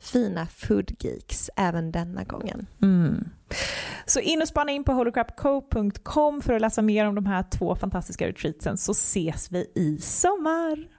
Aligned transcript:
fina 0.00 0.46
foodgeeks 0.46 1.50
även 1.56 1.92
denna 1.92 2.24
gången. 2.24 2.66
Mm. 2.82 3.28
Så 4.06 4.20
in 4.20 4.42
och 4.42 4.48
spana 4.48 4.72
in 4.72 4.84
på 4.84 4.92
holocrapco.com 4.92 6.40
för 6.40 6.52
att 6.52 6.60
läsa 6.60 6.82
mer 6.82 7.06
om 7.06 7.14
de 7.14 7.26
här 7.26 7.44
två 7.50 7.76
fantastiska 7.76 8.28
retreatsen 8.28 8.76
så 8.76 8.92
ses 8.92 9.52
vi 9.52 9.72
i 9.74 9.98
sommar. 10.00 10.98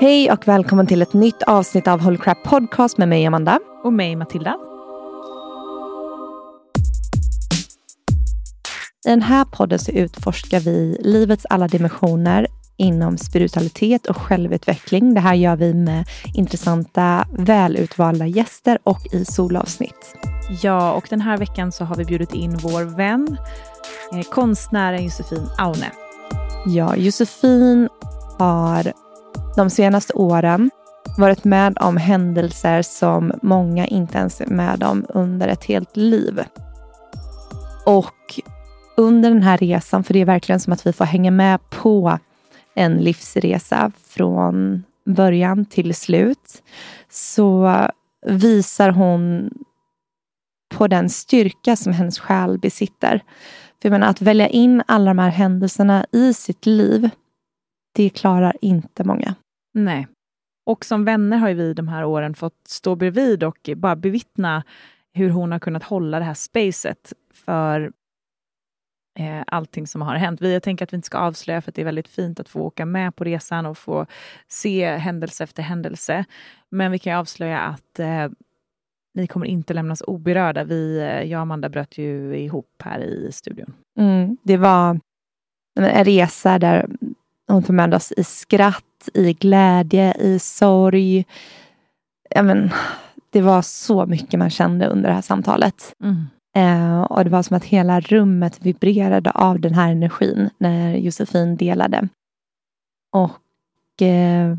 Hej 0.00 0.32
och 0.32 0.48
välkommen 0.48 0.86
till 0.86 1.02
ett 1.02 1.12
nytt 1.12 1.42
avsnitt 1.42 1.88
av 1.88 2.00
Holy 2.00 2.18
Crap 2.18 2.42
Podcast 2.44 2.98
med 2.98 3.08
mig 3.08 3.26
Amanda. 3.26 3.60
Och 3.84 3.92
mig 3.92 4.16
Matilda. 4.16 4.65
I 9.06 9.10
den 9.10 9.22
här 9.22 9.44
podden 9.44 9.78
så 9.78 9.90
utforskar 9.90 10.60
vi 10.60 10.96
livets 11.00 11.46
alla 11.50 11.68
dimensioner 11.68 12.46
inom 12.76 13.18
spiritualitet 13.18 14.06
och 14.06 14.16
självutveckling. 14.16 15.14
Det 15.14 15.20
här 15.20 15.34
gör 15.34 15.56
vi 15.56 15.74
med 15.74 16.04
intressanta, 16.34 17.26
välutvalda 17.32 18.26
gäster 18.26 18.78
och 18.84 19.00
i 19.12 19.24
solavsnitt. 19.24 20.16
Ja, 20.62 20.92
och 20.92 21.06
den 21.10 21.20
här 21.20 21.38
veckan 21.38 21.72
så 21.72 21.84
har 21.84 21.96
vi 21.96 22.04
bjudit 22.04 22.34
in 22.34 22.56
vår 22.56 22.82
vän, 22.82 23.38
eh, 24.12 24.22
konstnären 24.22 25.04
Josefin 25.04 25.48
Aune. 25.58 25.90
Ja, 26.66 26.96
Josefin 26.96 27.88
har 28.38 28.92
de 29.56 29.70
senaste 29.70 30.12
åren 30.12 30.70
varit 31.18 31.44
med 31.44 31.78
om 31.80 31.96
händelser 31.96 32.82
som 32.82 33.32
många 33.42 33.86
inte 33.86 34.18
ens 34.18 34.40
är 34.40 34.46
med 34.46 34.82
om 34.82 35.06
under 35.08 35.48
ett 35.48 35.64
helt 35.64 35.96
liv. 35.96 36.40
Och 37.84 38.40
under 38.96 39.30
den 39.30 39.42
här 39.42 39.58
resan, 39.58 40.04
för 40.04 40.14
det 40.14 40.20
är 40.20 40.24
verkligen 40.24 40.60
som 40.60 40.72
att 40.72 40.86
vi 40.86 40.92
får 40.92 41.04
hänga 41.04 41.30
med 41.30 41.70
på 41.70 42.18
en 42.74 42.96
livsresa 42.96 43.92
från 44.04 44.84
början 45.04 45.64
till 45.64 45.94
slut, 45.94 46.62
så 47.08 47.72
visar 48.26 48.90
hon 48.90 49.50
på 50.74 50.86
den 50.88 51.10
styrka 51.10 51.76
som 51.76 51.92
hennes 51.92 52.18
själ 52.18 52.58
besitter. 52.58 53.22
För 53.82 53.88
jag 53.88 53.90
menar, 53.90 54.08
att 54.08 54.22
välja 54.22 54.48
in 54.48 54.82
alla 54.86 55.10
de 55.10 55.18
här 55.18 55.30
händelserna 55.30 56.06
i 56.12 56.34
sitt 56.34 56.66
liv, 56.66 57.10
det 57.94 58.08
klarar 58.08 58.56
inte 58.60 59.04
många. 59.04 59.34
Nej. 59.74 60.06
Och 60.66 60.84
som 60.84 61.04
vänner 61.04 61.36
har 61.36 61.54
vi 61.54 61.74
de 61.74 61.88
här 61.88 62.04
åren 62.04 62.34
fått 62.34 62.68
stå 62.68 62.96
bredvid 62.96 63.44
och 63.44 63.70
bara 63.76 63.96
bevittna 63.96 64.62
hur 65.12 65.30
hon 65.30 65.52
har 65.52 65.58
kunnat 65.58 65.82
hålla 65.82 66.18
det 66.18 66.24
här 66.24 66.34
spacet 66.34 67.12
för 67.32 67.92
eh, 69.16 69.42
allting 69.46 69.86
som 69.86 70.02
har 70.02 70.16
hänt. 70.16 70.40
Vi, 70.40 70.52
jag 70.52 70.62
tänker 70.62 70.84
att 70.84 70.92
vi 70.92 70.94
inte 70.94 71.06
ska 71.06 71.18
avslöja, 71.18 71.62
för 71.62 71.72
det 71.72 71.80
är 71.80 71.84
väldigt 71.84 72.08
fint 72.08 72.40
att 72.40 72.48
få 72.48 72.60
åka 72.60 72.86
med 72.86 73.16
på 73.16 73.24
resan 73.24 73.66
och 73.66 73.78
få 73.78 74.06
se 74.48 74.96
händelse 74.96 75.44
efter 75.44 75.62
händelse. 75.62 76.24
Men 76.70 76.92
vi 76.92 76.98
kan 76.98 77.16
avslöja 77.16 77.60
att 77.60 77.98
eh, 77.98 78.28
ni 79.14 79.26
kommer 79.26 79.46
inte 79.46 79.74
lämnas 79.74 80.02
oberörda. 80.06 80.64
Vi, 80.64 80.98
eh, 80.98 81.22
jag 81.22 81.38
och 81.38 81.42
Amanda 81.42 81.68
bröt 81.68 81.98
ju 81.98 82.36
ihop 82.36 82.82
här 82.84 83.00
i 83.00 83.32
studion. 83.32 83.74
Mm, 83.98 84.36
det 84.42 84.56
var 84.56 85.00
en 85.80 86.04
resa 86.04 86.58
där 86.58 86.86
hon 87.48 87.62
tog 87.62 87.74
med 87.74 87.94
oss 87.94 88.12
i 88.12 88.24
skratt, 88.24 89.08
i 89.14 89.32
glädje, 89.32 90.14
i 90.14 90.38
sorg. 90.38 91.24
Ja, 92.30 92.42
men, 92.42 92.70
det 93.30 93.42
var 93.42 93.62
så 93.62 94.06
mycket 94.06 94.38
man 94.38 94.50
kände 94.50 94.86
under 94.86 95.08
det 95.08 95.14
här 95.14 95.22
samtalet. 95.22 95.94
Mm. 96.02 96.24
Eh, 96.56 97.00
och 97.00 97.24
Det 97.24 97.30
var 97.30 97.42
som 97.42 97.56
att 97.56 97.64
hela 97.64 98.00
rummet 98.00 98.58
vibrerade 98.66 99.30
av 99.30 99.60
den 99.60 99.74
här 99.74 99.92
energin 99.92 100.50
när 100.58 100.96
Josefin 100.96 101.56
delade. 101.56 102.08
Och 103.12 104.02
eh, 104.02 104.56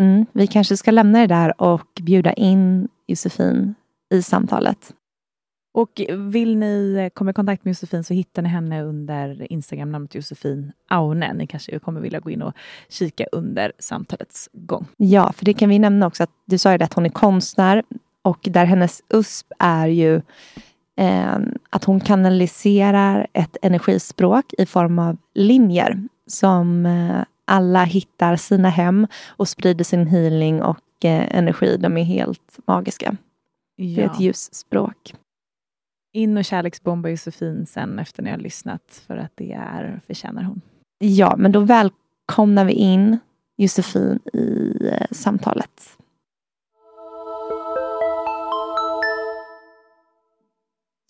mm, 0.00 0.26
Vi 0.32 0.46
kanske 0.46 0.76
ska 0.76 0.90
lämna 0.90 1.18
det 1.18 1.26
där 1.26 1.62
och 1.62 2.00
bjuda 2.02 2.32
in 2.32 2.88
Josefin 3.06 3.74
i 4.14 4.22
samtalet. 4.22 4.94
Och 5.74 6.00
vill 6.10 6.56
ni 6.56 7.10
komma 7.14 7.30
i 7.30 7.34
kontakt 7.34 7.64
med 7.64 7.70
Josefin 7.70 8.04
så 8.04 8.14
hittar 8.14 8.42
ni 8.42 8.48
henne 8.48 8.82
under 8.82 9.52
Instagram-namnet 9.52 10.14
Josefin 10.14 10.72
Aune. 10.88 11.32
Ni 11.32 11.46
kanske 11.46 11.78
kommer 11.78 12.00
vilja 12.00 12.20
gå 12.20 12.30
in 12.30 12.42
och 12.42 12.54
kika 12.88 13.26
under 13.32 13.72
samtalets 13.78 14.48
gång. 14.52 14.86
Ja, 14.96 15.32
för 15.32 15.44
det 15.44 15.54
kan 15.54 15.68
vi 15.68 15.78
nämna 15.78 16.06
också 16.06 16.22
att 16.22 16.30
du 16.44 16.58
sa 16.58 16.72
ju 16.72 16.78
det 16.78 16.84
att 16.84 16.94
hon 16.94 17.06
är 17.06 17.10
konstnär 17.10 17.82
och 18.22 18.38
där 18.42 18.64
hennes 18.64 19.02
USP 19.08 19.52
är 19.58 19.86
ju 19.86 20.22
eh, 20.96 21.38
att 21.70 21.84
hon 21.84 22.00
kanaliserar 22.00 23.26
ett 23.32 23.56
energispråk 23.62 24.54
i 24.58 24.66
form 24.66 24.98
av 24.98 25.16
linjer 25.34 26.08
som 26.26 26.86
eh, 26.86 27.24
alla 27.44 27.84
hittar 27.84 28.36
sina 28.36 28.68
hem 28.68 29.06
och 29.28 29.48
sprider 29.48 29.84
sin 29.84 30.06
healing 30.06 30.62
och 30.62 31.04
eh, 31.04 31.36
energi. 31.36 31.76
De 31.76 31.96
är 31.96 32.04
helt 32.04 32.58
magiska. 32.66 33.16
Ja. 33.76 33.96
Det 33.96 34.02
är 34.02 34.10
ett 34.10 34.20
ljusspråk. 34.20 35.14
In 36.12 36.36
och 36.36 36.44
kärleksbomba 36.44 37.08
Josefin 37.08 37.66
sen 37.66 37.98
efter 37.98 38.22
ni 38.22 38.30
har 38.30 38.38
lyssnat, 38.38 39.02
för 39.06 39.16
att 39.16 39.32
det 39.34 39.52
är, 39.52 40.00
förtjänar 40.06 40.42
hon. 40.42 40.60
Ja, 40.98 41.34
men 41.38 41.52
då 41.52 41.60
välkomnar 41.60 42.64
vi 42.64 42.72
in 42.72 43.18
Josefin 43.56 44.18
i 44.32 44.76
eh, 44.92 45.06
samtalet. 45.10 45.95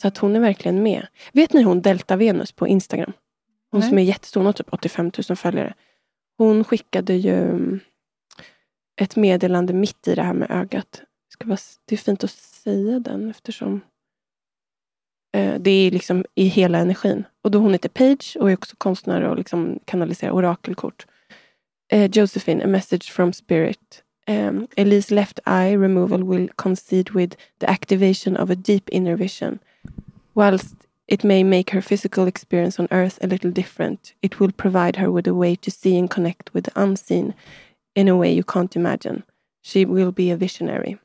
Så 0.02 0.08
att 0.08 0.18
hon 0.18 0.36
är 0.36 0.40
verkligen 0.40 0.82
med. 0.82 1.06
Vet 1.32 1.52
ni 1.52 1.62
hon 1.62 1.82
Delta 1.82 2.16
Venus 2.16 2.52
på 2.52 2.68
Instagram? 2.68 3.12
Hon 3.70 3.80
Nej. 3.80 3.88
som 3.88 3.98
är 3.98 4.02
jättestor, 4.02 4.40
hon 4.40 4.46
har 4.46 4.52
typ 4.52 4.72
85 4.72 5.10
000 5.28 5.36
följare. 5.36 5.74
Hon 6.38 6.64
skickade 6.64 7.14
ju 7.14 7.42
mm, 7.42 7.80
ett 9.00 9.16
meddelande 9.16 9.72
mitt 9.72 10.08
i 10.08 10.14
det 10.14 10.22
här 10.22 10.34
med 10.34 10.50
ögat. 10.50 11.02
det 11.84 11.94
är 11.94 11.96
fint 11.96 12.24
att 12.24 12.30
säga 12.30 13.00
den 13.00 13.30
eftersom 13.30 13.80
eh, 15.34 15.54
det 15.60 15.70
är 15.70 15.90
liksom 15.90 16.24
i 16.34 16.44
hela 16.44 16.78
energin. 16.78 17.24
Och 17.42 17.50
då 17.50 17.58
hon 17.58 17.72
heter 17.72 17.88
Page 17.88 18.36
och 18.40 18.50
är 18.50 18.54
också 18.54 18.76
konstnär 18.78 19.22
och 19.22 19.36
liksom 19.36 19.78
kanaliserar 19.84 20.32
orakelkort. 20.32 21.06
Uh, 21.92 22.06
Josephine, 22.06 22.64
a 22.64 22.66
message 22.66 23.12
from 23.12 23.32
spirit. 23.32 24.02
Um, 24.28 24.66
Elise 24.76 25.14
left 25.14 25.40
eye 25.46 25.76
removal 25.76 26.24
will 26.24 26.48
coincide 26.56 27.10
with 27.14 27.36
the 27.60 27.66
activation 27.66 28.36
of 28.36 28.50
a 28.50 28.54
deep 28.54 28.88
inner 28.88 29.16
vision. 29.16 29.58
Whilst 30.36 30.74
it 31.08 31.24
may 31.24 31.42
make 31.42 31.70
her 31.70 31.80
physical 31.80 32.26
experience 32.26 32.78
on 32.78 32.88
earth 32.90 33.18
a 33.22 33.26
little 33.26 33.50
different, 33.50 34.12
it 34.20 34.38
will 34.38 34.52
provide 34.52 34.96
her 34.96 35.10
with 35.10 35.26
a 35.26 35.34
way 35.34 35.56
to 35.56 35.70
see 35.70 35.96
and 35.98 36.10
connect 36.10 36.52
with 36.52 36.64
the 36.64 36.72
unseen 36.80 37.34
in 37.94 38.06
a 38.06 38.16
way 38.16 38.30
you 38.34 38.44
can't 38.44 38.76
imagine. 38.76 39.24
She 39.62 39.86
will 39.86 40.12
be 40.12 40.30
a 40.30 40.36
visionary. 40.36 40.98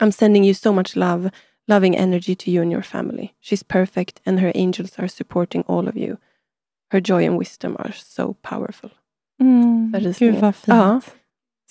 I'm 0.00 0.10
sending 0.10 0.42
you 0.42 0.54
so 0.54 0.72
much 0.72 0.96
love, 0.96 1.30
loving 1.68 1.96
energy 1.96 2.34
to 2.34 2.50
you 2.50 2.62
and 2.62 2.72
your 2.72 2.82
family. 2.82 3.32
She's 3.38 3.62
perfect, 3.62 4.20
and 4.26 4.40
her 4.40 4.50
angels 4.56 4.98
are 4.98 5.08
supporting 5.08 5.62
all 5.68 5.86
of 5.86 5.96
you. 5.96 6.18
Her 6.90 7.00
joy 7.00 7.24
and 7.24 7.38
wisdom 7.38 7.76
are 7.78 7.92
so 7.92 8.36
powerful. 8.42 8.90
Mm, 9.40 9.92
gud 9.92 10.40
vad 10.40 10.54
fint. 10.56 10.66
Ja. 10.66 11.00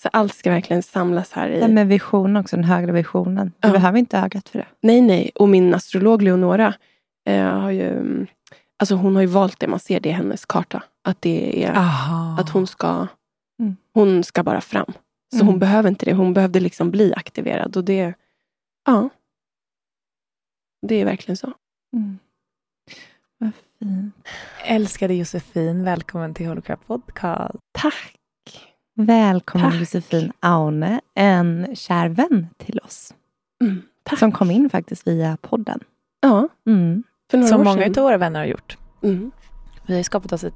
Så 0.01 0.09
allt 0.13 0.33
ska 0.33 0.49
verkligen 0.49 0.83
samlas 0.83 1.31
här. 1.31 1.49
I... 1.49 1.59
Det 1.59 1.67
med 1.67 1.87
vision 1.87 2.37
också, 2.37 2.55
den 2.55 2.65
högre 2.65 2.91
visionen. 2.91 3.53
Du 3.59 3.67
ja. 3.67 3.73
behöver 3.73 3.99
inte 3.99 4.17
ögat 4.17 4.49
för 4.49 4.59
det. 4.59 4.67
Nej, 4.81 5.01
nej. 5.01 5.31
Och 5.35 5.49
min 5.49 5.73
astrolog 5.73 6.21
Leonora 6.21 6.73
eh, 7.25 7.43
har 7.43 7.71
ju, 7.71 8.25
alltså 8.79 8.95
hon 8.95 9.15
har 9.15 9.21
ju 9.21 9.27
valt 9.27 9.59
det. 9.59 9.67
Man 9.67 9.79
ser 9.79 9.99
det 9.99 10.09
i 10.09 10.11
hennes 10.11 10.45
karta. 10.45 10.83
Att 11.03 11.21
det 11.21 11.65
är 11.65 11.71
Aha. 11.71 12.37
att 12.39 12.49
hon 12.49 12.67
ska, 12.67 13.07
mm. 13.59 13.77
hon 13.93 14.23
ska 14.23 14.43
bara 14.43 14.61
fram. 14.61 14.93
Så 15.31 15.35
mm. 15.35 15.47
hon 15.47 15.59
behöver 15.59 15.89
inte 15.89 16.05
det. 16.05 16.13
Hon 16.13 16.33
behövde 16.33 16.59
liksom 16.59 16.91
bli 16.91 17.13
aktiverad. 17.13 17.77
Och 17.77 17.83
det, 17.83 18.13
ja. 18.85 19.09
Det 20.87 20.95
är 20.95 21.05
verkligen 21.05 21.37
så. 21.37 21.53
Mm. 21.93 22.19
Vad 23.37 23.51
fint. 23.79 24.15
Älskade 24.65 25.13
Josefin, 25.13 25.83
välkommen 25.83 26.33
till 26.33 26.47
Holocrap 26.47 26.87
Podcast. 26.87 27.59
Tack. 27.71 28.20
Välkommen 28.95 29.71
Tack. 29.71 29.79
Josefin 29.79 30.31
Aune, 30.39 31.01
en 31.13 31.75
kär 31.75 32.09
vän 32.09 32.47
till 32.57 32.79
oss. 32.79 33.13
Mm, 33.63 33.81
som 34.19 34.31
kom 34.31 34.51
in 34.51 34.69
faktiskt 34.69 35.07
via 35.07 35.37
podden. 35.41 35.79
Ja. 36.21 36.47
Mm. 36.67 37.03
Som 37.31 37.63
många 37.63 37.85
av 37.85 37.93
våra 37.93 38.17
vänner 38.17 38.39
har 38.39 38.47
gjort. 38.47 38.77
Mm. 39.03 39.31
Vi 39.85 39.95
har 39.95 40.03
skapat 40.03 40.31
oss 40.31 40.43
ett, 40.43 40.55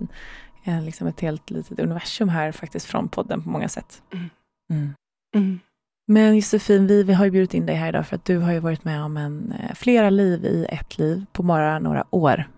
en, 0.63 0.85
liksom 0.85 1.07
ett 1.07 1.19
helt 1.19 1.49
litet 1.49 1.79
universum 1.79 2.29
här 2.29 2.51
faktiskt 2.51 2.85
från 2.85 3.09
podden 3.09 3.43
på 3.43 3.49
många 3.49 3.69
sätt. 3.69 4.01
Mm. 4.13 4.29
Mm. 4.69 4.93
Mm. 5.35 5.59
Men 6.07 6.35
Josefin, 6.35 6.87
vi, 6.87 7.03
vi 7.03 7.13
har 7.13 7.25
ju 7.25 7.31
bjudit 7.31 7.53
in 7.53 7.65
dig 7.65 7.75
här 7.75 7.89
idag 7.89 8.07
för 8.07 8.15
att 8.15 8.25
du 8.25 8.37
har 8.37 8.51
ju 8.51 8.59
varit 8.59 8.83
med 8.83 9.03
om 9.03 9.17
en, 9.17 9.51
eh, 9.51 9.75
flera 9.75 10.09
liv 10.09 10.45
i 10.45 10.65
ett 10.69 10.97
liv 10.97 11.25
på 11.31 11.43
bara 11.43 11.79
några 11.79 12.05
år. 12.09 12.49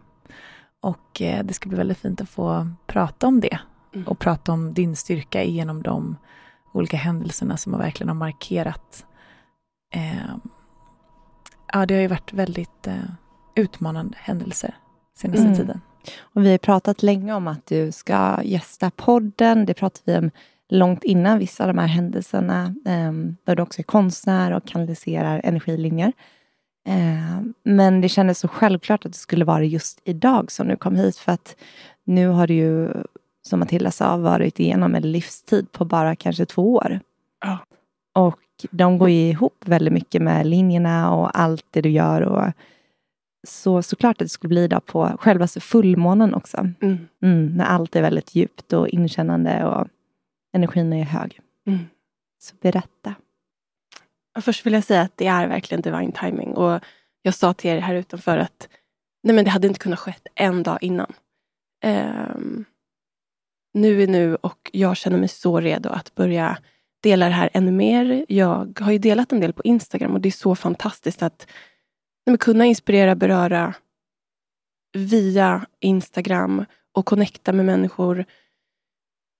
Och 0.82 1.22
eh, 1.22 1.44
det 1.44 1.54
ska 1.54 1.70
bli 1.70 1.78
väldigt 1.78 1.98
fint 1.98 2.22
att 2.22 2.30
få 2.30 2.68
prata 2.88 3.28
om 3.28 3.40
det 3.40 3.60
mm. 3.94 4.08
och 4.08 4.20
prata 4.20 4.52
om 4.52 4.74
din 4.74 4.96
styrka 4.96 5.44
genom 5.44 5.84
de 5.84 6.18
olika 6.74 6.98
händelserna 6.98 7.58
som 7.58 7.74
har 7.74 7.80
verkligen 7.80 8.08
har 8.08 8.16
markerat. 8.16 9.06
Eh, 9.94 10.36
ja, 11.74 11.86
det 11.86 11.94
har 11.94 12.02
ju 12.02 12.08
varit 12.08 12.34
väldigt 12.34 12.88
eh, 12.88 12.94
utmanande 13.56 14.18
händelser 14.18 14.76
senaste 15.16 15.46
mm. 15.46 15.58
tiden. 15.58 15.82
Och 16.20 16.46
vi 16.46 16.52
har 16.52 16.58
pratat 16.58 17.04
länge 17.04 17.34
om 17.34 17.48
att 17.48 17.66
du 17.66 17.92
ska 17.92 18.40
gästa 18.44 18.92
podden. 18.92 19.66
Det 19.66 19.74
pratade 19.74 20.12
vi 20.12 20.26
om 20.26 20.32
långt 20.70 21.04
innan 21.04 21.40
vissa 21.40 21.64
av 21.64 21.68
de 21.68 21.78
här 21.78 21.88
händelserna, 21.88 22.76
eh, 22.86 23.12
där 23.44 23.56
du 23.56 23.62
också 23.62 23.82
är 23.82 23.84
konstnär 23.84 24.52
och 24.52 24.68
kanaliserar 24.68 25.42
energilinjer. 25.44 26.14
Eh, 26.88 27.42
men 27.64 28.02
det 28.02 28.10
kändes 28.10 28.40
så 28.40 28.48
självklart 28.48 29.06
att 29.06 29.12
det 29.12 29.18
skulle 29.18 29.46
vara 29.46 29.64
just 29.64 30.02
idag 30.04 30.52
som 30.52 30.68
du 30.68 30.76
kom 30.76 30.96
hit, 30.96 31.18
för 31.18 31.32
att 31.32 31.56
nu 32.04 32.28
har 32.28 32.48
du 32.48 32.54
ju, 32.54 32.94
som 33.48 33.60
Matilda 33.60 33.92
sa, 33.92 34.18
varit 34.18 34.60
igenom 34.60 34.96
en 34.96 35.12
livstid 35.12 35.72
på 35.72 35.86
bara 35.86 36.16
kanske 36.16 36.46
två 36.46 36.74
år. 36.74 37.00
Ja. 37.42 37.58
Och 38.16 38.40
de 38.72 38.98
går 38.98 39.10
ju 39.10 39.30
ihop 39.30 39.64
väldigt 39.66 39.94
mycket 39.94 40.22
med 40.22 40.48
linjerna 40.48 41.14
och 41.16 41.40
allt 41.40 41.66
det 41.72 41.82
du 41.82 41.90
gör. 41.90 42.22
Och 42.22 42.52
så 43.48 43.82
såklart 43.82 44.16
att 44.16 44.26
det 44.26 44.30
skulle 44.30 44.50
bli 44.50 44.64
idag 44.64 44.86
på 44.86 45.18
själva 45.20 45.48
fullmånen 45.48 46.34
också. 46.34 46.58
Mm. 46.82 47.08
Mm, 47.24 47.46
när 47.58 47.66
allt 47.66 47.96
är 47.96 48.02
väldigt 48.02 48.36
djupt 48.36 48.74
och 48.74 48.88
inkännande 48.88 49.66
och 49.66 49.88
energin 50.54 50.94
är 50.94 51.04
hög. 51.04 51.40
Mm. 51.68 51.80
Så 52.40 52.56
berätta. 52.62 53.16
Först 54.42 54.66
vill 54.66 54.74
jag 54.74 54.84
säga 54.84 55.02
att 55.02 55.18
det 55.18 55.28
är 55.28 55.48
verkligen 55.48 55.82
divine 55.82 56.12
timing. 56.12 56.54
Och 56.54 56.80
jag 57.22 57.34
sa 57.34 57.54
till 57.54 57.70
er 57.70 57.80
här 57.80 57.96
utanför 57.96 58.38
att 58.38 58.70
nej 59.24 59.36
men 59.36 59.46
det 59.46 59.52
hade 59.52 59.68
inte 59.68 59.80
kunnat 59.80 60.00
skett 60.00 60.28
en 60.36 60.64
dag 60.64 60.78
innan. 60.82 61.14
Um, 61.86 62.66
nu 63.74 64.04
är 64.04 64.08
nu 64.08 64.36
och 64.36 64.70
jag 64.74 64.98
känner 64.98 65.18
mig 65.18 65.28
så 65.28 65.60
redo 65.60 65.90
att 65.90 66.16
börja 66.16 66.58
dela 67.04 67.26
det 67.26 67.32
här 67.32 67.50
ännu 67.54 67.72
mer. 67.72 68.26
Jag 68.28 68.80
har 68.80 68.92
ju 68.92 68.98
delat 68.98 69.32
en 69.32 69.40
del 69.40 69.54
på 69.54 69.64
Instagram 69.64 70.14
och 70.14 70.22
det 70.22 70.30
är 70.30 70.32
så 70.32 70.56
fantastiskt 70.56 71.24
att 71.24 71.48
nej 72.26 72.38
kunna 72.38 72.66
inspirera, 72.66 73.16
beröra 73.16 73.74
via 74.94 75.66
Instagram 75.80 76.66
och 76.92 77.06
connecta 77.06 77.54
med 77.54 77.66
människor 77.66 78.26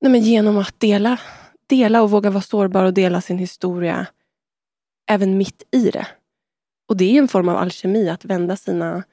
nej 0.02 0.12
men 0.12 0.22
genom 0.22 0.58
att 0.58 0.80
dela, 0.80 1.20
dela 1.68 2.02
och 2.02 2.12
våga 2.12 2.30
vara 2.30 2.42
sårbar 2.42 2.86
och 2.86 2.94
dela 2.94 3.22
sin 3.22 3.38
historia 3.38 4.08
även 5.10 5.38
mitt 5.38 5.64
i 5.72 5.92
det. 5.92 6.08
Och 6.90 6.98
det 6.98 7.16
är 7.16 7.20
en 7.22 7.28
form 7.28 7.50
av 7.50 7.58
alkemi, 7.58 8.10
att 8.10 8.26
vända 8.26 8.56
sina 8.56 9.04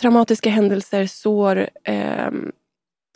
traumatiska 0.00 0.50
händelser, 0.50 1.06
sår, 1.06 1.68
eh, 1.84 2.30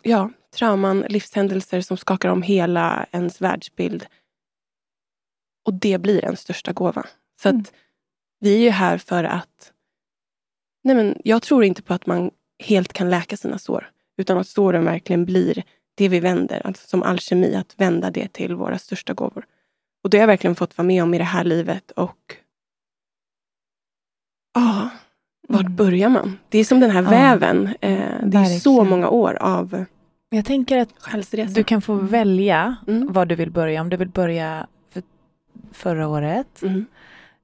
ja, 0.02 0.30
trauman, 0.54 1.00
livshändelser 1.00 1.80
som 1.80 1.96
skakar 1.96 2.28
om 2.28 2.42
hela 2.42 3.06
ens 3.10 3.40
världsbild. 3.40 4.06
Och 5.64 5.74
det 5.74 5.98
blir 5.98 6.24
ens 6.24 6.40
största 6.40 6.72
gåva. 6.72 7.06
Så 7.42 7.48
mm. 7.48 7.60
att 7.60 7.72
vi 8.40 8.54
är 8.54 8.58
ju 8.60 8.70
här 8.70 8.98
för 8.98 9.24
att... 9.24 9.72
Nej 10.84 10.96
men, 10.96 11.20
jag 11.24 11.42
tror 11.42 11.64
inte 11.64 11.82
på 11.82 11.94
att 11.94 12.06
man 12.06 12.30
helt 12.58 12.92
kan 12.92 13.10
läka 13.10 13.36
sina 13.36 13.58
sår. 13.58 13.90
Utan 14.16 14.38
att 14.38 14.48
såren 14.48 14.84
verkligen 14.84 15.24
blir 15.24 15.64
det 15.94 16.08
vi 16.08 16.20
vänder. 16.20 16.66
Alltså 16.66 16.88
som 16.88 17.02
alkemi, 17.02 17.54
att 17.54 17.74
vända 17.80 18.10
det 18.10 18.32
till 18.32 18.54
våra 18.54 18.78
största 18.78 19.14
gåvor. 19.14 19.46
Och 20.04 20.10
det 20.10 20.16
har 20.16 20.22
jag 20.22 20.26
verkligen 20.26 20.56
fått 20.56 20.78
vara 20.78 20.86
med 20.86 21.02
om 21.02 21.14
i 21.14 21.18
det 21.18 21.24
här 21.24 21.44
livet. 21.44 21.90
Och 21.90 22.36
ja, 24.54 24.90
vart 25.52 25.60
mm. 25.60 25.76
börjar 25.76 26.08
man? 26.08 26.38
Det 26.48 26.58
är 26.58 26.64
som 26.64 26.80
den 26.80 26.90
här 26.90 27.02
ja. 27.02 27.10
väven. 27.10 27.66
Eh, 27.80 27.98
det 28.22 28.38
är 28.38 28.44
så 28.44 28.84
många 28.84 29.08
år 29.08 29.34
av 29.40 29.84
Jag 30.30 30.44
tänker 30.44 30.78
att 30.78 31.54
du 31.54 31.64
kan 31.64 31.82
få 31.82 31.94
välja 31.94 32.76
mm. 32.88 33.12
var 33.12 33.26
du 33.26 33.34
vill 33.34 33.50
börja. 33.50 33.80
Om 33.80 33.88
du 33.88 33.96
vill 33.96 34.08
börja 34.08 34.66
för 34.90 35.02
förra 35.72 36.08
året. 36.08 36.62
Mm. 36.62 36.86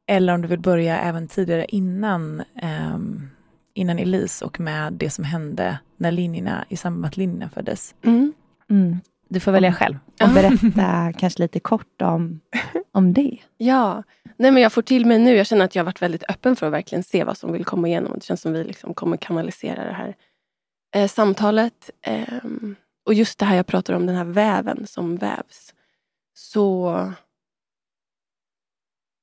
Eller 0.07 0.35
om 0.35 0.43
du 0.43 0.49
vill 0.49 0.61
börja 0.61 0.99
även 0.99 1.29
tidigare 1.29 1.67
innan, 1.69 2.43
um, 2.95 3.31
innan 3.75 3.99
Elise 3.99 4.45
och 4.45 4.61
med 4.61 4.93
det 4.93 5.11
som 5.11 5.25
hände 5.25 5.79
när 5.97 6.13
linjerna, 6.13 6.65
i 6.69 6.77
samband 6.77 7.01
med 7.01 7.09
att 7.09 7.17
linjerna 7.17 7.49
föddes. 7.49 7.95
Mm. 8.05 8.33
Du 9.29 9.41
får 9.41 9.53
välja 9.53 9.73
själv. 9.73 9.99
Och 10.23 10.29
berätta 10.29 11.13
kanske 11.19 11.43
lite 11.43 11.61
kort 11.61 12.03
om, 12.03 12.41
om 12.93 13.13
det. 13.13 13.39
Ja, 13.57 14.03
Nej, 14.41 14.51
men 14.51 14.63
jag 14.63 14.73
får 14.73 14.83
till 14.83 15.07
mig 15.07 15.19
nu. 15.19 15.37
Jag 15.37 15.47
känner 15.47 15.65
att 15.65 15.75
jag 15.75 15.81
har 15.81 15.87
varit 15.87 16.03
väldigt 16.03 16.31
öppen 16.31 16.57
för 16.57 16.67
att 16.67 16.73
verkligen 16.73 17.05
se 17.05 17.25
vad 17.25 17.39
som 17.39 17.53
vill 17.53 17.65
komma 17.65 17.89
igenom. 17.89 18.13
Det 18.15 18.25
känns 18.25 18.41
som 18.41 18.53
vi 18.53 18.65
liksom 18.65 18.95
kommer 18.95 19.17
kanalisera 19.17 19.85
det 19.85 19.93
här 19.93 20.17
eh, 20.95 21.09
samtalet. 21.09 21.91
Eh, 22.03 22.43
och 23.07 23.15
just 23.15 23.39
det 23.39 23.45
här 23.45 23.57
jag 23.57 23.67
pratar 23.67 23.95
om, 23.95 24.07
den 24.07 24.17
här 24.17 24.25
väven 24.25 24.87
som 24.87 25.17
vävs. 25.17 25.75
Så... 26.35 27.13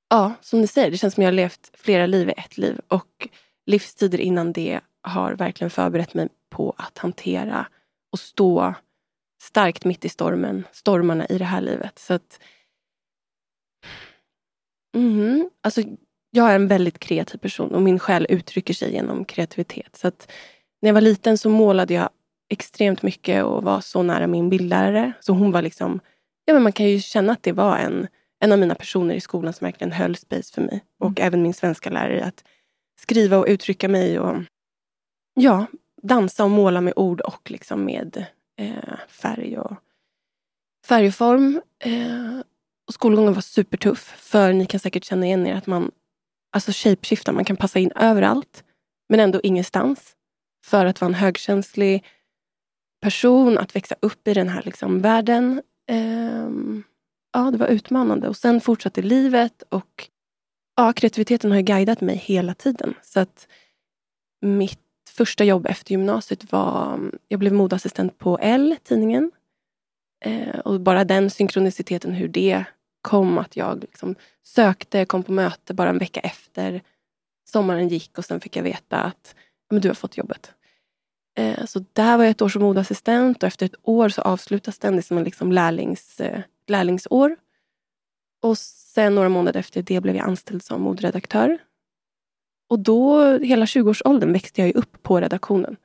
ja, 0.09 0.33
som 0.41 0.61
ni 0.61 0.67
säger, 0.67 0.91
det 0.91 0.97
känns 0.97 1.13
som 1.13 1.23
jag 1.23 1.27
har 1.27 1.35
levt 1.35 1.71
flera 1.73 2.05
liv 2.05 2.29
i 2.29 2.33
ett 2.37 2.57
liv. 2.57 2.79
Och 2.87 3.27
livstider 3.65 4.21
innan 4.21 4.53
det 4.53 4.79
har 5.01 5.33
verkligen 5.33 5.71
förberett 5.71 6.13
mig 6.13 6.29
på 6.49 6.73
att 6.77 6.97
hantera 6.97 7.67
och 8.11 8.19
stå 8.19 8.73
starkt 9.45 9.85
mitt 9.85 10.05
i 10.05 10.09
stormen, 10.09 10.63
stormarna 10.71 11.25
i 11.25 11.37
det 11.37 11.45
här 11.45 11.61
livet. 11.61 11.99
Så 11.99 12.13
att, 12.13 12.39
mm, 14.95 15.49
alltså, 15.61 15.81
jag 16.31 16.51
är 16.51 16.55
en 16.55 16.67
väldigt 16.67 16.99
kreativ 16.99 17.37
person 17.37 17.75
och 17.75 17.81
min 17.81 17.99
själ 17.99 18.25
uttrycker 18.29 18.73
sig 18.73 18.93
genom 18.93 19.25
kreativitet. 19.25 19.95
Så 19.95 20.07
att, 20.07 20.31
när 20.81 20.89
jag 20.89 20.93
var 20.93 21.01
liten 21.01 21.37
så 21.37 21.49
målade 21.49 21.93
jag 21.93 22.09
extremt 22.49 23.01
mycket 23.01 23.43
och 23.43 23.63
var 23.63 23.81
så 23.81 24.03
nära 24.03 24.27
min 24.27 24.49
bildlärare. 24.49 25.13
Så 25.19 25.33
hon 25.33 25.51
var 25.51 25.61
liksom, 25.61 25.99
ja 26.45 26.53
men 26.53 26.63
man 26.63 26.71
kan 26.71 26.85
ju 26.85 26.99
känna 26.99 27.33
att 27.33 27.43
det 27.43 27.51
var 27.51 27.77
en, 27.77 28.07
en 28.39 28.51
av 28.51 28.59
mina 28.59 28.75
personer 28.75 29.15
i 29.15 29.21
skolan 29.21 29.53
som 29.53 29.65
verkligen 29.65 29.91
höll 29.91 30.15
space 30.15 30.53
för 30.53 30.61
mig. 30.61 30.83
Och 30.99 31.19
mm. 31.19 31.27
även 31.27 31.41
min 31.41 31.53
svenska 31.53 31.89
lärare. 31.89 32.25
Att 32.25 32.43
skriva 32.99 33.37
och 33.37 33.45
uttrycka 33.47 33.87
mig 33.87 34.19
och 34.19 34.37
ja, 35.33 35.65
dansa 36.01 36.43
och 36.43 36.51
måla 36.51 36.81
med 36.81 36.93
ord 36.95 37.21
och 37.21 37.51
liksom 37.51 37.85
med 37.85 38.25
eh, 38.57 38.99
färg 39.07 39.57
och 39.57 39.77
färg 40.85 41.07
och 41.07 41.15
form. 41.15 41.61
Eh, 41.79 42.39
och 42.87 42.93
skolgången 42.93 43.33
var 43.33 43.41
supertuff, 43.41 44.15
för 44.17 44.53
ni 44.53 44.65
kan 44.65 44.79
säkert 44.79 45.03
känna 45.03 45.25
igen 45.25 45.47
er 45.47 45.55
att 45.55 45.67
man 45.67 45.91
alltså 46.51 46.71
shapeshiftar, 46.73 47.33
man 47.33 47.45
kan 47.45 47.57
passa 47.57 47.79
in 47.79 47.91
överallt, 47.95 48.63
men 49.09 49.19
ändå 49.19 49.39
ingenstans. 49.43 50.15
För 50.65 50.85
att 50.85 51.01
vara 51.01 51.09
en 51.09 51.15
högkänslig 51.15 52.05
person, 53.01 53.57
att 53.57 53.75
växa 53.75 53.95
upp 54.01 54.27
i 54.27 54.33
den 54.33 54.49
här 54.49 54.61
liksom, 54.65 55.01
världen. 55.01 55.61
Eh, 55.89 56.49
ja, 57.33 57.51
det 57.51 57.57
var 57.57 57.67
utmanande. 57.67 58.27
Och 58.27 58.37
sen 58.37 58.61
fortsatte 58.61 59.01
livet 59.01 59.63
och 59.69 60.09
ja, 60.75 60.93
kreativiteten 60.93 61.51
har 61.51 61.61
guidat 61.61 62.01
mig 62.01 62.15
hela 62.15 62.53
tiden. 62.53 62.93
Så 63.01 63.19
att 63.19 63.47
mitt 64.41 64.84
första 65.15 65.43
jobb 65.43 65.65
efter 65.65 65.91
gymnasiet 65.91 66.51
var... 66.51 66.99
Jag 67.27 67.39
blev 67.39 67.53
modassistent 67.53 68.17
på 68.17 68.39
L, 68.41 68.75
tidningen. 68.83 69.31
Eh, 70.25 70.59
och 70.59 70.81
bara 70.81 71.03
den 71.03 71.29
synkroniciteten, 71.29 72.13
hur 72.13 72.27
det 72.27 72.63
kom. 73.01 73.37
Att 73.37 73.55
jag 73.55 73.81
liksom 73.81 74.15
sökte, 74.43 75.05
kom 75.05 75.23
på 75.23 75.31
möte 75.31 75.73
bara 75.73 75.89
en 75.89 75.97
vecka 75.97 76.19
efter 76.19 76.81
sommaren 77.47 77.87
gick 77.87 78.17
och 78.17 78.25
sen 78.25 78.39
fick 78.39 78.55
jag 78.55 78.63
veta 78.63 79.01
att 79.01 79.35
men 79.69 79.81
du 79.81 79.87
har 79.87 79.95
fått 79.95 80.17
jobbet. 80.17 80.51
Eh, 81.37 81.65
så 81.65 81.85
där 81.93 82.17
var 82.17 82.23
jag 82.23 82.31
ett 82.31 82.41
år 82.41 82.49
som 82.49 82.61
modassistent 82.61 83.43
och 83.43 83.47
efter 83.47 83.65
ett 83.65 83.75
år 83.81 84.09
så 84.09 84.21
avslutas 84.21 84.79
den 84.79 85.03
som 85.03 85.17
en 85.17 85.23
liksom 85.23 85.51
lärlings, 85.51 86.19
eh, 86.19 86.41
lärlingsår. 86.67 87.35
Och 88.41 88.57
sen 88.57 89.15
några 89.15 89.29
månader 89.29 89.59
efter 89.59 89.81
det 89.81 90.01
blev 90.01 90.15
jag 90.15 90.27
anställd 90.27 90.63
som 90.63 90.81
moderedaktör 90.81 91.57
och 92.69 92.79
då, 92.79 93.37
hela 93.37 93.65
20-årsåldern, 93.65 94.33
växte 94.33 94.61
jag 94.61 94.75
upp 94.75 95.03
på 95.03 95.21
redaktionen. 95.21 95.75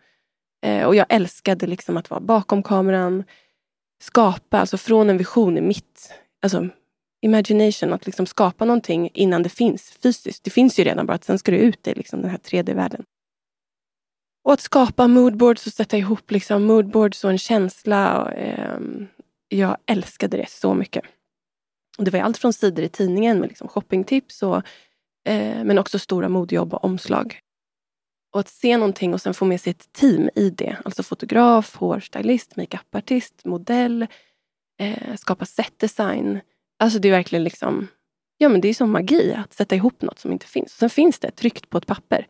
Eh, 0.62 0.87
och 0.87 0.94
jag 0.94 1.06
älskade 1.08 1.66
liksom 1.66 1.96
att 1.96 2.10
vara 2.10 2.20
bakom 2.20 2.62
kameran, 2.62 3.25
skapa, 4.02 4.58
alltså 4.58 4.78
från 4.78 5.10
en 5.10 5.18
vision 5.18 5.58
i 5.58 5.60
mitt, 5.60 6.12
alltså 6.42 6.68
imagination, 7.22 7.92
att 7.92 8.06
liksom 8.06 8.26
skapa 8.26 8.64
någonting 8.64 9.10
innan 9.14 9.42
det 9.42 9.49
finns 9.49 9.90
fysiskt. 9.90 10.44
Det 10.44 10.50
finns 10.50 10.78
ju 10.78 10.84
redan, 10.84 11.06
bara 11.06 11.14
att 11.14 11.25
sen 11.25 11.38
ska 11.38 11.50
det 11.50 11.58
ut 11.58 11.88
i 11.88 11.94
liksom 11.94 12.22
den 12.22 12.30
här 12.30 12.38
3D-världen. 12.38 13.04
Och 14.44 14.52
att 14.52 14.60
skapa 14.60 15.08
moodboards 15.08 15.66
och 15.66 15.72
sätta 15.72 15.96
ihop 15.96 16.30
liksom 16.30 16.64
moodboards 16.64 17.25
och 17.25 17.30
en 17.30 17.38
känsla. 17.38 18.22
Och, 18.22 18.32
eh, 18.32 18.80
jag 19.49 19.76
älskade 19.87 20.37
det 20.37 20.50
så 20.50 20.75
mycket. 20.75 21.04
Och 21.99 22.04
det 22.04 22.10
var 22.10 22.20
allt 22.20 22.38
från 22.38 22.52
sidor 22.52 22.84
i 22.84 22.88
tidningen 22.88 23.38
med 23.38 23.49
liksom 23.49 23.68
shoppingtips 23.68 24.42
och 24.42 24.62
Eh, 25.30 25.64
men 25.64 25.78
också 25.78 25.99
stora 25.99 26.28
modejobb 26.28 26.75
och 26.75 26.84
omslag. 26.84 27.38
Och 28.32 28.40
att 28.40 28.49
se 28.49 28.76
någonting 28.76 29.14
och 29.14 29.20
sen 29.20 29.34
få 29.34 29.44
med 29.44 29.60
sig 29.60 29.70
ett 29.70 29.92
team 29.92 30.30
i 30.34 30.50
det. 30.50 30.76
Alltså 30.84 31.02
fotograf, 31.02 31.76
hårstylist, 31.76 32.56
makeupartist, 32.56 33.44
modell, 33.44 34.06
eh, 34.78 35.14
skapa 35.16 35.44
setdesign. 35.44 36.40
Alltså 36.78 36.99
det 36.99 37.08
är 37.08 37.12
verkligen 37.12 37.44
liksom, 37.44 37.88
ja 38.38 38.49
men 38.49 38.60
det 38.60 38.68
är 38.68 38.75
som 38.75 38.90
magi 38.90 39.34
att 39.34 39.54
sätta 39.54 39.75
ihop 39.75 40.02
något 40.02 40.18
som 40.18 40.32
inte 40.32 40.46
finns. 40.46 40.72
Sen 40.72 40.90
finns 40.90 41.18
det 41.18 41.30
tryckt 41.30 41.70
på 41.70 41.78
ett 41.78 41.87
papper. 41.87 42.26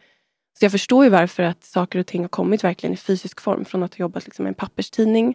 Så 0.58 0.64
jag 0.64 0.72
förstår 0.72 1.04
ju 1.04 1.10
varför 1.10 1.42
att 1.42 1.64
saker 1.64 1.98
och 1.98 2.06
ting 2.06 2.22
har 2.22 2.28
kommit 2.28 2.64
verkligen 2.64 2.94
i 2.94 2.96
fysisk 2.96 3.40
form 3.40 3.64
från 3.64 3.82
att 3.82 3.94
ha 3.94 4.02
jobbat 4.02 4.24
liksom 4.24 4.42
med 4.42 4.50
en 4.50 4.54
papperstidning. 4.54 5.34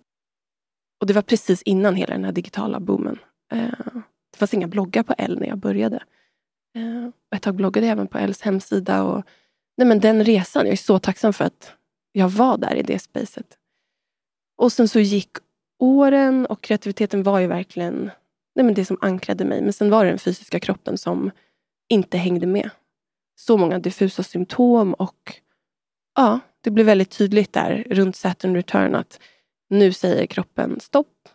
Och 1.02 1.08
det 1.08 1.14
var 1.14 1.22
precis 1.22 1.62
innan 1.62 1.96
hela 1.96 2.14
den 2.14 2.26
här 2.26 2.32
digitala 2.32 2.80
boomen. 2.80 3.20
Eh, 3.52 3.70
det 4.32 4.38
fanns 4.38 4.54
inga 4.54 4.68
bloggar 4.68 5.04
på 5.04 5.14
L 5.18 5.38
när 5.40 5.48
jag 5.48 5.58
började. 5.58 6.04
Eh, 6.76 7.10
ett 7.36 7.42
tag 7.42 7.56
bloggade 7.56 7.88
jag 7.88 7.92
även 7.92 8.08
på 8.08 8.18
Els 8.18 8.42
hemsida. 8.42 9.04
Och, 9.04 9.24
nej 9.78 9.88
men 9.88 10.00
den 10.00 10.24
resan, 10.24 10.66
jag 10.66 10.74
är 10.74 10.78
så 10.78 11.00
tacksam 11.00 11.34
för 11.34 11.46
att 11.46 11.72
jag 12.12 12.30
var 12.30 12.58
där 12.58 12.76
i 12.76 12.84
det 12.84 13.00
spacet. 13.00 13.58
Och 14.58 14.72
sen 14.72 14.88
så 14.88 15.00
gick 15.00 15.32
åren 15.80 16.46
och 16.46 16.62
kreativiteten 16.62 17.24
var 17.24 17.40
ju 17.40 17.48
verkligen 17.48 18.12
nej 18.56 18.66
men 18.66 18.74
det 18.74 18.86
som 18.86 18.98
ankrade 19.02 19.46
mig. 19.46 19.62
Men 19.62 19.74
sen 19.74 19.90
var 19.90 20.06
det 20.06 20.12
den 20.12 20.20
fysiska 20.20 20.60
kroppen 20.60 20.98
som 20.98 21.32
inte 21.90 22.18
hängde 22.18 22.48
med. 22.48 22.70
Så 23.36 23.58
många 23.58 23.80
diffusa 23.80 24.24
symptom 24.24 24.94
och 24.94 25.42
ja, 26.16 26.40
det 26.62 26.72
blev 26.72 26.86
väldigt 26.86 27.18
tydligt 27.18 27.54
där 27.54 27.88
runt 27.90 28.16
Saturn 28.16 28.56
return 28.56 28.96
att 28.96 29.20
nu 29.70 29.94
säger 29.94 30.26
kroppen 30.26 30.80
stopp. 30.80 31.30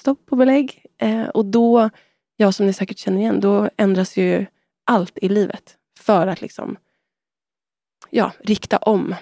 Stopp 0.00 0.26
på 0.26 0.36
belägg. 0.36 0.84
Eh, 0.98 1.28
och 1.28 1.46
då, 1.46 1.90
ja 2.36 2.52
som 2.52 2.66
ni 2.66 2.72
säkert 2.72 2.98
känner 2.98 3.20
igen, 3.20 3.40
då 3.40 3.70
ändras 3.76 4.16
ju 4.16 4.46
allt 4.88 5.18
i 5.22 5.28
livet 5.28 5.76
för 5.98 6.26
att 6.26 6.40
liksom, 6.40 6.76
ja, 8.10 8.32
rikta 8.40 8.76
om. 8.76 9.14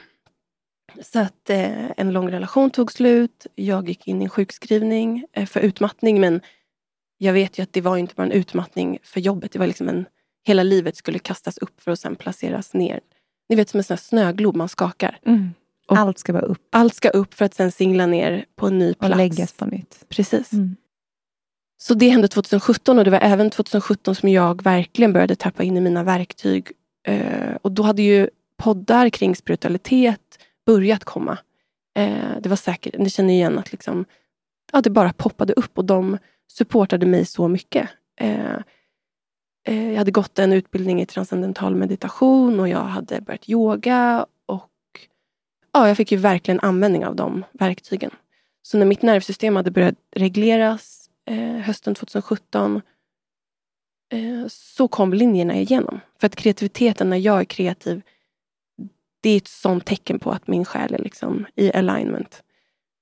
Så 1.02 1.18
att 1.18 1.50
eh, 1.50 1.90
en 1.96 2.12
lång 2.12 2.30
relation 2.30 2.70
tog 2.70 2.92
slut. 2.92 3.46
Jag 3.54 3.88
gick 3.88 4.08
in 4.08 4.23
i 4.23 4.25
en 4.25 4.30
sjukskrivning 4.30 5.25
eh, 5.32 5.46
för 5.46 5.61
utmattning. 5.61 6.20
Men 6.20 6.40
jag 7.18 7.32
vet 7.32 7.58
ju 7.58 7.62
att 7.62 7.73
det 7.73 7.80
var 7.80 7.96
inte 7.96 8.14
bara 8.14 8.26
en 8.26 8.32
utmattning 8.32 8.99
för 9.02 9.20
jobbet. 9.20 9.52
Det 9.52 9.58
var 9.58 9.66
liksom 9.66 9.88
en, 9.88 10.06
hela 10.44 10.62
livet 10.62 10.96
skulle 10.96 11.18
kastas 11.18 11.58
upp 11.58 11.80
för 11.80 11.90
att 11.90 12.00
sen 12.00 12.16
placeras 12.16 12.75
ner. 12.75 13.00
Ni 13.49 13.56
vet 13.56 13.68
som 13.68 13.78
en 13.78 13.85
sån 13.85 13.99
snöglob 13.99 14.56
man 14.56 14.68
skakar. 14.68 15.18
Mm. 15.26 15.50
allt 15.88 16.18
ska 16.18 16.32
vara 16.32 16.44
upp. 16.44 16.68
Allt 16.70 16.94
ska 16.94 17.08
upp 17.08 17.35
för 17.35 17.44
att 17.44 17.54
sen 17.54 17.73
singla 17.73 18.06
ner 18.06 18.44
på 18.56 18.66
en 18.66 18.78
ny 18.78 18.94
plats. 18.94 19.12
Och 19.12 19.16
läggas 19.16 19.52
på 19.52 19.66
nytt. 19.66 20.04
Precis. 20.08 20.52
Mm. 20.52 20.76
Så 21.78 21.95
det 21.95 22.09
hände 22.09 22.28
2017 22.28 22.99
och 22.99 23.04
det 23.04 23.11
var 23.11 23.21
även 23.23 23.50
2017 23.50 24.14
som 24.14 24.28
jag 24.28 24.62
verkligen 24.62 25.12
började 25.12 25.37
tappa 25.37 25.62
in 25.62 25.76
i 25.76 25.80
mina 25.80 26.02
verktyg. 26.02 26.73
Eh, 27.06 27.54
och 27.62 27.73
då 27.73 27.83
hade 27.83 28.02
ju 28.02 28.28
poddar 28.56 29.09
kring 29.09 29.37
spiritualitet 29.37 30.38
börjat 30.66 31.04
komma. 31.04 31.38
Eh, 31.97 32.40
det 32.40 32.49
var 32.49 32.56
säkert, 32.56 32.99
ni 32.99 33.11
känner 33.11 33.35
igen 33.35 33.59
att 33.59 33.73
liksom, 33.73 34.04
ja, 34.73 34.80
det 34.80 34.90
bara 34.90 35.12
poppade 35.12 35.52
upp 35.52 35.78
och 35.78 35.85
de 35.85 36.18
supportade 36.52 37.06
mig 37.06 37.25
så 37.25 37.49
mycket. 37.49 37.88
Eh, 38.21 38.56
eh 39.68 39.90
jag 39.90 39.99
hade 39.99 40.11
gått 40.11 40.38
en 40.38 40.52
utbildning 40.52 41.02
i 41.02 41.06
transcendental 41.06 41.75
meditation 41.75 42.61
och 42.61 42.68
jag 42.68 42.85
hade 42.85 43.21
börjat 43.21 43.49
yoga. 43.49 44.26
Och 44.47 44.71
ja, 45.73 45.88
Jag 45.88 45.97
fick 45.97 46.12
ju 46.12 46.18
verkligen 46.18 46.61
användning 46.61 47.06
av 47.06 47.16
de 47.16 47.45
verktygen. 47.52 48.11
Så 48.62 48.78
när 48.78 48.87
mitt 48.87 49.02
nervsystem 49.02 49.56
hade 49.56 49.71
börjat 49.71 49.95
regleras 50.16 50.95
eh, 51.26 51.56
hösten 51.56 51.95
2017 51.95 52.83
eh, 54.12 54.47
så 54.49 54.88
kom 54.88 55.14
linjerna 55.14 55.56
igenom. 55.56 56.00
För 56.21 56.26
att 56.26 56.37
kreativiteten, 56.37 57.11
när 57.11 57.16
jag 57.16 57.40
är 57.40 57.45
kreativ, 57.45 58.02
det 59.21 59.30
är 59.30 59.37
ett 59.37 59.49
sånt 59.49 59.85
tecken 59.85 60.18
på 60.18 60.30
att 60.30 60.47
min 60.47 60.64
själ 60.64 60.95
är 60.95 60.99
liksom 60.99 61.47
i 61.54 61.73
alignment. 61.73 62.42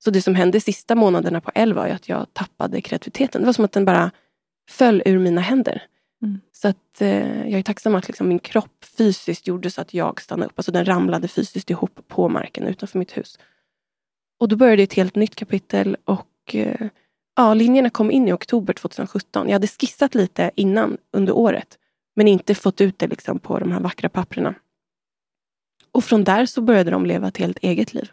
Så 0.04 0.10
det 0.10 0.22
som 0.22 0.34
hände 0.34 0.60
sista 0.60 0.94
månaderna 0.94 1.40
på 1.40 1.50
L 1.54 1.72
var 1.72 1.88
att 1.88 2.08
jag 2.08 2.26
tappade 2.32 2.80
kreativiteten. 2.80 3.42
Det 3.42 3.46
var 3.46 3.52
som 3.52 3.64
att 3.64 3.72
den 3.72 3.84
bara 3.84 4.10
föll 4.70 5.02
ur 5.04 5.18
mina 5.18 5.40
händer. 5.40 5.82
Mm. 6.22 6.40
Så 6.52 6.68
att 6.68 7.00
eh, 7.00 7.48
jag 7.48 7.58
är 7.58 7.62
tacksam 7.62 7.94
att 7.94 8.08
liksom 8.08 8.28
min 8.28 8.38
kropp 8.38 8.84
fysiskt 8.84 9.46
gjorde 9.46 9.70
så 9.70 9.80
att 9.80 9.94
jag 9.94 10.20
stannade 10.20 10.46
upp. 10.46 10.58
Alltså 10.58 10.72
den 10.72 10.84
ramlade 10.84 11.28
fysiskt 11.28 11.70
ihop 11.70 12.00
på 12.08 12.28
marken 12.28 12.66
utanför 12.66 12.98
mitt 12.98 13.16
hus. 13.16 13.38
Och 14.38 14.48
då 14.48 14.56
började 14.56 14.82
ett 14.82 14.92
helt 14.92 15.14
nytt 15.14 15.34
kapitel 15.34 15.96
och 16.04 16.54
eh, 16.54 16.88
Ja, 17.36 17.54
linjerna 17.54 17.90
kom 17.90 18.10
in 18.10 18.28
i 18.28 18.32
oktober 18.32 18.72
2017. 18.72 19.46
Jag 19.46 19.52
hade 19.52 19.66
skissat 19.66 20.14
lite 20.14 20.50
innan 20.54 20.96
under 21.12 21.32
året. 21.32 21.78
Men 22.16 22.28
inte 22.28 22.54
fått 22.54 22.80
ut 22.80 22.98
det 22.98 23.06
liksom 23.06 23.38
på 23.38 23.58
de 23.58 23.72
här 23.72 23.80
vackra 23.80 24.08
papperna. 24.08 24.54
Och 25.92 26.04
från 26.04 26.24
där 26.24 26.46
så 26.46 26.60
började 26.60 26.90
de 26.90 27.06
leva 27.06 27.28
ett 27.28 27.36
helt 27.36 27.58
eget 27.58 27.94
liv. 27.94 28.10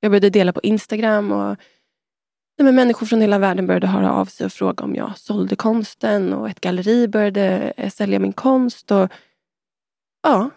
Jag 0.00 0.10
började 0.10 0.30
dela 0.30 0.52
på 0.52 0.60
Instagram 0.62 1.32
och 1.32 1.56
men 2.62 2.74
människor 2.74 3.06
från 3.06 3.20
hela 3.20 3.38
världen 3.38 3.66
började 3.66 3.86
höra 3.86 4.12
av 4.12 4.26
sig 4.26 4.46
och 4.46 4.52
fråga 4.52 4.84
om 4.84 4.94
jag 4.94 5.18
sålde 5.18 5.56
konsten. 5.56 6.32
Och 6.32 6.48
ett 6.48 6.60
galleri 6.60 7.08
började 7.08 7.72
eh, 7.76 7.90
sälja 7.90 8.18
min 8.18 8.32
konst. 8.32 8.90
Och, 8.90 9.08
ja, 10.22 10.50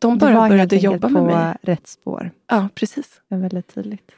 de 0.00 0.18
bara 0.18 0.48
började 0.48 0.76
jobba 0.76 1.08
med 1.08 1.22
mig. 1.22 1.34
Du 1.34 1.38
var 1.38 1.52
på 1.52 1.58
rätt 1.62 1.86
spår. 1.86 2.30
Ja, 2.46 2.68
precis. 2.74 3.20
Är 3.28 3.36
väldigt 3.36 3.74
tydligt. 3.74 4.12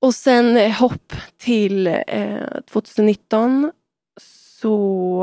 Och 0.00 0.14
sen 0.14 0.56
eh, 0.56 0.72
hopp 0.72 1.12
till 1.36 1.86
eh, 1.86 2.60
2019. 2.70 3.72
Så 4.60 5.22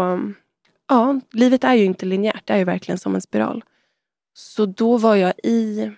ja, 0.87 1.19
livet 1.31 1.63
är 1.63 1.73
ju 1.73 1.85
inte 1.85 2.05
linjärt. 2.05 2.47
Det 2.47 2.53
är 2.53 2.57
ju 2.57 2.63
verkligen 2.63 2.97
som 2.97 3.15
en 3.15 3.21
spiral. 3.21 3.63
Så 4.33 4.65
då 4.65 4.97
var 4.97 5.15
jag 5.15 5.33
i 5.43 5.91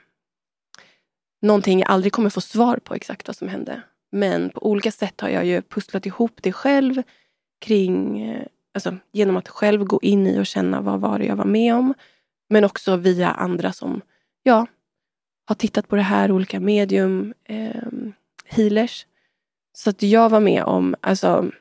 någonting 1.42 1.80
jag 1.80 1.90
aldrig 1.90 2.14
kommer 2.14 2.30
få 2.30 2.42
svar 2.42 2.78
på 2.78 2.94
exakt 2.94 3.28
vad 3.28 3.36
som 3.36 3.48
hände. 3.48 3.82
Men 4.12 4.50
på 4.50 4.66
olika 4.70 4.92
sätt 4.92 5.22
har 5.22 5.30
jag 5.30 5.46
ju 5.46 5.62
pusslat 5.62 6.06
ihop 6.06 6.40
det 6.42 6.52
själv 6.52 7.04
kring, 7.62 8.22
eh, 8.22 8.46
alltså, 8.74 8.98
genom 9.12 9.38
att 9.38 9.48
själv 9.48 9.84
gå 9.84 10.00
in 10.02 10.28
i 10.28 10.40
och 10.40 10.46
känna 10.46 10.82
vad 10.82 11.00
var 11.00 11.20
det 11.20 11.26
jag 11.26 11.36
var 11.36 11.46
med 11.46 11.76
om. 11.76 11.94
Men 12.50 12.64
också 12.64 12.96
via 12.96 13.32
andra 13.32 13.74
som 13.74 14.02
ja, 14.44 14.68
har 15.46 15.56
tittat 15.56 15.88
på 15.88 15.96
det 15.96 16.02
här, 16.02 16.32
olika 16.32 16.60
medium, 16.60 17.34
eh, 17.44 17.84
healers. 18.46 19.06
Så 19.74 19.90
att 19.90 20.02
jag 20.04 20.30
var 20.30 20.40
med 20.40 20.64
om, 20.64 20.96
alltså, 21.02 21.52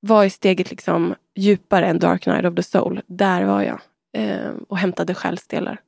var 0.00 0.24
i 0.24 0.30
steget 0.30 0.70
liksom 0.70 1.14
djupare 1.34 1.86
än 1.86 1.98
Dark 1.98 2.26
Night 2.26 2.44
of 2.44 2.54
the 2.54 2.62
Soul. 2.62 3.00
Där 3.06 3.44
var 3.44 3.62
jag 3.62 3.80
eh, 4.16 4.50
och 4.68 4.78
hämtade 4.78 5.14
själsdelar. 5.14 5.80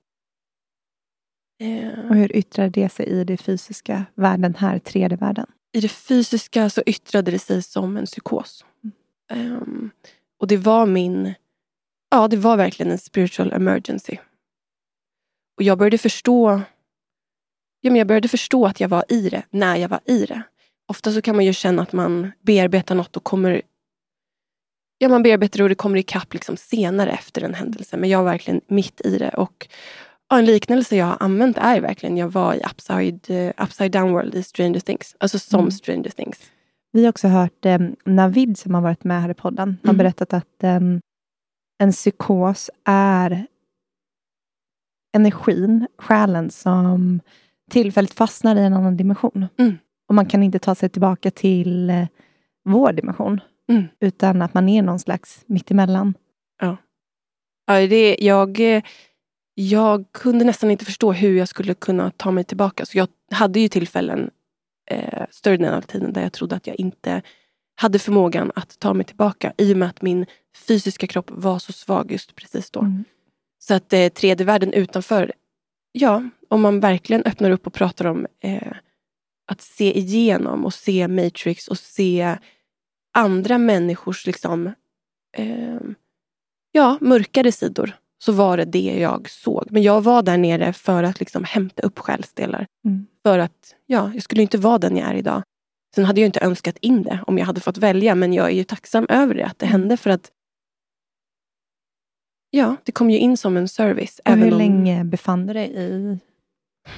Eh, 1.60 2.08
och 2.08 2.16
hur 2.16 2.36
yttrade 2.36 2.70
det 2.70 2.88
sig 2.88 3.06
i 3.06 3.24
det 3.24 3.36
fysiska 3.36 4.04
världen 4.14 4.54
här, 4.54 4.78
tredje 4.78 5.16
världen? 5.16 5.46
I 5.72 5.80
det 5.80 5.88
fysiska 5.88 6.70
så 6.70 6.82
yttrade 6.86 7.30
det 7.30 7.38
sig 7.38 7.62
som 7.62 7.96
en 7.96 8.06
psykos. 8.06 8.64
Mm. 9.30 9.52
Um, 9.52 9.90
och 10.38 10.46
det 10.46 10.56
var 10.56 10.86
min... 10.86 11.34
Ja, 12.10 12.28
det 12.28 12.36
var 12.36 12.56
verkligen 12.56 12.92
en 12.92 12.98
spiritual 12.98 13.52
emergency. 13.52 14.16
Och 15.56 15.62
jag 15.62 15.78
började 15.78 15.98
förstå 15.98 16.60
ja, 17.84 17.90
men 17.90 17.98
jag 17.98 18.06
började 18.06 18.28
förstå 18.28 18.66
att 18.66 18.80
jag 18.80 18.88
var 18.88 19.04
i 19.08 19.28
det, 19.28 19.42
när 19.50 19.76
jag 19.76 19.88
var 19.88 20.00
i 20.04 20.26
det. 20.26 20.42
Ofta 20.88 21.12
så 21.12 21.22
kan 21.22 21.36
man 21.36 21.44
ju 21.44 21.52
känna 21.52 21.82
att 21.82 21.92
man 21.92 22.32
bearbetar 22.40 22.94
något 22.94 23.16
och 23.16 23.24
kommer 23.24 23.62
Ja, 24.98 25.08
man 25.08 25.22
bearbetar 25.22 25.62
och 25.62 25.68
det 25.68 25.74
kommer 25.74 25.98
ikapp 25.98 26.34
liksom 26.34 26.56
senare 26.56 27.10
efter 27.10 27.42
en 27.42 27.54
händelse. 27.54 27.96
Men 27.96 28.10
jag 28.10 28.18
var 28.18 28.30
verkligen 28.30 28.60
mitt 28.66 29.00
i 29.00 29.18
det. 29.18 29.28
Och 29.28 29.68
ja, 30.28 30.38
En 30.38 30.44
liknelse 30.44 30.96
jag 30.96 31.06
har 31.06 31.16
använt 31.20 31.58
är 31.58 31.80
verkligen, 31.80 32.16
jag 32.16 32.28
var 32.28 32.54
i 32.54 32.60
Upside, 32.70 33.30
uh, 33.30 33.64
upside 33.64 33.92
Down 33.92 34.12
World 34.12 34.34
i 34.34 34.42
Stranger 34.42 34.80
Things. 34.80 35.16
Alltså 35.18 35.38
som 35.38 35.60
mm. 35.60 35.70
Stranger 35.70 36.10
Things. 36.10 36.38
Vi 36.92 37.02
har 37.02 37.10
också 37.10 37.28
hört 37.28 37.66
eh, 37.66 37.78
Navid 38.04 38.58
som 38.58 38.74
har 38.74 38.82
varit 38.82 39.04
med 39.04 39.22
här 39.22 39.28
i 39.28 39.34
podden, 39.34 39.78
har 39.82 39.90
mm. 39.90 39.98
berättat 39.98 40.32
att 40.32 40.64
eh, 40.64 40.80
en 41.78 41.92
psykos 41.92 42.70
är 42.84 43.46
energin, 45.14 45.86
själen 45.98 46.50
som 46.50 47.20
tillfälligt 47.70 48.14
fastnar 48.14 48.56
i 48.56 48.60
en 48.60 48.72
annan 48.72 48.96
dimension. 48.96 49.46
Mm. 49.58 49.78
Och 50.08 50.14
man 50.14 50.26
kan 50.26 50.42
inte 50.42 50.58
ta 50.58 50.74
sig 50.74 50.88
tillbaka 50.88 51.30
till 51.30 51.90
eh, 51.90 52.06
vår 52.64 52.92
dimension. 52.92 53.40
Mm. 53.68 53.84
Utan 54.00 54.42
att 54.42 54.54
man 54.54 54.68
är 54.68 54.82
någon 54.82 54.98
slags 54.98 55.44
mittemellan. 55.46 56.14
Ja. 56.60 56.76
ja 57.66 57.86
det, 57.86 58.16
jag, 58.20 58.60
jag 59.54 60.04
kunde 60.12 60.44
nästan 60.44 60.70
inte 60.70 60.84
förstå 60.84 61.12
hur 61.12 61.38
jag 61.38 61.48
skulle 61.48 61.74
kunna 61.74 62.10
ta 62.10 62.30
mig 62.30 62.44
tillbaka. 62.44 62.86
Så 62.86 62.98
jag 62.98 63.08
hade 63.30 63.60
ju 63.60 63.68
tillfällen, 63.68 64.30
eh, 64.90 65.24
större 65.30 65.56
delen 65.56 65.74
av 65.74 65.80
tiden, 65.80 66.12
där 66.12 66.22
jag 66.22 66.32
trodde 66.32 66.56
att 66.56 66.66
jag 66.66 66.80
inte 66.80 67.22
hade 67.76 67.98
förmågan 67.98 68.52
att 68.54 68.78
ta 68.78 68.94
mig 68.94 69.06
tillbaka 69.06 69.52
i 69.58 69.72
och 69.72 69.76
med 69.76 69.88
att 69.88 70.02
min 70.02 70.26
fysiska 70.68 71.06
kropp 71.06 71.30
var 71.30 71.58
så 71.58 71.72
svag 71.72 72.12
just 72.12 72.34
precis 72.34 72.70
då. 72.70 72.80
Mm. 72.80 73.04
Så 73.58 73.74
att 73.74 73.92
eh, 73.92 74.08
tredje 74.08 74.46
världen 74.46 74.72
utanför, 74.72 75.32
ja, 75.94 76.22
om 76.48 76.62
man 76.62 76.80
verkligen 76.80 77.22
öppnar 77.22 77.50
upp 77.50 77.66
och 77.66 77.72
pratar 77.72 78.04
om 78.04 78.26
eh, 78.40 78.72
att 79.46 79.60
se 79.60 79.98
igenom 79.98 80.64
och 80.64 80.74
se 80.74 81.08
Matrix 81.08 81.68
och 81.68 81.78
se 81.78 82.36
andra 83.14 83.58
människors 83.58 84.26
liksom, 84.26 84.66
eh, 85.36 85.80
ja, 86.72 86.98
mörkare 87.00 87.52
sidor 87.52 87.96
så 88.18 88.32
var 88.32 88.56
det 88.56 88.64
det 88.64 88.98
jag 88.98 89.30
såg. 89.30 89.66
Men 89.70 89.82
jag 89.82 90.00
var 90.00 90.22
där 90.22 90.36
nere 90.36 90.72
för 90.72 91.02
att 91.02 91.20
liksom 91.20 91.44
hämta 91.44 91.82
upp 91.82 91.98
själsdelar. 91.98 92.66
Mm. 92.84 93.06
För 93.22 93.38
att 93.38 93.74
ja, 93.86 94.10
jag 94.14 94.22
skulle 94.22 94.42
inte 94.42 94.58
vara 94.58 94.78
den 94.78 94.96
jag 94.96 95.08
är 95.08 95.14
idag. 95.14 95.42
Sen 95.94 96.04
hade 96.04 96.20
jag 96.20 96.28
inte 96.28 96.40
önskat 96.40 96.78
in 96.80 97.02
det 97.02 97.24
om 97.26 97.38
jag 97.38 97.46
hade 97.46 97.60
fått 97.60 97.78
välja, 97.78 98.14
men 98.14 98.32
jag 98.32 98.46
är 98.46 98.54
ju 98.54 98.64
tacksam 98.64 99.06
över 99.08 99.34
det, 99.34 99.46
att 99.46 99.58
det 99.58 99.66
mm. 99.66 99.80
hände. 99.80 99.96
För 99.96 100.10
att 100.10 100.30
ja, 102.56 102.76
det 102.84 102.92
kom 102.92 103.10
ju 103.10 103.18
in 103.18 103.36
som 103.36 103.56
en 103.56 103.68
service. 103.68 104.20
Och 104.24 104.32
hur 104.32 104.52
om... 104.52 104.58
länge 104.58 105.04
befann 105.04 105.46
du 105.46 105.52
dig 105.52 105.74
i 105.76 106.18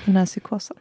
den 0.05 0.16
här 0.16 0.27
psykosen? 0.27 0.77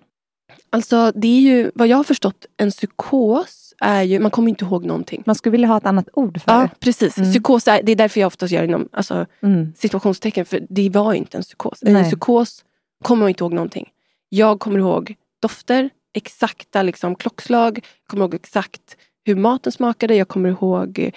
Alltså, 0.69 1.11
det 1.15 1.27
är 1.27 1.41
ju, 1.41 1.71
vad 1.75 1.88
jag 1.88 1.97
har 1.97 2.03
förstått, 2.03 2.45
en 2.57 2.71
psykos 2.71 3.73
är 3.79 4.03
ju, 4.03 4.19
man 4.19 4.31
kommer 4.31 4.49
inte 4.49 4.65
ihåg 4.65 4.85
någonting. 4.85 5.23
Man 5.25 5.35
skulle 5.35 5.51
vilja 5.51 5.67
ha 5.67 5.77
ett 5.77 5.85
annat 5.85 6.09
ord 6.13 6.41
för 6.41 6.51
ja, 6.51 6.61
det. 6.61 6.69
Precis. 6.79 7.17
Mm. 7.17 7.31
Psykos 7.31 7.67
är, 7.67 7.83
det 7.83 7.91
är 7.91 7.95
därför 7.95 8.19
jag 8.19 8.27
oftast 8.27 8.53
gör 8.53 8.63
inom 8.63 8.89
alltså, 8.91 9.25
mm. 9.41 9.73
situationstecken, 9.77 10.45
för 10.45 10.65
det 10.69 10.89
var 10.89 11.13
inte 11.13 11.38
en 11.38 11.43
psykos. 11.43 11.79
Nej. 11.81 11.95
En 11.95 12.03
psykos 12.03 12.65
kommer 13.03 13.19
man 13.19 13.29
inte 13.29 13.43
ihåg 13.43 13.53
någonting. 13.53 13.89
Jag 14.29 14.59
kommer 14.59 14.79
ihåg 14.79 15.15
dofter, 15.41 15.89
exakta 16.13 16.83
liksom, 16.83 17.15
klockslag, 17.15 17.77
jag 17.77 18.07
kommer 18.07 18.23
ihåg 18.23 18.33
exakt 18.33 18.97
hur 19.25 19.35
maten 19.35 19.71
smakade, 19.71 20.15
jag 20.15 20.27
kommer 20.27 20.49
ihåg 20.49 21.11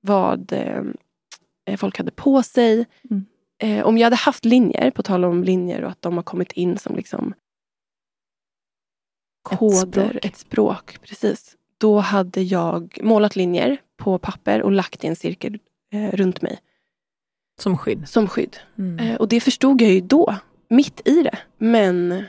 vad 0.00 0.52
eh, 0.52 0.82
folk 1.76 1.98
hade 1.98 2.10
på 2.10 2.42
sig. 2.42 2.86
Mm. 3.10 3.26
Eh, 3.62 3.86
om 3.86 3.98
jag 3.98 4.06
hade 4.06 4.16
haft 4.16 4.44
linjer, 4.44 4.90
på 4.90 5.02
tal 5.02 5.24
om 5.24 5.44
linjer 5.44 5.84
och 5.84 5.90
att 5.90 6.02
de 6.02 6.16
har 6.16 6.22
kommit 6.22 6.52
in 6.52 6.78
som 6.78 6.96
liksom 6.96 7.34
koder, 9.42 10.04
ett 10.04 10.10
språk. 10.10 10.24
ett 10.24 10.36
språk. 10.36 10.98
Precis. 11.02 11.56
Då 11.78 11.98
hade 11.98 12.42
jag 12.42 12.98
målat 13.02 13.36
linjer 13.36 13.76
på 13.96 14.18
papper 14.18 14.62
och 14.62 14.72
lagt 14.72 15.04
i 15.04 15.06
en 15.06 15.16
cirkel 15.16 15.58
eh, 15.92 16.10
runt 16.10 16.42
mig. 16.42 16.60
Som 17.60 17.78
skydd? 17.78 18.08
Som 18.08 18.28
skydd. 18.28 18.56
Mm. 18.78 18.98
Eh, 18.98 19.16
och 19.16 19.28
det 19.28 19.40
förstod 19.40 19.82
jag 19.82 19.90
ju 19.90 20.00
då, 20.00 20.34
mitt 20.68 21.08
i 21.08 21.22
det. 21.22 21.38
Men, 21.58 22.24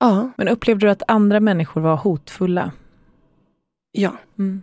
ja. 0.00 0.30
Men 0.36 0.48
upplevde 0.48 0.86
du 0.86 0.90
att 0.90 1.02
andra 1.08 1.40
människor 1.40 1.80
var 1.80 1.96
hotfulla? 1.96 2.72
Ja. 3.92 4.16
Mm. 4.38 4.62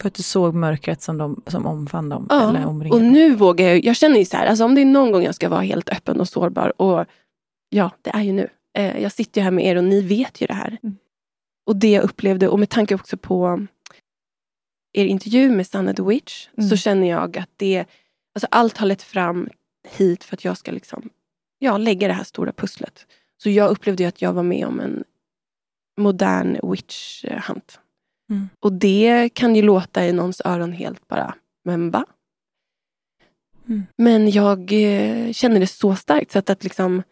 För 0.00 0.08
att 0.08 0.14
du 0.14 0.22
såg 0.22 0.54
mörkret 0.54 1.02
som, 1.02 1.18
de, 1.18 1.42
som 1.46 1.66
omfann 1.66 2.08
dem? 2.08 2.26
Ja, 2.30 2.48
eller 2.48 2.92
och 2.92 3.02
nu 3.02 3.34
vågar 3.34 3.68
jag. 3.68 3.84
Jag 3.84 3.96
känner 3.96 4.18
ju 4.18 4.24
så 4.24 4.36
här, 4.36 4.46
alltså 4.46 4.64
om 4.64 4.74
det 4.74 4.80
är 4.80 4.84
någon 4.84 5.12
gång 5.12 5.22
jag 5.22 5.34
ska 5.34 5.48
vara 5.48 5.60
helt 5.60 5.88
öppen 5.88 6.20
och 6.20 6.28
sårbar. 6.28 6.82
Och 6.82 7.06
ja, 7.68 7.90
det 8.02 8.10
är 8.10 8.22
ju 8.22 8.32
nu. 8.32 8.48
Eh, 8.78 8.98
jag 9.02 9.12
sitter 9.12 9.40
ju 9.40 9.44
här 9.44 9.50
med 9.50 9.64
er 9.64 9.76
och 9.76 9.84
ni 9.84 10.00
vet 10.00 10.40
ju 10.40 10.46
det 10.46 10.54
här. 10.54 10.78
Mm. 10.82 10.96
Och 11.66 11.76
det 11.76 11.90
jag 11.90 12.04
upplevde, 12.04 12.48
och 12.48 12.58
med 12.58 12.68
tanke 12.68 12.94
också 12.94 13.16
på 13.16 13.66
er 14.92 15.04
intervju 15.04 15.50
med 15.50 15.66
Sanna 15.66 15.94
the 15.94 16.02
Witch, 16.02 16.48
mm. 16.56 16.70
så 16.70 16.76
känner 16.76 17.08
jag 17.08 17.38
att 17.38 17.50
det, 17.56 17.84
alltså 18.34 18.46
allt 18.50 18.76
har 18.76 18.86
lett 18.86 19.02
fram 19.02 19.48
hit 19.88 20.24
för 20.24 20.36
att 20.36 20.44
jag 20.44 20.58
ska 20.58 20.72
liksom, 20.72 21.10
ja, 21.58 21.78
lägga 21.78 22.08
det 22.08 22.14
här 22.14 22.24
stora 22.24 22.52
pusslet. 22.52 23.06
Så 23.36 23.50
jag 23.50 23.70
upplevde 23.70 24.08
att 24.08 24.22
jag 24.22 24.32
var 24.32 24.42
med 24.42 24.66
om 24.66 24.80
en 24.80 25.04
modern 25.98 26.70
witch 26.70 27.24
hunt. 27.46 27.80
Mm. 28.30 28.48
Och 28.60 28.72
det 28.72 29.28
kan 29.34 29.56
ju 29.56 29.62
låta 29.62 30.06
i 30.06 30.12
någons 30.12 30.42
öron 30.44 30.72
helt 30.72 31.08
bara, 31.08 31.34
men 31.64 31.90
va? 31.90 32.04
Mm. 33.68 33.86
Men 33.96 34.30
jag 34.30 34.58
eh, 34.72 35.32
känner 35.32 35.60
det 35.60 35.66
så 35.66 35.94
starkt 35.94 36.32
så 36.32 36.38
att, 36.38 36.50
att 36.50 36.64
liksom 36.64 37.02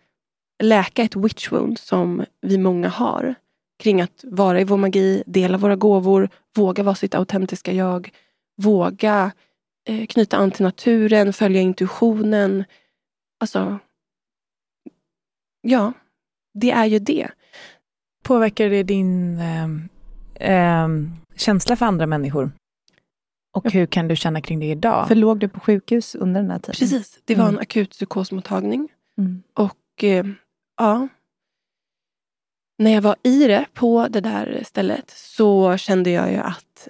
läka 0.63 1.03
ett 1.03 1.17
witch 1.17 1.53
wound 1.53 1.79
som 1.79 2.25
vi 2.41 2.59
många 2.59 2.89
har 2.89 3.35
kring 3.79 4.01
att 4.01 4.25
vara 4.25 4.61
i 4.61 4.65
vår 4.65 4.77
magi, 4.77 5.23
dela 5.27 5.59
våra 5.59 5.77
gåvor, 5.77 6.29
våga 6.57 6.83
vara 6.83 6.95
sitt 6.95 7.15
autentiska 7.15 7.73
jag, 7.73 8.11
våga 8.57 9.33
eh, 9.89 10.07
knyta 10.07 10.37
an 10.37 10.51
till 10.51 10.65
naturen, 10.65 11.33
följa 11.33 11.61
intuitionen. 11.61 12.65
Alltså, 13.41 13.79
ja, 15.61 15.93
det 16.55 16.71
är 16.71 16.87
ju 16.87 16.99
det. 16.99 17.29
Påverkar 18.23 18.69
det 18.69 18.83
din 18.83 19.39
eh, 19.39 19.69
eh, 20.41 20.89
känsla 21.37 21.77
för 21.77 21.87
andra 21.87 22.07
människor? 22.07 22.51
Och 23.57 23.67
ja. 23.67 23.71
hur 23.71 23.87
kan 23.87 24.09
du 24.09 24.17
känna 24.17 24.41
kring 24.41 24.61
det 24.61 24.67
idag? 24.67 25.09
För 25.09 25.15
låg 25.15 25.39
du 25.39 25.49
på 25.49 25.61
sjukhus 25.61 26.15
under 26.15 26.41
den 26.41 26.51
här 26.51 26.59
tiden? 26.59 26.75
Precis, 26.79 27.21
det 27.25 27.35
var 27.35 27.45
mm. 27.45 27.55
en 27.55 27.61
akut 27.61 27.91
psykosmottagning. 27.91 28.89
Mm. 29.19 29.43
Och 29.55 30.05
eh, 30.05 30.27
ja, 30.77 31.09
när 32.79 32.91
jag 32.91 33.03
var 33.03 33.17
i 33.23 33.47
det 33.47 33.67
på 33.75 34.09
det 34.09 34.21
där 34.21 34.63
stället 34.65 35.11
så 35.11 35.77
kände 35.77 36.11
jag 36.11 36.33
ju 36.33 36.37
att 36.37 36.89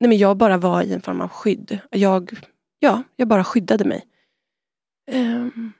nej 0.00 0.08
men 0.08 0.18
jag 0.18 0.36
bara 0.36 0.58
var 0.58 0.82
i 0.82 0.92
en 0.92 1.02
form 1.02 1.20
av 1.20 1.28
skydd. 1.28 1.78
Jag, 1.90 2.30
ja, 2.78 3.02
jag 3.16 3.28
bara 3.28 3.44
skyddade 3.44 3.84
mig. 3.84 4.06
Um, 5.12 5.72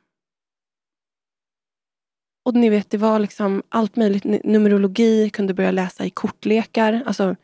och 2.47 2.55
ni 2.55 2.71
vet, 2.71 2.91
det 2.91 2.99
var 2.99 3.19
liksom 3.19 3.63
allt 3.69 3.97
möjligt. 3.97 4.25
Numerologi, 4.25 5.31
kunde 5.31 5.55
börja 5.55 5.71
läsa 5.71 6.05
i 6.05 6.11
kortlekar. 6.11 7.03
Alltså, 7.07 7.37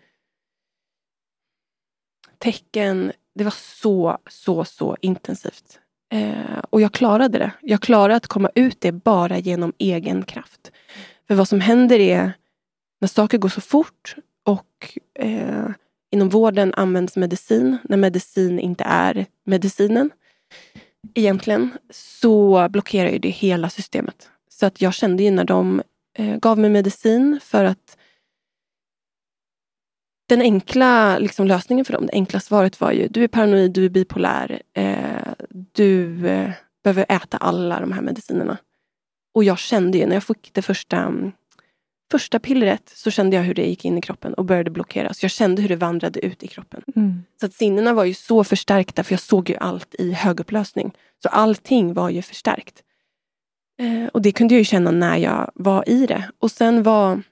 tecken. 2.39 3.13
Det 3.35 3.45
var 3.45 3.55
så, 3.57 4.19
så, 4.27 4.65
så 4.65 4.97
intensivt. 5.01 5.79
Eh, 6.13 6.59
och 6.71 6.81
jag 6.81 6.93
klarade 6.93 7.39
det. 7.39 7.53
Jag 7.61 7.81
klarade 7.81 8.17
att 8.17 8.27
komma 8.27 8.51
ut 8.55 8.81
det 8.81 8.93
bara 8.93 9.39
genom 9.39 9.73
egen 9.79 10.23
kraft. 10.23 10.73
För 11.29 11.35
vad 11.35 11.49
som 11.49 11.61
händer 11.61 11.99
är, 11.99 12.33
när 13.01 13.09
saker 13.09 13.39
går 13.39 13.49
så 13.49 13.61
fort 13.61 14.17
och 14.45 14.99
eh, 15.15 15.69
inom 16.11 16.29
vården 16.29 16.75
används 16.75 17.17
medicin 17.17 17.79
när 17.85 17.97
medicin 17.97 18.59
inte 18.59 18.85
är 18.85 19.27
medicinen 19.45 20.11
egentligen, 21.15 21.71
så 21.91 22.69
blockerar 22.69 23.11
ju 23.11 23.19
det 23.19 23.31
hela 23.31 23.71
systemet. 23.71 24.29
Så 24.59 24.67
att 24.67 24.81
jag 24.81 24.95
kände 24.95 25.23
ju 25.23 25.31
när 25.31 25.45
de 25.45 25.83
eh, 26.19 26.37
gav 26.37 26.59
mig 26.59 26.71
medicin 26.71 27.41
för 27.43 27.65
att 27.65 27.97
den 30.29 30.41
enkla 30.41 31.19
liksom, 31.19 31.47
lösningen 31.47 31.85
för 31.85 31.93
dem, 31.93 32.07
det 32.07 32.13
enkla 32.13 32.41
svaret 32.41 32.81
var 32.81 32.93
ju 32.93 33.09
du 33.09 33.25
är 33.25 33.29
paranoid, 33.29 33.73
du 33.73 33.85
är 33.85 33.89
bipolär, 33.89 34.63
eh, 34.75 35.33
du 35.73 36.27
eh, 36.29 36.51
behöver 36.85 37.07
äta 37.09 37.37
alla 37.37 37.81
de 37.81 37.93
här 37.93 38.03
medicinerna. 38.03 38.59
Och 39.35 39.45
jag 39.45 39.59
kände 39.59 39.99
ju 39.99 40.07
när 40.07 40.15
jag 40.15 40.25
fick 40.25 40.51
det 40.53 40.63
första, 40.63 41.13
första 42.11 42.39
pillret 42.39 42.93
så 42.95 43.11
kände 43.11 43.37
jag 43.37 43.43
hur 43.43 43.55
det 43.55 43.67
gick 43.67 43.85
in 43.85 43.99
i 43.99 44.01
kroppen 44.01 44.35
och 44.35 44.45
började 44.45 44.71
blockeras. 44.71 45.23
Jag 45.23 45.31
kände 45.31 45.63
hur 45.63 45.69
det 45.69 45.77
vandrade 45.77 46.21
ut 46.21 46.43
i 46.43 46.47
kroppen. 46.47 46.83
Mm. 46.97 47.23
Så 47.41 47.47
att 47.47 47.55
sinnena 47.55 47.93
var 47.93 48.05
ju 48.05 48.15
så 48.15 48.45
förstärkta 48.45 49.05
för 49.05 49.13
jag 49.13 49.21
såg 49.21 49.51
ju 49.51 49.57
allt 49.57 49.95
i 49.95 50.13
högupplösning. 50.13 50.93
Så 51.23 51.29
allting 51.29 51.95
var 51.95 52.11
ju 52.11 52.23
förstärkt. 52.23 52.83
Eh, 53.83 54.07
och 54.07 54.23
det 54.23 54.33
kunde 54.33 54.55
jag 54.55 54.59
ju 54.59 54.65
känna 54.65 54.91
när 54.91 55.17
jag 55.17 55.51
var 55.55 55.89
i 55.89 56.07
det. 56.07 56.31
Och 56.39 56.51
sen 56.51 56.83
var 56.83 57.23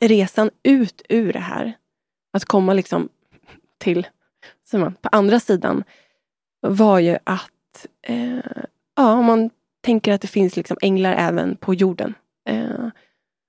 resan 0.00 0.50
ut 0.62 1.02
ur 1.08 1.32
det 1.32 1.38
här, 1.38 1.76
att 2.32 2.44
komma 2.44 2.72
liksom 2.72 3.08
till, 3.78 4.06
man, 4.72 4.94
på 4.94 5.08
andra 5.12 5.40
sidan, 5.40 5.84
var 6.60 6.98
ju 6.98 7.18
att, 7.24 7.86
eh, 8.02 8.62
ja, 8.96 9.12
om 9.12 9.24
man 9.24 9.50
tänker 9.80 10.12
att 10.12 10.20
det 10.20 10.28
finns 10.28 10.56
liksom 10.56 10.76
änglar 10.82 11.12
även 11.12 11.56
på 11.56 11.74
jorden. 11.74 12.14
Eh, 12.48 12.88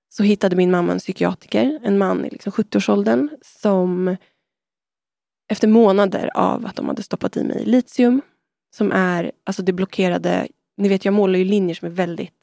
så 0.10 0.24
hittade 0.24 0.56
min 0.56 0.72
mamma 0.72 0.92
en 0.92 1.00
psykiatriker, 1.00 1.80
en 1.84 1.98
man 1.98 2.26
i 2.26 2.30
liksom 2.30 2.52
70-årsåldern, 2.52 3.30
som 3.42 4.18
efter 5.52 5.68
månader 5.68 6.32
av 6.34 6.66
att 6.66 6.76
de 6.76 6.88
hade 6.88 7.04
stoppat 7.04 7.38
i 7.38 7.44
mig 7.44 7.66
litium, 7.66 8.22
som 8.76 8.92
är, 8.92 9.32
alltså 9.44 9.62
det 9.62 9.74
blockerade, 9.74 10.48
ni 10.80 10.90
vet 10.90 11.06
jag 11.06 11.14
målar 11.14 11.40
ju 11.40 11.46
linjer 11.46 11.76
som 11.76 11.86
är 11.86 11.90
väldigt 11.92 12.34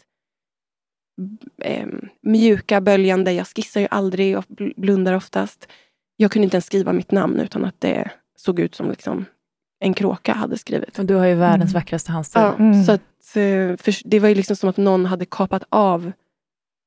eh, 1.63 1.87
mjuka, 2.23 2.81
böljande. 2.81 3.33
Jag 3.33 3.47
skissar 3.47 3.81
ju 3.81 3.89
aldrig 3.91 4.39
och 4.39 4.45
blundar 4.77 5.13
oftast. 5.13 5.69
Jag 6.17 6.31
kunde 6.31 6.45
inte 6.45 6.57
ens 6.57 6.67
skriva 6.67 6.93
mitt 6.93 7.11
namn 7.11 7.41
utan 7.41 7.65
att 7.65 7.81
det 7.81 8.11
såg 8.37 8.61
ut 8.61 8.75
som 8.75 8.91
liksom 8.91 9.25
en 9.81 9.95
kråka 9.95 10.33
hade 10.35 10.59
skrivit. 10.59 10.99
Och 10.99 11.05
du 11.07 11.15
har 11.15 11.27
ju 11.27 11.35
världens 11.35 11.71
Mm. 11.73 11.81
vackraste 11.81 12.13
handstil. 12.13 12.43
Ja, 12.43 12.55
Mm. 12.55 12.85
så 12.85 12.93
att, 12.93 13.01
eh, 13.37 13.77
för 13.77 14.09
det 14.09 14.21
var 14.21 14.29
ju 14.29 14.35
liksom 14.35 14.57
som 14.57 14.69
att 14.69 14.77
någon 14.77 15.07
hade 15.07 15.25
kapat 15.25 15.63
av 15.69 16.13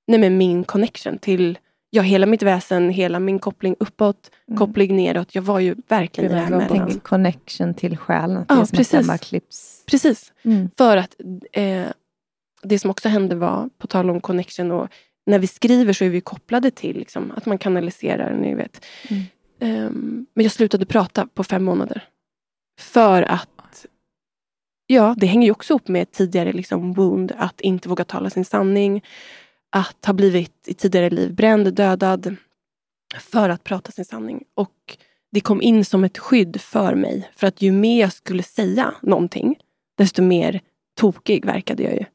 nej 0.08 0.20
men 0.20 0.38
min 0.38 0.64
connection 0.64 1.18
till 1.18 1.58
ja, 1.90 2.02
hela 2.02 2.26
mitt 2.26 2.44
väsen, 2.44 2.90
hela 2.90 3.20
min 3.20 3.40
koppling 3.40 3.76
uppåt, 3.80 4.32
Mm. 4.48 4.58
koppling 4.58 4.96
neråt. 4.96 5.36
Jag 5.36 5.42
var 5.42 5.60
ju 5.60 5.76
verkligen 5.88 6.32
i 6.32 6.34
det 6.34 6.40
här 6.40 6.50
med. 6.50 6.68
Tänk 6.70 7.04
connection 7.04 7.74
till 7.74 7.98
själen. 7.98 8.38
Att 8.38 8.46
Ja, 8.50 8.56
det 8.56 8.62
är 8.62 8.66
som 8.66 8.78
precis. 8.78 9.10
att 9.10 9.22
klipps. 9.22 9.84
Precis. 9.86 10.34
Mm. 10.44 10.70
För 10.78 10.98
att 10.98 11.16
eh, 11.52 11.86
det 12.64 12.80
som 12.80 12.92
också 12.92 13.10
hände 13.10 13.36
var, 13.36 13.70
på 13.78 13.88
tal 13.88 14.10
om 14.10 14.22
connection, 14.22 14.72
och 14.72 14.88
när 15.26 15.40
vi 15.40 15.48
skriver 15.48 15.94
så 15.94 16.06
är 16.06 16.10
vi 16.10 16.22
kopplade 16.22 16.72
till 16.72 16.98
liksom, 16.98 17.32
att 17.36 17.46
man 17.46 17.58
kanaliserar. 17.58 18.34
Ni 18.34 18.56
vet. 18.56 18.86
Mm. 19.10 19.24
Ehm, 19.60 20.26
men 20.34 20.44
jag 20.44 20.52
slutade 20.52 20.86
prata 20.86 21.28
på 21.34 21.44
fem 21.44 21.64
månader. 21.64 22.04
För 22.80 23.22
att, 23.24 23.86
ja, 24.88 25.16
det 25.18 25.26
hänger 25.28 25.48
ju 25.48 25.52
också 25.52 25.74
ihop 25.74 25.88
med 25.88 26.12
tidigare 26.12 26.52
liksom, 26.54 26.94
wound, 26.94 27.32
att 27.38 27.62
inte 27.62 27.90
våga 27.90 28.04
tala 28.04 28.30
sin 28.30 28.46
sanning. 28.46 29.04
Att 29.72 30.06
ha 30.06 30.14
blivit 30.14 30.68
i 30.68 30.74
tidigare 30.74 31.10
liv 31.10 31.34
bränd, 31.34 31.74
dödad. 31.74 32.36
För 33.18 33.50
att 33.50 33.64
prata 33.64 33.92
sin 33.92 34.06
sanning. 34.06 34.44
Och 34.56 34.98
det 35.32 35.42
kom 35.42 35.62
in 35.62 35.86
som 35.86 36.04
ett 36.04 36.18
skydd 36.18 36.62
för 36.62 36.96
mig. 36.96 37.30
För 37.36 37.48
att 37.48 37.62
ju 37.62 37.72
mer 37.72 38.02
jag 38.02 38.14
skulle 38.14 38.44
säga 38.44 38.94
någonting, 39.02 39.56
desto 39.98 40.22
mer 40.22 40.62
tokig 41.00 41.46
verkade 41.46 41.84
jag 41.84 41.94
ju. 41.94 42.06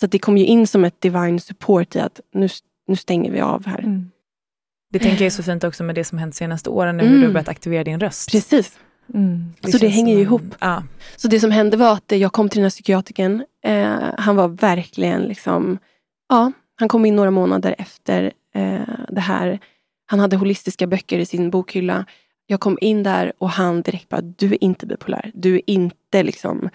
Så 0.00 0.06
det 0.06 0.18
kom 0.18 0.38
ju 0.38 0.44
in 0.46 0.66
som 0.66 0.84
ett 0.84 1.00
divine 1.00 1.40
support 1.40 1.96
i 1.96 2.00
att 2.00 2.20
nu, 2.32 2.48
nu 2.86 2.96
stänger 2.96 3.30
vi 3.30 3.40
av 3.40 3.66
här. 3.66 3.78
Mm. 3.78 4.10
Det 4.92 4.98
tänker 4.98 5.16
jag 5.24 5.26
är 5.26 5.30
så 5.30 5.42
fint 5.42 5.64
också 5.64 5.84
med 5.84 5.94
det 5.94 6.04
som 6.04 6.18
hänt 6.18 6.34
senaste 6.34 6.70
åren, 6.70 6.96
nu, 6.96 7.02
hur 7.02 7.08
Mm. 7.08 7.20
du 7.20 7.26
har 7.26 7.32
börjat 7.32 7.48
aktivera 7.48 7.84
din 7.84 8.00
röst. 8.00 8.30
Precis. 8.30 8.78
Mm. 9.14 9.52
Så 9.72 9.78
det 9.78 9.88
hänger 9.88 10.14
ju 10.14 10.20
ihop. 10.20 10.42
Ja. 10.58 10.82
Så 11.16 11.28
det 11.28 11.40
som 11.40 11.50
hände 11.50 11.76
var 11.76 11.92
att 11.92 12.12
jag 12.12 12.32
kom 12.32 12.48
till 12.48 12.58
den 12.58 12.64
här 12.64 12.70
psykiatrikern. 12.70 13.44
Eh, 13.64 13.98
han 14.18 14.36
var 14.36 14.48
verkligen 14.48 15.22
liksom... 15.22 15.78
Ja, 16.28 16.52
han 16.76 16.88
kom 16.88 17.04
in 17.04 17.16
några 17.16 17.30
månader 17.30 17.74
efter 17.78 18.32
eh, 18.54 18.80
det 19.08 19.20
här. 19.20 19.58
Han 20.06 20.20
hade 20.20 20.36
holistiska 20.36 20.86
böcker 20.86 21.18
i 21.18 21.26
sin 21.26 21.50
bokhylla. 21.50 22.04
Jag 22.46 22.60
kom 22.60 22.78
in 22.80 23.02
där 23.02 23.32
och 23.38 23.50
han 23.50 23.82
direkt 23.82 24.08
bara, 24.08 24.20
du 24.20 24.46
är 24.46 24.64
inte 24.64 24.86
bipolär. 24.86 25.30
Du 25.34 25.54
är 25.54 25.62
inte 25.66 26.22
liksom 26.22 26.70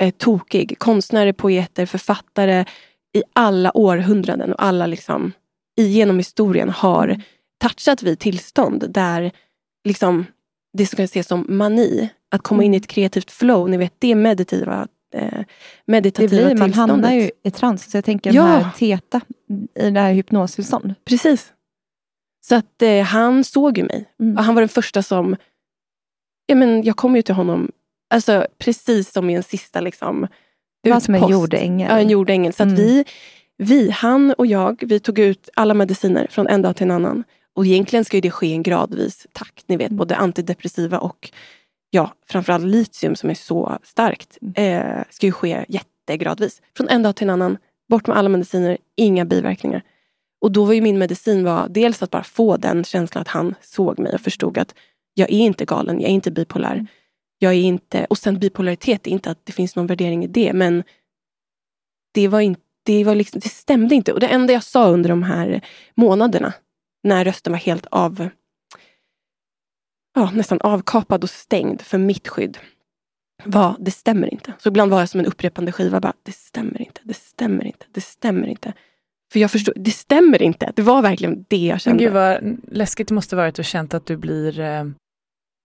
eh, 0.00 0.10
tokig. 0.10 0.78
Konstnärer, 0.78 1.32
poeter, 1.32 1.86
författare 1.86 2.64
i 3.12 3.22
alla 3.32 3.76
århundraden 3.76 4.52
och 4.52 4.62
alla 4.62 4.86
liksom 4.86 5.32
genom 5.76 6.16
historien 6.16 6.68
har 6.68 7.22
touchat 7.60 8.02
vid 8.02 8.18
tillstånd 8.18 8.84
där 8.88 9.30
liksom 9.84 10.26
det 10.72 10.86
som 10.86 10.96
kan 10.96 11.04
ses 11.04 11.26
som 11.26 11.46
mani, 11.48 12.08
att 12.30 12.42
komma 12.42 12.64
in 12.64 12.74
i 12.74 12.76
ett 12.76 12.86
kreativt 12.86 13.30
flow, 13.30 13.70
ni 13.70 13.76
vet 13.76 13.94
det 13.98 14.14
meditativa, 14.14 14.88
eh, 15.14 15.20
Det 15.30 15.44
meditativa 15.86 16.44
blir, 16.46 16.56
man 16.56 16.72
hamnar 16.72 17.12
ju 17.12 17.30
i 17.42 17.50
trans. 17.50 17.90
Så 17.90 17.96
jag 17.96 18.04
tänker 18.04 18.32
Ja. 18.32 18.42
den 18.42 18.52
här 18.64 18.70
teta 18.76 19.20
i 19.74 19.90
det 19.90 20.00
här 20.00 20.12
hypnostillstånd. 20.12 20.94
Precis. 21.04 21.52
Så 22.46 22.54
att 22.54 22.82
eh, 22.82 23.02
han 23.02 23.44
såg 23.44 23.78
ju 23.78 23.84
mig. 23.84 24.04
Mm. 24.20 24.38
Och 24.38 24.44
han 24.44 24.54
var 24.54 24.62
den 24.62 24.68
första 24.68 25.02
som... 25.02 25.36
Ja, 26.46 26.54
men 26.54 26.82
jag 26.82 26.96
kom 26.96 27.16
ju 27.16 27.22
till 27.22 27.34
honom 27.34 27.70
alltså, 28.14 28.46
precis 28.58 29.12
som 29.12 29.30
i 29.30 29.34
en 29.34 29.42
sista 29.42 29.80
liksom, 29.80 30.26
Det 30.82 30.90
var 30.90 31.00
som 31.00 31.14
en 31.14 31.18
utpost. 31.20 31.32
jordängel. 31.32 31.88
Ja, 31.90 31.98
en 31.98 32.08
jordängel. 32.10 32.52
Så 32.52 32.62
att 32.62 32.66
Mm. 32.68 32.76
vi, 32.80 33.04
vi, 33.56 33.90
han 33.90 34.32
och 34.32 34.46
jag, 34.46 34.82
vi 34.86 35.00
tog 35.00 35.18
ut 35.18 35.48
alla 35.56 35.74
mediciner 35.74 36.26
från 36.30 36.46
en 36.46 36.62
dag 36.62 36.76
till 36.76 36.84
en 36.84 36.90
annan. 36.90 37.24
Och 37.54 37.66
egentligen 37.66 38.04
ska 38.04 38.16
ju 38.16 38.20
det 38.20 38.30
ske 38.30 38.46
i 38.46 38.52
en 38.52 38.62
gradvis 38.62 39.26
takt. 39.32 39.68
Ni 39.68 39.76
vet, 39.76 39.86
Mm. 39.88 39.96
både 39.96 40.16
antidepressiva 40.16 40.98
och 40.98 41.30
ja, 41.90 42.14
framförallt 42.28 42.64
litium 42.64 43.16
som 43.16 43.30
är 43.30 43.34
så 43.34 43.78
starkt. 43.82 44.38
Mm. 44.42 44.54
Eh, 44.56 45.04
ska 45.10 45.26
ju 45.26 45.32
ske 45.32 45.64
jättegradvis. 45.68 46.62
Från 46.76 46.88
en 46.88 47.02
dag 47.02 47.16
till 47.16 47.24
en 47.24 47.30
annan. 47.30 47.56
Bort 47.88 48.06
med 48.06 48.16
alla 48.16 48.28
mediciner, 48.28 48.78
inga 48.96 49.24
biverkningar. 49.24 49.82
Och 50.40 50.52
då 50.52 50.64
var 50.64 50.72
ju 50.72 50.80
min 50.80 50.98
medicin 50.98 51.44
var 51.44 51.68
dels 51.68 52.02
att 52.02 52.10
bara 52.10 52.22
få 52.22 52.56
den 52.56 52.84
känslan 52.84 53.22
att 53.22 53.28
han 53.28 53.54
såg 53.60 53.98
mig 53.98 54.14
och 54.14 54.20
förstod 54.20 54.58
att 54.58 54.74
jag 55.14 55.30
är 55.30 55.38
inte 55.38 55.64
galen, 55.64 56.00
jag 56.00 56.10
är 56.10 56.14
inte 56.14 56.30
bipolär. 56.30 56.72
Mm. 56.72 56.86
Jag 57.38 57.52
är 57.52 57.62
inte, 57.62 58.04
och 58.04 58.18
sen 58.18 58.38
bipolaritet, 58.38 59.06
är 59.06 59.10
inte 59.10 59.30
att 59.30 59.46
det 59.46 59.52
finns 59.52 59.76
någon 59.76 59.86
värdering 59.86 60.24
i 60.24 60.26
det, 60.26 60.52
men 60.52 60.82
det, 62.14 62.28
var 62.28 62.40
inte, 62.40 62.60
det, 62.82 63.04
var 63.04 63.14
liksom, 63.14 63.40
det 63.40 63.48
stämde 63.48 63.94
inte. 63.94 64.12
Och 64.12 64.20
det 64.20 64.26
enda 64.26 64.52
jag 64.52 64.62
sa 64.62 64.88
under 64.88 65.10
de 65.10 65.22
här 65.22 65.60
månaderna, 65.94 66.52
när 67.02 67.24
rösten 67.24 67.52
var 67.52 67.60
helt 67.60 67.86
av, 67.90 68.28
ja, 70.14 70.30
nästan 70.30 70.58
avkapad 70.60 71.22
och 71.24 71.30
stängd 71.30 71.82
för 71.82 71.98
mitt 71.98 72.28
skydd, 72.28 72.58
var 73.44 73.76
det 73.78 73.90
stämmer 73.90 74.32
inte. 74.32 74.52
Så 74.58 74.68
ibland 74.68 74.90
var 74.90 75.00
jag 75.00 75.08
som 75.08 75.20
en 75.20 75.26
upprepande 75.26 75.72
skiva. 75.72 76.00
Bara, 76.00 76.12
det 76.22 76.32
stämmer 76.32 76.82
inte, 76.82 77.00
det 77.04 77.14
stämmer 77.14 77.64
inte, 77.64 77.86
det 77.92 78.00
stämmer 78.00 78.46
inte. 78.46 78.72
För 79.32 79.40
jag 79.40 79.50
förstod, 79.50 79.74
det 79.76 79.90
stämmer 79.90 80.42
inte. 80.42 80.72
Det 80.76 80.82
var 80.82 81.02
verkligen 81.02 81.44
det 81.48 81.56
jag 81.66 81.72
Men 81.74 81.78
kände. 81.78 82.04
gud 82.04 82.12
vad 82.12 82.58
läskigt 82.68 83.08
det 83.08 83.14
måste 83.14 83.36
varit 83.36 83.58
att 83.58 83.66
känt 83.66 83.94
att 83.94 84.06
du 84.06 84.16
blir 84.16 84.60
eh, 84.60 84.80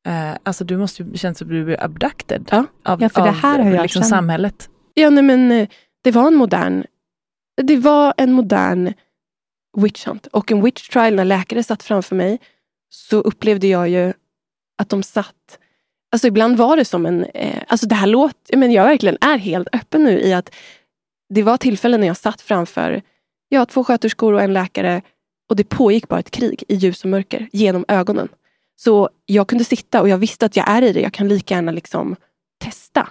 eh, 0.08 0.38
Alltså 0.43 0.63
du 0.63 0.77
måste 0.77 1.03
ju 1.03 1.17
känt 1.17 1.41
att 1.41 1.49
du 1.49 1.65
blir 1.65 1.84
abducted 1.84 2.47
Ja. 2.51 2.65
av, 2.86 3.01
Ja, 3.01 3.10
för 3.10 3.21
det 3.21 3.29
av 3.29 3.36
här 3.36 3.60
har 3.60 3.71
jag 3.71 3.81
liksom 3.81 4.01
känt. 4.01 4.10
samhället. 4.10 4.69
Ja, 4.93 5.10
nej, 5.10 5.23
men 5.23 5.51
eh, 5.51 5.67
det 6.03 6.12
var 6.12 6.27
en 6.27 6.36
modern 6.36 6.84
det 7.63 7.77
var 7.77 8.13
en 8.17 8.31
modern 8.34 8.93
witch 9.77 10.05
hunt. 10.08 10.27
Och 10.27 10.51
en 10.51 10.62
witch 10.63 10.89
trial, 10.89 11.15
när 11.15 11.25
läkare 11.25 11.63
satt 11.63 11.84
framför 11.84 12.15
mig, 12.15 12.39
så 12.89 13.17
upplevde 13.17 13.67
jag 13.67 13.89
ju 13.89 14.13
att 14.78 14.90
de 14.90 15.04
satt... 15.04 15.60
Alltså 16.12 16.28
ibland 16.28 16.58
var 16.58 16.78
det 16.78 16.86
som 16.86 17.06
en... 17.06 17.24
Eh, 17.24 17.64
alltså 17.68 17.88
det 17.88 17.96
här 17.96 18.08
låter... 18.08 18.58
Men 18.58 18.72
jag 18.72 18.84
verkligen 18.84 19.18
är 19.22 19.38
helt 19.38 19.68
öppen 19.74 20.04
nu 20.04 20.22
i 20.22 20.34
att 20.34 20.56
det 21.30 21.44
var 21.44 21.58
tillfällen 21.58 22.00
när 22.00 22.08
jag 22.08 22.18
satt 22.18 22.42
framför 22.42 23.02
ja, 23.50 23.66
två 23.66 23.84
sköterskor 23.84 24.34
och 24.34 24.42
en 24.42 24.54
läkare 24.54 25.02
och 25.50 25.56
det 25.56 25.64
pågick 25.64 26.08
bara 26.08 26.20
ett 26.20 26.32
krig 26.32 26.64
i 26.68 26.76
ljus 26.76 27.04
och 27.04 27.10
mörker 27.10 27.50
genom 27.52 27.86
ögonen. 27.88 28.30
Så 28.76 29.10
jag 29.26 29.48
kunde 29.48 29.64
sitta 29.64 30.02
och 30.02 30.10
jag 30.10 30.18
visste 30.18 30.46
att 30.46 30.56
jag 30.56 30.70
är 30.70 30.82
i 30.82 30.94
det. 30.94 31.02
Jag 31.02 31.14
kan 31.14 31.28
lika 31.28 31.56
gärna 31.56 31.72
liksom 31.72 32.16
testa. 32.60 33.10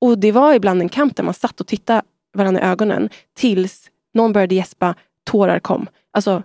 Och 0.00 0.18
det 0.18 0.32
var 0.32 0.54
ibland 0.54 0.82
en 0.82 0.88
kamp 0.88 1.16
där 1.16 1.24
man 1.24 1.34
satt 1.34 1.60
och 1.60 1.66
tittade 1.66 2.02
varandra 2.34 2.62
i 2.62 2.64
ögonen 2.64 3.08
tills 3.36 3.90
någon 4.14 4.32
började 4.32 4.54
gäspa, 4.54 4.94
tårar 5.24 5.58
kom. 5.58 5.86
Alltså 6.12 6.42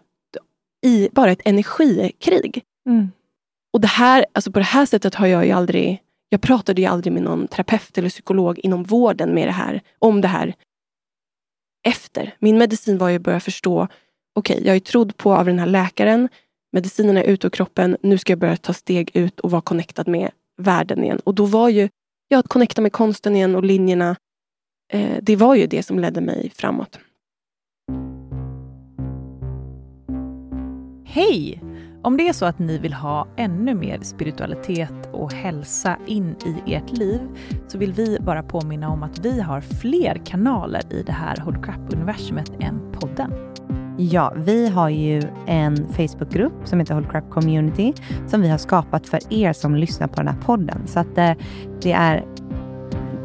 i 0.86 1.10
bara 1.12 1.32
ett 1.32 1.42
energikrig. 1.46 2.64
Mm. 2.90 3.12
Och 3.74 3.82
det 3.82 3.88
här, 3.88 4.26
alltså 4.34 4.52
på 4.52 4.60
det 4.60 4.66
här 4.66 4.86
sättet 4.86 5.16
har 5.16 5.28
jag 5.28 5.46
ju 5.46 5.52
aldrig... 5.52 6.02
Jag 6.30 6.42
pratade 6.42 6.82
ju 6.82 6.88
aldrig 6.88 7.14
med 7.14 7.24
någon 7.24 7.48
terapeut 7.48 7.98
eller 7.98 8.10
psykolog 8.10 8.60
inom 8.60 8.84
vården 8.84 9.34
med 9.34 9.48
det 9.48 9.52
här, 9.52 9.82
om 10.00 10.22
det 10.22 10.28
här 10.28 10.54
efter. 11.88 12.36
Min 12.40 12.58
medicin 12.58 12.98
var 12.98 13.10
ju 13.10 13.16
att 13.16 13.22
börja 13.22 13.40
förstå, 13.40 13.88
okej, 14.36 14.62
jag 14.66 14.76
är 14.76 14.80
trodd 14.80 15.18
på 15.18 15.36
av 15.36 15.46
den 15.46 15.60
här 15.60 15.66
läkaren. 15.66 16.30
medicinerna 16.72 17.24
är 17.24 17.28
ute 17.28 17.48
ur 17.48 17.52
kroppen. 17.52 17.98
Nu 18.02 18.18
ska 18.18 18.32
jag 18.32 18.40
börja 18.40 18.58
ta 18.58 18.74
steg 18.74 19.12
ut 19.14 19.40
och 19.40 19.52
vara 19.52 19.62
connectad 19.62 20.08
med 20.08 20.32
världen 20.58 21.04
igen. 21.04 21.20
Och 21.24 21.36
då 21.36 21.46
var 21.46 21.70
ju, 21.70 21.90
ja, 22.28 22.40
att 22.40 22.48
connecta 22.48 22.82
med 22.82 22.92
konsten 22.92 23.36
igen 23.36 23.56
och 23.56 23.64
linjerna. 23.64 24.16
Eh, 24.94 25.18
det 25.22 25.36
var 25.36 25.56
ju 25.56 25.68
det 25.68 25.84
som 25.84 26.00
ledde 26.00 26.22
mig 26.22 26.52
framåt. 26.56 27.00
Hej! 31.06 31.67
Om 32.08 32.18
det 32.18 32.28
är 32.28 32.34
så 32.34 32.46
att 32.46 32.60
ni 32.60 32.78
vill 32.78 32.94
ha 32.94 33.28
ännu 33.36 33.76
mer 33.76 34.00
spiritualitet 34.02 35.10
och 35.12 35.34
hälsa 35.34 35.98
in 36.06 36.36
i 36.46 36.74
ert 36.74 36.98
liv 36.98 37.20
så 37.68 37.78
vill 37.78 37.94
vi 37.94 38.18
bara 38.20 38.44
påminna 38.44 38.90
om 38.90 39.04
att 39.04 39.20
vi 39.26 39.42
har 39.42 39.62
fler 39.62 40.22
kanaler 40.26 40.82
i 40.94 41.04
det 41.04 41.12
här 41.12 41.38
Hold 41.38 41.66
Crap-universumet 41.66 42.52
än 42.60 42.92
podden. 42.92 43.32
Ja, 43.98 44.34
vi 44.36 44.68
har 44.70 44.90
ju 44.90 45.22
en 45.48 45.88
Facebookgrupp 45.94 46.54
som 46.66 46.80
heter 46.80 46.94
Hold 46.94 47.12
Crap 47.12 47.30
Community 47.30 47.94
som 48.28 48.42
vi 48.42 48.50
har 48.50 48.58
skapat 48.58 49.08
för 49.08 49.34
er 49.34 49.54
som 49.54 49.76
lyssnar 49.76 50.08
på 50.08 50.16
den 50.16 50.28
här 50.28 50.42
podden. 50.42 50.88
Så 50.88 51.00
att 51.00 51.18
eh, 51.18 51.32
det 51.82 51.92
är 51.92 52.26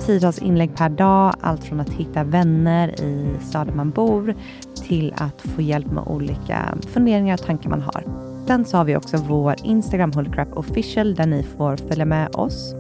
tiotals 0.01 0.39
inlägg 0.39 0.77
per 0.77 0.89
dag, 0.89 1.35
allt 1.41 1.65
från 1.65 1.81
att 1.81 1.91
hitta 1.91 2.25
vänner 2.25 3.01
i 3.01 3.37
staden 3.41 3.77
man 3.77 3.91
bor 3.91 4.35
till 4.75 5.15
att 5.17 5.41
få 5.43 5.63
hjälp 5.63 5.87
med 5.87 6.05
olika 6.07 6.75
funderingar 6.87 7.35
och 7.35 7.47
tankar 7.47 7.71
man 7.71 7.83
har. 7.83 8.32
Sen 8.47 8.65
så 8.65 8.77
har 8.77 8.85
vi 8.85 8.97
också 8.97 9.17
vår 9.17 9.55
Instagram 9.63 10.13
Hullcrap 10.13 10.57
official 10.57 11.15
där 11.15 11.27
ni 11.27 11.43
får 11.43 11.77
följa 11.77 12.05
med 12.05 12.35
oss. 12.35 12.75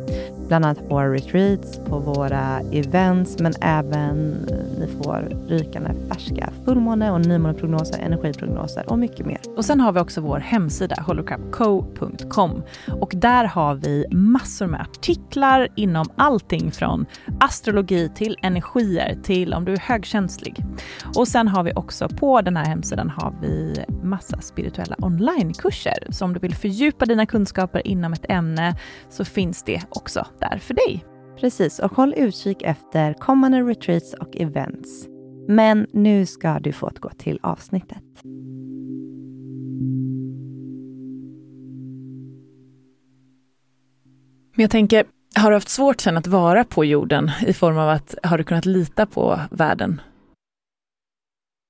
Bland 0.48 0.64
annat 0.64 0.88
på 0.88 0.94
våra 0.94 1.12
retreats, 1.12 1.80
på 1.88 1.98
våra 1.98 2.60
events, 2.72 3.38
men 3.38 3.52
även 3.60 4.46
eh, 4.50 4.56
ni 4.78 4.88
får 5.02 5.48
rykande 5.48 5.90
färska 6.08 6.50
fullmåne 6.64 7.10
och 7.10 7.26
nymåneprognoser, 7.26 7.98
energiprognoser 7.98 8.90
och 8.90 8.98
mycket 8.98 9.26
mer. 9.26 9.38
Och 9.56 9.64
sen 9.64 9.80
har 9.80 9.92
vi 9.92 10.00
också 10.00 10.20
vår 10.20 10.38
hemsida 10.38 10.96
holocrapco.com 11.06 12.62
och 13.00 13.12
där 13.16 13.44
har 13.44 13.74
vi 13.74 14.06
massor 14.10 14.66
med 14.66 14.80
artiklar 14.80 15.68
inom 15.74 16.06
allting 16.16 16.72
från 16.72 17.06
astrologi 17.40 18.10
till 18.14 18.36
energier 18.42 19.18
till 19.22 19.54
om 19.54 19.64
du 19.64 19.72
är 19.72 19.78
högkänslig. 19.78 20.64
Och 21.16 21.28
sen 21.28 21.48
har 21.48 21.62
vi 21.62 21.72
också 21.72 22.08
på 22.08 22.40
den 22.40 22.56
här 22.56 22.64
hemsidan 22.64 23.10
har 23.10 23.34
vi 23.42 23.84
massa 24.12 24.40
spirituella 24.40 24.96
onlinekurser. 24.98 26.06
Så 26.10 26.24
om 26.24 26.32
du 26.32 26.40
vill 26.40 26.54
fördjupa 26.54 27.06
dina 27.06 27.26
kunskaper 27.26 27.86
inom 27.86 28.12
ett 28.12 28.26
ämne 28.28 28.76
så 29.10 29.24
finns 29.24 29.62
det 29.62 29.82
också 29.88 30.26
där 30.40 30.58
för 30.58 30.74
dig. 30.74 31.04
Precis, 31.40 31.78
och 31.78 31.92
håll 31.92 32.14
utkik 32.16 32.62
efter 32.62 33.12
kommande 33.12 33.60
retreats 33.60 34.14
och 34.14 34.36
events. 34.36 35.06
Men 35.48 35.86
nu 35.92 36.26
ska 36.26 36.58
du 36.58 36.72
få 36.72 36.90
gå 37.00 37.10
till 37.10 37.38
avsnittet. 37.42 38.02
Men 44.54 44.62
jag 44.62 44.70
tänker, 44.70 45.04
har 45.34 45.50
du 45.50 45.56
haft 45.56 45.68
svårt 45.68 46.00
sen 46.00 46.16
att 46.16 46.26
vara 46.26 46.64
på 46.64 46.84
jorden 46.84 47.30
i 47.46 47.52
form 47.52 47.78
av 47.78 47.88
att 47.88 48.14
har 48.22 48.38
du 48.38 48.44
kunnat 48.44 48.66
lita 48.66 49.06
på 49.06 49.40
världen? 49.50 50.00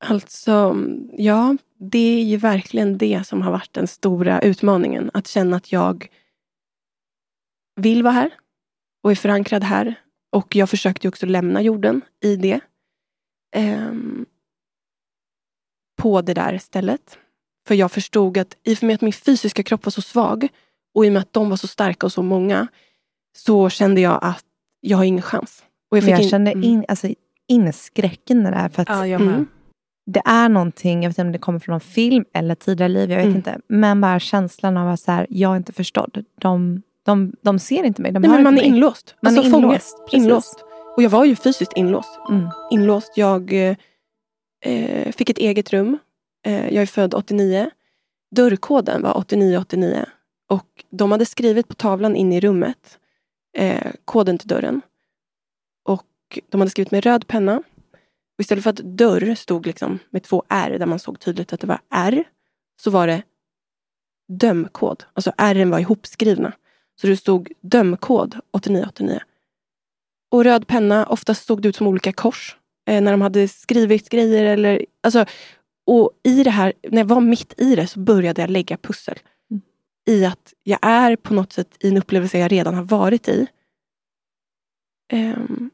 Alltså, 0.04 0.76
ja, 1.12 1.56
det 1.78 2.20
är 2.20 2.24
ju 2.24 2.36
verkligen 2.36 2.98
det 2.98 3.26
som 3.26 3.42
har 3.42 3.52
varit 3.52 3.72
den 3.72 3.86
stora 3.86 4.40
utmaningen. 4.40 5.10
Att 5.14 5.26
känna 5.26 5.56
att 5.56 5.72
jag 5.72 6.08
vill 7.76 8.02
vara 8.02 8.12
här 8.12 8.30
och 9.02 9.10
är 9.10 9.14
förankrad 9.14 9.64
här. 9.64 9.94
Och 10.32 10.56
jag 10.56 10.70
försökte 10.70 11.08
också 11.08 11.26
lämna 11.26 11.62
jorden 11.62 12.00
i 12.20 12.36
det. 12.36 12.60
Um, 13.56 14.26
på 15.96 16.22
det 16.22 16.34
där 16.34 16.58
stället. 16.58 17.18
För 17.66 17.74
jag 17.74 17.92
förstod 17.92 18.38
att 18.38 18.56
i 18.64 18.74
och 18.74 18.82
med 18.82 18.94
att 18.94 19.00
min 19.00 19.12
fysiska 19.12 19.62
kropp 19.62 19.84
var 19.86 19.90
så 19.90 20.02
svag 20.02 20.48
och 20.94 21.06
i 21.06 21.08
och 21.08 21.12
med 21.12 21.22
att 21.22 21.32
de 21.32 21.50
var 21.50 21.56
så 21.56 21.66
starka 21.66 22.06
och 22.06 22.12
så 22.12 22.22
många 22.22 22.68
så 23.36 23.70
kände 23.70 24.00
jag 24.00 24.18
att 24.22 24.44
jag 24.80 24.96
har 24.96 25.04
ingen 25.04 25.22
chans. 25.22 25.64
Och 25.90 25.98
jag, 25.98 26.04
jag 26.04 26.20
in, 26.20 26.28
kände 26.28 26.50
mm. 26.50 26.64
in, 26.64 26.84
alltså, 26.88 27.08
in 27.48 27.72
skräcken 27.72 28.44
där. 28.44 28.68
För 28.68 28.82
att, 28.82 28.88
ja, 28.88 29.06
jag 29.06 29.20
med. 29.20 29.34
Mm, 29.34 29.48
det 30.06 30.22
är 30.24 30.48
någonting, 30.48 31.02
jag 31.02 31.10
vet 31.10 31.18
inte 31.18 31.26
om 31.26 31.32
det 31.32 31.38
kommer 31.38 31.58
från 31.58 31.72
någon 31.72 31.80
film 31.80 32.24
eller 32.34 32.54
tidigare 32.54 32.88
liv, 32.88 33.10
jag 33.10 33.16
vet 33.16 33.24
mm. 33.24 33.36
inte. 33.36 33.58
Men 33.66 34.00
bara 34.00 34.20
känslan 34.20 34.76
av 34.76 34.88
att 34.88 35.00
så 35.00 35.12
här, 35.12 35.26
jag 35.30 35.52
är 35.52 35.56
inte 35.56 35.72
förstådd. 35.72 36.24
De, 36.40 36.82
de, 37.02 37.32
de 37.42 37.58
ser 37.58 37.84
inte 37.84 38.02
mig. 38.02 38.12
De 38.12 38.20
Nej, 38.20 38.30
men 38.30 38.42
man 38.42 38.58
är 38.58 38.62
inlåst. 38.62 39.14
Man 39.22 39.38
alltså, 39.38 39.56
är 39.56 39.58
inlåst. 39.58 39.96
inlåst. 40.12 40.64
Och 40.96 41.02
jag 41.02 41.10
var 41.10 41.24
ju 41.24 41.36
fysiskt 41.36 41.72
inlåst. 41.76 42.20
Mm. 42.30 42.48
Inlåst. 42.70 43.12
Jag 43.16 43.52
eh, 44.62 45.12
fick 45.12 45.30
ett 45.30 45.38
eget 45.38 45.72
rum. 45.72 45.98
Eh, 46.46 46.74
jag 46.74 46.82
är 46.82 46.86
född 46.86 47.14
89. 47.14 47.70
Dörrkoden 48.36 49.02
var 49.02 49.16
8989. 49.16 50.04
Och 50.48 50.84
de 50.90 51.12
hade 51.12 51.26
skrivit 51.26 51.68
på 51.68 51.74
tavlan 51.74 52.16
in 52.16 52.32
i 52.32 52.40
rummet 52.40 52.98
eh, 53.56 53.92
koden 54.04 54.38
till 54.38 54.48
dörren. 54.48 54.80
Och 55.84 56.38
de 56.48 56.60
hade 56.60 56.70
skrivit 56.70 56.90
med 56.90 57.04
röd 57.04 57.26
penna. 57.26 57.62
Istället 58.42 58.64
för 58.64 58.70
att 58.70 58.76
dörr 58.76 59.34
stod 59.34 59.66
liksom 59.66 59.98
med 60.10 60.22
två 60.22 60.44
R, 60.48 60.76
där 60.78 60.86
man 60.86 60.98
såg 60.98 61.20
tydligt 61.20 61.52
att 61.52 61.60
det 61.60 61.66
var 61.66 61.80
R, 61.90 62.24
så 62.80 62.90
var 62.90 63.06
det 63.06 63.22
dömkod. 64.28 65.04
Alltså 65.12 65.32
R 65.38 65.64
var 65.64 65.78
ihopskrivna. 65.78 66.52
Så 67.00 67.06
det 67.06 67.16
stod 67.16 67.52
dömkod 67.60 68.40
8989. 68.50 69.20
Och 70.30 70.44
röd 70.44 70.66
penna, 70.66 71.06
oftast 71.06 71.46
såg 71.46 71.62
det 71.62 71.68
ut 71.68 71.76
som 71.76 71.86
olika 71.86 72.12
kors. 72.12 72.56
Eh, 72.88 73.02
när 73.02 73.10
de 73.10 73.20
hade 73.20 73.48
skrivit 73.48 74.08
grejer. 74.08 74.44
Eller, 74.44 74.86
alltså, 75.02 75.24
och 75.86 76.10
i 76.22 76.42
det 76.42 76.50
här, 76.50 76.72
när 76.88 76.98
jag 76.98 77.06
var 77.06 77.20
mitt 77.20 77.60
i 77.60 77.76
det 77.76 77.86
så 77.86 77.98
började 78.00 78.40
jag 78.40 78.50
lägga 78.50 78.76
pussel. 78.76 79.18
Mm. 79.50 79.62
I 80.06 80.24
att 80.24 80.54
jag 80.62 80.78
är 80.82 81.16
på 81.16 81.34
något 81.34 81.52
sätt 81.52 81.76
i 81.80 81.88
en 81.88 81.96
upplevelse 81.96 82.38
jag 82.38 82.52
redan 82.52 82.74
har 82.74 82.84
varit 82.84 83.28
i. 83.28 83.46
Um, 85.12 85.70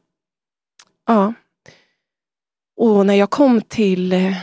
ja. 1.07 1.35
Och 2.79 3.07
när 3.07 3.15
jag 3.15 3.31
kom 3.31 3.61
till 3.61 4.13
eh, 4.13 4.37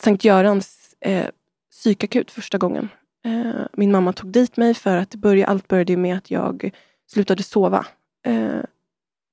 Sankt 0.00 0.24
Görans 0.24 0.96
eh, 1.00 1.26
psykakut 1.70 2.30
första 2.30 2.58
gången 2.58 2.88
Eh, 3.26 3.66
min 3.72 3.92
mamma 3.92 4.12
tog 4.12 4.30
dit 4.30 4.56
mig 4.56 4.74
för 4.74 4.96
att 4.96 5.14
börja, 5.14 5.46
allt 5.46 5.68
började 5.68 5.96
med 5.96 6.16
att 6.16 6.30
jag 6.30 6.70
slutade 7.06 7.42
sova. 7.42 7.86
Eh, 8.26 8.60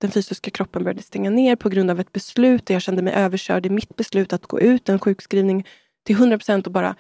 den 0.02 0.12
fysiska 0.12 0.52
kroppen 0.52 0.84
började 0.84 1.02
stänga 1.02 1.30
ner 1.30 1.56
på 1.56 1.70
grund 1.70 1.92
av 1.92 2.00
ett 2.00 2.12
beslut 2.12 2.66
där 2.66 2.76
jag 2.76 2.82
kände 2.82 3.02
mig 3.02 3.14
överkörd 3.14 3.66
i 3.66 3.70
mitt 3.70 3.96
beslut 3.96 4.34
att 4.34 4.46
gå 4.46 4.60
ut 4.60 4.90
en 4.90 5.00
sjukskrivning 5.00 5.68
till 6.06 6.16
100 6.16 6.38
procent 6.38 6.68
och 6.68 6.74
bara... 6.74 6.96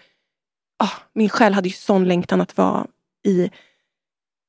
Ah, 0.79 0.91
min 1.13 1.29
själ 1.29 1.53
hade 1.53 1.67
ju 1.67 1.73
sån 1.73 2.07
längtan 2.07 2.41
att 2.41 2.57
vara 2.57 2.87
i 3.25 3.51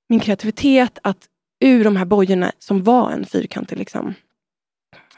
min 0.09 0.21
kreativitet, 0.21 0.99
att 1.03 1.29
ur 1.61 1.85
de 1.85 1.97
här 1.97 2.05
bojorna 2.05 2.53
som 2.59 2.85
var 2.85 3.11
en 3.11 3.27
fyrkantig 3.27 3.79
liksom, 3.79 4.15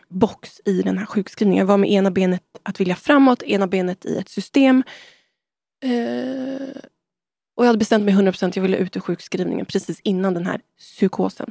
box 0.08 0.60
i 0.64 0.82
den 0.82 0.98
här 0.98 1.06
sjukskrivningen. 1.06 1.60
Jag 1.60 1.66
var 1.66 1.76
med 1.76 1.90
ena 1.90 2.10
benet 2.10 2.42
att 2.62 2.80
vilja 2.80 2.96
framåt, 2.96 3.42
ena 3.42 3.66
benet 3.66 4.06
i 4.06 4.16
ett 4.16 4.28
system. 4.28 4.82
Eh, 5.84 6.76
och 7.56 7.64
jag 7.64 7.66
hade 7.66 7.78
bestämt 7.78 8.04
mig 8.04 8.14
100% 8.14 8.48
att 8.48 8.56
jag 8.56 8.62
ville 8.62 8.76
ut 8.76 8.96
ur 8.96 9.00
sjukskrivningen 9.00 9.66
precis 9.66 10.00
innan 10.00 10.34
den 10.34 10.46
här 10.46 10.60
psykosen. 10.78 11.50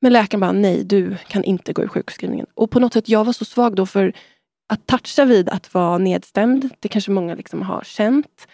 Men 0.00 0.12
läkaren 0.12 0.40
bara, 0.40 0.52
nej 0.52 0.84
du 0.84 1.16
kan 1.28 1.44
inte 1.44 1.72
gå 1.72 1.82
ur 1.82 1.88
sjukskrivningen. 1.88 2.46
Och 2.54 2.70
på 2.70 2.80
något 2.80 2.92
sätt, 2.92 3.08
jag 3.08 3.24
var 3.24 3.32
så 3.32 3.44
svag 3.44 3.76
då 3.76 3.86
för 3.86 4.12
att 4.68 4.86
toucha 4.86 5.24
vid 5.24 5.48
att 5.48 5.74
vara 5.74 5.98
nedstämd. 5.98 6.70
Det 6.80 6.88
kanske 6.88 7.10
många 7.10 7.34
liksom 7.34 7.62
har 7.62 7.82
känt. 7.84 8.46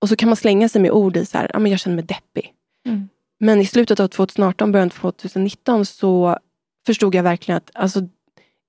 Och 0.00 0.08
så 0.08 0.16
kan 0.16 0.28
man 0.28 0.36
slänga 0.36 0.68
sig 0.68 0.80
med 0.80 0.90
ord 0.90 1.16
i 1.16 1.26
så 1.26 1.38
här, 1.38 1.50
ja, 1.52 1.58
men 1.58 1.70
jag 1.70 1.80
känner 1.80 1.96
mig 1.96 2.04
deppig. 2.04 2.52
Mm. 2.86 3.08
Men 3.40 3.60
i 3.60 3.66
slutet 3.66 4.00
av 4.00 4.08
2018, 4.08 4.72
början 4.72 4.88
av 4.88 4.90
2019 4.90 5.86
så 5.86 6.38
förstod 6.86 7.14
jag 7.14 7.22
verkligen 7.22 7.56
att 7.56 7.70
alltså, 7.74 8.08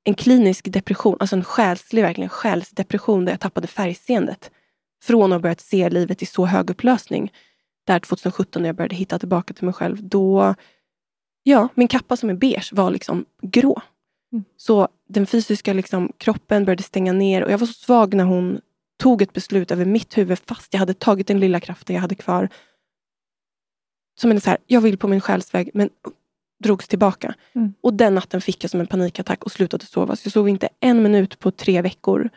en 0.04 0.14
klinisk 0.14 0.72
depression, 0.72 1.18
alltså 1.20 1.36
en 1.36 1.44
själslig 1.44 2.02
verkligen 2.02 2.30
själsdepression 2.30 3.26
där 3.26 3.34
jag 3.34 3.40
tappade 3.40 3.68
färgseendet 3.68 4.52
från 5.04 5.24
att 5.24 5.36
ha 5.36 5.40
börjat 5.40 5.62
se 5.62 5.90
livet 5.90 6.22
i 6.22 6.26
så 6.26 6.46
hög 6.46 6.70
upplösning, 6.70 7.34
där 7.88 8.00
2017 8.00 8.62
när 8.62 8.70
jag 8.70 8.76
började 8.76 8.96
hitta 8.96 9.20
tillbaka 9.20 9.54
till 9.54 9.66
mig 9.66 9.74
själv, 9.74 10.04
då, 10.04 10.56
ja, 11.44 11.68
min 11.74 11.88
kappa 11.88 12.18
som 12.18 12.30
är 12.30 12.34
beige 12.34 12.74
var 12.74 12.92
liksom 12.92 13.26
grå. 13.42 13.82
Mm. 14.32 14.46
Så 14.58 14.88
den 15.10 15.26
fysiska 15.26 15.74
liksom, 15.74 16.12
kroppen 16.18 16.66
började 16.66 16.84
stänga 16.84 17.14
ner 17.14 17.44
och 17.44 17.52
jag 17.52 17.58
var 17.58 17.68
så 17.68 17.74
svag 17.74 18.14
när 18.14 18.24
hon 18.24 18.62
tog 18.98 19.22
ett 19.22 19.34
beslut 19.34 19.72
över 19.72 19.86
mitt 19.86 20.18
huvud 20.18 20.40
fast 20.46 20.74
jag 20.74 20.80
hade 20.80 20.94
tagit 20.94 21.28
den 21.28 21.40
lilla 21.40 21.60
kraften 21.60 21.96
jag 21.96 22.02
hade 22.02 22.16
kvar. 22.16 22.50
Som 24.20 24.32
en 24.32 24.42
så 24.42 24.50
här, 24.50 24.60
jag 24.68 24.82
vill 24.82 24.98
på 24.98 25.08
min 25.08 25.22
själsväg 25.22 25.70
men 25.74 25.90
drogs 26.64 26.88
tillbaka. 26.88 27.36
Mm. 27.56 27.74
Och 27.82 27.94
den 27.94 28.16
natten 28.16 28.42
fick 28.42 28.64
jag 28.64 28.72
som 28.72 28.80
en 28.80 28.88
panikattack 28.88 29.44
och 29.44 29.52
slutade 29.52 29.86
sova. 29.86 30.16
Så 30.16 30.26
jag 30.26 30.34
sov 30.34 30.50
inte 30.50 30.70
en 30.80 31.04
minut 31.04 31.40
på 31.40 31.52
tre 31.52 31.82
veckor. 31.82 32.30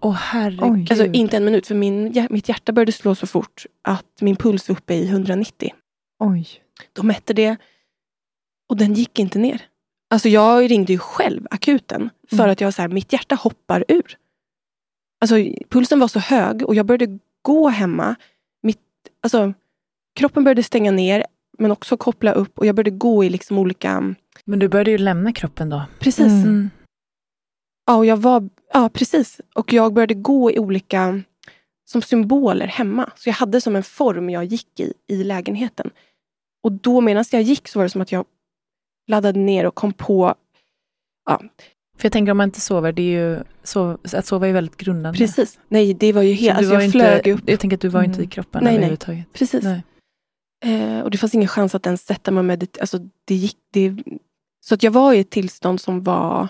Åh 0.00 0.10
oh, 0.10 0.14
herregud. 0.14 0.90
Alltså 0.90 1.06
inte 1.06 1.36
en 1.36 1.44
minut, 1.44 1.66
för 1.66 1.74
min, 1.74 2.26
mitt 2.30 2.48
hjärta 2.48 2.72
började 2.72 2.92
slå 2.92 3.14
så 3.14 3.26
fort 3.26 3.66
att 3.82 4.20
min 4.20 4.36
puls 4.36 4.68
var 4.68 4.76
uppe 4.76 4.94
i 4.94 5.08
190. 5.08 5.70
Oj. 6.18 6.48
De 6.92 7.06
mätte 7.06 7.32
det 7.32 7.56
och 8.68 8.76
den 8.76 8.94
gick 8.94 9.18
inte 9.18 9.38
ner. 9.38 9.62
Alltså 10.10 10.28
jag 10.28 10.70
ringde 10.70 10.92
ju 10.92 10.98
själv 10.98 11.46
akuten 11.50 12.10
för 12.30 12.38
mm. 12.38 12.50
att 12.50 12.60
jag 12.60 12.74
så 12.74 12.82
här, 12.82 12.88
mitt 12.88 13.12
hjärta 13.12 13.34
hoppar 13.34 13.84
ur. 13.88 14.16
Alltså 15.20 15.36
pulsen 15.68 16.00
var 16.00 16.08
så 16.08 16.18
hög 16.18 16.62
och 16.62 16.74
jag 16.74 16.86
började 16.86 17.18
gå 17.42 17.68
hemma. 17.68 18.14
Mitt, 18.62 18.80
alltså, 19.22 19.52
kroppen 20.14 20.44
började 20.44 20.62
stänga 20.62 20.90
ner, 20.90 21.26
men 21.60 21.70
också 21.70 21.96
koppla 21.96 22.32
upp 22.32 22.58
och 22.58 22.66
jag 22.66 22.74
började 22.74 22.90
gå 22.90 23.24
i 23.24 23.30
liksom 23.30 23.58
olika... 23.58 24.14
Men 24.44 24.58
du 24.58 24.68
började 24.68 24.90
ju 24.90 24.98
lämna 24.98 25.32
kroppen 25.32 25.68
då. 25.68 25.82
Precis. 25.98 26.26
Mm. 26.26 26.42
Mm. 26.42 26.70
Ja, 27.86 27.96
och 27.96 28.06
jag 28.06 28.16
var, 28.16 28.48
ja, 28.72 28.90
precis. 28.92 29.40
Och 29.54 29.72
jag 29.72 29.92
började 29.92 30.14
gå 30.14 30.50
i 30.50 30.58
olika 30.58 31.22
som 31.90 32.02
symboler 32.02 32.66
hemma. 32.66 33.10
Så 33.16 33.28
jag 33.28 33.34
hade 33.34 33.60
som 33.60 33.76
en 33.76 33.82
form 33.82 34.30
jag 34.30 34.44
gick 34.44 34.80
i, 34.80 34.92
i 35.06 35.24
lägenheten. 35.24 35.90
Och 36.62 36.72
då 36.72 37.00
medan 37.00 37.24
jag 37.32 37.42
gick 37.42 37.68
så 37.68 37.78
var 37.78 37.84
det 37.84 37.90
som 37.90 38.00
att 38.00 38.12
jag 38.12 38.24
laddade 39.08 39.38
ner 39.38 39.66
och 39.66 39.74
kom 39.74 39.92
på... 39.92 40.34
Ja, 41.26 41.40
För 41.98 42.04
jag 42.06 42.12
tänker 42.12 42.30
om 42.32 42.36
man 42.38 42.48
inte 42.48 42.60
sover, 42.60 42.92
det 42.92 43.02
är 43.02 43.20
ju, 43.20 43.38
sov, 43.62 43.98
att 44.12 44.26
sova 44.26 44.48
är 44.48 44.52
väldigt 44.52 44.76
grundande. 44.76 45.18
precis. 45.18 45.58
Nej, 45.68 45.94
det 45.94 46.12
var 46.12 46.22
ju 46.22 46.32
helt... 46.32 46.58
Alltså 46.58 46.74
jag 46.74 46.84
inte, 46.84 46.98
flög 46.98 47.26
upp. 47.34 47.42
Jag 47.46 47.60
tänker 47.60 47.76
att 47.76 47.80
du 47.80 47.88
var 47.88 48.02
inte 48.02 48.18
i 48.18 48.22
Mm. 48.22 48.30
kroppen 48.30 48.64
Nej, 48.64 48.72
nej. 48.72 48.76
överhuvudtaget. 48.76 49.32
Precis. 49.32 49.64
Nej. 49.64 49.82
Eh, 50.64 51.00
och 51.00 51.10
det 51.10 51.18
fanns 51.18 51.34
ingen 51.34 51.48
chans 51.48 51.74
att 51.74 51.86
ens 51.86 52.06
sätta 52.06 52.30
mig 52.30 52.38
och 52.38 52.44
meditera. 52.44 52.82
Alltså, 52.82 52.98
det 53.24 53.34
gick, 53.34 53.56
det, 53.70 53.96
så 54.60 54.74
att 54.74 54.82
jag 54.82 54.90
var 54.90 55.12
i 55.12 55.20
ett 55.20 55.30
tillstånd 55.30 55.80
som 55.80 56.02
var... 56.02 56.48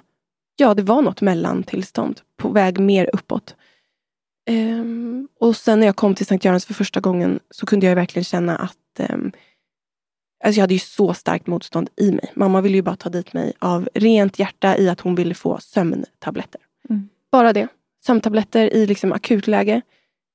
Ja, 0.56 0.74
det 0.74 0.82
var 0.82 1.02
något 1.02 1.20
mellantillstånd. 1.20 2.20
På 2.36 2.48
väg 2.48 2.80
mer 2.80 3.10
uppåt. 3.12 3.56
Ehm, 4.46 5.28
och 5.40 5.56
sen 5.56 5.80
när 5.80 5.86
jag 5.86 5.96
kom 5.96 6.14
till 6.14 6.26
Sankt 6.26 6.44
Görans 6.44 6.66
för 6.66 6.74
första 6.74 7.00
gången 7.00 7.40
så 7.50 7.66
kunde 7.66 7.86
jag 7.86 7.94
verkligen 7.94 8.24
känna 8.24 8.56
att 8.56 9.00
ehm, 9.00 9.32
alltså 10.44 10.58
jag 10.58 10.62
hade 10.62 10.74
ju 10.74 10.80
så 10.80 11.14
starkt 11.14 11.46
motstånd 11.46 11.88
i 11.96 12.10
mig. 12.10 12.32
Mamma 12.34 12.60
ville 12.60 12.76
ju 12.76 12.82
bara 12.82 12.96
ta 12.96 13.08
dit 13.08 13.32
mig 13.32 13.52
av 13.58 13.88
rent 13.94 14.38
hjärta 14.38 14.76
i 14.76 14.88
att 14.88 15.00
hon 15.00 15.14
ville 15.14 15.34
få 15.34 15.58
sömntabletter. 15.60 16.60
Mm. 16.88 17.08
Bara 17.30 17.52
det. 17.52 17.68
Sömntabletter 18.06 18.74
i 18.74 18.86
liksom 18.86 19.12
akutläge. 19.12 19.82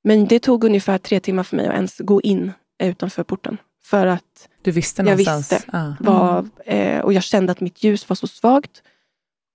Men 0.03 0.25
det 0.25 0.39
tog 0.39 0.63
ungefär 0.63 0.97
tre 0.97 1.19
timmar 1.19 1.43
för 1.43 1.55
mig 1.55 1.67
att 1.67 1.75
ens 1.75 1.99
gå 1.99 2.21
in 2.21 2.51
utanför 2.83 3.23
porten. 3.23 3.57
För 3.85 4.07
att 4.07 4.49
Du 4.61 4.71
visste 4.71 5.01
Jag 5.01 5.15
visste. 5.15 5.63
Ja. 5.71 5.95
var, 5.99 6.49
eh, 6.65 6.99
och 6.99 7.13
jag 7.13 7.23
kände 7.23 7.51
att 7.51 7.61
mitt 7.61 7.83
ljus 7.83 8.09
var 8.09 8.15
så 8.15 8.27
svagt. 8.27 8.83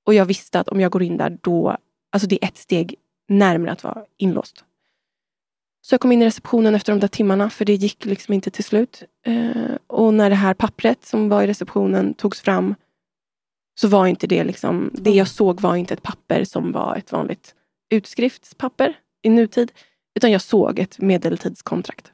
Och 0.07 0.15
jag 0.15 0.25
visste 0.25 0.61
att 0.61 0.69
om 0.69 0.81
jag 0.81 0.93
går 0.93 1.03
in 1.03 1.17
där 1.17 1.39
då, 1.41 1.77
alltså 2.13 2.29
det 2.29 2.45
är 2.45 2.49
ett 2.49 2.57
steg 2.57 2.95
närmare 3.29 3.73
att 3.73 3.85
vara 3.85 4.05
inlåst. 4.17 4.65
Så 5.83 5.95
jag 5.95 6.01
kom 6.01 6.13
in 6.13 6.23
i 6.23 6.27
receptionen 6.27 6.75
efter 6.75 6.93
de 6.93 7.01
där 7.01 7.09
timmarna, 7.09 7.51
för 7.51 7.65
det 7.65 7.75
gick 7.75 8.05
liksom 8.05 8.35
inte 8.35 8.51
till 8.51 8.65
slut. 8.65 9.03
Eh, 9.27 9.77
och 9.87 10.15
när 10.15 10.31
det 10.31 10.37
här 10.37 10.55
pappret 10.55 11.05
som 11.05 11.29
var 11.29 11.43
i 11.43 11.47
receptionen 11.47 12.15
togs 12.15 12.41
fram, 12.41 12.75
så 13.81 13.89
var 13.89 14.07
inte 14.07 14.27
det 14.27 14.45
liksom, 14.45 14.91
det 14.95 15.11
jag 15.11 15.29
såg 15.29 15.61
var 15.61 15.77
inte 15.77 15.95
ett 15.95 16.03
papper 16.03 16.45
som 16.45 16.73
var 16.73 16.97
ett 16.97 17.13
vanligt 17.13 17.55
utskriftspapper 17.91 18.99
i 19.23 19.31
nutid, 19.31 19.73
utan 20.15 20.31
jag 20.31 20.43
såg 20.43 20.79
ett 20.79 20.99
medeltidskontrakt. 20.99 22.13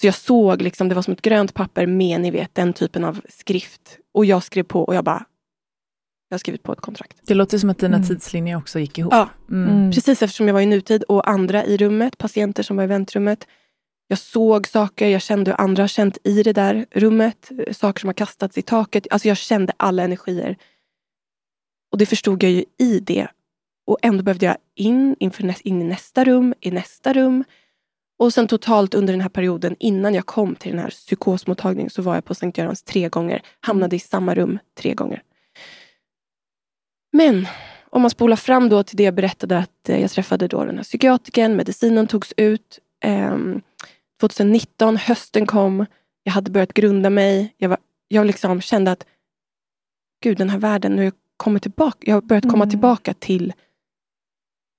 Så 0.00 0.06
jag 0.06 0.14
såg, 0.14 0.62
liksom, 0.62 0.88
det 0.88 0.94
var 0.94 1.02
som 1.02 1.12
ett 1.12 1.22
grönt 1.22 1.54
papper 1.54 1.86
med 1.86 2.20
ni 2.20 2.30
vet, 2.30 2.54
den 2.54 2.72
typen 2.72 3.04
av 3.04 3.20
skrift. 3.28 3.98
Och 4.14 4.24
jag 4.24 4.42
skrev 4.42 4.62
på 4.62 4.82
och 4.84 4.94
jag 4.94 5.04
bara, 5.04 5.24
jag 6.28 6.34
har 6.34 6.38
skrivit 6.38 6.62
på 6.62 6.72
ett 6.72 6.80
kontrakt. 6.80 7.16
Det 7.26 7.34
låter 7.34 7.58
som 7.58 7.70
att 7.70 7.78
dina 7.78 7.96
Mm. 7.96 8.08
tidslinjer 8.08 8.56
också 8.56 8.78
gick 8.78 8.98
ihop. 8.98 9.12
Ja. 9.12 9.28
Mm. 9.50 9.70
Mm. 9.70 9.92
Precis 9.92 10.22
eftersom 10.22 10.46
jag 10.46 10.54
var 10.54 10.60
i 10.60 10.66
nutid 10.66 11.02
och 11.02 11.28
andra 11.30 11.64
i 11.64 11.76
rummet, 11.76 12.18
patienter 12.18 12.62
som 12.62 12.76
var 12.76 12.84
i 12.84 12.86
väntrummet. 12.86 13.46
Jag 14.08 14.18
såg 14.18 14.66
saker, 14.66 15.08
jag 15.08 15.22
kände 15.22 15.50
hur 15.50 15.60
andra 15.60 15.82
har 15.82 15.88
känt 15.88 16.18
i 16.24 16.42
det 16.42 16.52
där 16.52 16.86
rummet. 16.90 17.50
eh, 17.66 17.72
Saker 17.72 18.00
som 18.00 18.08
har 18.08 18.14
kastats 18.14 18.58
i 18.58 18.62
taket. 18.62 19.06
Alltså 19.10 19.28
jag 19.28 19.36
kände 19.36 19.72
alla 19.76 20.02
energier. 20.02 20.56
Och 21.92 21.98
det 21.98 22.06
förstod 22.06 22.42
jag 22.42 22.52
ju 22.52 22.64
i 22.78 23.00
det. 23.00 23.28
Och 23.86 23.98
ändå 24.02 24.22
behövde 24.22 24.46
jag 24.46 24.56
in, 24.74 25.16
inför 25.18 25.44
nä, 25.44 25.54
in 25.64 25.82
i 25.82 25.84
nästa 25.84 26.24
rum, 26.24 26.54
i 26.60 26.70
nästa 26.70 27.12
rum. 27.12 27.44
Och 28.18 28.34
sen 28.34 28.48
totalt 28.48 28.94
under 28.94 29.12
den 29.12 29.20
här 29.20 29.28
perioden 29.28 29.76
innan 29.78 30.14
jag 30.14 30.26
kom 30.26 30.54
till 30.54 30.70
den 30.70 30.80
här 30.80 30.90
psykosmottagningen 30.90 31.90
så 31.90 32.02
var 32.02 32.14
jag 32.14 32.24
på 32.24 32.34
Sankt 32.34 32.58
Görans 32.58 32.82
tre 32.82 33.08
gånger. 33.08 33.42
Hamnade 33.60 33.96
i 33.96 33.98
samma 33.98 34.34
rum 34.34 34.58
tre 34.74 34.94
gånger. 34.94 35.22
Men 37.12 37.46
om 37.90 38.02
man 38.02 38.10
spolar 38.10 38.36
fram 38.36 38.68
då 38.68 38.82
till 38.82 38.96
det 38.96 39.02
jag 39.02 39.14
berättade 39.14 39.58
att 39.58 39.88
eh, 39.88 40.00
jag 40.00 40.10
träffade 40.10 40.48
då 40.48 40.64
den 40.64 40.76
här 40.76 40.84
psykiatrikern, 40.84 41.56
medicinen 41.56 42.06
togs 42.06 42.34
ut. 42.36 42.78
Ehm, 43.04 43.60
2019, 44.20 44.96
hösten 44.96 45.46
kom, 45.46 45.86
jag 46.22 46.32
hade 46.32 46.50
börjat 46.50 46.72
grunda 46.72 47.10
mig. 47.10 47.54
Jag, 47.56 47.68
var, 47.68 47.78
jag 48.08 48.26
liksom 48.26 48.60
kände 48.60 48.90
att 48.90 49.06
gud, 50.22 50.38
den 50.38 50.50
här 50.50 50.58
världen, 50.58 50.96
nu 50.96 51.12
kommit 51.36 51.62
tillbaka. 51.62 51.98
Jag 52.00 52.16
har 52.16 52.22
börjat 52.22 52.44
komma 52.44 52.64
Mm. 52.64 52.70
tillbaka 52.70 53.14
till, 53.14 53.52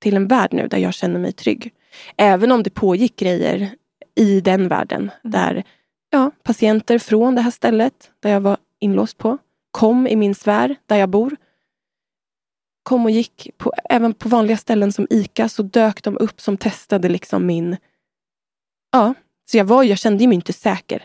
till 0.01 0.15
en 0.15 0.27
värld 0.27 0.53
nu 0.53 0.67
där 0.67 0.77
jag 0.77 0.93
känner 0.93 1.19
mig 1.19 1.31
trygg. 1.31 1.73
Även 2.17 2.51
om 2.51 2.63
det 2.63 2.69
pågick 2.69 3.15
grejer 3.15 3.75
i 4.15 4.41
den 4.41 4.67
världen 4.67 5.11
där 5.23 5.63
ja, 6.09 6.31
patienter 6.43 6.99
från 6.99 7.35
det 7.35 7.41
här 7.41 7.51
stället 7.51 8.11
där 8.19 8.29
jag 8.29 8.41
var 8.41 8.57
inlåst 8.79 9.17
på 9.17 9.37
kom 9.71 10.07
i 10.07 10.15
min 10.15 10.35
sfär 10.35 10.75
där 10.85 10.95
jag 10.95 11.09
bor 11.09 11.35
kom 12.89 13.05
och 13.05 13.11
gick, 13.11 13.49
på, 13.57 13.73
även 13.89 14.13
på 14.13 14.29
vanliga 14.29 14.57
ställen 14.57 14.91
som 14.91 15.07
ICA, 15.09 15.49
så 15.49 15.63
dök 15.63 16.03
de 16.03 16.17
upp 16.17 16.41
som 16.41 16.57
testade 16.57 17.09
liksom 17.09 17.45
min... 17.45 17.77
Ja, 18.91 19.13
så 19.51 19.57
jag, 19.57 19.65
var, 19.65 19.83
jag 19.83 19.97
kände 19.97 20.27
mig 20.27 20.35
inte 20.35 20.53
säker. 20.53 21.03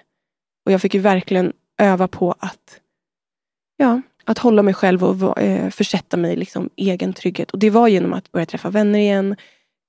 Och 0.67 0.73
jag 0.73 0.81
fick 0.81 0.95
ju 0.95 1.01
verkligen 1.01 1.53
öva 1.79 2.09
på 2.09 2.35
att, 2.39 2.81
ja, 3.77 4.01
att 4.25 4.39
hålla 4.39 4.63
mig 4.63 4.75
själv 4.75 5.05
och 5.05 5.41
eh, 5.41 5.71
försätta 5.71 6.17
mig 6.17 6.33
i 6.33 6.37
liksom 6.37 6.71
egen 6.77 7.13
trygghet. 7.13 7.51
Och 7.51 7.59
det 7.59 7.71
var 7.71 7.89
genom 7.89 8.13
att 8.13 8.33
börja 8.33 8.47
träffa 8.47 8.71
vänner 8.71 8.99
igen. 8.99 9.37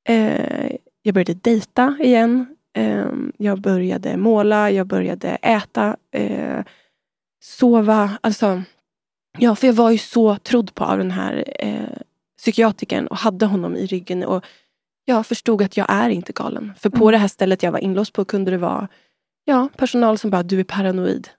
Eh, 0.07 0.75
jag 1.05 1.13
började 1.13 1.33
dejta 1.33 1.97
igen. 1.99 2.55
Eh, 2.77 3.05
jag 3.37 3.61
började 3.61 4.17
måla, 4.17 4.71
jag 4.71 4.87
började 4.87 5.29
äta, 5.29 5.97
eh, 6.11 6.63
sova. 7.43 8.17
Alltså, 8.21 8.61
Ja, 9.37 9.55
för 9.55 9.67
jag 9.67 9.73
var 9.73 9.91
ju 9.91 9.97
så 9.97 10.35
trodd 10.37 10.73
på 10.75 10.83
av 10.83 10.97
den 10.97 11.11
här 11.11 11.43
eh, 11.59 11.97
psykiatrikern 12.37 13.07
och 13.07 13.17
hade 13.17 13.45
honom 13.45 13.75
i 13.75 13.85
ryggen. 13.85 14.23
Och 14.23 14.45
jag 15.05 15.25
förstod 15.27 15.61
att 15.61 15.77
jag 15.77 15.85
är 15.89 16.09
inte 16.09 16.33
galen. 16.33 16.73
För 16.77 16.89
på 16.89 17.03
Mm. 17.03 17.11
det 17.11 17.17
här 17.17 17.27
stället 17.27 17.63
jag 17.63 17.71
var 17.71 17.79
inlåst 17.79 18.13
på 18.13 18.25
kunde 18.25 18.51
det 18.51 18.57
vara 18.57 18.87
ja, 19.45 19.69
personal 19.77 20.17
som 20.17 20.29
bara, 20.29 20.43
du 20.43 20.59
är 20.59 20.63
paranoid. 20.63 21.29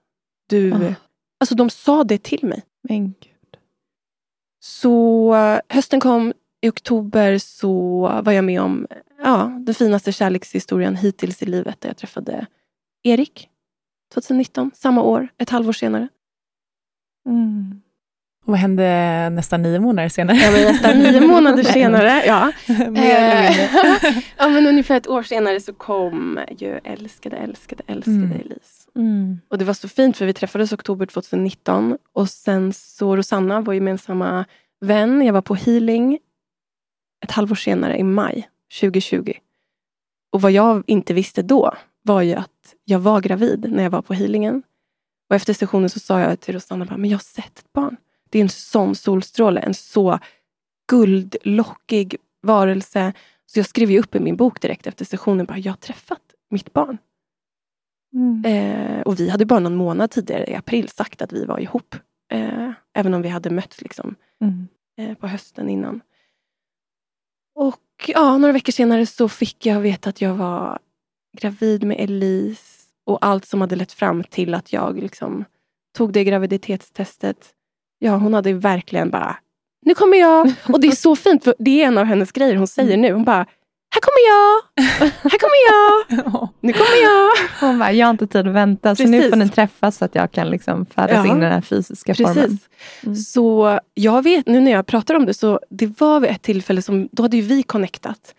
Du... 0.49 0.73
Ah. 0.73 0.93
Alltså 1.39 1.55
de 1.55 1.69
sa 1.69 2.03
det 2.03 2.23
till 2.23 2.45
mig. 2.45 2.63
Men 2.89 3.05
gud. 3.07 3.57
Så 4.59 5.35
eh, 5.35 5.59
hösten 5.69 5.99
kom, 5.99 6.33
i 6.61 6.69
oktober 6.69 7.37
så 7.37 8.01
var 8.23 8.31
jag 8.31 8.43
med 8.43 8.61
om 8.61 8.87
ja, 9.23 9.51
den 9.65 9.75
finaste 9.75 10.11
kärlekshistorien 10.11 10.95
hittills 10.95 11.43
i 11.43 11.45
livet. 11.45 11.81
Där 11.81 11.89
jag 11.89 11.97
träffade 11.97 12.45
Erik 13.03 13.49
2019, 14.13 14.71
samma 14.75 15.01
år, 15.01 15.27
ett 15.37 15.49
halvår 15.49 15.73
senare. 15.73 16.07
Mm. 17.27 17.81
Och 18.45 18.51
vad 18.51 18.59
hände 18.59 19.29
nästan 19.29 19.61
nio 19.61 19.79
månader 19.79 20.09
senare? 20.09 20.37
Var 20.51 20.71
nästan 20.71 20.99
nio 20.99 21.21
månader 21.21 21.63
senare. 21.73 22.23
Ja. 22.25 22.51
Eh, 22.67 23.59
ja, 24.37 24.47
men 24.47 24.67
ungefär 24.67 24.97
ett 24.97 25.07
år 25.07 25.23
senare 25.23 25.59
så 25.59 25.73
kom 25.73 26.39
ju 26.57 26.79
älskade, 26.83 27.37
älskade, 27.37 27.83
älskade 27.87 28.17
Mm. 28.17 28.31
Elise. 28.31 28.89
Mm. 28.95 29.39
Och 29.49 29.57
det 29.57 29.65
var 29.65 29.73
så 29.73 29.87
fint 29.87 30.17
för 30.17 30.25
vi 30.25 30.33
träffades 30.33 30.73
oktober 30.73 31.05
2019 31.05 31.97
och 32.13 32.29
sen 32.29 32.73
så 32.73 33.15
Rosanna, 33.15 33.61
vår 33.61 33.75
gemensamma 33.75 34.45
vän, 34.81 35.21
jag 35.25 35.33
var 35.33 35.41
på 35.41 35.55
healing 35.55 36.19
ett 37.23 37.31
halvår 37.31 37.55
senare 37.55 37.97
i 37.97 38.03
maj 38.03 38.49
2020. 38.81 39.33
Och 40.31 40.41
vad 40.41 40.51
jag 40.51 40.83
inte 40.87 41.13
visste 41.13 41.41
då 41.41 41.73
var 42.01 42.21
ju 42.21 42.33
att 42.33 42.75
jag 42.83 42.99
var 42.99 43.21
gravid 43.21 43.71
när 43.71 43.83
jag 43.83 43.89
var 43.89 44.01
på 44.01 44.13
healingen. 44.13 44.63
Och 45.29 45.35
efter 45.35 45.53
sessionen 45.53 45.89
så 45.89 45.99
sa 45.99 46.19
jag 46.19 46.39
till 46.39 46.53
Rosanna, 46.53 46.85
bara, 46.85 46.97
men 46.97 47.09
jag 47.09 47.17
har 47.17 47.23
sett 47.23 47.59
ett 47.59 47.73
barn. 47.73 47.97
Det 48.29 48.39
är 48.39 48.43
en 48.43 48.49
sån 48.49 48.95
solstråle, 48.95 49.59
en 49.61 49.73
så 49.73 50.19
guldlockig 50.89 52.15
varelse. 52.41 53.13
Så 53.45 53.59
jag 53.59 53.65
skrev 53.65 53.91
ju 53.91 53.99
upp 53.99 54.15
i 54.15 54.19
min 54.19 54.35
bok 54.35 54.61
direkt 54.61 54.87
efter 54.87 55.05
sessionen, 55.05 55.45
bara, 55.45 55.57
jag 55.57 55.71
har 55.71 55.77
träffat 55.77 56.21
mitt 56.49 56.73
barn. 56.73 56.97
Mm. 58.13 58.45
Eh, 58.45 59.01
och 59.01 59.19
vi 59.19 59.29
hade 59.29 59.45
bara 59.45 59.59
någon 59.59 59.75
månad 59.75 60.11
tidigare, 60.11 60.45
i 60.51 60.55
april, 60.55 60.89
sagt 60.89 61.21
att 61.21 61.33
vi 61.33 61.45
var 61.45 61.59
ihop. 61.59 61.95
Eh, 62.31 62.71
även 62.93 63.13
om 63.13 63.21
vi 63.21 63.29
hade 63.29 63.49
mötts 63.49 63.81
liksom, 63.81 64.15
Mm. 64.41 64.67
eh, 64.97 65.17
på 65.17 65.27
hösten 65.27 65.69
innan. 65.69 66.01
Och 67.57 67.81
ja, 68.07 68.37
några 68.37 68.53
veckor 68.53 68.71
senare 68.71 69.05
så 69.05 69.29
fick 69.29 69.65
jag 69.65 69.79
veta 69.79 70.09
att 70.09 70.21
jag 70.21 70.33
var 70.33 70.79
gravid 71.37 71.83
med 71.83 71.99
Elise. 71.99 72.73
Och 73.05 73.17
allt 73.21 73.45
som 73.45 73.61
hade 73.61 73.75
lett 73.75 73.91
fram 73.91 74.23
till 74.23 74.53
att 74.53 74.73
jag 74.73 74.99
liksom 74.99 75.45
tog 75.97 76.13
det 76.13 76.23
graviditetstestet. 76.23 77.37
Ja, 77.99 78.15
hon 78.15 78.33
hade 78.33 78.53
verkligen 78.53 79.09
bara, 79.09 79.37
nu 79.85 79.95
kommer 79.95 80.17
jag. 80.17 80.53
Och 80.67 80.79
det 80.79 80.87
är 80.87 80.95
så 80.95 81.15
fint, 81.15 81.43
för 81.43 81.55
det 81.59 81.83
är 81.83 81.87
en 81.87 81.97
av 81.97 82.05
hennes 82.05 82.31
grejer 82.31 82.55
hon 82.55 82.67
säger 82.67 82.97
nu. 82.97 83.13
Hon 83.13 83.23
bara, 83.23 83.45
här 83.93 84.01
kommer 84.01 84.27
jag, 84.27 84.61
här 85.31 85.39
kommer 85.39 85.61
jag, 85.69 86.49
nu 86.61 86.73
kommer. 86.73 86.86
Hon 87.67 87.79
bara, 87.79 87.91
jag 87.91 88.05
har 88.07 88.11
inte 88.11 88.27
tid 88.27 88.47
att 88.47 88.53
vänta, 88.53 88.95
så 88.95 89.03
nu 89.03 89.11
Precis. 89.17 89.29
får 89.29 89.37
ni 89.37 89.49
träffas 89.49 89.97
så 89.97 90.05
att 90.05 90.15
jag 90.15 90.31
kan 90.31 90.49
liksom 90.49 90.85
färdas 90.85 91.25
Ja. 91.25 91.31
in 91.31 91.37
i 91.37 91.41
den 91.41 91.51
här 91.51 91.61
fysiska 91.61 92.15
formen. 92.15 92.33
Precis. 92.35 92.59
Mm. 93.03 93.15
Så 93.15 93.79
jag 93.93 94.21
vet, 94.23 94.47
nu 94.47 94.59
när 94.59 94.71
jag 94.71 94.85
pratar 94.85 95.15
om 95.15 95.25
det, 95.25 95.33
så 95.33 95.59
det 95.69 95.99
var 95.99 96.19
vid 96.19 96.29
ett 96.29 96.41
tillfälle 96.41 96.81
som, 96.81 97.09
då 97.11 97.23
hade 97.23 97.37
ju 97.37 97.43
vi 97.43 97.63
connectat. 97.63 98.35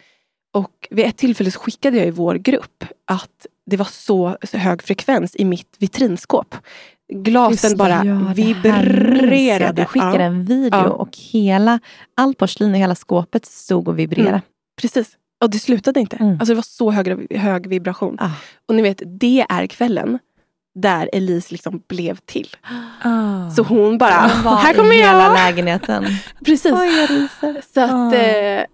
Och 0.55 0.71
vid 0.91 1.07
ett 1.07 1.17
tillfälle 1.17 1.51
så 1.51 1.61
skickade 1.61 1.97
jag 1.97 2.07
i 2.07 2.11
vår 2.11 2.35
grupp 2.35 2.85
att 3.07 3.47
det 3.67 3.77
var 3.77 3.89
så 3.91 4.37
hög 4.53 4.83
frekvens 4.83 5.37
i 5.37 5.45
mitt 5.45 5.77
vitrinskåp. 5.79 6.55
Glasen 7.15 7.71
Just 7.71 7.77
bara 7.79 8.05
ja, 8.05 8.33
vibrerade. 8.37 9.83
Du 9.83 9.85
skickade 9.87 10.25
en 10.25 10.45
video 10.45 10.79
Ja. 10.79 10.89
och 10.91 11.17
hela, 11.33 11.81
all 12.17 12.35
porslin 12.35 12.75
i 12.75 12.79
hela 12.79 12.95
skåpet 12.95 13.47
stod 13.47 13.89
och 13.89 13.99
vibrerade. 13.99 14.29
Mm. 14.31 14.41
precis. 14.81 15.09
Och 15.41 15.51
det 15.51 15.59
slutade 15.59 16.01
inte. 16.01 16.17
Mm. 16.17 16.33
Alltså 16.33 16.47
det 16.47 16.55
var 16.55 16.63
så 16.63 16.91
hög, 16.91 17.37
hög 17.37 17.67
vibration. 17.67 18.17
Ah. 18.21 18.31
Och 18.67 18.75
ni 18.75 18.83
vet, 18.83 19.03
det 19.07 19.47
är 19.49 19.67
kvällen 19.67 20.19
där 20.75 21.11
Elise 21.13 21.55
liksom 21.55 21.83
blev 21.89 22.17
till. 22.17 22.57
Ah. 23.03 23.51
Så 23.51 23.63
hon 23.63 23.99
bara, 23.99 24.31
var 24.45 24.57
här 24.57 24.75
kommer 24.75 24.95
i 24.95 24.97
hela 24.97 25.23
jag! 25.23 25.33
lägenheten. 25.35 26.05
Precis. 26.45 26.73
Oj, 26.73 27.29
jag. 27.43 27.65
Så 27.65 27.81
att 27.81 27.91
Ah. 27.91 28.15
eh, 28.15 28.65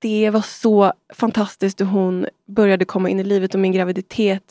det 0.00 0.30
var 0.30 0.40
så 0.40 0.92
fantastiskt 1.14 1.80
hur 1.80 1.86
hon 1.86 2.26
började 2.48 2.84
komma 2.84 3.08
in 3.08 3.20
i 3.20 3.24
livet 3.24 3.54
och 3.54 3.60
min 3.60 3.72
graviditet 3.72 4.42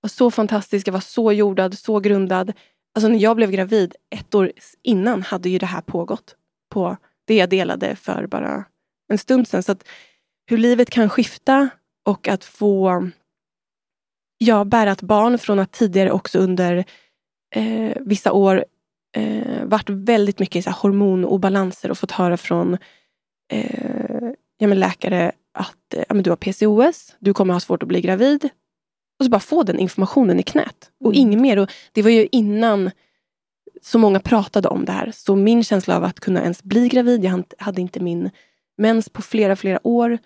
var 0.00 0.08
så 0.08 0.30
fantastisk. 0.30 0.88
Jag 0.88 0.92
var 0.92 1.00
så 1.00 1.32
jordad, 1.32 1.78
så 1.78 2.00
grundad. 2.00 2.52
Alltså 2.94 3.08
när 3.08 3.18
jag 3.18 3.36
blev 3.36 3.50
gravid 3.50 3.94
ett 4.10 4.34
år 4.34 4.52
innan 4.82 5.22
hade 5.22 5.48
ju 5.48 5.58
det 5.58 5.66
här 5.66 5.80
pågått 5.80 6.34
på 6.70 6.96
det 7.24 7.34
jag 7.36 7.48
delade 7.48 7.96
för 7.96 8.26
bara 8.26 8.64
en 9.12 9.18
stund 9.18 9.48
sedan. 9.48 9.62
Så 9.62 9.72
att 9.72 9.84
hur 10.46 10.58
livet 10.58 10.90
kan 10.90 11.08
skifta 11.08 11.68
och 12.06 12.28
att 12.28 12.44
få 12.44 13.08
ja, 14.38 14.64
bära 14.64 14.92
ett 14.92 15.02
barn 15.02 15.38
från 15.38 15.58
att 15.58 15.72
tidigare 15.72 16.10
också 16.10 16.38
under 16.38 16.84
eh, 17.54 17.96
vissa 18.00 18.32
år 18.32 18.64
eh, 19.16 19.64
varit 19.64 19.90
väldigt 19.90 20.38
mycket 20.38 20.64
så 20.64 20.70
här, 20.70 20.76
hormonobalanser 20.76 21.90
och 21.90 21.98
fått 21.98 22.10
höra 22.10 22.36
från 22.36 22.78
eh, 23.52 24.30
ja, 24.58 24.68
men 24.68 24.80
läkare 24.80 25.32
att 25.54 25.94
eh, 25.94 26.04
ja, 26.08 26.14
men 26.14 26.22
du 26.22 26.30
har 26.30 26.36
PCOS, 26.36 27.16
du 27.18 27.34
kommer 27.34 27.54
ha 27.54 27.60
svårt 27.60 27.82
att 27.82 27.88
bli 27.88 28.00
gravid. 28.00 28.48
Och 29.18 29.24
så 29.24 29.30
bara 29.30 29.40
få 29.40 29.62
den 29.62 29.78
informationen 29.78 30.40
i 30.40 30.42
knät. 30.42 30.90
Och 31.00 31.14
Mm. 31.14 31.20
inget 31.20 31.40
mer. 31.40 31.58
Och 31.58 31.70
det 31.92 32.02
var 32.02 32.10
ju 32.10 32.28
innan 32.32 32.90
så 33.82 33.98
många 33.98 34.20
pratade 34.20 34.68
om 34.68 34.84
det 34.84 34.92
här. 34.92 35.10
Så 35.14 35.36
min 35.36 35.64
känsla 35.64 35.96
av 35.96 36.04
att 36.04 36.20
kunna 36.20 36.42
ens 36.42 36.62
bli 36.62 36.88
gravid, 36.88 37.24
jag 37.24 37.44
hade 37.58 37.80
inte 37.80 38.00
min 38.00 38.30
mens 38.78 39.08
på 39.08 39.22
flera, 39.22 39.56
flera 39.56 39.86
år. 39.86 40.18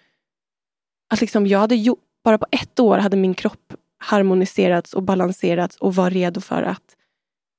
Att 1.10 1.20
liksom 1.20 1.46
jag 1.46 1.58
hade 1.58 1.74
gjort, 1.76 1.98
bara 2.24 2.38
på 2.38 2.46
ett 2.50 2.80
år 2.80 2.98
hade 2.98 3.16
min 3.16 3.34
kropp 3.34 3.74
harmoniserats 3.98 4.94
och 4.94 5.02
balanserats 5.02 5.76
och 5.76 5.94
var 5.94 6.10
redo 6.10 6.40
för 6.40 6.62
att 6.62 6.96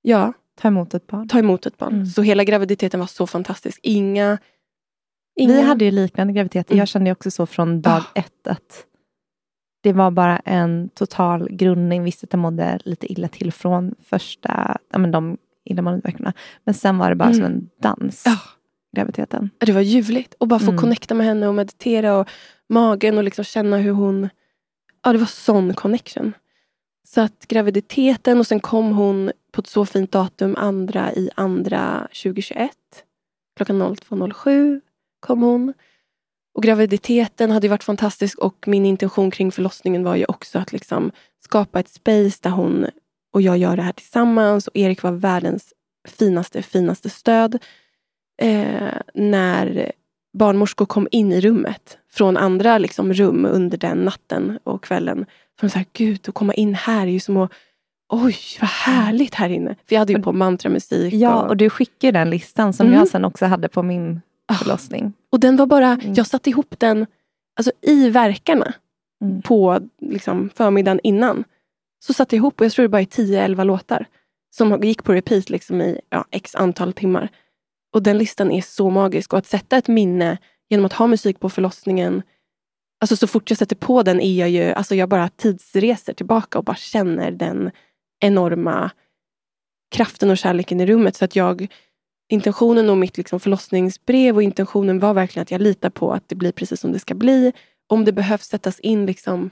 ja, 0.02 0.34
Ta 0.60 0.68
emot 0.68 0.94
ett 0.94 1.08
barn. 1.08 1.28
ta 1.28 1.40
emot 1.40 1.66
ett 1.66 1.78
barn. 1.78 1.94
Mm. 1.94 2.06
Så 2.06 2.22
hela 2.22 2.44
graviditeten 2.44 3.00
var 3.00 3.08
så 3.08 3.28
fantastisk. 3.28 3.80
Inga... 3.84 4.38
inga 5.36 5.54
Vi 5.54 5.62
hade 5.62 5.86
ju 5.86 5.92
liknande 5.92 6.34
graviditeter. 6.34 6.72
Mm. 6.74 6.80
Jag 6.80 6.88
kände 6.88 7.10
ju 7.10 7.12
också 7.12 7.32
så 7.32 7.46
från 7.46 7.82
dag 7.82 7.94
Ah. 8.16 8.20
ett 8.20 8.48
att 8.48 8.86
det 9.84 9.94
var 9.94 10.12
bara 10.12 10.40
en 10.40 10.90
total 10.90 11.50
grundning. 11.52 12.04
Visst 12.04 12.24
att 12.24 12.34
jag 12.34 12.40
mådde 12.40 12.80
lite 12.86 13.12
illa 13.12 13.28
till 13.28 13.52
från 13.54 13.96
första, 14.04 14.78
ja, 14.92 14.98
men 15.00 15.12
de 15.12 15.38
illamående 15.66 16.02
veckorna. 16.08 16.34
Men 16.64 16.74
sen 16.74 16.98
var 16.98 17.10
det 17.10 17.16
bara 17.16 17.30
Mm. 17.30 17.36
som 17.38 17.46
en 17.46 17.70
dans, 17.82 18.24
Ja. 18.26 18.38
Graviditeten. 18.98 19.50
Det 19.58 19.72
var 19.72 19.82
ljuvligt. 19.82 20.34
Och 20.34 20.48
bara 20.48 20.60
få 20.60 20.66
Mm. 20.72 20.78
connecta 20.78 21.14
med 21.14 21.26
henne 21.26 21.48
och 21.48 21.56
meditera 21.56 22.18
och 22.18 22.28
magen 22.70 23.18
och 23.18 23.24
liksom 23.24 23.46
känna 23.46 23.78
hur 23.78 23.92
hon... 23.92 24.30
Ja, 25.04 25.12
det 25.14 25.20
var 25.20 25.26
sån 25.26 25.74
connection. 25.74 26.34
Så 27.08 27.22
att 27.22 27.48
graviditeten 27.48 28.40
och 28.40 28.48
sen 28.48 28.60
kom 28.60 28.92
hon 28.92 29.32
på 29.52 29.62
ett 29.62 29.68
så 29.68 29.86
fint 29.86 30.12
datum, 30.12 30.56
andra 30.58 31.14
i 31.14 31.30
andra 31.36 32.08
2021. 32.24 32.72
Klockan 33.56 33.82
02.07 33.82 34.82
kom 35.20 35.42
hon. 35.42 35.74
Och 36.56 36.64
graviditeten 36.64 37.52
hade 37.52 37.68
varit 37.68 37.84
fantastisk 37.84 38.40
och 38.40 38.68
min 38.68 38.86
intention 38.86 39.32
kring 39.32 39.52
förlossningen 39.52 40.04
var 40.04 40.16
ju 40.16 40.26
också 40.26 40.60
att 40.60 40.72
liksom 40.72 41.12
skapa 41.44 41.80
ett 41.80 41.90
space 41.90 42.40
där 42.42 42.50
hon 42.50 42.86
och 43.34 43.42
jag 43.42 43.58
gör 43.58 43.76
det 43.76 43.82
här 43.82 43.92
tillsammans. 43.92 44.68
Och 44.68 44.76
Erik 44.76 45.04
var 45.04 45.12
världens 45.12 45.74
finaste, 46.08 46.62
finaste 46.62 47.10
stöd. 47.10 47.64
Eh, 48.38 48.94
när 49.14 49.92
barnmorskor 50.38 50.86
kom 50.86 51.08
in 51.12 51.32
i 51.32 51.42
rummet 51.42 51.98
från 52.12 52.38
andra 52.38 52.78
liksom, 52.78 53.14
rum 53.14 53.46
under 53.46 53.78
den 53.78 53.98
natten 53.98 54.60
och 54.64 54.84
kvällen. 54.84 55.26
Så 55.60 55.66
de 55.66 55.70
sa, 55.70 55.80
gud, 55.94 56.26
att 56.28 56.34
komma 56.34 56.54
in 56.54 56.74
här 56.76 57.02
är 57.08 57.12
ju 57.12 57.20
som 57.20 57.38
att 57.38 57.52
Oj, 58.10 58.36
vad 58.62 58.70
härligt 58.70 59.36
här 59.36 59.50
inne. 59.50 59.76
För 59.88 59.96
jag 59.96 60.00
hade 60.00 60.14
ju 60.14 60.22
på 60.22 60.32
mantramusik. 60.32 61.14
Ja, 61.14 61.42
och, 61.42 61.48
och 61.50 61.58
du 61.58 61.70
skickade 61.70 62.20
den 62.20 62.30
listan 62.30 62.74
som 62.74 62.88
Mm. 62.88 63.00
jag 63.00 63.08
sen 63.08 63.26
också 63.26 63.46
hade 63.46 63.68
på 63.70 63.84
min 63.84 64.22
Ah. 64.50 64.54
förlossning. 64.54 65.14
och 65.32 65.40
den 65.40 65.56
var 65.56 65.66
bara, 65.66 65.88
Mm. 65.92 66.14
jag 66.14 66.28
satte 66.28 66.50
ihop 66.50 66.76
den 66.80 67.06
alltså, 67.60 67.72
i 67.82 68.10
verkarna 68.10 68.74
Mm. 69.22 69.42
på 69.42 69.80
liksom, 70.02 70.50
förmiddagen 70.56 71.00
innan. 71.04 71.44
Så 72.06 72.14
satte 72.14 72.36
jag 72.36 72.40
ihop, 72.40 72.60
och 72.60 72.66
jag 72.66 72.72
tror 72.74 72.84
det 72.84 72.90
bara 72.90 73.02
är 73.02 73.06
10-11 73.06 73.64
låtar. 73.64 74.06
Som 74.56 74.84
gick 74.84 75.04
på 75.04 75.14
repeat 75.14 75.50
liksom, 75.50 75.82
i 75.82 76.00
ja, 76.10 76.26
x 76.32 76.56
antal 76.56 76.94
timmar. 76.94 77.30
Och 77.94 78.04
den 78.04 78.18
listan 78.18 78.52
är 78.52 78.62
så 78.62 78.90
magisk. 78.90 79.34
Och 79.34 79.40
att 79.40 79.46
sätta 79.46 79.78
ett 79.78 79.88
minne 79.88 80.38
genom 80.70 80.86
att 80.86 80.94
ha 80.94 81.08
musik 81.08 81.40
på 81.40 81.50
förlossningen. 81.50 82.22
Alltså 83.02 83.16
så 83.16 83.28
fort 83.28 83.50
jag 83.52 83.58
sätter 83.58 83.76
på 83.76 84.04
den 84.04 84.22
är 84.22 84.40
jag 84.40 84.50
ju, 84.50 84.74
alltså 84.74 84.96
jag 84.96 85.10
bara 85.10 85.30
tidsreser 85.30 86.14
tillbaka 86.14 86.58
och 86.58 86.64
bara 86.64 86.76
känner 86.76 87.32
den 87.32 87.72
enorma 88.20 88.92
kraften 89.92 90.30
och 90.30 90.38
kärleken 90.38 90.82
i 90.82 90.86
rummet. 90.86 91.16
Så 91.16 91.26
att 91.26 91.36
jag, 91.36 91.68
intentionen 92.30 92.90
och 92.90 92.98
mitt 92.98 93.18
liksom 93.18 93.40
förlossningsbrev 93.40 94.36
och 94.36 94.44
intentionen 94.44 95.00
var 95.00 95.14
verkligen 95.14 95.42
att 95.42 95.52
jag 95.52 95.62
litar 95.62 95.90
på 95.90 96.14
att 96.14 96.30
det 96.30 96.36
blir 96.36 96.52
precis 96.52 96.80
som 96.80 96.92
det 96.92 97.00
ska 97.00 97.16
bli. 97.16 97.54
Om 97.88 98.06
det 98.06 98.12
behövs 98.12 98.48
sättas 98.48 98.80
in 98.80 99.06
liksom, 99.06 99.50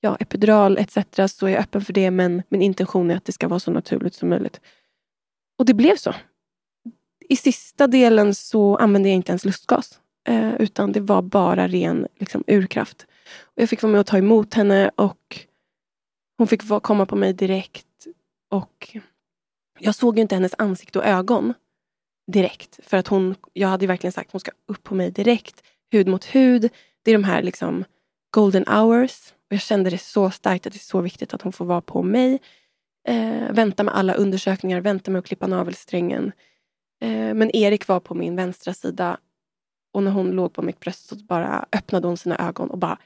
ja, 0.00 0.16
epidural 0.20 0.78
etc. 0.78 0.96
så 1.26 1.46
är 1.46 1.50
jag 1.50 1.60
öppen 1.60 1.82
för 1.82 1.92
det. 1.92 2.10
Men 2.10 2.42
min 2.48 2.62
intention 2.62 3.10
är 3.10 3.16
att 3.16 3.24
det 3.24 3.32
ska 3.32 3.48
vara 3.48 3.60
så 3.60 3.70
naturligt 3.70 4.14
som 4.14 4.28
möjligt. 4.28 4.60
Och 5.58 5.66
det 5.66 5.74
blev 5.74 5.96
så. 5.96 6.14
I 7.32 7.36
sista 7.36 7.86
delen 7.86 8.34
så 8.34 8.76
använde 8.76 9.08
jag 9.08 9.16
inte 9.16 9.32
ens 9.32 9.44
lustgas. 9.44 10.00
Eh, 10.28 10.54
utan 10.54 10.92
det 10.92 11.00
var 11.00 11.22
bara 11.22 11.68
ren 11.68 12.06
liksom, 12.18 12.44
urkraft. 12.46 13.06
Och 13.40 13.62
jag 13.62 13.68
fick 13.68 13.82
vara 13.82 13.90
med 13.90 14.00
och 14.00 14.06
ta 14.06 14.18
emot 14.18 14.54
henne 14.54 14.90
och 14.96 15.40
hon 16.38 16.46
fick 16.46 16.64
vara, 16.64 16.80
komma 16.80 17.06
på 17.06 17.16
mig 17.16 17.32
direkt. 17.32 18.06
Och 18.50 18.96
jag 19.78 19.94
såg 19.94 20.16
ju 20.16 20.22
inte 20.22 20.34
hennes 20.34 20.54
ansikte 20.58 20.98
och 20.98 21.04
ögon 21.04 21.54
direkt. 22.32 22.80
För 22.82 22.96
att 22.96 23.08
hon, 23.08 23.34
jag 23.52 23.68
hade 23.68 23.84
ju 23.84 23.88
verkligen 23.88 24.12
sagt 24.12 24.28
att 24.28 24.32
hon 24.32 24.40
ska 24.40 24.50
upp 24.66 24.82
på 24.82 24.94
mig 24.94 25.10
direkt. 25.10 25.62
Hud 25.90 26.08
mot 26.08 26.24
hud. 26.24 26.70
Det 27.02 27.10
är 27.10 27.14
de 27.14 27.24
här 27.24 27.42
liksom 27.42 27.84
golden 28.30 28.64
hours. 28.68 29.32
Och 29.32 29.52
jag 29.52 29.60
kände 29.60 29.90
det 29.90 29.98
så 29.98 30.30
starkt 30.30 30.66
att 30.66 30.72
det 30.72 30.76
är 30.78 30.80
så 30.80 31.00
viktigt 31.00 31.34
att 31.34 31.42
hon 31.42 31.52
får 31.52 31.64
vara 31.64 31.80
på 31.80 32.02
mig. 32.02 32.40
Eh, 33.08 33.52
vänta 33.52 33.82
med 33.82 33.94
alla 33.94 34.14
undersökningar, 34.14 34.80
vänta 34.80 35.10
med 35.10 35.18
att 35.18 35.26
klippa 35.26 35.46
navelsträngen. 35.46 36.32
Eh, 37.02 37.34
men 37.34 37.56
Erik 37.56 37.88
var 37.88 38.00
på 38.00 38.14
min 38.14 38.36
vänstra 38.36 38.74
sida. 38.74 39.18
Och 39.94 40.02
när 40.02 40.10
hon 40.10 40.30
låg 40.30 40.52
på 40.52 40.62
mitt 40.62 40.80
bröst 40.80 41.08
så 41.08 41.16
bara 41.16 41.66
öppnade 41.72 42.06
hon 42.06 42.16
sina 42.16 42.48
ögon 42.48 42.70
och 42.70 42.78
bara... 42.78 42.98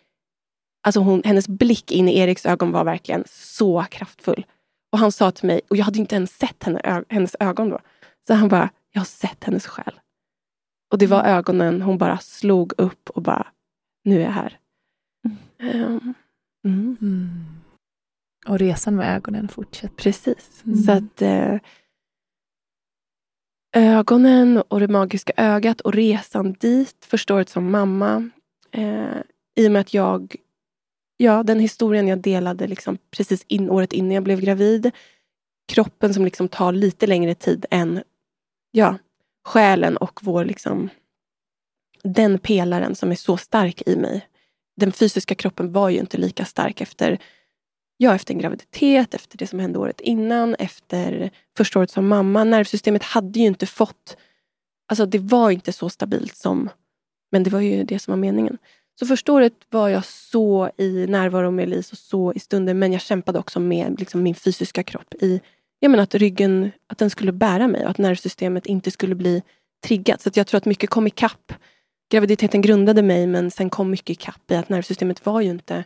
Alltså 0.86 1.00
hon, 1.00 1.22
hennes 1.24 1.48
blick 1.48 1.92
in 1.92 2.08
i 2.08 2.18
Eriks 2.18 2.46
ögon 2.46 2.72
var 2.72 2.84
verkligen 2.84 3.24
så 3.26 3.82
kraftfull. 3.90 4.46
Och 4.92 4.98
han 4.98 5.12
sa 5.12 5.30
till 5.30 5.46
mig, 5.46 5.60
och 5.68 5.76
jag 5.76 5.84
hade 5.84 5.98
inte 5.98 6.14
ens 6.14 6.38
sett 6.38 6.62
henne, 6.64 7.04
hennes 7.08 7.36
ögon 7.40 7.68
då. 7.68 7.78
Så 8.26 8.34
han 8.34 8.48
bara, 8.48 8.70
jag 8.92 9.00
har 9.00 9.06
sett 9.06 9.44
hennes 9.44 9.66
själ. 9.66 10.00
Och 10.92 10.98
det 10.98 11.06
var 11.06 11.24
ögonen, 11.24 11.82
hon 11.82 11.98
bara 11.98 12.18
slog 12.18 12.72
upp 12.78 13.10
och 13.10 13.22
bara, 13.22 13.46
nu 14.04 14.20
är 14.20 14.24
jag 14.24 14.30
här. 14.30 14.58
Ehm, 15.58 16.14
mm, 16.64 16.96
Mm. 17.00 17.44
Och 18.46 18.58
resan 18.58 18.96
med 18.96 19.16
ögonen 19.16 19.48
fortsätter. 19.48 19.94
precis. 19.96 20.62
Mm. 20.66 20.78
Så 20.78 20.92
att 20.92 21.22
eh, 21.22 21.58
ögonen 23.72 24.62
och 24.68 24.80
det 24.80 24.88
magiska 24.88 25.32
ögat 25.36 25.80
och 25.80 25.92
resan 25.94 26.52
dit 26.52 26.96
första 27.06 27.34
året 27.34 27.48
som 27.48 27.70
mamma. 27.70 28.30
Eh, 28.70 29.16
I 29.54 29.68
och 29.68 29.72
med 29.72 29.80
att 29.80 29.94
jag, 29.94 30.36
ja 31.16 31.42
den 31.42 31.60
historien 31.60 32.08
jag 32.08 32.18
delade 32.18 32.66
liksom 32.66 32.98
precis 33.10 33.44
in, 33.48 33.70
året 33.70 33.92
innan 33.92 34.12
jag 34.12 34.22
blev 34.22 34.40
gravid. 34.40 34.90
Kroppen 35.68 36.14
som 36.14 36.24
liksom 36.24 36.48
tar 36.48 36.72
lite 36.72 37.06
längre 37.06 37.34
tid 37.34 37.66
än 37.70 38.02
ja, 38.70 38.98
själen 39.44 39.96
och 39.96 40.20
vår 40.22 40.44
liksom 40.44 40.88
den 42.02 42.38
pelaren 42.38 42.94
som 42.94 43.10
är 43.10 43.14
så 43.14 43.36
stark 43.36 43.82
i 43.86 43.96
mig. 43.96 44.28
Den 44.76 44.92
fysiska 44.92 45.34
kroppen 45.34 45.72
var 45.72 45.88
ju 45.88 45.98
inte 45.98 46.18
lika 46.18 46.44
stark 46.44 46.80
efter 46.80 47.18
ja, 47.96 48.14
efter 48.14 48.34
en 48.34 48.40
graviditet, 48.40 49.14
efter 49.14 49.38
det 49.38 49.46
som 49.46 49.58
hände 49.58 49.78
året 49.78 50.00
innan, 50.00 50.54
efter 50.54 51.30
första 51.56 51.78
året 51.78 51.90
som 51.90 52.08
mamma. 52.08 52.44
Nervsystemet 52.44 53.02
hade 53.02 53.38
ju 53.38 53.46
inte 53.46 53.66
fått... 53.66 54.16
Alltså 54.88 55.06
det 55.06 55.18
var 55.18 55.50
inte 55.50 55.72
så 55.72 55.88
stabilt 55.88 56.36
som... 56.36 56.70
Men 57.32 57.42
det 57.42 57.50
var 57.50 57.60
ju 57.60 57.84
det 57.84 57.98
som 57.98 58.12
var 58.12 58.18
meningen. 58.18 58.58
Så 58.98 59.06
första 59.06 59.32
året 59.32 59.52
var 59.70 59.88
jag 59.88 60.04
så 60.04 60.70
i 60.76 61.06
närvaro 61.06 61.50
med 61.50 61.62
Elise 61.62 61.92
och 61.92 61.98
så 61.98 62.32
i 62.32 62.38
stunden. 62.38 62.78
Men 62.78 62.92
jag 62.92 63.00
kämpade 63.00 63.38
också 63.38 63.60
med 63.60 63.98
liksom, 63.98 64.22
min 64.22 64.34
fysiska 64.34 64.82
kropp. 64.82 65.14
i 65.14 65.40
jag 65.80 65.90
menar, 65.90 66.02
Att 66.02 66.14
ryggen 66.14 66.70
att 66.86 66.98
den 66.98 67.10
skulle 67.10 67.32
bära 67.32 67.68
mig 67.68 67.84
och 67.84 67.90
att 67.90 67.98
nervsystemet 67.98 68.66
inte 68.66 68.90
skulle 68.90 69.14
bli 69.14 69.42
triggat. 69.86 70.20
Så 70.20 70.28
att 70.28 70.36
jag 70.36 70.46
tror 70.46 70.58
att 70.58 70.64
mycket 70.64 70.90
kom 70.90 71.06
ikapp 71.06 71.52
graviditeten 72.10 72.62
grundade 72.62 73.02
mig 73.02 73.26
men 73.26 73.50
sen 73.50 73.70
kom 73.70 73.90
mycket 73.90 74.10
ikapp 74.10 74.50
i 74.50 74.54
att 74.54 74.68
nervsystemet 74.68 75.26
var 75.26 75.40
ju 75.40 75.50
inte 75.50 75.84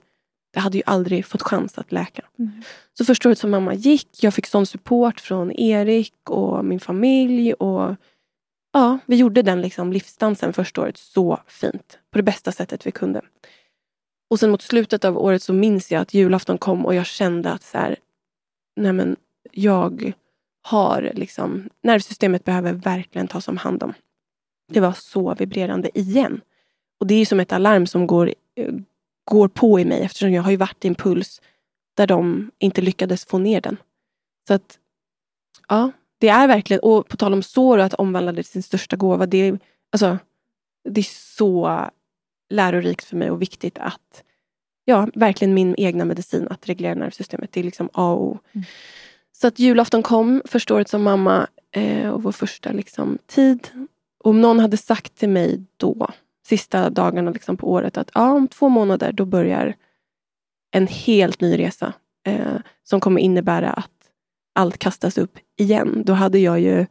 det 0.51 0.61
hade 0.61 0.76
ju 0.78 0.82
aldrig 0.86 1.26
fått 1.26 1.42
chans 1.42 1.78
att 1.78 1.92
läka. 1.92 2.24
Mm. 2.38 2.62
Så 2.98 3.05
första 3.05 3.28
året 3.28 3.38
som 3.38 3.51
mamma 3.51 3.74
gick, 3.74 4.09
jag 4.24 4.34
fick 4.34 4.46
sån 4.46 4.66
support 4.66 5.20
från 5.20 5.53
Erik 5.53 6.30
och 6.30 6.64
min 6.64 6.80
familj. 6.80 7.53
Och 7.53 7.96
ja, 8.72 8.98
Vi 9.07 9.16
gjorde 9.16 9.42
den 9.42 9.61
liksom 9.61 9.92
livsdansen 9.92 10.53
första 10.53 10.80
året 10.80 10.96
så 10.96 11.40
fint. 11.46 11.98
På 12.11 12.18
det 12.18 12.22
bästa 12.22 12.53
sättet 12.53 12.86
vi 12.86 12.90
kunde. 12.90 13.20
Och 14.30 14.40
sen 14.40 14.51
mot 14.51 14.62
slutet 14.62 15.05
av 15.05 15.18
året 15.18 15.42
så 15.42 15.53
minns 15.53 15.92
jag 15.92 16.03
att 16.03 16.14
julafton 16.14 16.59
kom 16.59 16.86
och 16.86 16.94
jag 16.94 17.07
kände 17.07 17.51
att 17.51 17.62
så 17.62 17.78
här, 17.78 17.96
nej 18.76 18.92
men, 18.92 19.16
jag 19.53 20.12
har 20.62 21.11
liksom, 21.14 21.68
nervsystemet 21.82 22.44
behöver 22.44 22.72
verkligen 22.72 23.28
tas 23.28 23.48
om 23.48 23.57
hand 23.57 23.82
om. 23.82 23.94
Det 24.72 24.80
var 24.80 24.92
så 24.92 25.34
vibrerande 25.34 25.98
igen. 25.98 26.40
Och 27.01 27.07
det 27.07 27.14
är 27.14 27.26
som 27.26 27.40
ett 27.40 27.53
alarm 27.53 27.86
som 27.86 28.07
går, 28.07 28.34
eh, 28.55 28.74
går 29.30 29.48
på 29.48 29.80
i 29.80 29.84
mig 29.84 30.02
eftersom 30.02 30.32
jag 30.32 30.42
har 30.42 30.50
ju 30.50 30.56
varit 30.56 30.84
i 30.84 30.88
en 30.88 30.94
puls 30.94 31.40
där 31.94 32.06
de 32.06 32.50
inte 32.58 32.80
lyckades 32.80 33.24
få 33.24 33.38
ner 33.38 33.60
den. 33.60 33.76
Så 34.48 34.54
att, 34.54 34.78
ja, 35.68 35.90
det 36.18 36.28
är 36.28 36.48
verkligen, 36.48 36.80
och 36.82 37.08
på 37.08 37.16
tal 37.16 37.32
om 37.32 37.42
sår 37.42 37.78
och 37.78 37.84
att 37.84 37.94
omvandla 37.94 38.32
det 38.32 38.42
till 38.42 38.52
sin 38.52 38.62
största 38.62 38.96
gåva. 38.96 39.26
Det 39.26 39.38
är, 39.38 39.58
alltså, 39.92 40.18
det 40.88 41.00
är 41.00 41.36
så 41.36 41.80
lärorikt 42.50 43.04
för 43.04 43.16
mig 43.16 43.30
och 43.30 43.42
viktigt 43.42 43.78
att, 43.78 44.24
ja, 44.84 45.08
verkligen 45.14 45.54
min 45.54 45.74
egna 45.78 46.04
medicin 46.04 46.48
att 46.50 46.68
reglera 46.68 46.94
nervsystemet. 46.94 47.52
Det 47.52 47.60
är 47.60 47.64
liksom 47.64 47.88
A 47.92 48.12
och 48.12 48.22
O. 48.22 48.38
Mm. 48.52 48.64
Så 49.32 49.46
att 49.46 49.58
julafton 49.58 50.02
kom 50.02 50.42
första 50.44 50.74
året 50.74 50.88
som 50.88 51.02
mamma 51.02 51.46
eh, 51.70 52.10
och 52.10 52.22
vår 52.22 52.32
första 52.32 52.72
liksom, 52.72 53.18
tid. 53.26 53.68
Om 54.24 54.40
någon 54.40 54.60
hade 54.60 54.76
sagt 54.76 55.14
till 55.14 55.28
mig 55.28 55.64
då, 55.76 56.10
sista 56.51 56.90
dagarna 56.90 57.30
liksom, 57.30 57.57
på 57.57 57.70
året, 57.70 57.96
att 57.96 58.11
ja, 58.14 58.32
om 58.32 58.48
två 58.48 58.68
månader 58.68 59.12
då 59.12 59.24
börjar 59.24 59.74
en 60.70 60.86
helt 60.86 61.40
ny 61.40 61.59
resa 61.59 61.92
eh, 62.26 62.57
som 62.82 63.01
kommer 63.01 63.20
innebära 63.20 63.70
att 63.70 63.90
allt 64.55 64.78
kastas 64.78 65.18
upp 65.18 65.38
igen. 65.59 66.03
Då 66.07 66.12
hade 66.12 66.38
jag 66.38 66.61
ju 66.61 66.86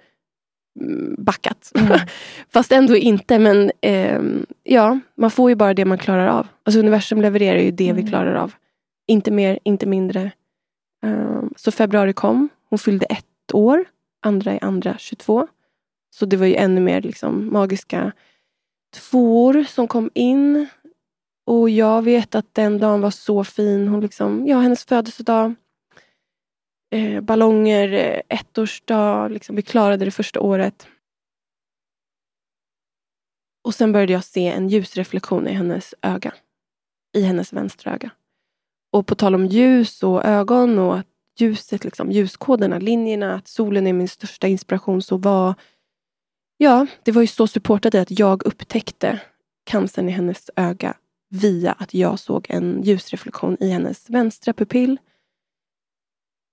mm, 0.80 1.16
backat. 1.18 1.72
Mm. 1.76 2.00
Fast 2.50 2.72
ändå 2.72 2.96
inte. 2.96 3.40
Men 3.40 3.72
eh, 3.82 4.22
ja, 4.64 5.00
man 5.16 5.32
får 5.32 5.50
ju 5.50 5.56
bara 5.56 5.74
det 5.74 5.86
man 5.86 5.98
klarar 5.98 6.28
av. 6.28 6.48
Alltså 6.64 6.80
universum 6.80 7.22
levererar 7.22 7.60
ju 7.60 7.72
det 7.72 7.90
mm. 7.90 8.04
vi 8.04 8.10
klarar 8.10 8.36
av. 8.36 8.54
Inte 9.08 9.32
mer, 9.32 9.60
inte 9.64 9.86
mindre. 9.86 10.32
Um, 11.06 11.54
så 11.58 11.72
februari 11.72 12.14
kom. 12.14 12.50
Hon 12.70 12.80
fyllde 12.80 13.06
ett 13.06 13.54
år. 13.54 13.86
Andra 14.22 14.56
i 14.56 14.60
andra 14.62 14.96
22. 14.98 15.48
Så 16.10 16.26
det 16.26 16.38
var 16.38 16.46
ju 16.46 16.56
ännu 16.56 16.82
mer 16.82 17.02
liksom, 17.02 17.54
magiska 17.54 18.12
tvåor 18.94 19.64
som 19.64 19.88
kom 19.88 20.10
in. 20.14 20.68
Och 21.46 21.70
jag 21.70 22.02
vet 22.02 22.36
att 22.36 22.54
den 22.54 22.78
dagen 22.78 23.02
var 23.02 23.12
så 23.12 23.44
fin. 23.44 23.88
Hon 23.88 24.02
liksom, 24.02 24.48
ja, 24.48 24.60
hennes 24.60 24.86
födelsedag. 24.86 25.56
Eh, 26.92 27.22
ballonger, 27.22 27.94
eh, 27.94 28.38
ettårsdag. 28.38 29.28
Liksom, 29.28 29.56
vi 29.56 29.62
klarade 29.62 30.06
det 30.06 30.12
första 30.12 30.40
året. 30.40 30.88
Och 33.64 33.76
sen 33.76 33.92
började 33.92 34.14
jag 34.14 34.24
se 34.24 34.48
en 34.48 34.70
ljusreflektion 34.70 35.48
i 35.48 35.52
hennes 35.54 35.96
öga. 36.02 36.34
I 37.18 37.22
hennes 37.22 37.54
vänstra 37.54 37.94
öga. 37.94 38.12
Och 38.92 39.08
på 39.08 39.16
tal 39.16 39.36
om 39.36 39.46
ljus 39.46 40.04
och 40.04 40.26
ögon 40.26 40.80
och 40.80 40.98
att 40.98 41.08
ljuset, 41.40 41.84
liksom, 41.84 42.12
ljuskoderna, 42.12 42.80
linjerna, 42.80 43.36
att 43.36 43.48
solen 43.48 43.88
är 43.88 43.94
min 43.94 44.08
största 44.08 44.48
inspiration 44.48 45.02
så 45.02 45.18
var 45.18 45.56
Ja, 46.62 46.88
det 47.04 47.12
var 47.12 47.22
ju 47.22 47.28
så 47.28 47.48
supportat 47.48 47.96
i 47.96 47.98
att 47.98 48.20
jag 48.20 48.46
upptäckte 48.46 49.20
cancern 49.64 50.10
i 50.10 50.12
hennes 50.12 50.50
öga 50.56 50.94
via 51.30 51.72
att 51.72 51.94
jag 51.94 52.20
såg 52.20 52.46
en 52.50 52.82
ljusreflektion 52.84 53.58
i 53.60 53.70
hennes 53.70 54.10
vänstra 54.10 54.54
pupill. 54.54 54.98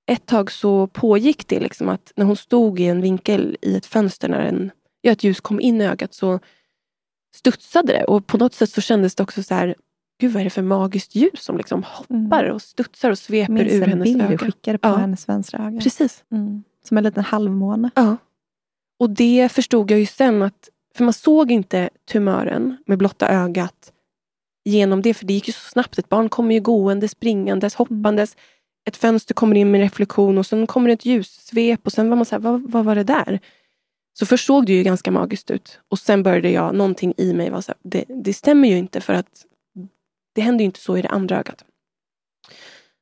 Ett 0.06 0.26
tag 0.26 0.52
så 0.52 0.86
pågick 0.86 1.48
det 1.48 1.60
liksom 1.60 1.88
att 1.88 2.12
när 2.16 2.24
hon 2.24 2.36
stod 2.36 2.80
i 2.80 2.84
en 2.84 3.00
vinkel 3.00 3.56
i 3.62 3.76
ett 3.76 3.86
fönster 3.86 4.28
när 4.28 4.40
en, 4.40 4.70
ja, 5.00 5.12
ett 5.12 5.24
ljus 5.24 5.40
kom 5.40 5.60
in 5.60 5.80
i 5.80 5.86
ögat 5.86 6.14
så 6.14 6.40
studsade 7.34 7.92
det 7.92 8.04
och 8.04 8.26
på 8.26 8.38
något 8.38 8.54
sätt 8.54 8.70
så 8.70 8.80
kändes 8.80 9.14
det 9.14 9.22
också 9.22 9.42
så 9.42 9.54
här 9.54 9.74
Gud 10.18 10.32
vad 10.32 10.40
är 10.40 10.44
det 10.44 10.50
för 10.50 10.62
magiskt 10.62 11.14
ljus 11.14 11.42
som 11.42 11.56
liksom 11.56 11.82
hoppar 11.82 12.44
mm. 12.44 12.54
och 12.54 12.62
studsar 12.62 13.10
och 13.10 13.18
sveper 13.18 13.52
Minns 13.52 13.72
ur 13.72 13.80
hennes 13.80 13.86
öga. 13.86 13.96
Minns 13.96 14.20
en 14.20 14.28
bild 14.28 14.40
du 14.40 14.46
skickade 14.46 14.78
på 14.78 14.88
ja. 14.88 14.96
hennes 14.96 15.28
vänstra 15.28 15.66
öga. 15.66 15.80
Precis. 15.80 16.24
Mm. 16.32 16.64
Som 16.84 16.98
en 16.98 17.04
liten 17.04 17.24
halvmåne. 17.24 17.90
Ja. 17.94 18.16
Och 18.98 19.10
det 19.10 19.52
förstod 19.52 19.90
jag 19.90 20.00
ju 20.00 20.06
sen 20.06 20.42
att, 20.42 20.68
för 20.94 21.04
man 21.04 21.12
såg 21.12 21.50
inte 21.50 21.90
tumören 22.10 22.76
med 22.86 22.98
blotta 22.98 23.28
ögat 23.28 23.92
genom 24.64 25.02
det, 25.02 25.14
för 25.14 25.26
det 25.26 25.34
gick 25.34 25.46
ju 25.46 25.52
så 25.52 25.70
snabbt. 25.70 25.98
Ett 25.98 26.08
barn 26.08 26.28
kommer 26.28 26.54
ju 26.54 26.60
gående, 26.60 27.08
springandes, 27.08 27.74
hoppandes. 27.74 28.36
Ett 28.88 28.96
fönster 28.96 29.34
kommer 29.34 29.56
in 29.56 29.70
med 29.70 29.80
reflektion 29.80 30.38
och 30.38 30.46
sen 30.46 30.66
kommer 30.66 30.88
det 30.88 30.94
ett 30.94 31.04
ljussvep 31.04 31.80
och 31.86 31.92
sen 31.92 32.08
var 32.08 32.16
man 32.16 32.24
så 32.24 32.34
här, 32.34 32.40
vad, 32.40 32.70
vad 32.70 32.84
var 32.84 32.94
det 32.94 33.04
där? 33.04 33.40
Så 34.18 34.26
först 34.26 34.46
såg 34.46 34.66
det 34.66 34.72
ju 34.72 34.82
ganska 34.82 35.10
magiskt 35.10 35.50
ut. 35.50 35.80
Och 35.88 35.98
sen 35.98 36.22
började 36.22 36.50
jag, 36.50 36.74
någonting 36.74 37.14
i 37.16 37.32
mig 37.32 37.50
var 37.50 37.60
så 37.60 37.72
här, 37.72 37.78
det, 37.82 38.04
det 38.08 38.34
stämmer 38.34 38.68
ju 38.68 38.78
inte 38.78 39.00
för 39.00 39.14
att 39.14 39.46
det 40.34 40.40
händer 40.40 40.62
ju 40.62 40.66
inte 40.66 40.80
så 40.80 40.96
i 40.96 41.02
det 41.02 41.08
andra 41.08 41.38
ögat. 41.38 41.64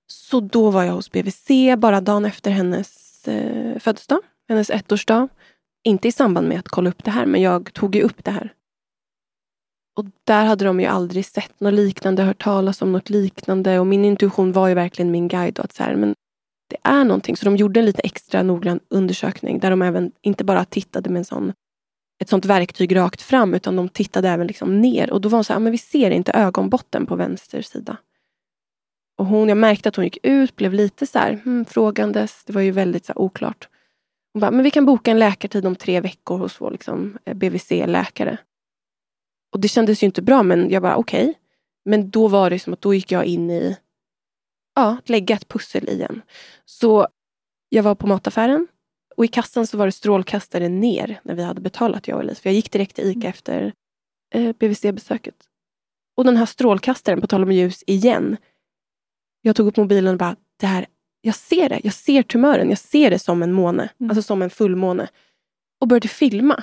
Så 0.07 0.41
då 0.41 0.71
var 0.71 0.85
jag 0.85 0.93
hos 0.93 1.13
BVC 1.13 1.49
bara 1.79 2.01
dagen 2.01 2.25
efter 2.25 2.51
hennes 2.51 3.29
eh, 3.29 3.79
födelsedag, 3.79 4.21
hennes 4.49 4.71
ettårsdag. 4.71 5.29
Inte 5.85 6.09
i 6.09 6.13
samband 6.13 6.49
med 6.49 6.59
att 6.59 6.69
kolla 6.69 6.91
upp 6.91 7.05
det 7.05 7.11
här, 7.11 7.27
men 7.27 7.43
jag 7.43 7.73
tog 7.73 7.97
ju 7.97 8.03
upp 8.03 8.25
det 8.25 8.31
här. 8.31 8.53
Och 9.97 10.05
där 10.25 10.45
hade 10.45 10.65
de 10.65 10.81
ju 10.81 10.87
aldrig 10.87 11.27
sett 11.27 11.61
något 11.61 11.75
liknande, 11.75 12.23
hört 12.23 12.43
talas 12.43 12.83
om 12.83 12.93
något 12.93 13.11
liknande. 13.11 13.79
Och 13.79 13.87
min 13.87 14.05
intuition 14.05 14.53
var 14.53 14.69
ju 14.69 14.75
verkligen 14.75 15.11
min 15.11 15.29
guide. 15.29 15.61
att 15.61 15.73
så 15.73 15.83
här, 15.83 15.97
men 15.97 16.15
Det 16.71 16.77
är 16.83 17.05
någonting. 17.05 17.37
Så 17.37 17.45
de 17.45 17.57
gjorde 17.57 17.81
en 17.81 17.87
lite 17.87 18.03
extra 18.03 18.43
noggrann 18.43 18.81
undersökning 18.91 19.59
där 19.59 19.71
de 19.71 19.83
även 19.83 20.13
inte 20.23 20.45
bara 20.45 20.65
tittade 20.65 21.11
med 21.11 21.19
en 21.19 21.25
sån, 21.25 21.53
ett 22.23 22.29
sånt 22.29 22.45
verktyg 22.45 22.97
rakt 22.97 23.23
fram 23.23 23.55
utan 23.55 23.77
de 23.77 23.89
tittade 23.89 24.29
även 24.29 24.47
liksom 24.47 24.81
ner. 24.81 25.11
Och 25.13 25.21
då 25.21 25.29
var 25.29 25.37
hon 25.37 25.45
så 25.45 25.53
här, 25.53 25.61
men 25.61 25.73
vi 25.73 25.79
ser 25.79 26.11
inte 26.11 26.33
ögonbotten 26.33 27.07
på 27.07 27.17
vänster 27.17 27.63
sida. 27.63 27.97
Och 29.19 29.27
hon, 29.27 29.49
jag 29.49 29.59
märkte 29.59 29.89
att 29.89 29.97
hon 29.97 30.05
gick 30.05 30.19
ut, 30.23 30.57
blev 30.57 30.73
lite 30.73 31.07
så 31.07 31.19
här, 31.19 31.41
hmm, 31.45 31.65
frågandes. 31.65 32.45
Det 32.45 32.53
var 32.53 32.61
ju 32.61 32.71
väldigt 32.71 33.05
så 33.05 33.13
här, 33.13 33.19
oklart. 33.19 33.69
Hon 34.35 34.41
bara, 34.41 34.51
men 34.51 34.65
vi 34.65 34.71
kan 34.71 34.87
boka 34.87 35.11
en 35.11 35.19
läkartid 35.19 35.67
om 35.67 35.77
tre 35.77 36.01
veckor 36.01 36.39
hos 36.39 36.61
vår 36.61 36.71
liksom, 36.71 37.19
eh, 37.25 37.35
BVC-läkare. 37.35 38.39
Och 39.53 39.61
det 39.61 39.69
kändes 39.69 40.03
ju 40.03 40.05
inte 40.05 40.23
bra, 40.23 40.43
men 40.43 40.71
jag 40.71 40.83
bara 40.83 40.97
okej. 40.97 41.23
Okay. 41.23 41.35
Men 41.85 42.11
då 42.11 42.29
var 42.29 42.51
det 42.51 42.59
som 42.59 42.73
att 42.73 42.81
då 42.81 42.95
gick 42.95 43.13
jag 43.13 43.25
in 43.25 43.51
i 43.51 43.77
ja, 44.75 44.97
att 44.99 45.09
lägga 45.09 45.35
ett 45.35 45.49
pussel 45.49 45.89
igen. 45.89 46.23
Så 46.65 47.09
jag 47.69 47.83
var 47.83 47.95
på 47.95 48.07
mataffären 48.07 48.69
och 49.17 49.25
i 49.25 49.29
kassan 49.29 49.67
så 49.67 49.77
var 49.77 49.87
det 49.87 49.93
strålkastare 49.93 50.69
ner 50.69 51.21
när 51.23 51.35
vi 51.35 51.43
hade 51.43 51.61
betalat, 51.61 52.09
jag 52.09 52.17
och 52.17 52.23
Elise. 52.23 52.43
För 52.43 52.51
jag 52.51 52.55
gick 52.55 52.73
direkt 52.73 52.97
till 52.97 53.11
ICA 53.11 53.19
mm. 53.19 53.29
efter 53.29 53.73
eh, 54.35 54.53
BVC-besöket. 54.53 55.35
Och 56.17 56.25
den 56.25 56.37
här 56.37 56.47
strålkastaren, 56.47 57.21
på 57.21 57.27
tal 57.27 57.43
om 57.43 57.53
ljus 57.53 57.85
igen. 57.87 58.37
Jag 59.41 59.57
tog 59.57 59.67
upp 59.67 59.77
mobilen 59.77 60.13
och 60.13 60.19
bara, 60.19 60.37
det 60.61 60.67
här 60.67 60.87
jag 61.25 61.35
ser 61.35 61.69
det. 61.69 61.81
Jag 61.85 61.95
ser 61.95 62.23
tumören. 62.23 62.69
Jag 62.69 62.79
ser 62.79 63.11
det 63.11 63.19
som 63.19 63.43
en 63.43 63.53
måne. 63.53 63.89
Mm. 64.01 64.11
Alltså 64.11 64.23
som 64.23 64.43
en 64.43 64.51
fullmåne. 64.51 65.09
Och 65.81 65.89
började 65.89 66.09
filma. 66.09 66.63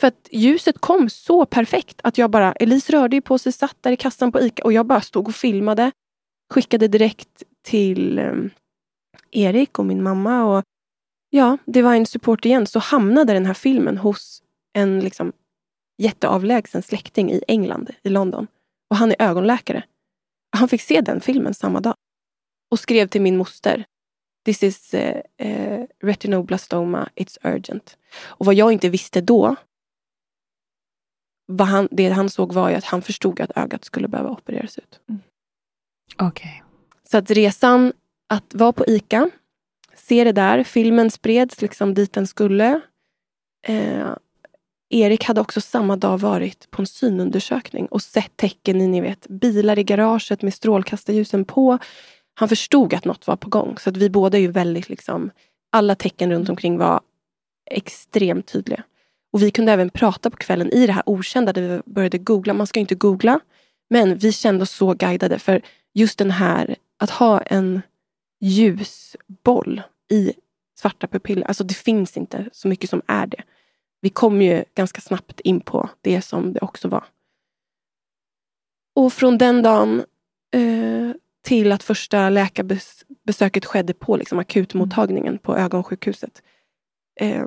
För 0.00 0.06
att 0.06 0.28
ljuset 0.30 0.78
kom 0.78 1.10
så 1.10 1.46
perfekt 1.46 2.00
att 2.04 2.18
jag 2.18 2.30
bara, 2.30 2.52
Elise 2.52 2.92
rörde 2.92 3.16
ju 3.16 3.22
på 3.22 3.38
sig, 3.38 3.52
satt 3.52 3.76
där 3.80 3.92
i 3.92 3.96
kassan 3.96 4.32
på 4.32 4.40
ICA 4.40 4.62
och 4.64 4.72
jag 4.72 4.86
bara 4.86 5.00
stod 5.00 5.28
och 5.28 5.34
filmade. 5.34 5.92
Skickade 6.54 6.88
direkt 6.88 7.42
till 7.62 8.18
um, 8.18 8.50
Erik 9.30 9.78
och 9.78 9.86
min 9.86 10.02
mamma. 10.02 10.44
Och 10.44 10.64
ja, 11.30 11.58
Divine 11.64 12.06
Support 12.06 12.44
igen. 12.44 12.66
Så 12.66 12.78
hamnade 12.78 13.32
den 13.32 13.46
här 13.46 13.54
filmen 13.54 13.98
hos 13.98 14.42
en 14.72 15.00
liksom 15.00 15.32
jätteavlägsen 15.98 16.82
släkting 16.82 17.32
i 17.32 17.42
England, 17.48 17.90
i 18.02 18.08
London. 18.08 18.46
Och 18.90 18.96
han 18.96 19.10
är 19.10 19.16
ögonläkare. 19.18 19.84
Han 20.56 20.68
fick 20.68 20.82
se 20.82 21.00
den 21.00 21.20
filmen 21.20 21.54
samma 21.54 21.80
dag 21.80 21.94
och 22.68 22.80
skrev 22.80 23.08
till 23.08 23.22
min 23.22 23.36
moster. 23.36 23.84
This 24.44 24.62
is 24.62 24.94
uh, 24.94 25.46
uh, 25.46 25.84
retinoblastoma, 26.02 27.08
it's 27.16 27.38
urgent. 27.42 27.96
Och 28.24 28.46
vad 28.46 28.54
jag 28.54 28.72
inte 28.72 28.88
visste 28.88 29.20
då, 29.20 29.56
vad 31.46 31.68
han, 31.68 31.88
det 31.90 32.08
han 32.08 32.30
såg 32.30 32.52
var 32.52 32.70
ju 32.70 32.74
att 32.74 32.84
han 32.84 33.02
förstod 33.02 33.40
att 33.40 33.56
ögat 33.56 33.84
skulle 33.84 34.08
behöva 34.08 34.30
opereras 34.30 34.78
ut. 34.78 35.00
Mm. 35.08 35.20
Okej. 36.16 36.28
Okay. 36.28 36.68
Så 37.10 37.18
att 37.18 37.30
resan 37.30 37.92
att 38.26 38.54
vara 38.54 38.72
på 38.72 38.84
ICA, 38.86 39.30
se 39.94 40.24
det 40.24 40.32
där, 40.32 40.64
filmen 40.64 41.10
spreds 41.10 41.62
liksom 41.62 41.94
dit 41.94 42.12
den 42.12 42.26
skulle. 42.26 42.80
Eh, 43.66 44.08
Erik 44.90 45.24
hade 45.24 45.40
också 45.40 45.60
samma 45.60 45.96
dag 45.96 46.18
varit 46.18 46.70
på 46.70 46.82
en 46.82 46.86
synundersökning 46.86 47.86
och 47.86 48.02
sett 48.02 48.36
tecken 48.36 48.80
i 48.80 48.86
ni 48.86 49.00
vet, 49.00 49.26
bilar 49.28 49.78
i 49.78 49.84
garaget 49.84 50.42
med 50.42 50.54
strålkastarljusen 50.54 51.44
på 51.44 51.78
han 52.38 52.48
förstod 52.48 52.94
att 52.94 53.04
något 53.04 53.26
var 53.26 53.36
på 53.36 53.48
gång. 53.48 53.78
Så 53.78 53.90
att 53.90 53.96
vi 53.96 54.10
båda 54.10 54.38
är 54.38 54.42
ju 54.42 54.50
väldigt, 54.50 54.88
liksom, 54.88 55.30
alla 55.70 55.94
tecken 55.94 56.30
runt 56.30 56.48
omkring 56.48 56.78
var 56.78 57.00
extremt 57.70 58.46
tydliga. 58.46 58.82
Och 59.32 59.42
vi 59.42 59.50
kunde 59.50 59.72
även 59.72 59.90
prata 59.90 60.30
på 60.30 60.36
kvällen 60.36 60.70
i 60.72 60.86
det 60.86 60.92
här 60.92 61.02
okända 61.06 61.52
där 61.52 61.62
vi 61.62 61.92
började 61.92 62.18
googla. 62.18 62.54
Man 62.54 62.66
ska 62.66 62.78
ju 62.78 62.80
inte 62.80 62.94
googla. 62.94 63.40
Men 63.90 64.18
vi 64.18 64.32
kände 64.32 64.62
oss 64.62 64.70
så 64.70 64.94
guidade 64.94 65.38
för 65.38 65.62
just 65.94 66.18
den 66.18 66.30
här 66.30 66.76
att 66.98 67.10
ha 67.10 67.40
en 67.40 67.82
ljusboll 68.40 69.82
i 70.10 70.32
svarta 70.80 71.06
pupiller. 71.06 71.46
Alltså 71.46 71.64
det 71.64 71.74
finns 71.74 72.16
inte 72.16 72.50
så 72.52 72.68
mycket 72.68 72.90
som 72.90 73.02
är 73.06 73.26
det. 73.26 73.42
Vi 74.00 74.10
kom 74.10 74.42
ju 74.42 74.64
ganska 74.74 75.00
snabbt 75.00 75.40
in 75.40 75.60
på 75.60 75.90
det 76.00 76.22
som 76.22 76.52
det 76.52 76.60
också 76.60 76.88
var. 76.88 77.04
Och 78.94 79.12
från 79.12 79.38
den 79.38 79.62
dagen 79.62 80.04
eh, 80.54 81.10
till 81.48 81.72
att 81.72 81.82
första 81.82 82.30
läkarbesöket 82.30 83.64
skedde 83.64 83.94
på 83.94 84.16
liksom, 84.16 84.38
akutmottagningen 84.38 85.38
på 85.38 85.56
ögonsjukhuset. 85.56 86.42
Eh, 87.20 87.46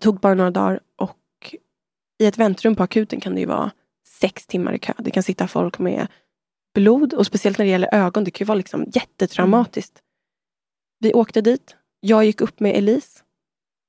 tog 0.00 0.20
bara 0.20 0.34
några 0.34 0.50
dagar 0.50 0.80
och 0.96 1.54
i 2.18 2.26
ett 2.26 2.38
väntrum 2.38 2.76
på 2.76 2.82
akuten 2.82 3.20
kan 3.20 3.34
det 3.34 3.40
ju 3.40 3.46
vara 3.46 3.70
sex 4.20 4.46
timmar 4.46 4.72
i 4.72 4.78
kö. 4.78 4.92
Det 4.98 5.10
kan 5.10 5.22
sitta 5.22 5.48
folk 5.48 5.78
med 5.78 6.06
blod 6.74 7.14
och 7.14 7.26
speciellt 7.26 7.58
när 7.58 7.64
det 7.64 7.70
gäller 7.70 7.94
ögon. 7.94 8.24
Det 8.24 8.30
kan 8.30 8.44
ju 8.44 8.48
vara 8.48 8.58
liksom 8.58 8.86
jättetraumatiskt. 8.94 10.02
Vi 10.98 11.12
åkte 11.12 11.40
dit. 11.40 11.76
Jag 12.00 12.24
gick 12.24 12.40
upp 12.40 12.60
med 12.60 12.76
Elise 12.76 13.20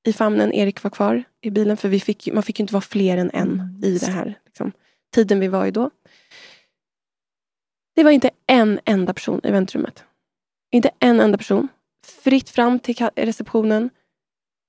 i 0.06 0.12
famnen. 0.12 0.52
Erik 0.52 0.82
var 0.82 0.90
kvar 0.90 1.24
i 1.40 1.50
bilen 1.50 1.76
för 1.76 1.88
vi 1.88 2.00
fick, 2.00 2.28
man 2.32 2.42
fick 2.42 2.58
ju 2.58 2.62
inte 2.62 2.74
vara 2.74 2.80
fler 2.80 3.16
än 3.16 3.30
en 3.30 3.52
Mm, 3.52 3.84
i 3.84 3.98
den 3.98 4.12
här 4.12 4.38
liksom, 4.44 4.72
tiden 5.14 5.40
vi 5.40 5.48
var 5.48 5.66
i 5.66 5.70
då. 5.70 5.90
Det 7.96 8.04
var 8.04 8.10
inte 8.10 8.30
en 8.46 8.80
enda 8.84 9.14
person 9.14 9.40
i 9.44 9.50
väntrummet. 9.50 10.04
Inte 10.70 10.90
en 10.98 11.20
enda 11.20 11.38
person. 11.38 11.68
Fritt 12.06 12.50
fram 12.50 12.78
till 12.78 13.08
receptionen. 13.16 13.90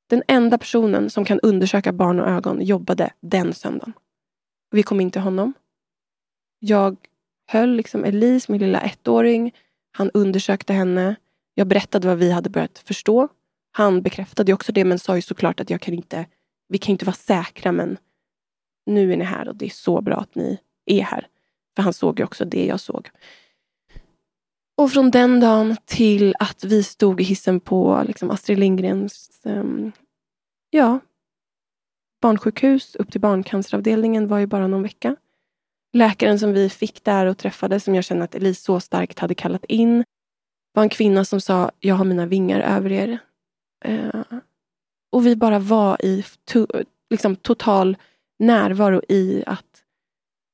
Den 0.10 0.24
enda 0.28 0.58
personen 0.58 1.10
som 1.10 1.26
kan 1.26 1.40
undersöka 1.40 1.94
barn 1.94 2.20
och 2.20 2.28
ögon 2.28 2.62
jobbade 2.62 3.14
den 3.20 3.54
söndagen. 3.54 3.94
Vi 4.72 4.84
kom 4.84 5.02
in 5.02 5.12
till 5.12 5.22
honom. 5.22 5.54
Jag 6.60 6.98
höll 7.48 7.76
liksom 7.76 8.04
Elise, 8.04 8.52
min 8.52 8.62
lilla 8.62 8.82
ettåring. 8.82 9.56
Han 9.92 10.12
undersökte 10.14 10.74
henne. 10.74 11.16
Jag 11.54 11.68
berättade 11.68 12.08
vad 12.08 12.18
vi 12.18 12.32
hade 12.32 12.50
börjat 12.50 12.80
förstå. 12.80 13.28
Han 13.72 14.02
bekräftade 14.02 14.54
också 14.54 14.72
det 14.72 14.86
men 14.86 15.00
sa 15.00 15.16
ju 15.16 15.22
såklart 15.22 15.60
att 15.60 15.70
jag 15.70 15.82
kan 15.82 15.94
inte, 15.94 16.26
vi 16.68 16.78
kan 16.78 16.92
inte 16.92 17.06
vara 17.06 17.16
säkra 17.16 17.72
men 17.72 17.98
nu 18.86 19.14
är 19.14 19.18
ni 19.18 19.24
här 19.24 19.48
och 19.48 19.56
det 19.56 19.66
är 19.66 19.70
så 19.70 20.02
bra 20.02 20.16
att 20.16 20.36
ni 20.36 20.60
är 20.86 21.02
här. 21.02 21.28
För 21.78 21.82
han 21.82 21.94
såg 21.94 22.20
ju 22.20 22.26
också 22.26 22.46
det 22.46 22.66
jag 22.66 22.80
såg. 22.80 23.10
Och 24.78 24.92
från 24.92 25.12
den 25.12 25.40
dagen 25.40 25.78
till 25.86 26.36
att 26.40 26.64
vi 26.64 26.84
stod 26.84 27.22
i 27.22 27.24
hissen 27.24 27.60
på 27.60 28.04
liksom 28.08 28.32
Astrid 28.32 28.60
Lindgrens 28.60 29.42
um, 29.44 29.92
ja, 30.70 31.00
barnsjukhus 32.22 32.96
upp 32.96 33.12
till 33.12 33.22
barncanceravdelningen 33.22 34.28
var 34.28 34.38
ju 34.38 34.46
bara 34.46 34.68
någon 34.68 34.84
vecka. 34.84 35.16
Läkaren 35.94 36.40
som 36.40 36.54
vi 36.54 36.70
fick 36.70 37.04
där 37.04 37.26
och 37.26 37.38
träffade, 37.38 37.80
som 37.80 37.96
jag 37.96 38.04
känner 38.04 38.24
att 38.24 38.36
Elise 38.36 38.62
så 38.62 38.80
starkt 38.80 39.20
hade 39.20 39.36
kallat 39.36 39.66
in, 39.66 40.04
var 40.74 40.84
en 40.84 40.90
kvinna 40.90 41.26
som 41.26 41.42
sa, 41.42 41.72
jag 41.80 41.96
har 41.96 42.06
mina 42.06 42.26
vingar 42.26 42.60
över 42.60 42.92
er. 42.92 43.20
Uh, 43.88 44.24
och 45.12 45.26
vi 45.26 45.36
bara 45.36 45.60
var 45.60 46.06
i 46.06 46.26
to, 46.46 46.68
liksom, 47.10 47.36
total 47.36 47.98
närvaro 48.40 49.02
i 49.10 49.44
att 49.48 49.84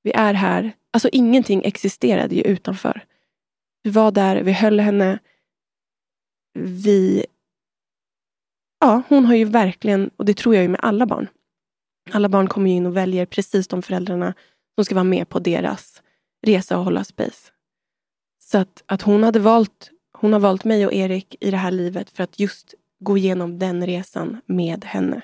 vi 0.04 0.12
är 0.12 0.34
här. 0.34 0.74
Alltså 0.94 1.10
ingenting 1.12 1.62
existerade 1.66 2.36
ju 2.36 2.42
utanför. 2.42 3.06
Vi 3.84 3.90
var 3.90 4.12
där, 4.12 4.44
vi 4.44 4.52
höll 4.52 4.80
henne. 4.80 5.20
Vi... 6.60 7.26
Ja, 8.80 9.02
hon 9.10 9.26
har 9.26 9.36
ju 9.36 9.46
verkligen, 9.46 10.10
och 10.16 10.26
det 10.26 10.38
tror 10.38 10.56
jag 10.56 10.62
ju 10.62 10.68
med 10.68 10.80
alla 10.84 11.06
barn. 11.06 11.28
Alla 12.12 12.30
barn 12.30 12.48
kommer 12.48 12.72
in 12.72 12.86
och 12.86 12.98
väljer 12.98 13.26
precis 13.26 13.68
de 13.68 13.82
föräldrarna 13.82 14.34
som 14.76 14.86
ska 14.86 14.96
vara 14.96 15.04
med 15.04 15.30
på 15.30 15.40
deras 15.40 16.02
resa 16.46 16.78
och 16.78 16.84
hålla 16.84 17.04
space. 17.04 17.52
Så 18.44 18.58
att, 18.58 18.84
att 18.86 19.02
hon 19.02 19.24
hade 19.24 19.40
valt, 19.40 19.92
hon 20.18 20.34
har 20.34 20.40
valt 20.40 20.64
mig 20.64 20.86
och 20.86 20.94
Erik 20.94 21.36
i 21.40 21.52
det 21.52 21.58
här 21.58 21.72
livet 21.72 22.10
för 22.10 22.24
att 22.24 22.40
just 22.40 22.74
gå 23.00 23.18
igenom 23.18 23.60
den 23.60 23.86
resan 23.86 24.42
med 24.46 24.86
henne. 24.86 25.22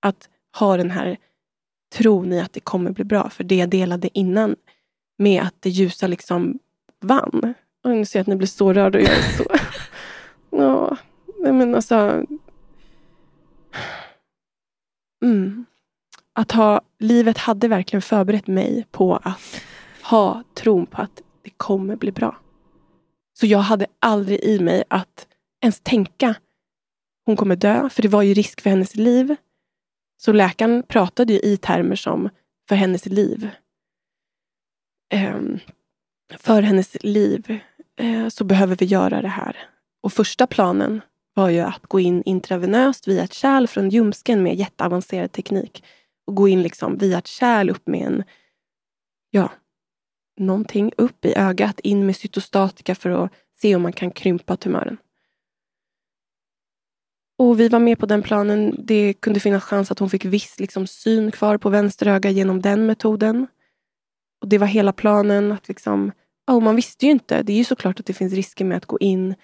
Att 0.00 0.28
ha 0.58 0.76
den 0.76 0.90
här 0.90 1.16
tron 1.94 2.32
i 2.32 2.40
att 2.40 2.52
det 2.52 2.60
kommer 2.60 2.90
bli 2.90 3.04
bra. 3.04 3.30
För 3.30 3.44
det 3.44 3.56
jag 3.56 3.68
delade 3.68 4.18
innan 4.18 4.56
med 5.18 5.42
att 5.42 5.54
det 5.60 5.70
ljusa 5.70 6.06
liksom 6.06 6.58
vann. 7.00 7.54
Och 7.84 7.90
nu 7.90 8.04
ser 8.04 8.18
jag 8.18 8.22
att 8.22 8.26
ni 8.26 8.36
blir 8.36 8.48
så 8.48 8.72
rörda 8.72 8.98
och 8.98 9.04
jag 9.04 9.12
är 9.12 9.36
så... 9.36 9.44
ja, 10.56 10.96
men 11.38 11.74
alltså... 11.74 12.24
Mm. 15.22 15.66
Att 16.32 16.52
ha, 16.52 16.80
livet 16.98 17.38
hade 17.38 17.68
verkligen 17.68 18.02
förberett 18.02 18.46
mig 18.46 18.86
på 18.90 19.16
att 19.16 19.62
ha 20.02 20.42
tron 20.54 20.86
på 20.86 21.02
att 21.02 21.22
det 21.42 21.50
kommer 21.56 21.96
bli 21.96 22.12
bra. 22.12 22.36
Så 23.40 23.46
jag 23.46 23.58
hade 23.58 23.86
aldrig 23.98 24.40
i 24.40 24.58
mig 24.58 24.84
att 24.88 25.26
ens 25.60 25.80
tänka 25.80 26.34
hon 27.24 27.36
kommer 27.36 27.56
dö, 27.56 27.88
för 27.90 28.02
det 28.02 28.08
var 28.08 28.22
ju 28.22 28.34
risk 28.34 28.60
för 28.60 28.70
hennes 28.70 28.94
liv. 28.94 29.36
Så 30.16 30.32
läkaren 30.32 30.82
pratade 30.82 31.32
ju 31.32 31.38
i 31.38 31.56
termer 31.56 31.96
som 31.96 32.28
för 32.68 32.76
hennes 32.76 33.06
liv. 33.06 33.50
Ehm, 35.08 35.58
för 36.36 36.62
hennes 36.62 36.96
liv 37.04 37.58
eh, 37.96 38.28
så 38.28 38.44
behöver 38.44 38.76
vi 38.76 38.86
göra 38.86 39.22
det 39.22 39.28
här. 39.28 39.56
Och 40.02 40.12
första 40.12 40.46
planen 40.46 41.00
var 41.34 41.48
ju 41.48 41.60
att 41.60 41.86
gå 41.86 42.00
in 42.00 42.22
intravenöst 42.22 43.08
via 43.08 43.24
ett 43.24 43.32
kärl 43.32 43.66
från 43.66 43.88
ljumsken 43.88 44.42
med 44.42 44.54
jätteavancerad 44.54 45.32
teknik. 45.32 45.84
Och 46.26 46.34
gå 46.34 46.48
in 46.48 46.62
liksom 46.62 46.98
via 46.98 47.18
ett 47.18 47.26
kärl 47.26 47.70
upp 47.70 47.86
med 47.86 48.06
en, 48.06 48.24
ja, 49.30 49.52
någonting 50.36 50.92
upp 50.96 51.24
i 51.24 51.34
ögat, 51.36 51.80
in 51.80 52.06
med 52.06 52.16
cytostatika 52.16 52.94
för 52.94 53.10
att 53.10 53.32
se 53.60 53.76
om 53.76 53.82
man 53.82 53.92
kan 53.92 54.10
krympa 54.10 54.56
tumören. 54.56 54.96
Och 57.38 57.60
vi 57.60 57.68
var 57.68 57.78
med 57.78 57.98
på 57.98 58.06
den 58.06 58.22
planen. 58.22 58.74
Det 58.78 59.14
kunde 59.14 59.40
finnas 59.40 59.64
chans 59.64 59.90
att 59.90 59.98
hon 59.98 60.10
fick 60.10 60.24
viss 60.24 60.60
liksom, 60.60 60.86
syn 60.86 61.30
kvar 61.30 61.58
på 61.58 61.70
vänster 61.70 62.06
öga 62.06 62.30
genom 62.30 62.62
den 62.62 62.86
metoden. 62.86 63.46
Och 64.40 64.48
Det 64.48 64.58
var 64.58 64.66
hela 64.66 64.92
planen. 64.92 65.52
att 65.52 65.68
liksom, 65.68 66.12
oh, 66.46 66.60
Man 66.60 66.76
visste 66.76 67.06
ju 67.06 67.12
inte. 67.12 67.42
Det 67.42 67.52
är 67.52 67.56
ju 67.56 67.64
såklart 67.64 68.00
att 68.00 68.06
det 68.06 68.12
finns 68.12 68.32
risker 68.32 68.64
med 68.64 68.76
att 68.76 68.86
gå 68.86 68.98
in 68.98 69.34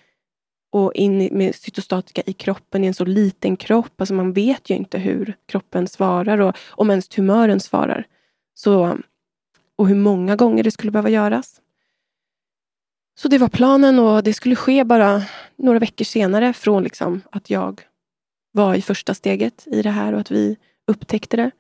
och 0.73 0.95
in 0.95 1.29
med 1.33 1.55
cytostatika 1.55 2.23
i 2.27 2.33
kroppen 2.33 2.85
i 2.85 2.87
en 2.87 2.95
så 2.95 3.05
liten 3.05 3.57
kropp. 3.57 4.01
Alltså 4.01 4.15
man 4.15 4.33
vet 4.33 4.71
ju 4.71 4.75
inte 4.75 4.99
hur 4.99 5.37
kroppen 5.47 5.89
svarar 5.89 6.39
och 6.39 6.57
om 6.71 6.91
ens 6.91 7.09
tumören 7.09 7.61
svarar. 7.61 8.07
Så, 8.55 8.99
och 9.77 9.89
hur 9.89 9.95
många 9.95 10.37
gånger 10.37 10.63
det 10.63 10.71
skulle 10.71 10.93
behöva 10.93 11.11
göras. 11.11 11.61
Så 13.19 13.29
det 13.29 13.39
var 13.39 13.49
planen 13.49 13.99
och 13.99 14.23
det 14.23 14.35
skulle 14.35 14.57
ske 14.57 14.85
bara 14.85 15.23
några 15.57 15.79
veckor 15.79 16.05
senare 16.05 16.53
från 16.53 16.83
liksom 16.83 17.23
att 17.31 17.51
jag 17.51 17.83
var 18.53 18.75
i 18.75 18.83
första 18.83 19.15
steget 19.15 19.67
i 19.67 19.83
det 19.83 19.91
här 19.91 20.13
och 20.13 20.21
att 20.21 20.31
vi 20.31 20.57
upptäckte 20.87 21.37
det. 21.37 21.51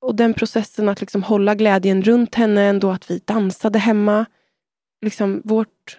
Och 0.00 0.14
den 0.14 0.34
processen 0.34 0.88
att 0.88 1.00
liksom 1.00 1.22
hålla 1.22 1.54
glädjen 1.54 2.02
runt 2.02 2.34
henne, 2.34 2.62
ändå 2.62 2.90
att 2.90 3.10
vi 3.10 3.18
dansade 3.24 3.78
hemma. 3.78 4.26
Liksom 5.04 5.42
vårt... 5.44 5.98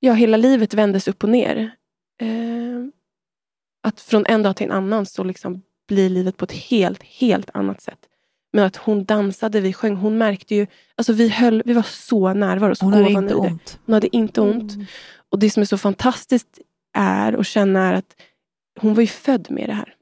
Ja, 0.00 0.12
hela 0.12 0.36
livet 0.36 0.74
vändes 0.74 1.08
upp 1.08 1.24
och 1.24 1.30
ner. 1.30 1.70
Eh, 2.20 2.28
att 3.82 4.00
från 4.00 4.26
en 4.26 4.42
dag 4.42 4.56
till 4.56 4.66
en 4.66 4.72
annan 4.72 5.06
så 5.06 5.24
liksom 5.24 5.62
blir 5.88 6.10
livet 6.10 6.36
på 6.36 6.44
ett 6.44 6.52
helt, 6.52 7.02
helt 7.02 7.50
annat 7.54 7.82
sätt. 7.82 7.98
Men 8.52 8.64
att 8.64 8.76
hon 8.76 9.04
dansade, 9.04 9.60
vi 9.60 9.72
sjöng, 9.72 9.96
hon 9.96 10.18
märkte 10.18 10.54
ju... 10.54 10.66
Alltså 10.94 11.12
vi, 11.12 11.28
höll, 11.28 11.62
vi 11.64 11.72
var 11.72 11.82
så 11.82 12.34
närvarande. 12.34 12.76
Hon 12.80 12.92
hade 12.92 13.10
inte 13.10 13.34
ont. 13.34 13.78
Hon 13.86 13.92
hade 13.92 14.16
inte 14.16 14.40
ont. 14.40 14.72
Och 15.28 15.38
det 15.38 15.50
som 15.50 15.60
är 15.60 15.64
så 15.64 15.78
fantastiskt 15.78 16.58
är 16.92 17.32
att 17.32 17.46
känna 17.46 17.88
är 17.88 17.92
att 17.92 18.16
hon 18.80 18.94
var 18.94 19.00
ju 19.00 19.06
född 19.06 19.50
med 19.50 19.68
det 19.68 19.72
här. 19.72 19.94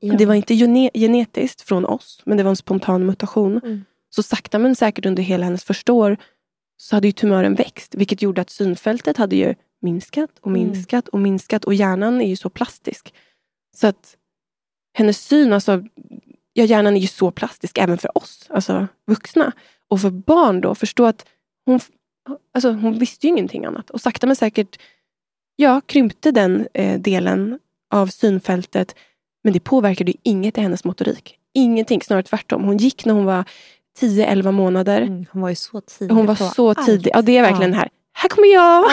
Det 0.00 0.26
var 0.26 0.34
inte 0.34 0.54
gene- 0.54 0.90
genetiskt 0.94 1.60
från 1.62 1.84
oss, 1.84 2.22
men 2.24 2.36
det 2.36 2.42
var 2.42 2.50
en 2.50 2.56
spontan 2.56 3.06
mutation. 3.06 3.60
Mm. 3.64 3.84
Så 4.10 4.22
sakta 4.22 4.58
men 4.58 4.76
säkert 4.76 5.06
under 5.06 5.22
hela 5.22 5.44
hennes 5.44 5.64
första 5.64 5.92
år 5.92 6.16
så 6.76 6.96
hade 6.96 7.08
ju 7.08 7.12
tumören 7.12 7.54
växt, 7.54 7.94
vilket 7.94 8.22
gjorde 8.22 8.40
att 8.40 8.50
synfältet 8.50 9.16
hade 9.16 9.36
ju 9.36 9.54
minskat 9.82 10.30
och 10.40 10.46
Mm. 10.50 10.62
minskat 10.62 11.08
och 11.08 11.18
minskat. 11.18 11.64
Och 11.64 11.74
hjärnan 11.74 12.20
är 12.20 12.28
ju 12.28 12.36
så 12.36 12.50
plastisk. 12.50 13.14
Så 13.76 13.86
att 13.86 14.16
hennes 14.98 15.18
syn, 15.26 15.52
alltså, 15.52 15.84
ja, 16.52 16.64
hjärnan 16.64 16.96
är 16.96 17.00
ju 17.00 17.06
så 17.06 17.30
plastisk 17.30 17.78
även 17.78 17.98
för 17.98 18.18
oss, 18.18 18.46
alltså 18.50 18.86
vuxna. 19.06 19.52
Och 19.88 20.00
för 20.00 20.10
barn 20.10 20.60
då, 20.60 20.74
förstå 20.74 21.04
att 21.06 21.26
hon, 21.66 21.80
alltså, 22.54 22.72
hon 22.72 22.98
visste 22.98 23.26
ju 23.26 23.30
ingenting 23.32 23.64
annat. 23.64 23.90
Och 23.90 24.00
sakta 24.00 24.26
men 24.26 24.36
säkert 24.36 24.80
ja, 25.56 25.80
krympte 25.86 26.30
den 26.30 26.68
eh, 26.74 27.00
delen 27.00 27.58
av 27.90 28.06
synfältet. 28.06 28.94
Men 29.44 29.52
det 29.52 29.60
påverkade 29.60 30.10
ju 30.10 30.16
inget 30.22 30.58
i 30.58 30.60
hennes 30.60 30.84
motorik. 30.84 31.36
Ingenting, 31.54 32.02
snarare 32.02 32.22
tvärtom. 32.22 32.64
Hon 32.64 32.76
gick 32.76 33.04
när 33.04 33.14
hon 33.14 33.24
var 33.24 33.44
10-11 34.00 34.52
månader. 34.52 35.00
Mm, 35.02 35.26
hon 35.32 35.42
var 35.42 35.48
ju 35.48 35.54
så 35.54 35.80
tidig 35.80 36.14
Hon 36.14 36.26
var 36.26 36.34
så 36.34 36.68
allt. 36.68 36.86
tidig. 36.86 37.10
Ja, 37.14 37.22
det 37.22 37.36
är 37.36 37.42
verkligen 37.42 37.72
Ja. 37.72 37.78
här. 37.78 37.88
här 38.12 38.28
kommer 38.28 38.48
jag. 38.54 38.84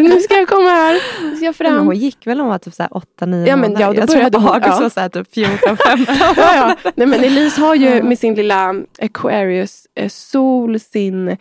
nu 0.10 0.20
ska 0.20 0.34
jag 0.34 0.48
komma 0.48 0.68
här. 0.68 1.00
Nu 1.22 1.36
ska 1.36 1.44
jag 1.44 1.56
fram. 1.56 1.86
hon 1.86 1.96
gick 1.96 2.26
väl 2.26 2.36
när 2.36 2.44
hon 2.44 2.50
var 2.50 2.58
typ 2.58 2.74
8-9 2.74 3.46
Ja, 3.46 3.56
men 3.56 3.60
månader. 3.72 3.80
ja, 3.80 3.92
då 3.92 3.94
jag 4.00 4.08
tror 4.08 4.16
började 4.16 4.38
hon- 4.38 4.60
ja. 4.82 4.90
så 4.90 5.00
här 5.00 5.08
typ 5.08 5.32
14-15. 5.36 6.04
ja, 6.36 6.54
ja. 6.56 6.76
Nej, 6.96 7.06
men 7.06 7.24
Elise 7.24 7.60
har 7.60 7.74
ju 7.74 7.86
Ja. 7.88 8.02
med 8.02 8.18
sin 8.18 8.34
lilla 8.34 8.74
Aquarius 9.02 9.86
eh, 9.94 10.08
sol, 10.08 10.80
sin 10.80 11.28
eh, 11.28 11.36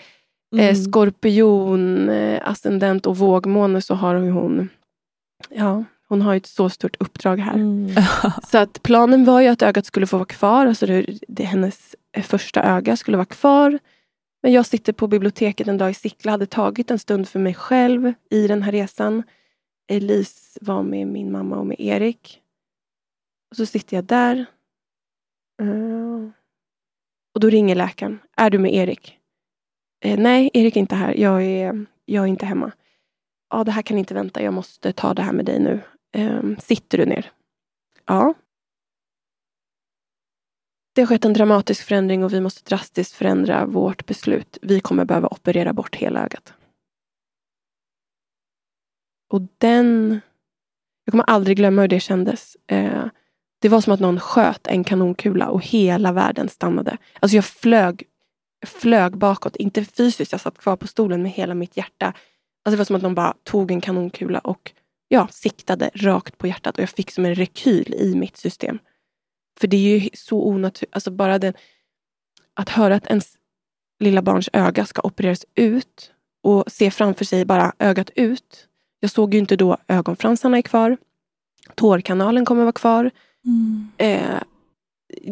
Mm. 0.54 0.76
skorpion, 0.76 2.10
eh, 2.10 2.50
ascendent 2.50 3.06
och 3.06 3.18
vågmåne 3.18 3.82
så 3.82 3.94
har 3.96 4.16
hon, 4.16 4.70
ja, 5.50 5.84
hon 6.10 6.22
har 6.22 6.34
ju 6.34 6.38
ett 6.38 6.46
så 6.46 6.70
stort 6.70 6.96
uppdrag 7.00 7.38
här. 7.38 7.54
Mm. 7.54 7.96
Så 8.48 8.58
att 8.58 8.84
planen 8.84 9.26
var 9.26 9.42
ju 9.42 9.48
att 9.48 9.62
ögat 9.62 9.86
skulle 9.86 10.08
få 10.08 10.18
vara 10.18 10.26
kvar. 10.26 10.66
Alltså 10.66 10.86
det, 10.86 11.20
det, 11.28 11.44
hennes 11.44 11.96
eh, 12.12 12.24
första 12.24 12.64
öga 12.64 12.98
skulle 12.98 13.18
vara 13.18 13.26
kvar. 13.26 13.80
Men 14.44 14.54
jag 14.54 14.66
sitter 14.66 14.94
på 14.94 15.08
biblioteket 15.08 15.68
en 15.68 15.78
dag 15.78 15.92
i 15.92 15.94
Sickla. 15.94 16.32
hade 16.32 16.46
tagit 16.46 16.92
en 16.92 17.00
stund 17.00 17.28
för 17.28 17.40
mig 17.40 17.54
själv 17.54 18.14
i 18.30 18.48
den 18.48 18.64
här 18.64 18.72
resan. 18.72 19.24
Elise 19.92 20.60
var 20.62 20.84
med 20.84 21.08
min 21.08 21.32
mamma 21.32 21.58
och 21.58 21.68
med 21.68 21.80
Erik. 21.80 22.42
Och 23.50 23.58
så 23.58 23.66
sitter 23.66 23.98
jag 23.98 24.06
där. 24.06 24.46
Eh, 25.62 26.30
och 27.34 27.40
då 27.40 27.50
ringer 27.50 27.76
läkaren. 27.76 28.20
Är 28.38 28.50
du 28.50 28.60
med 28.60 28.74
Erik? 28.74 29.18
Eh, 30.06 30.20
nej, 30.20 30.50
Erik 30.54 30.76
är 30.76 30.80
inte 30.80 30.96
här. 30.96 31.14
Jag 31.14 31.46
är, 31.46 31.86
jag 32.06 32.24
är 32.24 32.28
inte 32.28 32.46
hemma. 32.46 32.72
Ja, 33.50 33.64
det 33.64 33.72
här 33.72 33.82
kan 33.82 33.98
inte 33.98 34.14
vänta. 34.14 34.42
Jag 34.42 34.54
måste 34.54 34.92
ta 34.94 35.14
det 35.14 35.22
här 35.22 35.34
med 35.34 35.46
dig 35.46 35.60
nu. 35.60 35.82
Ehm, 36.12 36.58
sitter 36.60 36.98
du 36.98 37.06
ner? 37.06 37.32
Ja. 38.06 38.34
Det 40.96 41.02
har 41.02 41.08
skett 41.08 41.26
en 41.26 41.34
dramatisk 41.34 41.84
förändring 41.88 42.24
och 42.24 42.34
vi 42.34 42.42
måste 42.42 42.70
drastiskt 42.70 43.14
förändra 43.14 43.66
vårt 43.66 44.06
beslut. 44.06 44.58
Vi 44.62 44.80
kommer 44.80 45.06
behöva 45.06 45.28
operera 45.28 45.74
bort 45.74 45.96
hela 45.96 46.24
ögat. 46.24 46.54
Och 49.30 49.42
den... 49.58 50.22
Jag 51.06 51.12
kommer 51.12 51.24
aldrig 51.24 51.58
glömma 51.58 51.82
hur 51.82 51.88
det 51.88 52.00
kändes. 52.00 52.58
Ehm, 52.68 53.10
det 53.60 53.70
var 53.70 53.82
som 53.82 53.94
att 53.94 54.00
någon 54.00 54.20
sköt 54.20 54.68
en 54.68 54.84
kanonkula 54.84 55.50
och 55.50 55.66
hela 55.66 56.12
världen 56.12 56.50
stannade. 56.50 56.98
Alltså 57.20 57.36
jag 57.36 57.46
flög, 57.46 58.04
flög 58.66 59.18
bakåt, 59.18 59.56
inte 59.56 59.86
fysiskt, 59.86 60.32
jag 60.32 60.42
satt 60.42 60.58
kvar 60.58 60.76
på 60.76 60.88
stolen 60.88 61.22
med 61.22 61.32
hela 61.32 61.54
mitt 61.54 61.78
hjärta. 61.78 62.06
Alltså 62.06 62.72
det 62.72 62.78
var 62.78 62.86
som 62.86 62.96
att 62.96 63.02
någon 63.02 63.16
bara 63.16 63.34
tog 63.44 63.72
en 63.72 63.82
kanonkula 63.82 64.40
och 64.40 64.72
ja, 65.08 65.28
siktade 65.32 65.90
rakt 65.94 66.38
på 66.38 66.48
hjärtat 66.48 66.78
och 66.78 66.82
jag 66.82 66.90
fick 66.90 67.12
som 67.12 67.26
en 67.26 67.36
rekyl 67.36 67.94
i 67.94 68.16
mitt 68.16 68.38
system. 68.38 68.80
För 69.60 69.68
det 69.68 69.78
är 69.78 70.00
ju 70.00 70.10
så 70.14 70.48
onaturligt, 70.48 70.96
alltså 70.96 71.12
bara 71.12 71.40
den, 71.40 71.54
att 72.54 72.70
höra 72.70 72.96
att 72.96 73.08
ens 73.08 73.34
lilla 74.00 74.22
barns 74.22 74.50
öga 74.54 74.86
ska 74.86 75.02
opereras 75.02 75.46
ut 75.56 76.12
och 76.44 76.64
se 76.68 76.92
framför 76.92 77.26
sig 77.26 77.46
bara 77.46 77.74
ögat 77.80 78.10
ut. 78.16 78.68
Jag 79.00 79.12
såg 79.12 79.34
ju 79.34 79.40
inte 79.40 79.56
då 79.56 79.78
ögonfransarna 79.88 80.58
är 80.58 80.62
kvar. 80.62 80.98
Tårkanalen 81.76 82.46
kommer 82.46 82.62
vara 82.64 82.72
kvar. 82.72 83.12
Mm. 83.46 83.92
Eh, 83.98 84.42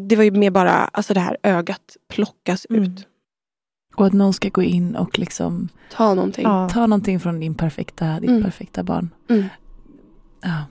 det 0.07 0.15
var 0.15 0.23
ju 0.23 0.31
mer 0.31 0.51
bara 0.51 0.71
alltså 0.71 1.13
det 1.13 1.19
här 1.19 1.37
ögat 1.43 1.97
plockas 2.07 2.67
Mm. 2.69 2.83
ut. 2.83 3.07
Och 3.95 4.05
att 4.07 4.13
någon 4.13 4.33
ska 4.33 4.49
gå 4.49 4.63
in 4.63 4.95
och 4.95 5.19
liksom 5.19 5.69
Ta 5.91 6.13
någonting. 6.13 6.43
Ja. 6.43 6.69
ta 6.69 6.87
någonting 6.87 7.19
från 7.19 7.39
din 7.39 7.55
perfekta, 7.55 8.19
ditt 8.19 8.29
Mm. 8.29 8.43
perfekta 8.43 8.83
barn. 8.83 9.09
Mm. 9.29 9.45
Ja. 10.41 10.65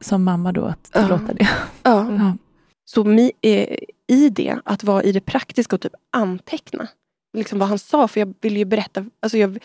Som 0.00 0.24
mamma 0.24 0.52
då, 0.52 0.64
att 0.64 0.84
tillåta 0.92 1.32
det. 1.34 1.48
Ja. 1.82 2.36
Så 2.84 3.04
mi, 3.04 3.32
eh, 3.40 3.76
i 4.06 4.28
det, 4.30 4.58
att 4.64 4.84
vara 4.84 5.02
i 5.02 5.12
det 5.12 5.20
praktiska 5.20 5.76
och 5.76 5.82
typ 5.82 5.94
anteckna 6.12 6.88
liksom 7.32 7.58
vad 7.58 7.68
han 7.68 7.78
sa. 7.78 8.08
För 8.08 8.20
jag 8.20 8.34
ville 8.40 8.58
ju 8.58 8.64
berätta. 8.64 9.06
Alltså 9.20 9.38
jag 9.38 9.58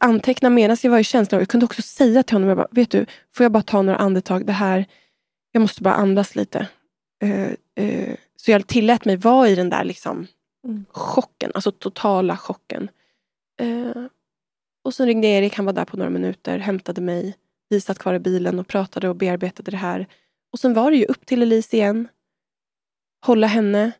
anteckna 0.00 0.50
medan 0.50 0.76
jag 0.82 0.90
var 0.90 0.98
i 0.98 1.04
känslan. 1.04 1.38
Jag 1.40 1.48
kunde 1.48 1.66
också 1.66 1.82
säga 1.82 2.22
till 2.22 2.34
honom, 2.34 2.48
jag 2.48 2.58
bara, 2.58 2.68
vet 2.70 2.90
du, 2.90 3.06
får 3.34 3.44
jag 3.44 3.52
bara 3.52 3.62
ta 3.62 3.82
några 3.82 3.98
andetag? 3.98 4.46
Det 4.46 4.52
här, 4.52 4.86
jag 5.52 5.60
måste 5.60 5.82
bara 5.82 5.94
andas 5.94 6.36
lite. 6.36 6.68
Eh, 7.22 7.50
eh, 7.84 8.14
så 8.36 8.50
jag 8.50 8.66
tillät 8.66 9.04
mig 9.04 9.16
vara 9.16 9.48
i 9.48 9.54
den 9.54 9.70
där 9.70 9.84
liksom, 9.84 10.26
Mm. 10.66 10.84
chocken, 10.90 11.50
alltså 11.54 11.70
totala 11.72 12.36
chocken. 12.36 12.88
Eh, 13.60 14.04
och 14.84 14.94
så 14.94 15.04
ringde 15.04 15.26
Erik, 15.26 15.54
han 15.56 15.66
var 15.66 15.72
där 15.72 15.84
på 15.84 15.96
några 15.96 16.10
minuter, 16.10 16.58
hämtade 16.58 17.00
mig. 17.00 17.36
Vi 17.68 17.80
satt 17.80 17.98
kvar 17.98 18.14
i 18.14 18.18
bilen 18.18 18.58
och 18.58 18.68
pratade 18.68 19.08
och 19.08 19.16
bearbetade 19.16 19.70
det 19.70 19.76
här. 19.76 20.06
Och 20.52 20.58
sen 20.58 20.74
var 20.74 20.90
det 20.90 20.96
ju 20.96 21.04
upp 21.04 21.26
till 21.26 21.42
Elise 21.42 21.76
igen. 21.76 22.08
Hålla 23.26 23.46
henne. 23.46 23.92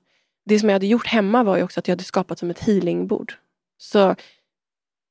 Det 0.46 0.58
som 0.58 0.68
jag 0.68 0.74
hade 0.74 0.86
gjort 0.86 1.06
hemma 1.06 1.42
var 1.42 1.56
ju 1.56 1.62
också 1.62 1.80
att 1.80 1.88
jag 1.88 1.92
hade 1.92 2.04
skapat 2.04 2.38
som 2.38 2.50
ett 2.50 2.58
healingbord. 2.58 3.34
Så 3.78 4.16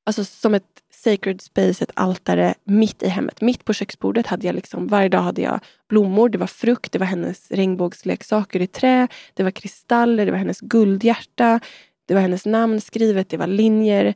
alltså 0.06 0.24
som 0.24 0.54
ett 0.54 0.82
sacred 0.90 1.40
space, 1.40 1.84
ett 1.84 1.90
altare 1.94 2.54
mitt 2.64 3.02
i 3.02 3.08
hemmet. 3.08 3.40
Mitt 3.40 3.64
på 3.64 3.72
köksbordet 3.72 4.26
hade 4.26 4.46
jag 4.46 4.54
liksom, 4.54 4.86
varje 4.86 5.08
dag 5.08 5.22
hade 5.22 5.42
jag 5.42 5.60
blommor, 5.88 6.28
det 6.28 6.38
var 6.38 6.46
frukt, 6.46 6.92
det 6.92 6.98
var 6.98 7.06
hennes 7.06 7.50
regnbågsleksaker 7.50 8.62
i 8.62 8.66
trä, 8.66 9.08
det 9.34 9.42
var 9.42 9.50
kristaller, 9.50 10.26
det 10.26 10.32
var 10.32 10.38
hennes 10.38 10.60
guldhjärta, 10.60 11.60
det 12.06 12.14
var 12.14 12.20
hennes 12.20 12.46
namn 12.46 12.80
skrivet, 12.80 13.28
det 13.28 13.36
var 13.36 13.46
linjer, 13.46 14.14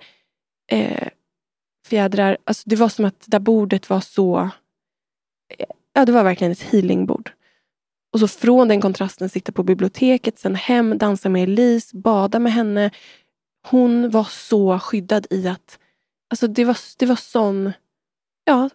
eh, 0.70 1.08
fjädrar. 1.88 2.36
Alltså 2.44 2.62
det 2.66 2.76
var 2.76 2.88
som 2.88 3.04
att 3.04 3.20
det 3.20 3.30
där 3.30 3.38
bordet 3.38 3.90
var 3.90 4.00
så... 4.00 4.50
Ja, 5.92 6.04
det 6.04 6.12
var 6.12 6.24
verkligen 6.24 6.52
ett 6.52 6.62
healingbord. 6.62 7.32
Och 8.12 8.20
så 8.20 8.28
från 8.28 8.68
den 8.68 8.80
kontrasten 8.80 9.28
sitta 9.28 9.52
på 9.52 9.62
biblioteket, 9.62 10.38
sen 10.38 10.54
hem, 10.54 10.98
dansa 10.98 11.28
med 11.28 11.42
Elise, 11.42 11.96
bada 11.96 12.38
med 12.38 12.52
henne. 12.52 12.90
Hon 13.68 14.10
var 14.10 14.24
så 14.24 14.78
skyddad 14.78 15.26
i 15.30 15.48
att... 15.48 15.78
Alltså 16.30 16.46
det 16.46 16.64
var, 16.64 16.76
det 16.98 17.06
var 17.06 17.16
sån 17.16 17.72
ja, 18.44 18.70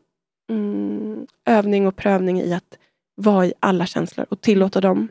mm, 0.49 1.27
övning 1.45 1.87
och 1.87 1.95
prövning 1.95 2.41
i 2.41 2.53
att 2.53 2.77
vara 3.15 3.45
i 3.45 3.53
alla 3.59 3.85
känslor 3.85 4.25
och 4.29 4.41
tillåta 4.41 4.81
dem. 4.81 5.07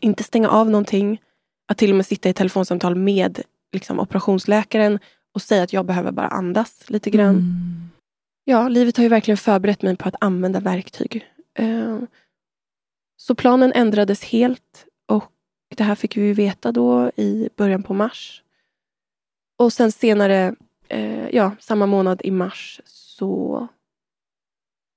Inte 0.00 0.24
stänga 0.24 0.48
av 0.48 0.70
någonting. 0.70 1.20
Att 1.68 1.78
till 1.78 1.90
och 1.90 1.96
med 1.96 2.06
sitta 2.06 2.28
i 2.28 2.32
telefonsamtal 2.32 2.94
med 2.94 3.42
liksom, 3.72 4.00
operationsläkaren 4.00 4.98
och 5.34 5.42
säga 5.42 5.62
att 5.62 5.72
jag 5.72 5.86
behöver 5.86 6.12
bara 6.12 6.28
andas 6.28 6.90
lite 6.90 7.10
grann. 7.10 7.34
Mm. 7.34 7.90
Ja, 8.44 8.68
livet 8.68 8.96
har 8.96 9.02
ju 9.02 9.08
verkligen 9.08 9.38
förberett 9.38 9.82
mig 9.82 9.96
på 9.96 10.08
att 10.08 10.14
använda 10.20 10.60
verktyg. 10.60 11.26
Eh, 11.54 11.98
Så 13.16 13.34
planen 13.34 13.72
ändrades 13.72 14.24
helt 14.24 14.86
och 15.08 15.32
det 15.76 15.84
här 15.84 15.94
fick 15.94 16.16
vi 16.16 16.32
veta 16.32 16.72
då 16.72 17.10
i 17.16 17.48
början 17.56 17.82
på 17.82 17.94
mars. 17.94 18.42
Och 19.58 19.72
sen 19.72 19.92
senare, 19.92 20.54
eh, 20.88 21.28
ja, 21.28 21.56
samma 21.60 21.86
månad 21.86 22.20
i 22.24 22.30
mars 22.30 22.80
så 22.84 23.68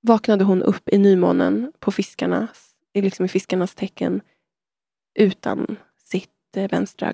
vaknade 0.02 0.44
hon 0.44 0.64
upp 0.64 0.90
i 0.90 0.98
nymånen 0.98 1.72
på 1.80 1.92
fiskarnas, 1.92 2.76
liksom 2.94 3.26
i 3.26 3.30
fiskarnas 3.30 3.76
tecken 3.76 4.22
utan 5.20 5.78
sitt 5.98 6.58
eh, 6.58 6.70
vänstra 6.70 7.14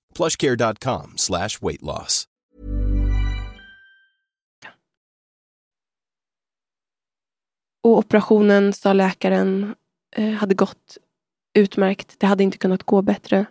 plushcare.com 0.13 1.13
slash 1.15 1.49
weight 1.61 1.81
loss. 1.81 2.27
Och 7.83 7.97
operationen, 7.97 8.73
sa 8.73 8.93
läkaren, 8.93 9.75
eh, 10.15 10.29
hade 10.29 10.55
gått 10.55 10.97
utmärkt. 11.53 12.15
Det 12.19 12.27
hade 12.27 12.43
inte 12.43 12.57
kunnat 12.57 12.83
gå 12.83 13.01
bättre. 13.01 13.45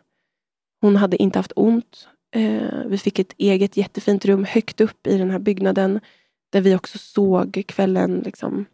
Hon 0.80 0.96
hade 0.96 1.22
inte 1.22 1.38
haft 1.38 1.52
ont. 1.56 2.08
Eh, 2.34 2.84
vi 2.86 2.98
fick 2.98 3.18
ett 3.18 3.34
eget 3.38 3.76
jättefint 3.76 4.24
rum 4.24 4.44
högt 4.44 4.80
upp 4.80 5.06
i 5.06 5.18
den 5.18 5.30
här 5.30 5.38
byggnaden. 5.38 6.00
Där 6.52 6.60
vi 6.60 6.74
också 6.74 6.98
såg 6.98 7.64
kvällen, 7.68 8.22
liksom, 8.24 8.64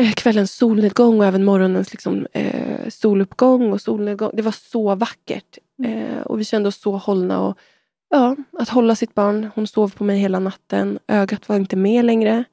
eh, 0.00 0.12
kvällens 0.12 0.52
solnedgång 0.52 1.18
och 1.18 1.26
även 1.26 1.44
morgonens 1.44 1.92
liksom, 1.92 2.26
eh, 2.32 2.88
soluppgång 2.88 3.72
och 3.72 3.80
solnedgång. 3.80 4.30
Det 4.34 4.42
var 4.42 4.52
så 4.52 4.94
vackert. 4.94 5.58
Eh, 5.84 6.20
och 6.20 6.40
vi 6.40 6.44
kände 6.44 6.68
oss 6.68 6.80
så 6.80 6.96
hållna. 6.96 7.40
Och, 7.40 7.58
ja, 8.10 8.36
att 8.52 8.68
hålla 8.68 8.94
sitt 8.94 9.14
barn. 9.14 9.50
Hon 9.54 9.66
sov 9.66 9.94
på 9.94 10.04
mig 10.04 10.18
hela 10.18 10.38
natten. 10.38 10.98
Ögat 11.08 11.48
var 11.48 11.56
inte 11.56 11.76
med 11.76 12.04
längre. 12.04 12.44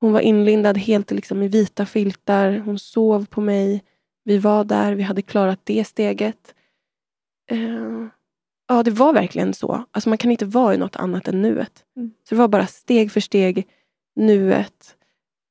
Hon 0.00 0.12
var 0.12 0.20
inlindad 0.20 0.78
helt 0.78 1.10
liksom, 1.10 1.42
i 1.42 1.48
vita 1.48 1.86
filtar. 1.86 2.58
Hon 2.58 2.78
sov 2.78 3.26
på 3.26 3.40
mig. 3.40 3.84
Vi 4.24 4.38
var 4.38 4.64
där. 4.64 4.94
Vi 4.94 5.02
hade 5.02 5.22
klarat 5.22 5.60
det 5.64 5.84
steget. 5.84 6.54
Eh, 7.50 8.06
ja, 8.68 8.82
det 8.82 8.90
var 8.90 9.12
verkligen 9.12 9.54
så. 9.54 9.84
Alltså, 9.90 10.08
man 10.08 10.18
kan 10.18 10.30
inte 10.30 10.44
vara 10.44 10.74
i 10.74 10.78
något 10.78 10.96
annat 10.96 11.28
än 11.28 11.42
nuet. 11.42 11.84
Mm. 11.96 12.12
Så 12.28 12.34
det 12.34 12.38
var 12.38 12.48
bara 12.48 12.66
steg 12.66 13.12
för 13.12 13.20
steg, 13.20 13.68
nuet. 14.16 14.96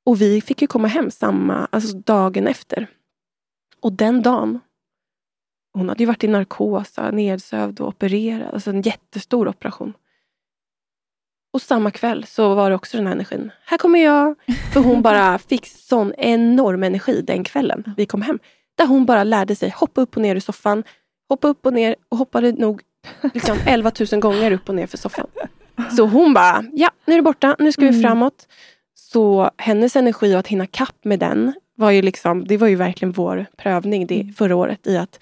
Och 0.05 0.21
vi 0.21 0.41
fick 0.41 0.61
ju 0.61 0.67
komma 0.67 0.87
hem 0.87 1.11
samma, 1.11 1.67
alltså 1.71 1.97
dagen 1.97 2.47
efter. 2.47 2.87
Och 3.79 3.93
den 3.93 4.21
dagen, 4.21 4.59
hon 5.73 5.89
hade 5.89 6.03
ju 6.03 6.07
varit 6.07 6.23
i 6.23 6.27
narkos, 6.27 6.95
nedsövd 7.11 7.79
och 7.81 7.87
opererad. 7.87 8.53
Alltså 8.53 8.69
en 8.69 8.81
jättestor 8.81 9.47
operation. 9.47 9.93
Och 11.53 11.61
samma 11.61 11.91
kväll 11.91 12.25
så 12.25 12.55
var 12.55 12.69
det 12.69 12.75
också 12.75 12.97
den 12.97 13.05
här 13.07 13.13
energin. 13.13 13.51
Här 13.65 13.77
kommer 13.77 13.99
jag. 14.03 14.35
För 14.73 14.79
hon 14.79 15.01
bara 15.01 15.37
fick 15.49 15.67
sån 15.67 16.13
enorm 16.17 16.83
energi 16.83 17.21
den 17.21 17.43
kvällen 17.43 17.93
vi 17.97 18.05
kom 18.05 18.21
hem. 18.21 18.39
Där 18.77 18.85
hon 18.87 19.05
bara 19.05 19.23
lärde 19.23 19.55
sig 19.55 19.69
hoppa 19.69 20.01
upp 20.01 20.15
och 20.15 20.21
ner 20.21 20.35
i 20.35 20.41
soffan. 20.41 20.83
Hoppa 21.29 21.47
upp 21.47 21.65
och 21.65 21.73
ner 21.73 21.95
och 22.09 22.17
hoppade 22.17 22.51
nog 22.51 22.81
liksom 23.33 23.57
11 23.67 23.91
000 24.11 24.21
gånger 24.21 24.51
upp 24.51 24.69
och 24.69 24.75
ner 24.75 24.87
för 24.87 24.97
soffan. 24.97 25.27
Så 25.97 26.05
hon 26.05 26.33
bara, 26.33 26.63
ja 26.73 26.89
nu 27.05 27.13
är 27.13 27.17
det 27.17 27.23
borta, 27.23 27.55
nu 27.59 27.71
ska 27.71 27.81
vi 27.81 27.87
Mm. 27.87 28.01
framåt. 28.01 28.47
Så 28.93 29.51
hennes 29.57 29.95
energi 29.95 30.35
och 30.35 30.39
att 30.39 30.47
hinna 30.47 30.67
kapp 30.67 30.95
med 31.05 31.19
den, 31.19 31.53
var 31.75 31.91
ju 31.91 32.01
liksom, 32.01 32.47
det 32.47 32.57
var 32.57 32.67
ju 32.67 32.75
verkligen 32.75 33.11
vår 33.11 33.45
prövning 33.57 34.07
det, 34.07 34.21
Mm. 34.21 34.33
förra 34.33 34.55
året 34.55 34.87
i 34.87 34.97
att 34.97 35.19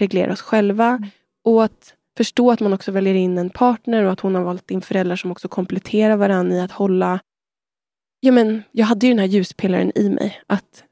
reglera 0.00 0.32
oss 0.32 0.40
själva. 0.42 1.00
Och 1.44 1.64
att 1.64 1.94
förstå 2.16 2.50
att 2.50 2.60
man 2.60 2.72
också 2.72 2.92
väljer 2.92 3.14
in 3.14 3.38
en 3.38 3.50
partner 3.50 4.04
och 4.04 4.12
att 4.12 4.20
hon 4.20 4.34
har 4.34 4.42
valt 4.42 4.70
in 4.70 4.80
föräldrar 4.82 5.16
som 5.16 5.30
också 5.30 5.48
kompletterar 5.48 6.16
varandra 6.16 6.56
i 6.56 6.60
att 6.60 6.72
hålla... 6.72 7.20
Ja, 8.20 8.32
men, 8.32 8.62
jag 8.72 8.86
hade 8.86 9.06
ju 9.06 9.12
den 9.12 9.18
här 9.18 9.26
ljuspelaren 9.26 9.92
i 9.94 10.10
mig. 10.10 10.40
Att 10.46 10.84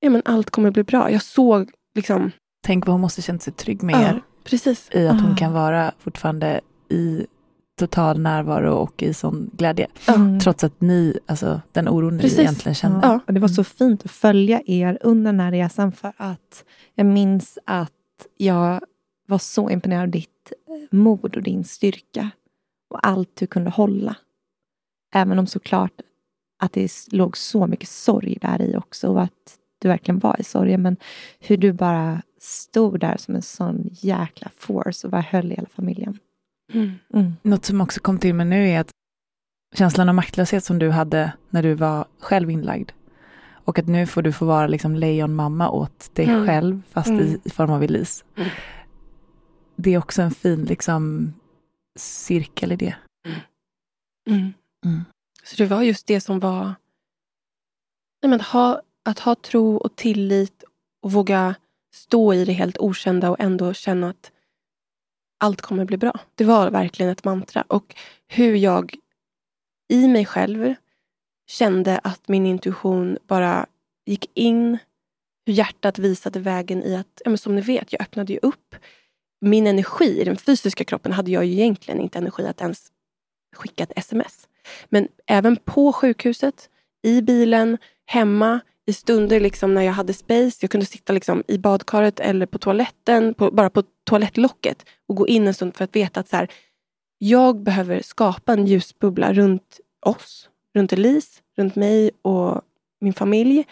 ja, 0.00 0.10
men 0.10 0.22
allt 0.24 0.50
kommer 0.50 0.70
bli 0.70 0.82
bra. 0.84 1.10
Jag 1.10 1.22
såg 1.22 1.70
liksom... 1.94 2.30
Tänk 2.66 2.86
vad 2.86 2.94
hon 2.94 3.00
måste 3.00 3.22
känt 3.22 3.42
sig 3.42 3.52
trygg 3.52 3.82
med 3.82 3.94
Ja, 3.94 4.00
er 4.08 4.22
precis. 4.44 4.88
i 4.92 5.08
att 5.08 5.20
hon 5.20 5.32
Ah. 5.32 5.36
kan 5.36 5.52
vara 5.52 5.92
fortfarande 5.98 6.60
i 6.90 7.26
total 7.78 8.20
närvaro 8.20 8.74
och 8.74 9.02
i 9.02 9.14
sån 9.14 9.50
glädje. 9.52 9.86
Mm. 10.08 10.40
Trots 10.40 10.64
att 10.64 10.80
ni, 10.80 11.18
alltså 11.26 11.60
den 11.72 11.88
oron 11.88 12.16
ni 12.16 12.22
Precis. 12.22 12.38
egentligen 12.38 12.74
kände. 12.74 13.00
Ja. 13.02 13.20
Och 13.26 13.34
det 13.34 13.40
var 13.40 13.48
så 13.48 13.64
fint 13.64 14.04
att 14.04 14.10
följa 14.10 14.62
er 14.66 14.98
under 15.00 15.32
den 15.32 15.40
här 15.40 15.50
resan 15.52 15.92
för 15.92 16.12
att 16.16 16.64
jag 16.94 17.06
minns 17.06 17.58
att 17.64 17.92
jag 18.36 18.80
var 19.26 19.38
så 19.38 19.70
imponerad 19.70 20.02
av 20.02 20.08
ditt 20.08 20.52
eh, 20.68 20.96
mod 20.96 21.36
och 21.36 21.42
din 21.42 21.64
styrka 21.64 22.30
och 22.90 23.06
allt 23.06 23.36
du 23.36 23.46
kunde 23.46 23.70
hålla. 23.70 24.16
Även 25.14 25.38
om 25.38 25.46
såklart 25.46 25.92
att 26.58 26.72
det 26.72 26.92
låg 27.12 27.36
så 27.36 27.66
mycket 27.66 27.88
sorg 27.88 28.38
där 28.40 28.62
i 28.62 28.76
också 28.76 29.08
och 29.08 29.22
att 29.22 29.58
du 29.78 29.88
verkligen 29.88 30.18
var 30.18 30.40
i 30.40 30.44
sorgen. 30.44 30.82
Men 30.82 30.96
hur 31.38 31.56
du 31.56 31.72
bara 31.72 32.22
stod 32.40 33.00
där 33.00 33.16
som 33.16 33.34
en 33.34 33.42
sån 33.42 33.88
jäkla 33.92 34.50
force 34.56 35.06
och 35.06 35.10
bara 35.10 35.20
höll 35.20 35.50
hela 35.50 35.68
familjen. 35.68 36.18
Mm. 36.72 36.90
Mm. 37.14 37.32
Något 37.42 37.64
som 37.64 37.80
också 37.80 38.00
kom 38.00 38.18
till 38.18 38.34
mig 38.34 38.46
nu 38.46 38.68
är 38.68 38.80
att 38.80 38.90
känslan 39.74 40.08
av 40.08 40.14
maktlöshet 40.14 40.64
som 40.64 40.78
du 40.78 40.90
hade 40.90 41.32
när 41.50 41.62
du 41.62 41.74
var 41.74 42.06
själv 42.20 42.50
inlagd. 42.50 42.90
Och 43.50 43.78
att 43.78 43.86
nu 43.86 44.06
får 44.06 44.22
du 44.22 44.32
få 44.32 44.44
vara 44.46 44.66
liksom 44.66 44.94
lejonmamma 44.96 45.70
åt 45.70 46.14
dig 46.14 46.26
Mm. 46.26 46.46
själv, 46.46 46.82
fast 46.90 47.08
Mm. 47.08 47.24
i, 47.24 47.38
i 47.44 47.50
form 47.50 47.70
av 47.70 47.82
Elise. 47.82 48.24
Mm. 48.36 48.48
Det 49.76 49.94
är 49.94 49.98
också 49.98 50.22
en 50.22 50.30
fin 50.30 50.64
liksom, 50.64 51.34
cirkel 51.98 52.72
i 52.72 52.76
det. 52.76 52.94
Mm. 54.30 54.52
Mm. 54.84 55.04
Så 55.44 55.56
det 55.56 55.66
var 55.66 55.82
just 55.82 56.06
det 56.06 56.20
som 56.20 56.40
var... 56.40 56.74
Nej, 58.22 58.30
men 58.30 58.40
ha, 58.40 58.82
att 59.04 59.18
ha 59.18 59.34
tro 59.34 59.76
och 59.76 59.96
tillit 59.96 60.64
och 61.02 61.12
våga 61.12 61.54
stå 61.94 62.34
i 62.34 62.44
det 62.44 62.52
helt 62.52 62.78
okända 62.78 63.30
och 63.30 63.40
ändå 63.40 63.72
känna 63.74 64.10
att 64.10 64.32
allt 65.38 65.60
kommer 65.60 65.84
bli 65.84 65.96
bra. 65.96 66.20
Det 66.34 66.44
var 66.44 66.70
verkligen 66.70 67.12
ett 67.12 67.24
mantra. 67.24 67.64
Och 67.68 67.94
hur 68.28 68.56
jag 68.56 68.94
i 69.88 70.08
mig 70.08 70.26
själv 70.26 70.74
kände 71.46 71.98
att 71.98 72.28
min 72.28 72.46
intuition 72.46 73.18
bara 73.26 73.66
gick 74.06 74.30
in. 74.34 74.78
Hur 75.46 75.52
hjärtat 75.52 75.98
visade 75.98 76.40
vägen 76.40 76.82
i 76.82 76.96
att, 76.96 77.22
ja, 77.24 77.30
men 77.30 77.38
som 77.38 77.54
ni 77.54 77.60
vet, 77.60 77.92
jag 77.92 78.02
öppnade 78.02 78.32
ju 78.32 78.38
upp. 78.42 78.74
Min 79.40 79.66
energi 79.66 80.20
i 80.20 80.24
den 80.24 80.36
fysiska 80.36 80.84
kroppen 80.84 81.12
hade 81.12 81.30
jag 81.30 81.44
ju 81.44 81.52
egentligen 81.52 82.00
inte 82.00 82.18
energi 82.18 82.46
att 82.46 82.60
ens 82.60 82.92
skicka 83.56 83.82
ett 83.82 83.92
sms. 83.96 84.48
Men 84.88 85.08
även 85.26 85.56
på 85.56 85.92
sjukhuset, 85.92 86.70
i 87.02 87.22
bilen, 87.22 87.78
hemma, 88.06 88.60
i 88.88 88.92
stunder 88.92 89.40
liksom 89.40 89.74
när 89.74 89.82
jag 89.82 89.92
hade 89.92 90.12
space. 90.12 90.58
Jag 90.60 90.70
kunde 90.70 90.86
sitta 90.86 91.12
liksom 91.12 91.42
i 91.48 91.58
badkaret 91.58 92.20
eller 92.20 92.46
på 92.46 92.58
toaletten, 92.58 93.34
på, 93.34 93.50
bara 93.50 93.70
på 93.70 93.82
toalettlocket 94.04 94.84
och 95.06 95.16
gå 95.16 95.28
in 95.28 95.46
en 95.46 95.54
stund 95.54 95.76
för 95.76 95.84
att 95.84 95.96
veta 95.96 96.20
att 96.20 96.28
så 96.28 96.36
här, 96.36 96.52
jag 97.18 97.62
behöver 97.62 98.02
skapa 98.02 98.52
en 98.52 98.66
ljusbubbla 98.66 99.32
runt 99.32 99.80
oss, 100.06 100.50
runt 100.74 100.92
Elise, 100.92 101.40
runt 101.56 101.76
mig 101.76 102.10
och 102.22 102.62
min 103.00 103.14
familj. 103.14 103.66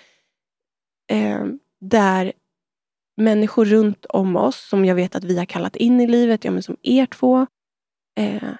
Eh, 1.10 1.46
där 1.80 2.32
människor 3.16 3.64
runt 3.64 4.04
om 4.04 4.36
oss, 4.36 4.68
som 4.68 4.84
jag 4.84 4.94
vet 4.94 5.16
att 5.16 5.24
vi 5.24 5.38
har 5.38 5.44
kallat 5.44 5.76
in 5.76 6.00
i 6.00 6.06
livet, 6.06 6.44
ja, 6.44 6.50
men 6.50 6.62
som 6.62 6.76
er 6.82 7.06
två, 7.06 7.46
eh, 8.16 8.52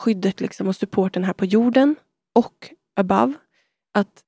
skyddet 0.00 0.40
liksom 0.40 0.68
och 0.68 0.76
supporten 0.76 1.24
här 1.24 1.32
på 1.32 1.44
jorden 1.44 1.96
och 2.34 2.74
above. 2.96 3.34
Att, 3.94 4.24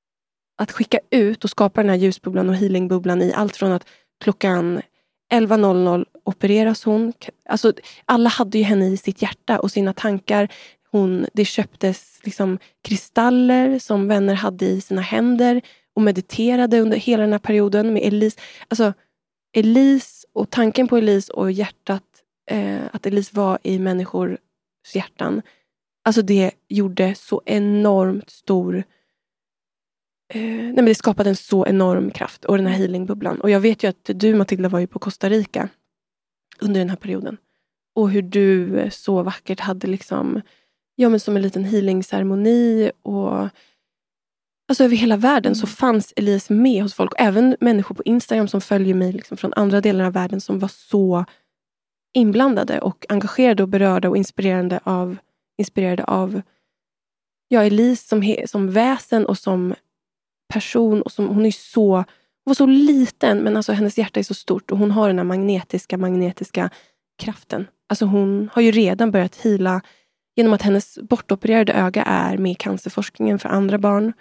att 0.57 0.73
skicka 0.73 0.99
ut 1.11 1.45
och 1.45 1.51
skapa 1.51 1.81
den 1.81 1.91
här 1.91 1.97
ljusbubblan 1.97 2.49
och 2.49 2.57
healingbubblan 2.57 3.23
i 3.23 3.33
allt 3.33 3.57
från 3.57 3.73
att 3.73 3.87
klockan 4.21 4.81
11.00 5.33 6.05
opereras 6.25 6.85
hon. 6.85 7.13
Alltså, 7.49 7.73
alla 8.05 8.29
hade 8.29 8.59
ju 8.59 8.65
henne 8.65 8.87
i 8.87 8.97
sitt 8.97 9.23
hjärta 9.23 9.59
och 9.59 9.71
sina 9.71 9.93
tankar. 9.93 10.49
Hon, 10.91 11.27
det 11.33 11.45
köptes 11.45 12.21
liksom 12.23 12.59
kristaller 12.83 13.79
som 13.79 14.09
vänner 14.09 14.35
hade 14.35 14.67
i 14.67 14.81
sina 14.81 15.01
händer 15.01 15.61
och 15.95 16.03
mediterade 16.03 16.81
under 16.81 16.97
hela 16.97 17.23
den 17.23 17.33
här 17.33 17.39
perioden 17.39 17.93
med 17.93 18.03
Elise. 18.03 18.41
Alltså, 18.69 18.93
Elise 19.57 20.27
och 20.33 20.51
tanken 20.51 20.89
på 20.89 20.97
Elise 20.97 21.33
och 21.33 21.53
hjärtat, 21.53 22.03
eh, 22.51 22.81
att 22.93 23.07
Elise 23.07 23.37
var 23.37 23.59
i 23.63 23.79
människors 23.79 24.39
hjärtan. 24.95 25.43
Alltså 26.05 26.23
det 26.23 26.51
gjorde 26.69 27.15
så 27.15 27.43
enormt 27.47 28.31
stor... 28.31 28.85
Eh, 30.29 30.43
nej 30.43 30.75
men 30.75 30.85
det 30.85 30.95
skapade 30.95 31.31
en 31.31 31.37
så 31.37 31.67
enorm 31.67 32.11
kraft 32.11 32.45
och 32.45 32.57
den 32.57 32.67
här 32.67 32.79
healingbubblan. 32.79 33.41
Och 33.41 33.51
jag 33.51 33.61
vet 33.61 33.85
ju 33.85 33.89
att 33.89 34.11
du 34.15 34.35
Matilda 34.35 34.69
var 34.69 34.79
ju 34.79 34.87
på 34.87 34.99
Costa 34.99 35.29
Rica 35.29 35.69
under 36.61 36.81
den 36.81 36.91
här 36.91 36.97
perioden. 36.97 37.37
Och 37.95 38.11
hur 38.11 38.23
du 38.23 38.79
eh, 38.79 38.91
så 38.91 39.23
vackert 39.23 39.61
hade 39.61 39.87
liksom, 39.87 40.41
ja 40.95 41.09
men 41.09 41.21
som 41.21 41.37
en 41.37 41.43
liten 41.43 41.65
healingceremoni 41.65 42.91
och 43.03 43.49
Alltså 44.69 44.85
över 44.85 44.97
hela 44.97 45.17
världen 45.17 45.55
så 45.55 45.67
fanns 45.67 46.13
Elise 46.17 46.53
med 46.53 46.83
hos 46.83 46.95
folk. 46.95 47.13
Och 47.13 47.21
även 47.21 47.57
människor 47.61 47.95
på 47.95 48.03
Instagram 48.03 48.49
som 48.49 48.61
följer 48.61 48.95
mig 48.95 49.13
liksom 49.13 49.37
från 49.37 49.53
andra 49.57 49.81
delar 49.81 50.05
av 50.05 50.13
världen 50.13 50.41
som 50.41 50.59
var 50.59 50.69
så 50.69 51.25
inblandade 52.15 52.81
och 52.81 53.07
engagerade 53.09 53.63
och 53.63 53.69
berörda 53.69 54.09
och 54.09 54.17
inspirerande 54.17 54.81
av, 54.85 55.17
inspirerade 55.59 56.05
av 56.05 56.43
ja, 57.49 57.65
Elise 57.65 58.09
som, 58.09 58.37
som 58.47 58.71
väsen 58.71 59.27
och 59.27 59.39
som 59.39 59.75
person. 60.53 61.03
Och 61.03 61.13
som, 61.13 61.29
hon 61.29 61.47
är 61.47 61.51
så, 61.51 61.95
hon 61.97 62.05
var 62.45 62.55
så 62.55 62.67
liten 62.67 63.39
men 63.39 63.57
alltså 63.57 63.73
hennes 63.73 63.99
hjärta 63.99 64.21
är 64.21 64.25
så 64.25 64.35
stort 64.35 64.71
och 64.71 64.79
hon 64.79 64.91
har 64.91 65.09
den 65.09 65.19
här 65.19 65.25
magnetiska, 65.25 65.97
magnetiska 65.99 66.71
kraften. 67.19 67.67
Alltså 67.89 68.05
hon 68.05 68.51
har 68.53 68.63
ju 68.63 68.71
redan 68.71 69.11
börjat 69.11 69.37
hila 69.37 69.81
genom 70.37 70.53
att 70.53 70.63
hennes 70.63 70.99
bortopererade 70.99 71.73
öga 71.73 72.03
är 72.03 72.39
med 72.39 72.53
i 72.53 72.55
cancerforskningen 72.55 73.39
för 73.39 73.49
andra 73.49 73.79
barn. 73.79 74.13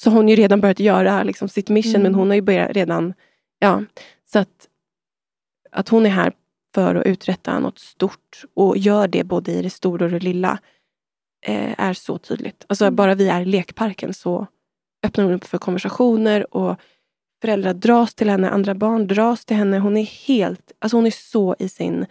Så 0.00 0.10
hon 0.10 0.24
har 0.24 0.30
ju 0.30 0.36
redan 0.36 0.60
börjat 0.60 0.80
göra 0.80 1.22
liksom, 1.22 1.48
sitt 1.48 1.68
mission 1.68 1.94
Mm. 1.94 2.02
men 2.02 2.14
hon 2.14 2.28
har 2.28 2.34
ju 2.34 2.40
börjat 2.42 2.70
redan... 2.70 3.14
Ja, 3.58 3.82
så 4.32 4.38
att, 4.38 4.68
att 5.70 5.88
hon 5.88 6.06
är 6.06 6.10
här 6.10 6.32
för 6.74 6.94
att 6.94 7.06
uträtta 7.06 7.58
något 7.58 7.78
stort 7.78 8.44
och 8.54 8.78
gör 8.78 9.08
det 9.08 9.24
både 9.24 9.52
i 9.52 9.62
det 9.62 9.70
stora 9.70 10.04
och 10.04 10.10
det 10.10 10.18
lilla 10.18 10.58
eh, 11.46 11.74
är 11.80 11.94
så 11.94 12.18
tydligt. 12.18 12.64
Alltså 12.68 12.84
Mm. 12.84 12.96
bara 12.96 13.14
vi 13.14 13.28
är 13.28 13.40
i 13.40 13.44
lekparken 13.44 14.14
så 14.14 14.46
öppnar 15.02 15.24
hon 15.24 15.34
upp 15.34 15.44
för 15.44 15.58
konversationer 15.58 16.54
och 16.56 16.80
föräldrar 17.42 17.74
dras 17.74 18.14
till 18.14 18.30
henne, 18.30 18.50
andra 18.50 18.74
barn 18.74 19.06
dras 19.06 19.44
till 19.44 19.56
henne. 19.56 19.78
Hon 19.78 19.96
är 19.96 20.04
helt, 20.04 20.72
alltså 20.78 20.96
hon 20.96 21.06
är 21.06 21.10
så 21.10 21.56
i 21.58 21.68
sin 21.68 22.06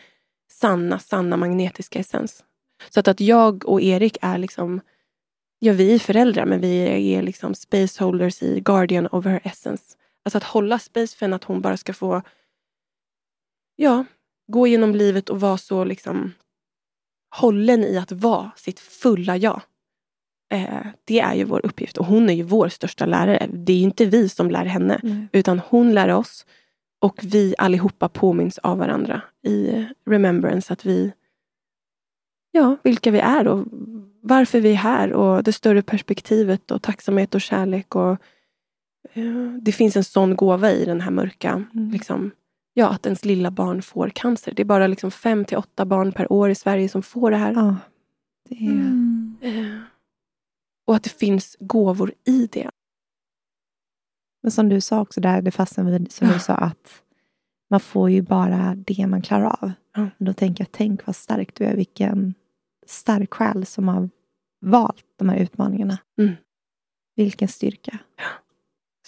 sanna, 0.51 0.99
sanna 0.99 1.37
magnetiska 1.37 1.99
essens. 1.99 2.43
Så 2.89 2.99
att, 2.99 3.07
att 3.07 3.19
jag 3.19 3.65
och 3.65 3.81
Erik 3.81 4.17
är 4.21 4.37
liksom, 4.37 4.81
ja 5.59 5.73
vi 5.73 5.95
är 5.95 5.99
föräldrar 5.99 6.45
men 6.45 6.61
vi 6.61 7.13
är 7.13 7.21
liksom 7.21 7.55
spaceholders 7.55 8.43
i 8.43 8.59
Guardian 8.59 9.07
of 9.07 9.25
her 9.25 9.41
essence. 9.43 9.83
Alltså 10.25 10.37
att 10.37 10.43
hålla 10.43 10.79
space 10.79 11.17
för 11.17 11.25
henne, 11.25 11.35
att 11.35 11.43
hon 11.43 11.61
bara 11.61 11.77
ska 11.77 11.93
få 11.93 12.21
ja, 13.75 14.05
gå 14.47 14.67
genom 14.67 14.95
livet 14.95 15.29
och 15.29 15.39
vara 15.39 15.57
så 15.57 15.83
liksom 15.83 16.33
hållen 17.35 17.83
i 17.83 17.97
att 17.97 18.11
vara 18.11 18.51
sitt 18.55 18.79
fulla 18.79 19.37
jag. 19.37 19.61
Eh, 20.49 20.87
det 21.05 21.19
är 21.19 21.33
ju 21.33 21.43
vår 21.43 21.65
uppgift 21.65 21.97
och 21.97 22.05
hon 22.05 22.29
är 22.29 22.33
ju 22.33 22.43
vår 22.43 22.69
största 22.69 23.05
lärare. 23.05 23.47
Det 23.53 23.73
är 23.73 23.81
inte 23.81 24.05
vi 24.05 24.29
som 24.29 24.51
lär 24.51 24.65
henne, 24.65 24.99
mm. 25.03 25.27
utan 25.31 25.61
hon 25.69 25.93
lär 25.93 26.09
oss. 26.09 26.45
Och 27.01 27.19
vi 27.23 27.55
allihopa 27.57 28.09
påminns 28.09 28.57
av 28.57 28.77
varandra 28.77 29.21
i 29.43 29.85
remembrance 30.05 30.73
att 30.73 30.85
vi, 30.85 31.13
ja, 32.51 32.77
vilka 32.83 33.11
vi 33.11 33.19
är 33.19 33.47
och 33.47 33.65
varför 34.21 34.61
vi 34.61 34.71
är 34.71 34.75
här 34.75 35.13
och 35.13 35.43
det 35.43 35.53
större 35.53 35.81
perspektivet 35.81 36.71
och 36.71 36.81
tacksamhet 36.81 37.35
och 37.35 37.41
kärlek. 37.41 37.95
Och, 37.95 38.11
eh, 39.13 39.53
det 39.61 39.71
finns 39.71 39.95
en 39.95 40.03
sån 40.03 40.35
gåva 40.35 40.71
i 40.71 40.85
den 40.85 41.01
här 41.01 41.11
mörka, 41.11 41.63
mm. 41.73 41.91
liksom, 41.91 42.31
ja, 42.73 42.89
att 42.89 43.05
ens 43.05 43.25
lilla 43.25 43.51
barn 43.51 43.81
får 43.81 44.09
cancer. 44.09 44.53
Det 44.55 44.61
är 44.61 44.65
bara 44.65 44.87
liksom 44.87 45.11
fem 45.11 45.45
till 45.45 45.57
åtta 45.57 45.85
barn 45.85 46.11
per 46.11 46.33
år 46.33 46.49
i 46.49 46.55
Sverige 46.55 46.89
som 46.89 47.01
får 47.01 47.31
det 47.31 47.37
här. 47.37 47.53
Ja, 47.53 47.75
det 48.49 48.55
är... 48.55 48.71
Mm. 48.71 49.37
Eh, 49.41 49.79
och 50.89 50.95
att 50.95 51.03
det 51.03 51.09
finns 51.09 51.57
gåvor 51.59 52.13
i 52.25 52.47
det. 52.47 52.69
Men 54.43 54.51
som 54.51 54.69
du 54.69 54.81
sa 54.81 55.01
också 55.01 55.21
där, 55.21 55.41
det 55.41 55.51
fastnade 55.51 55.91
vid, 55.91 56.11
som 56.11 56.27
ja. 56.27 56.33
du 56.33 56.39
sa, 56.39 56.53
att 56.53 57.03
man 57.69 57.79
får 57.79 58.09
ju 58.09 58.21
bara 58.21 58.75
det 58.75 59.07
man 59.07 59.21
klarar 59.21 59.63
av. 59.63 59.71
Ja. 59.95 60.09
Då 60.17 60.33
tänker 60.33 60.63
jag, 60.63 60.71
tänk 60.71 61.05
vad 61.05 61.15
stark 61.15 61.55
du 61.55 61.63
är, 61.63 61.75
vilken 61.75 62.33
stark 62.85 63.33
själ 63.33 63.65
som 63.65 63.87
har 63.87 64.09
valt 64.61 65.05
de 65.15 65.29
här 65.29 65.37
utmaningarna. 65.37 65.97
Mm. 66.17 66.35
Vilken 67.15 67.47
styrka. 67.47 67.99
Ja. 68.15 68.23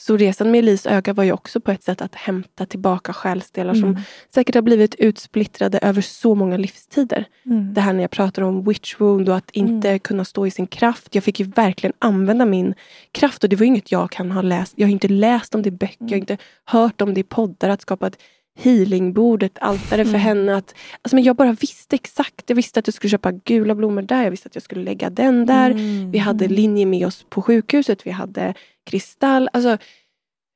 Så 0.07 0.17
resan 0.17 0.51
med 0.51 0.59
Elis 0.59 0.85
öga 0.85 1.13
var 1.13 1.23
ju 1.23 1.31
också 1.31 1.59
på 1.59 1.71
ett 1.71 1.83
sätt 1.83 2.01
att 2.01 2.15
hämta 2.15 2.65
tillbaka 2.65 3.13
själsdelar 3.13 3.73
mm. 3.73 3.81
som 3.81 4.03
säkert 4.33 4.55
har 4.55 4.61
blivit 4.61 4.95
utsplittrade 4.95 5.79
över 5.81 6.01
så 6.01 6.35
många 6.35 6.57
livstider. 6.57 7.25
Mm. 7.45 7.73
Det 7.73 7.81
här 7.81 7.93
när 7.93 8.01
jag 8.01 8.11
pratar 8.11 8.41
om 8.41 8.63
witch 8.63 8.95
wound 8.99 9.29
och 9.29 9.35
att 9.35 9.51
inte 9.51 9.89
mm. 9.89 9.99
kunna 9.99 10.25
stå 10.25 10.47
i 10.47 10.51
sin 10.51 10.67
kraft. 10.67 11.15
Jag 11.15 11.23
fick 11.23 11.39
ju 11.39 11.45
verkligen 11.45 11.93
använda 11.99 12.45
min 12.45 12.73
kraft 13.11 13.43
och 13.43 13.49
det 13.49 13.55
var 13.55 13.65
inget 13.65 13.91
jag 13.91 14.11
kan 14.11 14.31
ha 14.31 14.41
läst. 14.41 14.73
Jag 14.75 14.87
har 14.87 14.91
inte 14.91 15.07
läst 15.07 15.55
om 15.55 15.61
det 15.61 15.69
i 15.69 15.71
böcker, 15.71 15.95
jag 15.99 16.07
har 16.07 16.15
mm. 16.15 16.21
inte 16.21 16.37
hört 16.65 17.01
om 17.01 17.13
det 17.13 17.19
i 17.19 17.23
poddar. 17.23 17.69
Att 17.69 17.81
skapa 17.81 18.07
ett 18.07 18.17
healingbord, 18.61 19.43
ett 19.43 19.57
altare 19.61 20.05
för 20.05 20.09
mm. 20.09 20.21
henne. 20.21 20.55
Att, 20.55 20.75
alltså, 21.01 21.15
men 21.15 21.23
jag 21.23 21.35
bara 21.35 21.53
visste 21.53 21.95
exakt. 21.95 22.43
Jag 22.47 22.55
visste 22.55 22.79
att 22.79 22.87
jag 22.87 22.93
skulle 22.93 23.11
köpa 23.11 23.31
gula 23.31 23.75
blommor 23.75 24.01
där. 24.01 24.23
Jag 24.23 24.31
visste 24.31 24.47
att 24.47 24.55
jag 24.55 24.63
skulle 24.63 24.83
lägga 24.83 25.09
den 25.09 25.45
där. 25.45 25.73
Vi 26.11 26.17
hade 26.17 26.47
linje 26.47 26.85
med 26.85 27.07
oss 27.07 27.25
på 27.29 27.41
sjukhuset. 27.41 28.07
Vi 28.07 28.11
hade 28.11 28.53
kristall. 28.85 29.49
Alltså, 29.53 29.77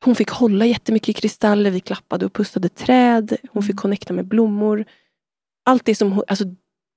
hon 0.05 0.15
fick 0.15 0.29
hålla 0.29 0.65
jättemycket 0.65 1.15
kristaller, 1.15 1.71
vi 1.71 1.79
klappade 1.79 2.25
och 2.25 2.33
pussade 2.33 2.69
träd. 2.69 3.37
Hon 3.49 3.63
fick 3.63 3.73
mm. 3.73 3.81
connecta 3.81 4.13
med 4.13 4.25
blommor. 4.25 4.85
Allt 5.65 5.85
det 5.85 5.95
som 5.95 6.11
hon, 6.11 6.23
alltså 6.27 6.45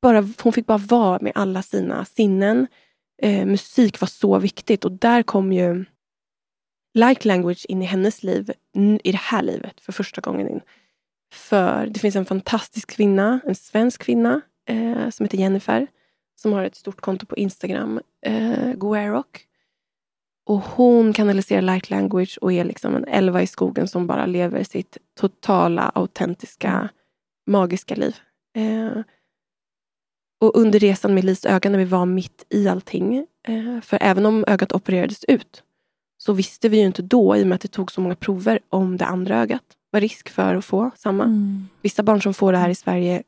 bara, 0.02 0.28
hon 0.42 0.52
fick 0.52 0.66
bara 0.66 0.78
vara 0.78 1.18
med 1.20 1.32
alla 1.34 1.62
sina 1.62 2.04
sinnen. 2.04 2.66
Eh, 3.22 3.46
musik 3.46 4.00
var 4.00 4.08
så 4.08 4.38
viktigt 4.38 4.84
och 4.84 4.92
där 4.92 5.22
kom 5.22 5.52
ju 5.52 5.84
light 6.94 7.24
language 7.24 7.66
in 7.68 7.82
i 7.82 7.84
hennes 7.84 8.22
liv, 8.22 8.52
i 9.04 9.12
det 9.12 9.18
här 9.18 9.42
livet, 9.42 9.80
för 9.80 9.92
första 9.92 10.20
gången 10.20 10.48
in. 10.48 10.60
För 11.32 11.86
det 11.86 12.00
finns 12.00 12.16
en 12.16 12.24
fantastisk 12.24 12.90
kvinna, 12.90 13.40
en 13.46 13.54
svensk 13.54 14.02
kvinna, 14.02 14.40
eh, 14.68 15.10
som 15.10 15.24
heter 15.24 15.38
Jennifer, 15.38 15.86
som 16.36 16.52
har 16.52 16.64
ett 16.64 16.76
stort 16.76 17.00
konto 17.00 17.26
på 17.26 17.36
Instagram, 17.36 18.00
eh, 18.26 18.72
Guerok. 18.72 19.44
Och 20.46 20.60
hon 20.60 21.12
kanaliserar 21.12 21.62
light 21.62 21.90
language 21.90 22.38
och 22.40 22.52
är 22.52 22.64
liksom 22.64 22.96
en 22.96 23.04
elva 23.04 23.42
i 23.42 23.46
skogen 23.46 23.88
som 23.88 24.06
bara 24.06 24.26
lever 24.26 24.64
sitt 24.64 24.98
totala, 25.20 25.92
autentiska, 25.94 26.88
magiska 27.46 27.94
liv. 27.94 28.16
Eh, 28.56 29.02
och 30.40 30.56
under 30.56 30.78
resan 30.78 31.14
med 31.14 31.24
Lis 31.24 31.46
öga, 31.46 31.70
när 31.70 31.78
vi 31.78 31.84
var 31.84 32.06
mitt 32.06 32.46
i 32.48 32.68
allting, 32.68 33.26
eh, 33.48 33.80
för 33.80 33.98
även 34.00 34.26
om 34.26 34.44
ögat 34.46 34.72
opererades 34.72 35.24
ut, 35.24 35.62
så 36.18 36.32
visste 36.32 36.68
vi 36.68 36.76
ju 36.78 36.86
inte 36.86 37.02
då, 37.02 37.36
i 37.36 37.42
och 37.42 37.46
med 37.46 37.54
att 37.54 37.60
det 37.60 37.68
tog 37.68 37.92
så 37.92 38.00
många 38.00 38.14
prover, 38.14 38.60
om 38.68 38.96
det 38.96 39.06
andra 39.06 39.40
ögat 39.40 39.77
var 39.90 40.00
risk 40.00 40.28
för 40.28 40.54
att 40.54 40.64
få 40.64 40.90
samma. 40.96 41.24
Mm. 41.24 41.68
Vissa 41.82 42.02
barn 42.02 42.22
som 42.22 42.34
får 42.34 42.52
det 42.52 42.58
här 42.58 42.68
i 42.68 42.74
Sverige, 42.74 43.22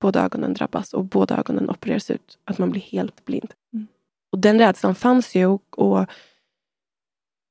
båda 0.00 0.24
ögonen 0.24 0.54
drabbas 0.54 0.94
och 0.94 1.04
båda 1.04 1.36
ögonen 1.36 1.70
opereras 1.70 2.10
ut. 2.10 2.38
Att 2.44 2.58
man 2.58 2.70
blir 2.70 2.82
helt 2.82 3.24
blind. 3.24 3.52
Mm. 3.72 3.86
Och 4.32 4.38
Den 4.38 4.58
rädslan 4.58 4.94
fanns 4.94 5.34
ju. 5.34 5.46
och, 5.46 5.78
och 5.78 6.06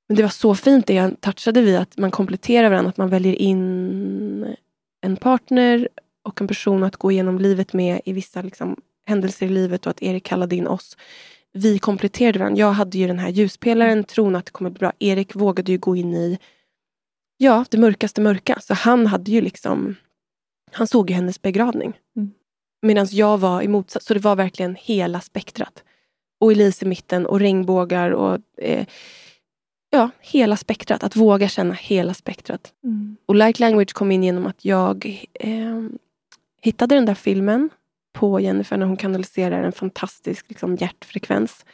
men 0.07 0.16
det 0.16 0.22
var 0.22 0.30
så 0.30 0.55
fint 0.55 0.88
det 0.88 0.93
jag 0.93 1.22
touchade 1.22 1.61
vid, 1.61 1.76
att 1.76 1.97
man 1.97 2.11
kompletterar 2.11 2.70
varandra. 2.70 2.89
Att 2.89 2.97
man 2.97 3.09
väljer 3.09 3.34
in 3.34 4.55
en 5.01 5.16
partner 5.16 5.89
och 6.24 6.41
en 6.41 6.47
person 6.47 6.84
att 6.84 6.95
gå 6.95 7.11
igenom 7.11 7.39
livet 7.39 7.74
med 7.74 8.01
i 8.05 8.13
vissa 8.13 8.41
liksom, 8.41 8.82
händelser 9.05 9.45
i 9.45 9.49
livet 9.49 9.86
och 9.86 9.89
att 9.89 10.01
Erik 10.01 10.24
kallade 10.24 10.55
in 10.55 10.68
oss. 10.68 10.97
Vi 11.53 11.80
kompletterade 11.80 12.39
varandra. 12.39 12.59
Jag 12.59 12.72
hade 12.72 12.97
ju 12.97 13.07
den 13.07 13.20
här 13.20 13.30
ljuspelaren, 13.30 14.03
tron 14.03 14.36
att 14.36 14.45
det 14.45 14.51
kommer 14.51 14.70
bli 14.70 14.80
bra. 14.80 14.91
Erik 14.99 15.36
vågade 15.36 15.72
ju 15.72 15.78
gå 15.78 15.95
in 15.95 16.13
i 16.13 16.39
ja, 17.38 17.66
det 17.70 17.78
mörkaste 17.78 18.22
mörka. 18.22 18.60
Så 18.62 18.74
han 18.74 19.08
hade 19.08 19.32
ju 19.32 19.42
liksom 19.42 19.96
han 20.76 20.88
såg 20.88 21.10
ju 21.10 21.16
hennes 21.16 21.42
begravning. 21.42 22.00
Mm. 22.16 22.32
Medan 22.82 23.08
jag 23.12 23.38
var 23.38 23.62
i 23.62 23.68
motsats. 23.68 24.06
Så 24.06 24.14
det 24.14 24.20
var 24.20 24.36
verkligen 24.36 24.76
hela 24.76 25.22
spektrat. 25.22 25.84
Och 26.40 26.52
Elise 26.52 26.86
i 26.86 26.88
mitten 26.88 27.26
och 27.26 27.40
regnbågar 27.40 28.12
och 28.12 28.40
eh, 28.58 28.86
ja, 29.90 30.10
hela 30.20 30.58
spektrat. 30.58 31.04
Att 31.04 31.16
våga 31.16 31.48
känna 31.48 31.74
hela 31.74 32.14
spektrat. 32.14 32.74
Mm. 32.84 33.18
Och 33.26 33.36
Light 33.36 33.60
Language 33.60 33.94
kom 33.94 34.12
in 34.12 34.24
genom 34.24 34.46
att 34.48 34.66
jag 34.66 35.28
eh, 35.34 35.84
hittade 36.62 36.96
den 36.96 37.06
där 37.06 37.16
filmen 37.16 37.70
på 38.14 38.40
Jennifer 38.40 38.78
när 38.78 38.86
hon 38.86 38.98
kanaliserar 38.98 39.64
en 39.64 39.72
fantastisk 39.72 40.46
liksom, 40.50 40.76
hjärtfrekvens. 40.76 41.66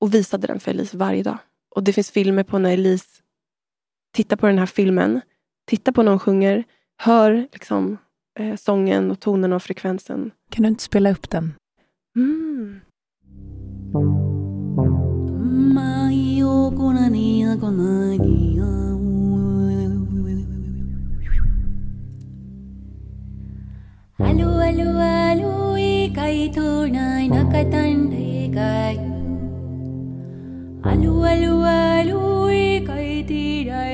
Och 0.00 0.14
visade 0.14 0.46
den 0.46 0.60
för 0.60 0.70
Elise 0.70 0.96
varje 0.96 1.22
dag. 1.22 1.38
Och 1.74 1.84
det 1.84 1.92
finns 1.92 2.10
filmer 2.10 2.42
på 2.42 2.58
när 2.58 2.72
Elise 2.72 3.22
tittar 4.14 4.36
på 4.36 4.46
den 4.46 4.58
här 4.58 4.66
filmen, 4.66 5.20
tittar 5.66 5.92
på 5.92 6.02
när 6.02 6.10
hon 6.10 6.18
sjunger, 6.18 6.64
hör 6.96 7.48
liksom, 7.52 7.98
eh, 8.38 8.56
sången 8.56 9.10
och 9.10 9.20
tonen 9.20 9.52
och 9.52 9.62
frekvensen. 9.62 10.30
Kan 10.50 10.62
du 10.62 10.68
inte 10.68 10.82
spela 10.82 11.10
upp 11.10 11.30
den? 11.30 11.54
Mm. 12.16 12.80
Alu 24.18 24.48
alu 24.68 24.88
alu 24.98 25.52
ikai 25.78 26.48
tunai 26.54 27.28
nakatandai 27.28 28.50
kayu 28.54 29.14
Alu 30.90 31.12
alu 31.32 31.54
alu 31.64 32.20
ikai 32.50 33.26
tirai 33.28 33.53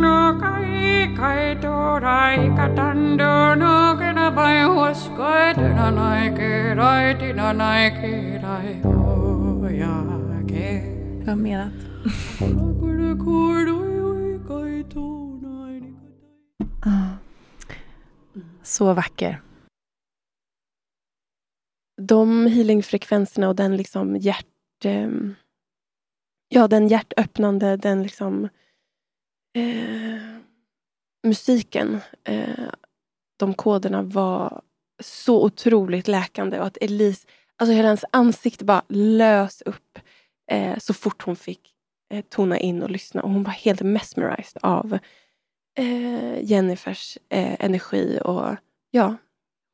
no 0.00 0.38
kai 0.40 1.14
kai 1.16 1.54
to 1.62 1.74
rai 2.06 2.36
ka 2.56 2.66
tan 2.76 3.16
do 3.16 3.32
no 3.62 3.74
ke 4.00 4.12
na 4.18 4.30
bai 4.30 4.62
hos 4.62 5.08
kai 5.18 5.52
tena 5.60 5.90
nai 5.98 6.30
ke 6.38 6.50
rai 6.80 7.14
ti 7.20 7.32
na 7.32 7.52
nai 7.52 7.90
ke 8.00 8.12
rai 8.44 8.80
o 8.84 9.68
ya 9.82 9.96
ke 10.50 10.68
Vad 11.26 11.38
menat? 11.38 11.72
Ah, 16.86 17.16
så 18.62 18.94
vacker. 18.94 19.42
De 21.96 22.48
healingfrekvenserna 22.48 23.48
och 23.48 23.56
den 23.56 23.76
liksom 23.76 24.16
hjärt... 24.16 24.84
Ehm, 24.84 25.34
ja, 26.48 26.68
den 26.68 26.88
hjärtöppnande, 26.88 27.76
den 27.76 28.02
liksom 28.02 28.48
eh, 29.54 30.36
musiken, 31.22 32.00
eh, 32.24 32.68
de 33.36 33.54
koderna 33.54 34.02
var 34.02 34.62
så 35.02 35.44
otroligt 35.44 36.08
läkande. 36.08 36.60
Och 36.60 36.66
att 36.66 36.78
Elise, 36.80 37.26
alltså 37.56 37.74
hela 37.74 37.88
hennes 37.88 38.04
ansikte 38.10 38.64
bara 38.64 38.82
lös 38.88 39.62
upp 39.62 39.98
eh, 40.50 40.78
så 40.78 40.94
fort 40.94 41.22
hon 41.22 41.36
fick 41.36 41.74
eh, 42.10 42.24
tona 42.28 42.58
in 42.58 42.82
och 42.82 42.90
lyssna. 42.90 43.22
Och 43.22 43.30
hon 43.30 43.42
var 43.42 43.52
helt 43.52 43.82
mesmerized 43.82 44.58
av 44.62 44.98
eh, 45.78 46.44
Jennifers 46.44 47.18
eh, 47.28 47.64
energi. 47.64 48.18
Och 48.24 48.56
ja, 48.90 49.16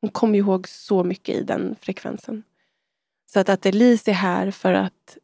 hon 0.01 0.09
kom 0.09 0.35
ihåg 0.35 0.67
så 0.67 1.03
mycket 1.03 1.35
i 1.35 1.43
den 1.43 1.75
frekvensen. 1.81 2.43
Så 3.33 3.39
att, 3.39 3.49
att 3.49 3.65
Elise 3.65 4.11
är 4.11 4.15
här 4.15 4.51
för 4.51 4.73
att 4.73 5.17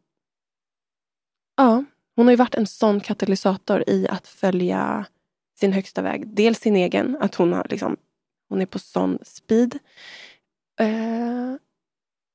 Ja, 1.60 1.84
hon 2.18 2.26
har 2.26 2.32
ju 2.32 2.38
varit 2.38 2.56
en 2.56 2.68
sån 2.68 3.00
katalysator 3.00 3.84
i 3.90 4.08
att 4.08 4.28
följa 4.28 5.06
sin 5.60 5.74
högsta 5.74 6.02
väg. 6.02 6.28
Dels 6.28 6.60
sin 6.60 6.76
egen, 6.76 7.18
att 7.20 7.36
hon, 7.36 7.54
har 7.54 7.68
liksom, 7.70 7.98
hon 8.50 8.62
är 8.62 8.66
på 8.66 8.80
sån 8.80 9.20
speed. 9.24 9.80
Eh, 10.80 11.56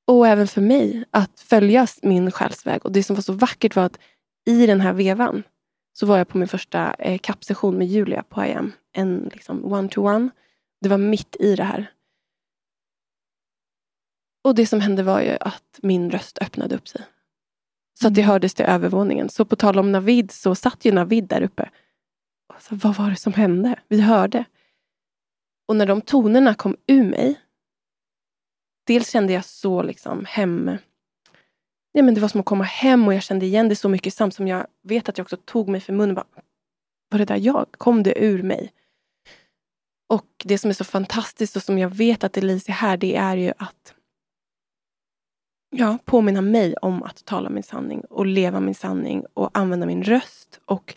och 0.07 0.27
även 0.27 0.47
för 0.47 0.61
mig, 0.61 1.03
att 1.11 1.39
följa 1.39 1.87
min 2.01 2.31
själsväg. 2.31 2.85
Och 2.85 2.91
det 2.91 3.03
som 3.03 3.15
var 3.15 3.23
så 3.23 3.33
vackert 3.33 3.75
var 3.75 3.83
att 3.83 3.99
i 4.45 4.65
den 4.65 4.81
här 4.81 4.93
vevan 4.93 5.43
så 5.93 6.05
var 6.05 6.17
jag 6.17 6.27
på 6.27 6.37
min 6.37 6.47
första 6.47 6.93
eh, 6.93 7.17
kappsession 7.17 7.77
med 7.77 7.87
Julia 7.87 8.23
på 8.23 8.45
IM. 8.45 8.71
En 8.91 9.29
liksom 9.33 9.65
one-to-one. 9.65 10.29
Det 10.81 10.89
var 10.89 10.97
mitt 10.97 11.35
i 11.39 11.55
det 11.55 11.63
här. 11.63 11.91
Och 14.43 14.55
det 14.55 14.65
som 14.65 14.81
hände 14.81 15.03
var 15.03 15.21
ju 15.21 15.37
att 15.39 15.79
min 15.81 16.11
röst 16.11 16.37
öppnade 16.41 16.75
upp 16.75 16.87
sig. 16.87 17.01
Så 17.93 18.07
att 18.07 18.13
det 18.13 18.21
hördes 18.21 18.53
till 18.53 18.65
övervåningen. 18.65 19.29
Så 19.29 19.45
på 19.45 19.55
tal 19.55 19.79
om 19.79 19.91
Navid 19.91 20.31
så 20.31 20.55
satt 20.55 20.85
ju 20.85 20.91
Navid 20.91 21.23
där 21.23 21.41
uppe. 21.41 21.69
Så, 22.59 22.75
vad 22.75 22.95
var 22.95 23.09
det 23.09 23.15
som 23.15 23.33
hände? 23.33 23.79
Vi 23.87 24.01
hörde. 24.01 24.45
Och 25.67 25.75
när 25.75 25.85
de 25.85 26.01
tonerna 26.01 26.53
kom 26.53 26.77
ur 26.87 27.03
mig. 27.03 27.39
Dels 28.87 29.09
kände 29.09 29.33
jag 29.33 29.45
så 29.45 29.83
liksom 29.83 30.25
hem... 30.25 30.77
Ja, 31.91 32.03
men 32.03 32.13
det 32.13 32.21
var 32.21 32.27
som 32.27 32.39
att 32.39 32.45
komma 32.45 32.63
hem 32.63 33.07
och 33.07 33.13
jag 33.13 33.23
kände 33.23 33.45
igen 33.45 33.69
det 33.69 33.75
så 33.75 33.89
mycket 33.89 34.13
samt 34.13 34.33
som 34.33 34.47
jag 34.47 34.67
vet 34.83 35.09
att 35.09 35.17
jag 35.17 35.25
också 35.25 35.37
tog 35.37 35.69
mig 35.69 35.81
för 35.81 35.93
munnen. 35.93 36.15
Bara, 36.15 36.25
var 37.09 37.19
det 37.19 37.25
där 37.25 37.35
jag? 37.35 37.67
Kom 37.71 38.03
det 38.03 38.23
ur 38.23 38.43
mig? 38.43 38.71
Och 40.09 40.27
det 40.43 40.57
som 40.57 40.69
är 40.69 40.73
så 40.73 40.83
fantastiskt 40.83 41.55
och 41.55 41.63
som 41.63 41.77
jag 41.77 41.89
vet 41.89 42.23
att 42.23 42.37
Elise 42.37 42.71
är 42.71 42.73
här, 42.73 42.97
det 42.97 43.15
är 43.15 43.37
ju 43.37 43.53
att 43.57 43.93
ja, 45.73 45.97
påminna 46.05 46.41
mig 46.41 46.75
om 46.75 47.03
att 47.03 47.25
tala 47.25 47.49
min 47.49 47.63
sanning 47.63 48.01
och 48.01 48.25
leva 48.25 48.59
min 48.59 48.75
sanning 48.75 49.25
och 49.33 49.49
använda 49.53 49.85
min 49.85 50.03
röst. 50.03 50.59
Och 50.65 50.95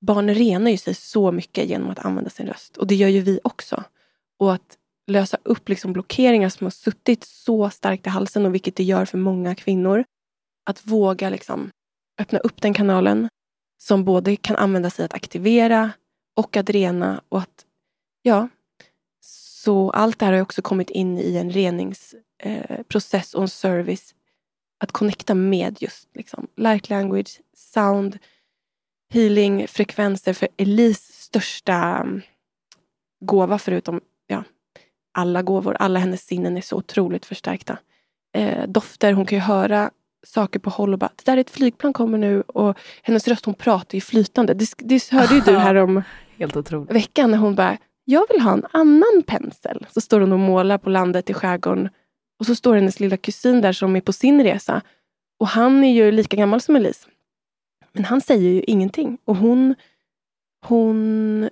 barn 0.00 0.34
renar 0.34 0.70
ju 0.70 0.76
sig 0.76 0.94
så 0.94 1.32
mycket 1.32 1.68
genom 1.68 1.90
att 1.90 1.98
använda 1.98 2.30
sin 2.30 2.46
röst. 2.46 2.76
Och 2.76 2.86
det 2.86 2.94
gör 2.94 3.08
ju 3.08 3.20
vi 3.20 3.40
också. 3.44 3.84
Och 4.38 4.52
att 4.52 4.78
lösa 5.06 5.38
upp 5.42 5.68
liksom 5.68 5.92
blockeringar 5.92 6.48
som 6.48 6.64
har 6.64 6.70
suttit 6.70 7.24
så 7.24 7.70
starkt 7.70 8.06
i 8.06 8.10
halsen 8.10 8.46
och 8.46 8.54
vilket 8.54 8.76
det 8.76 8.84
gör 8.84 9.04
för 9.04 9.18
många 9.18 9.54
kvinnor. 9.54 10.04
Att 10.66 10.86
våga 10.86 11.30
liksom 11.30 11.70
öppna 12.20 12.38
upp 12.38 12.62
den 12.62 12.74
kanalen 12.74 13.28
som 13.82 14.04
både 14.04 14.36
kan 14.36 14.56
användas 14.56 15.00
i 15.00 15.02
att 15.02 15.14
aktivera 15.14 15.90
och 16.36 16.56
att 16.56 16.70
rena 16.70 17.22
och 17.28 17.38
att, 17.38 17.64
ja. 18.22 18.48
Så 19.68 19.90
allt 19.90 20.18
det 20.18 20.26
här 20.26 20.32
har 20.32 20.40
också 20.40 20.62
kommit 20.62 20.90
in 20.90 21.18
i 21.18 21.36
en 21.36 21.50
reningsprocess 21.50 23.34
och 23.34 23.42
en 23.42 23.48
service. 23.48 24.14
Att 24.80 24.92
connecta 24.92 25.34
med 25.34 25.82
just 25.82 26.08
liksom, 26.14 26.46
light 26.56 26.88
language, 26.90 27.40
sound, 27.56 28.18
healing, 29.12 29.68
frekvenser. 29.68 30.32
För 30.32 30.48
Elise 30.56 31.12
största 31.12 31.74
mm, 31.74 32.20
gåva 33.24 33.58
förutom 33.58 34.00
ja, 34.26 34.44
alla 35.14 35.42
gåvor, 35.42 35.76
alla 35.80 35.98
hennes 35.98 36.26
sinnen 36.26 36.56
är 36.56 36.60
så 36.60 36.76
otroligt 36.76 37.26
förstärkta. 37.26 37.78
Eh, 38.36 38.68
dofter, 38.68 39.12
hon 39.12 39.26
kan 39.26 39.38
ju 39.38 39.42
höra 39.42 39.90
saker 40.26 40.58
på 40.58 40.70
håll 40.70 40.92
och 40.92 40.98
bara, 40.98 41.10
det 41.16 41.24
där 41.24 41.36
är 41.36 41.40
ett 41.40 41.50
flygplan 41.50 41.92
kommer 41.92 42.18
nu 42.18 42.40
och 42.40 42.78
hennes 43.02 43.28
röst 43.28 43.44
hon 43.44 43.54
pratar 43.54 43.96
ju 43.96 44.00
flytande. 44.00 44.54
Det, 44.54 44.70
det 44.78 45.10
hörde 45.10 45.34
ju 45.34 45.40
du 45.40 45.56
här 45.58 45.74
om 45.74 46.02
Helt 46.38 46.56
otroligt. 46.56 46.90
veckan 46.90 47.30
när 47.30 47.38
hon 47.38 47.54
bara, 47.54 47.78
jag 48.10 48.26
vill 48.30 48.40
ha 48.40 48.52
en 48.52 48.66
annan 48.72 49.22
pensel. 49.26 49.86
Så 49.90 50.00
står 50.00 50.20
hon 50.20 50.32
och 50.32 50.38
målar 50.38 50.78
på 50.78 50.90
landet 50.90 51.30
i 51.30 51.34
skärgården. 51.34 51.88
Och 52.40 52.46
så 52.46 52.54
står 52.54 52.74
hennes 52.74 53.00
lilla 53.00 53.16
kusin 53.16 53.60
där 53.60 53.72
som 53.72 53.96
är 53.96 54.00
på 54.00 54.12
sin 54.12 54.42
resa. 54.42 54.82
Och 55.38 55.48
han 55.48 55.84
är 55.84 55.92
ju 55.92 56.12
lika 56.12 56.36
gammal 56.36 56.60
som 56.60 56.76
Elise. 56.76 57.08
Men 57.92 58.04
han 58.04 58.20
säger 58.20 58.50
ju 58.50 58.62
ingenting. 58.66 59.18
Och 59.24 59.36
hon, 59.36 59.74
hon, 60.66 61.48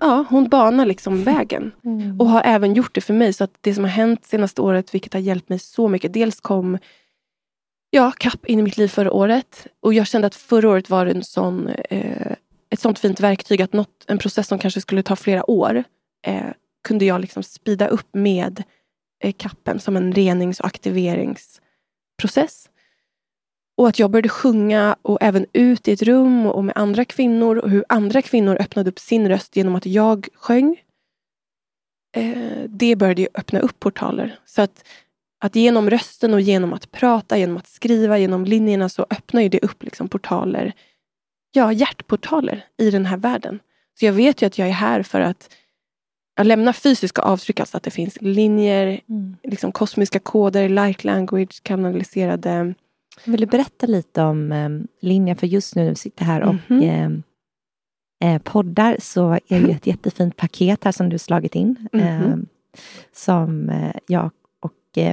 ja, 0.00 0.24
hon 0.30 0.48
banar 0.48 0.86
liksom 0.86 1.24
vägen. 1.24 1.72
Mm. 1.84 2.20
Och 2.20 2.28
har 2.28 2.42
även 2.44 2.74
gjort 2.74 2.94
det 2.94 3.00
för 3.00 3.14
mig. 3.14 3.32
Så 3.32 3.44
att 3.44 3.58
det 3.60 3.74
som 3.74 3.84
har 3.84 3.90
hänt 3.90 4.24
senaste 4.24 4.62
året, 4.62 4.94
vilket 4.94 5.12
har 5.12 5.20
hjälpt 5.20 5.48
mig 5.48 5.58
så 5.58 5.88
mycket. 5.88 6.12
Dels 6.12 6.40
kom 6.40 6.78
ja, 7.90 8.12
kapp 8.18 8.46
in 8.46 8.58
i 8.58 8.62
mitt 8.62 8.76
liv 8.76 8.88
förra 8.88 9.12
året. 9.12 9.66
Och 9.80 9.94
jag 9.94 10.06
kände 10.06 10.26
att 10.26 10.34
förra 10.34 10.68
året 10.68 10.90
var 10.90 11.06
en 11.06 11.24
sån, 11.24 11.68
eh, 11.68 12.36
ett 12.76 12.82
sånt 12.82 12.98
fint 12.98 13.20
verktyg. 13.20 13.62
Att 13.62 13.72
något, 13.72 14.04
en 14.06 14.18
process 14.18 14.48
som 14.48 14.58
kanske 14.58 14.80
skulle 14.80 15.02
ta 15.02 15.16
flera 15.16 15.50
år 15.50 15.84
eh, 16.26 16.46
kunde 16.84 17.04
jag 17.04 17.20
liksom 17.20 17.42
spida 17.42 17.88
upp 17.88 18.08
med 18.12 18.62
eh, 19.22 19.34
kappen 19.38 19.80
som 19.80 19.96
en 19.96 20.12
renings 20.12 20.60
och 20.60 20.66
aktiveringsprocess. 20.66 22.68
Och 23.76 23.88
att 23.88 23.98
jag 23.98 24.10
började 24.10 24.28
sjunga 24.28 24.96
och 25.02 25.18
även 25.20 25.46
ut 25.52 25.88
i 25.88 25.92
ett 25.92 26.02
rum 26.02 26.46
och 26.46 26.64
med 26.64 26.76
andra 26.76 27.04
kvinnor 27.04 27.56
och 27.56 27.70
hur 27.70 27.84
andra 27.88 28.22
kvinnor 28.22 28.56
öppnade 28.60 28.90
upp 28.90 28.98
sin 28.98 29.28
röst 29.28 29.56
genom 29.56 29.74
att 29.74 29.86
jag 29.86 30.28
sjöng. 30.34 30.82
Eh, 32.16 32.62
det 32.68 32.96
började 32.96 33.22
ju 33.22 33.28
öppna 33.34 33.60
upp 33.60 33.80
portaler. 33.80 34.38
Så 34.44 34.62
att, 34.62 34.84
att 35.40 35.56
genom 35.56 35.90
rösten 35.90 36.34
och 36.34 36.40
genom 36.40 36.72
att 36.72 36.90
prata, 36.90 37.38
genom 37.38 37.56
att 37.56 37.66
skriva, 37.66 38.18
genom 38.18 38.44
linjerna 38.44 38.88
så 38.88 39.06
öppnar 39.10 39.42
ju 39.42 39.48
det 39.48 39.58
upp 39.58 39.82
liksom 39.82 40.08
portaler. 40.08 40.72
Ja, 41.56 41.72
hjärtportaler 41.72 42.64
i 42.78 42.90
den 42.90 43.06
här 43.06 43.16
världen. 43.16 43.58
Så 43.98 44.04
jag 44.06 44.12
vet 44.12 44.42
ju 44.42 44.46
att 44.46 44.58
jag 44.58 44.68
är 44.68 44.72
här 44.72 45.02
för 45.02 45.20
att 45.20 45.50
jag 46.36 46.46
lämnar 46.46 46.72
fysiska 46.72 47.22
avtryck, 47.22 47.60
alltså 47.60 47.76
att 47.76 47.82
det 47.82 47.90
finns 47.90 48.18
linjer, 48.20 49.00
Mm. 49.08 49.36
liksom 49.42 49.72
kosmiska 49.72 50.18
koder, 50.18 50.68
light 50.68 51.04
language, 51.04 51.62
kanaliserade 51.62 52.74
Vill 53.24 53.40
du 53.40 53.46
berätta 53.46 53.86
lite 53.86 54.22
om 54.22 54.52
eh, 54.52 54.68
linjen? 55.00 55.36
För 55.36 55.46
just 55.46 55.74
nu 55.76 55.82
när 55.82 55.88
vi 55.90 55.96
sitter 55.96 56.24
här 56.24 56.40
och 56.42 56.54
Mhm. 56.68 56.82
eh, 58.20 58.34
eh, 58.34 58.42
poddar 58.42 58.96
så 59.00 59.30
är 59.32 59.40
det 59.48 59.56
ju 59.58 59.70
ett 59.70 59.86
jättefint 59.86 60.36
paket 60.36 60.84
här 60.84 60.92
som 60.92 61.08
du 61.08 61.18
slagit 61.18 61.54
in. 61.54 61.88
Eh, 61.92 62.20
Mhm. 62.20 62.46
som 63.12 63.70
eh, 63.70 63.96
jag 64.06 64.24
eh, 64.24 64.30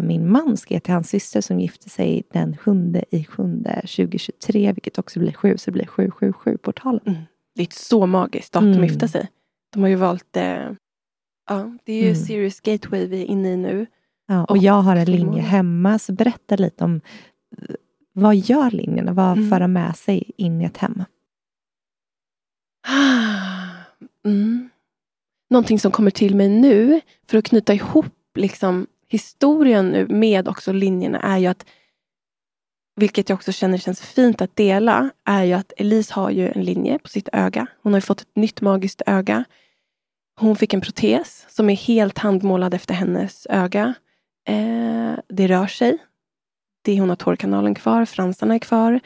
min 0.03 0.31
man 0.31 0.57
ge 0.67 0.79
till 0.79 0.93
hans 0.93 1.09
syster 1.09 1.41
som 1.41 1.59
gifte 1.59 1.89
sig 1.89 2.23
den 2.31 2.57
sjunde 2.57 3.05
i 3.11 3.23
sjunde 3.23 3.75
2023, 3.81 4.71
vilket 4.73 4.99
också 4.99 5.19
blir 5.19 5.31
sju, 5.33 5.57
så 5.57 5.71
det 5.71 5.73
blir 5.73 5.85
777-portalen. 5.85 7.21
Det 7.55 7.61
är 7.61 7.67
ett 7.67 7.73
så 7.73 8.05
magiskt 8.05 8.53
datum 8.53 8.67
Mm. 8.71 8.83
att 8.83 8.89
gifta 8.89 9.07
sig. 9.07 9.29
De 9.73 9.81
har 9.81 9.89
ju 9.89 9.95
valt... 9.95 10.37
Eh, 10.37 10.71
ja, 11.49 11.77
det 11.83 11.93
är 11.93 12.01
ju 12.01 12.09
Mm. 12.09 12.15
Sirius 12.15 12.61
Gateway 12.61 13.05
vi 13.07 13.21
är 13.21 13.25
inne 13.25 13.51
i 13.53 13.57
nu. 13.57 13.85
Ja, 14.27 14.43
och 14.43 14.51
Och 14.51 14.57
jag 14.57 14.73
har 14.81 14.95
en 14.95 15.11
linje 15.11 15.41
hemma, 15.41 15.99
så 15.99 16.13
berätta 16.13 16.55
lite 16.55 16.83
om 16.83 17.01
eh, 17.57 17.75
vad 18.13 18.35
gör 18.35 18.71
linjerna? 18.71 19.13
Vad 19.13 19.37
Mm. 19.37 19.49
för 19.49 19.59
de 19.59 19.73
med 19.73 19.95
sig 19.95 20.31
in 20.37 20.61
i 20.61 20.65
ett 20.65 20.77
hem? 20.77 21.03
Mm. 24.25 24.69
Någonting 25.49 25.79
som 25.79 25.91
kommer 25.91 26.11
till 26.11 26.35
mig 26.35 26.49
nu, 26.49 27.01
för 27.29 27.37
att 27.37 27.45
knyta 27.45 27.73
ihop 27.73 28.05
liksom, 28.35 28.87
historien 29.13 29.89
nu 29.89 30.07
med 30.07 30.47
också 30.47 30.71
linjerna, 30.71 31.19
är 31.19 31.37
ju 31.37 31.47
att 31.47 31.65
vilket 32.95 33.29
jag 33.29 33.35
också 33.35 33.51
känner 33.51 33.77
känns 33.77 34.01
fint 34.01 34.41
att 34.41 34.55
dela, 34.55 35.09
är 35.25 35.43
ju 35.43 35.53
att 35.53 35.73
Elise 35.77 36.13
har 36.13 36.29
ju 36.29 36.49
en 36.49 36.63
linje 36.63 36.99
på 36.99 37.07
sitt 37.07 37.29
öga. 37.33 37.67
Hon 37.83 37.93
har 37.93 37.97
ju 37.97 38.01
fått 38.01 38.21
ett 38.21 38.35
nytt 38.35 38.61
magiskt 38.61 39.01
öga. 39.05 39.43
Hon 40.39 40.55
fick 40.55 40.73
en 40.73 40.81
protes 40.81 41.45
som 41.49 41.69
är 41.69 41.75
helt 41.75 42.17
handmålad 42.17 42.73
efter 42.73 42.93
hennes 42.93 43.47
öga. 43.49 43.93
Eh, 44.47 45.13
det 45.27 45.47
rör 45.47 45.67
sig. 45.67 45.97
Det, 46.83 46.99
hon 46.99 47.09
har 47.09 47.15
tårkanalen 47.15 47.75
kvar, 47.75 48.05
fransarna 48.05 48.55
är 48.55 48.59
kvar. 48.59 48.99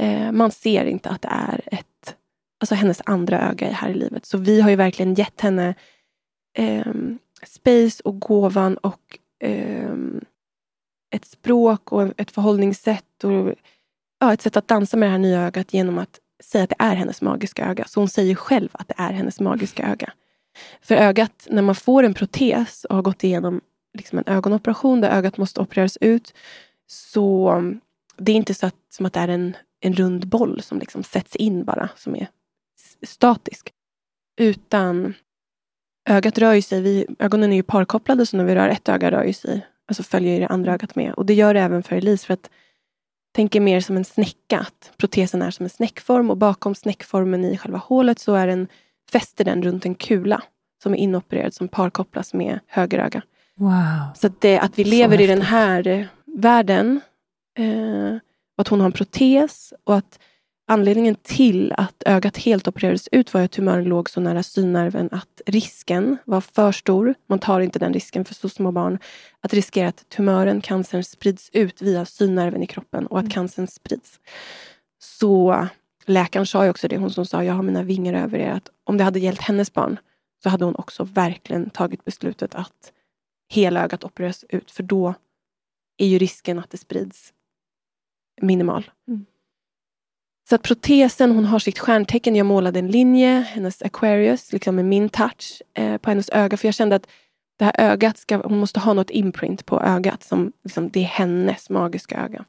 Eh, 0.00 0.32
man 0.32 0.50
ser 0.50 0.84
inte 0.84 1.08
att 1.08 1.22
det 1.22 1.28
är 1.28 1.60
ett, 1.66 2.16
alltså 2.60 2.74
hennes 2.74 3.02
andra 3.04 3.50
öga 3.50 3.72
här 3.72 3.90
i 3.90 3.94
livet. 3.94 4.26
Så 4.26 4.38
vi 4.38 4.60
har 4.60 4.70
ju 4.70 4.76
verkligen 4.76 5.14
gett 5.14 5.40
henne 5.40 5.74
eh, 6.58 6.92
space 7.46 8.02
och 8.04 8.20
gåvan 8.20 8.76
och 8.76 9.18
eh, 9.42 9.96
ett 11.10 11.24
språk 11.24 11.92
och 11.92 12.20
ett 12.20 12.30
förhållningssätt 12.30 13.24
och 13.24 13.54
ja, 14.20 14.32
ett 14.32 14.42
sätt 14.42 14.56
att 14.56 14.68
dansa 14.68 14.96
med 14.96 15.06
det 15.06 15.10
här 15.10 15.18
nya 15.18 15.40
ögat 15.40 15.74
genom 15.74 15.98
att 15.98 16.18
säga 16.44 16.64
att 16.64 16.70
det 16.70 16.76
är 16.78 16.94
hennes 16.94 17.22
magiska 17.22 17.66
öga. 17.66 17.84
Så 17.84 18.00
hon 18.00 18.08
säger 18.08 18.34
själv 18.34 18.68
att 18.72 18.88
det 18.88 18.94
är 18.96 19.12
hennes 19.12 19.40
magiska 19.40 19.86
öga. 19.86 20.12
För 20.80 20.94
ögat, 20.94 21.46
när 21.50 21.62
man 21.62 21.74
får 21.74 22.02
en 22.02 22.14
protes 22.14 22.84
och 22.84 22.94
har 22.96 23.02
gått 23.02 23.24
igenom 23.24 23.60
liksom 23.98 24.18
en 24.18 24.24
ögonoperation 24.26 25.00
där 25.00 25.10
ögat 25.10 25.36
måste 25.36 25.60
opereras 25.60 25.98
ut, 26.00 26.34
så 26.86 27.48
mm, 27.48 27.80
det 28.16 28.32
är 28.32 28.36
inte 28.36 28.54
så 28.54 28.66
att, 28.66 28.76
som 28.90 29.06
att 29.06 29.12
det 29.12 29.20
är 29.20 29.28
en 29.28 29.56
en 29.82 29.94
rund 29.94 30.28
boll 30.28 30.62
som 30.62 30.78
liksom 30.78 31.02
sätts 31.02 31.36
in 31.36 31.64
bara, 31.64 31.88
som 31.96 32.16
är 32.16 32.28
statisk. 33.02 33.72
Utan 34.36 35.14
ögat 36.08 36.38
rör 36.38 36.52
ju 36.52 36.62
sig, 36.62 36.80
vi, 36.80 37.06
ögonen 37.18 37.52
är 37.52 37.56
ju 37.56 37.62
parkopplade 37.62 38.26
så 38.26 38.36
när 38.36 38.44
vi 38.44 38.54
rör 38.54 38.68
ett 38.68 38.88
öga 38.88 39.10
rör 39.10 39.24
ju 39.24 39.32
sig, 39.32 39.66
alltså 39.88 40.02
följer 40.02 40.40
det 40.40 40.46
andra 40.46 40.74
ögat 40.74 40.94
med. 40.94 41.14
Och 41.14 41.26
det 41.26 41.34
gör 41.34 41.54
det 41.54 41.60
även 41.60 41.82
för 41.82 41.96
Elise 41.96 42.26
för 42.26 42.34
att 42.34 42.50
tänker 43.32 43.60
mer 43.60 43.80
som 43.80 43.96
en 43.96 44.04
snäcka, 44.04 44.58
att 44.58 44.92
protesen 44.96 45.42
är 45.42 45.50
som 45.50 45.64
en 45.64 45.70
snäckform 45.70 46.30
och 46.30 46.36
bakom 46.36 46.74
snäckformen 46.74 47.44
i 47.44 47.58
själva 47.58 47.78
hålet 47.78 48.18
så 48.18 48.34
är 48.34 48.46
den, 48.46 48.68
fäster 49.12 49.44
den 49.44 49.62
runt 49.62 49.86
en 49.86 49.94
kula 49.94 50.42
som 50.82 50.92
är 50.92 50.98
inopererad 50.98 51.54
som 51.54 51.68
parkopplas 51.68 52.34
med 52.34 52.58
höger 52.66 52.98
öga. 52.98 53.22
Wow. 53.56 53.72
Så 54.14 54.26
att, 54.26 54.40
det, 54.40 54.58
att 54.58 54.78
vi 54.78 54.84
lever 54.84 55.20
i 55.20 55.26
den 55.26 55.42
här 55.42 55.86
eh, 55.86 56.06
världen 56.24 57.00
eh, 57.58 58.16
att 58.56 58.68
hon 58.68 58.80
har 58.80 58.86
en 58.86 58.92
protes 58.92 59.74
och 59.84 59.96
att 59.96 60.18
anledningen 60.66 61.14
till 61.14 61.72
att 61.72 62.02
ögat 62.06 62.36
helt 62.36 62.68
opererades 62.68 63.08
ut 63.12 63.34
var 63.34 63.40
att 63.40 63.50
tumören 63.50 63.84
låg 63.84 64.10
så 64.10 64.20
nära 64.20 64.42
synnerven 64.42 65.08
att 65.12 65.40
risken 65.46 66.16
var 66.24 66.40
för 66.40 66.72
stor. 66.72 67.14
Man 67.26 67.38
tar 67.38 67.60
inte 67.60 67.78
den 67.78 67.92
risken 67.92 68.24
för 68.24 68.34
så 68.34 68.48
små 68.48 68.72
barn. 68.72 68.98
Att 69.40 69.54
riskera 69.54 69.88
att 69.88 70.08
tumören, 70.08 70.60
cancern, 70.60 71.04
sprids 71.04 71.50
ut 71.52 71.82
via 71.82 72.04
synnerven 72.04 72.62
i 72.62 72.66
kroppen 72.66 73.06
och 73.06 73.18
att 73.18 73.30
cancern 73.30 73.66
sprids. 73.66 74.20
Så 74.98 75.66
läkaren 76.06 76.46
sa 76.46 76.64
ju 76.64 76.70
också 76.70 76.88
det, 76.88 76.96
hon 76.96 77.10
som 77.10 77.26
sa 77.26 77.44
jag 77.44 77.54
har 77.54 77.62
mina 77.62 77.82
vingar 77.82 78.14
över 78.14 78.38
er, 78.38 78.50
att 78.50 78.68
om 78.84 78.96
det 78.96 79.04
hade 79.04 79.20
gällt 79.20 79.40
hennes 79.40 79.72
barn 79.72 79.98
så 80.42 80.48
hade 80.48 80.64
hon 80.64 80.76
också 80.76 81.04
verkligen 81.04 81.70
tagit 81.70 82.04
beslutet 82.04 82.54
att 82.54 82.92
hela 83.48 83.84
ögat 83.84 84.04
opereras 84.04 84.44
ut 84.48 84.70
för 84.70 84.82
då 84.82 85.14
är 85.96 86.06
ju 86.06 86.18
risken 86.18 86.58
att 86.58 86.70
det 86.70 86.78
sprids 86.78 87.32
minimal. 88.40 88.90
Mm. 89.08 89.26
Så 90.52 90.56
att 90.56 90.62
protesen, 90.62 91.30
hon 91.30 91.44
har 91.44 91.58
sitt 91.58 91.78
stjärntecken. 91.78 92.36
Jag 92.36 92.46
målade 92.46 92.78
en 92.78 92.90
linje, 92.90 93.40
hennes 93.40 93.82
Aquarius, 93.82 94.52
liksom 94.52 94.76
med 94.76 94.84
min 94.84 95.08
touch 95.08 95.62
eh, 95.74 95.96
på 95.96 96.10
hennes 96.10 96.30
öga. 96.30 96.56
För 96.56 96.68
jag 96.68 96.74
kände 96.74 96.96
att 96.96 97.06
det 97.58 97.64
här 97.64 97.74
ögat, 97.78 98.18
ska, 98.18 98.36
hon 98.36 98.58
måste 98.58 98.80
ha 98.80 98.92
något 98.92 99.10
imprint 99.10 99.66
på 99.66 99.80
ögat. 99.80 100.22
som 100.22 100.52
liksom, 100.64 100.88
Det 100.88 101.00
är 101.00 101.04
hennes 101.04 101.70
magiska 101.70 102.24
öga. 102.24 102.44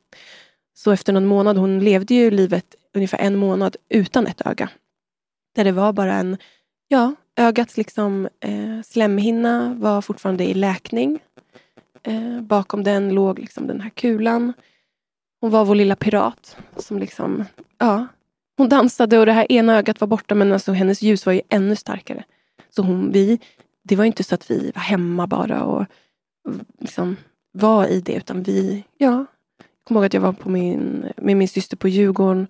Så 0.74 0.92
efter 0.92 1.14
någon 1.14 1.26
månad, 1.26 1.58
hon 1.58 1.80
levde 1.80 2.14
ju 2.14 2.32
livet 2.32 2.76
ungefär 2.94 3.18
en 3.18 3.36
månad 3.36 3.76
utan 3.90 4.28
ett 4.28 4.42
öga. 4.46 4.70
Där 5.56 5.64
det 5.64 5.72
var 5.72 5.94
bara 5.94 6.14
en, 6.14 6.38
ja, 6.88 7.16
ögats 7.36 7.78
liksom, 7.78 8.30
eh, 8.40 8.82
slemhinna 8.86 9.74
var 9.74 10.02
fortfarande 10.02 10.46
i 10.46 10.54
läkning. 10.54 11.20
Eh, 12.04 12.42
bakom 12.42 12.84
den 12.84 13.14
låg 13.14 13.40
liksom 13.40 13.68
den 13.68 13.82
här 13.82 13.90
kulan. 13.90 14.54
Hon 15.44 15.52
var 15.52 15.66
vår 15.66 15.76
lilla 15.76 15.96
pirat. 15.96 16.58
Som 16.78 17.00
liksom, 17.00 17.46
ja, 17.78 18.08
hon 18.58 18.70
dansade 18.70 19.20
och 19.20 19.26
det 19.26 19.32
här 19.32 19.52
ena 19.52 19.78
ögat 19.78 20.02
var 20.02 20.08
borta 20.08 20.36
men 20.36 20.54
alltså 20.54 20.72
hennes 20.72 21.02
ljus 21.02 21.26
var 21.26 21.34
ju 21.34 21.42
ännu 21.50 21.76
starkare. 21.76 22.24
Så 22.70 22.82
hon, 22.82 23.12
vi, 23.12 23.40
det 23.84 23.96
var 23.96 24.06
inte 24.06 24.24
så 24.24 24.36
att 24.36 24.52
vi 24.52 24.72
var 24.76 24.82
hemma 24.82 25.28
bara 25.28 25.64
och 25.64 25.86
liksom 26.80 27.16
var 27.52 27.88
i 27.88 28.02
det 28.02 28.14
utan 28.14 28.44
vi, 28.44 28.84
ja. 28.98 29.08
Jag 29.58 29.88
kommer 29.88 30.00
ihåg 30.00 30.06
att 30.06 30.14
jag 30.14 30.22
var 30.22 30.34
på 30.34 30.50
min, 30.50 31.06
med 31.18 31.38
min 31.38 31.48
syster 31.48 31.78
på 31.78 31.88
Djurgården 31.88 32.48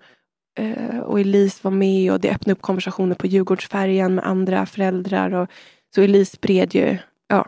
eh, 0.58 0.98
och 0.98 1.20
Elise 1.20 1.60
var 1.62 1.70
med 1.70 2.12
och 2.12 2.20
det 2.20 2.30
öppnade 2.30 2.52
upp 2.52 2.62
konversationer 2.62 3.14
på 3.14 3.26
Djurgårdsfärjan 3.26 4.14
med 4.14 4.26
andra 4.26 4.66
föräldrar. 4.66 5.34
Och, 5.34 5.50
så 5.94 6.02
Elise 6.02 6.36
spred 6.36 6.74
ju, 6.74 6.98
ja. 7.28 7.46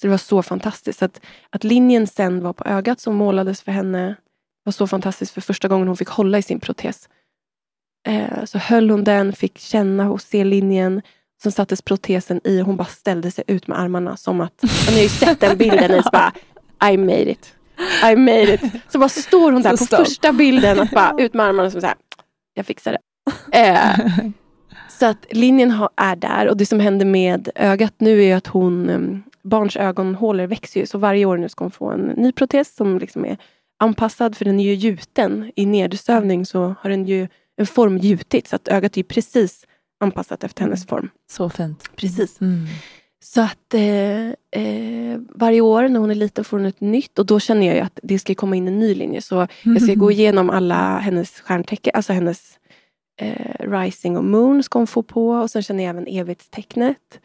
Så 0.00 0.06
det 0.06 0.10
var 0.10 0.18
så 0.18 0.42
fantastiskt. 0.42 1.02
Att, 1.02 1.20
att 1.50 1.64
linjen 1.64 2.06
sen 2.06 2.42
var 2.42 2.52
på 2.52 2.64
ögat 2.64 3.00
som 3.00 3.14
målades 3.14 3.62
för 3.62 3.72
henne 3.72 4.16
var 4.64 4.72
så 4.72 4.86
fantastiskt 4.86 5.32
för 5.32 5.40
första 5.40 5.68
gången 5.68 5.88
hon 5.88 5.96
fick 5.96 6.08
hålla 6.08 6.38
i 6.38 6.42
sin 6.42 6.60
protes. 6.60 7.08
Eh, 8.08 8.44
så 8.44 8.58
höll 8.58 8.90
hon 8.90 9.04
den, 9.04 9.32
fick 9.32 9.58
känna 9.58 10.10
och 10.10 10.22
se 10.22 10.44
linjen. 10.44 11.02
Sen 11.42 11.52
sattes 11.52 11.82
protesen 11.82 12.40
i 12.44 12.62
och 12.62 12.66
hon 12.66 12.76
bara 12.76 12.84
ställde 12.84 13.30
sig 13.30 13.44
ut 13.46 13.66
med 13.66 13.78
armarna 13.78 14.16
som 14.16 14.40
att, 14.40 14.62
ni 14.88 14.94
har 14.94 15.02
ju 15.02 15.08
sett 15.08 15.40
den 15.40 15.58
bilden, 15.58 16.02
så 16.02 16.10
bara 16.12 16.32
I 16.92 16.96
made 16.96 17.30
it. 17.30 17.54
I 18.12 18.16
made 18.16 18.54
it. 18.54 18.60
Så 18.88 18.98
bara 18.98 19.08
står 19.08 19.52
hon 19.52 19.62
där 19.62 19.70
Så 19.70 19.76
på 19.76 19.84
stolt. 19.84 20.08
första 20.08 20.32
bilden, 20.32 20.80
att 20.80 20.90
bara 20.90 21.14
ut 21.18 21.34
med 21.34 21.46
armarna 21.46 21.70
som 21.70 21.80
så 21.80 21.86
här, 21.86 21.96
jag 22.54 22.66
fixar 22.66 22.92
det. 22.92 22.98
Eh, 23.58 24.06
så 24.88 25.06
att 25.06 25.26
linjen 25.30 25.70
har, 25.70 25.90
är 25.96 26.16
där 26.16 26.48
och 26.48 26.56
det 26.56 26.66
som 26.66 26.80
händer 26.80 27.06
med 27.06 27.48
ögat 27.54 27.94
nu 27.98 28.24
är 28.24 28.36
att 28.36 28.46
hon, 28.46 28.90
um, 28.90 29.22
barns 29.42 29.76
ögonhålor 29.76 30.46
växer 30.46 30.80
ju. 30.80 30.86
Så 30.86 30.98
varje 30.98 31.24
år 31.24 31.36
nu 31.36 31.48
ska 31.48 31.64
hon 31.64 31.70
få 31.70 31.90
en 31.90 32.00
ny 32.00 32.32
protes 32.32 32.74
som 32.76 32.98
liksom 32.98 33.24
är 33.24 33.36
anpassad 33.82 34.36
för 34.36 34.44
den 34.44 34.60
är 34.60 34.64
ju 34.64 34.74
gjuten. 34.74 35.52
I 35.56 35.66
nedersövning 35.66 36.46
så 36.46 36.74
har 36.80 36.90
den 36.90 37.04
ju 37.04 37.28
en 37.56 37.66
form 37.66 37.98
gjutit 37.98 38.48
så 38.48 38.56
att 38.56 38.68
ögat 38.68 38.96
är 38.96 39.02
precis 39.02 39.66
anpassat 40.00 40.44
efter 40.44 40.62
hennes 40.62 40.86
form. 40.86 41.10
Så 41.30 41.50
fint. 41.50 41.90
Precis. 41.96 42.40
Mm. 42.40 42.66
Så 43.24 43.40
att 43.40 43.74
eh, 43.74 44.28
eh, 44.62 45.20
varje 45.34 45.60
år 45.60 45.88
när 45.88 46.00
hon 46.00 46.10
är 46.10 46.14
liten 46.14 46.44
får 46.44 46.58
hon 46.58 46.66
ett 46.66 46.80
nytt 46.80 47.18
och 47.18 47.26
då 47.26 47.40
känner 47.40 47.66
jag 47.66 47.78
att 47.78 48.00
det 48.02 48.18
ska 48.18 48.34
komma 48.34 48.56
in 48.56 48.68
en 48.68 48.78
ny 48.78 48.94
linje. 48.94 49.22
Så 49.22 49.46
jag 49.62 49.82
ska 49.82 49.94
gå 49.94 50.10
igenom 50.10 50.50
alla 50.50 50.98
hennes 50.98 51.40
stjärntecken, 51.40 51.92
alltså 51.94 52.12
hennes 52.12 52.58
eh, 53.20 53.70
rising 53.70 54.16
och 54.16 54.24
moon 54.24 54.62
ska 54.62 54.78
hon 54.78 54.86
få 54.86 55.02
på 55.02 55.30
och 55.30 55.50
sen 55.50 55.62
känner 55.62 55.84
jag 55.84 55.90
även 55.90 56.06
evighetstecknet. 56.06 57.20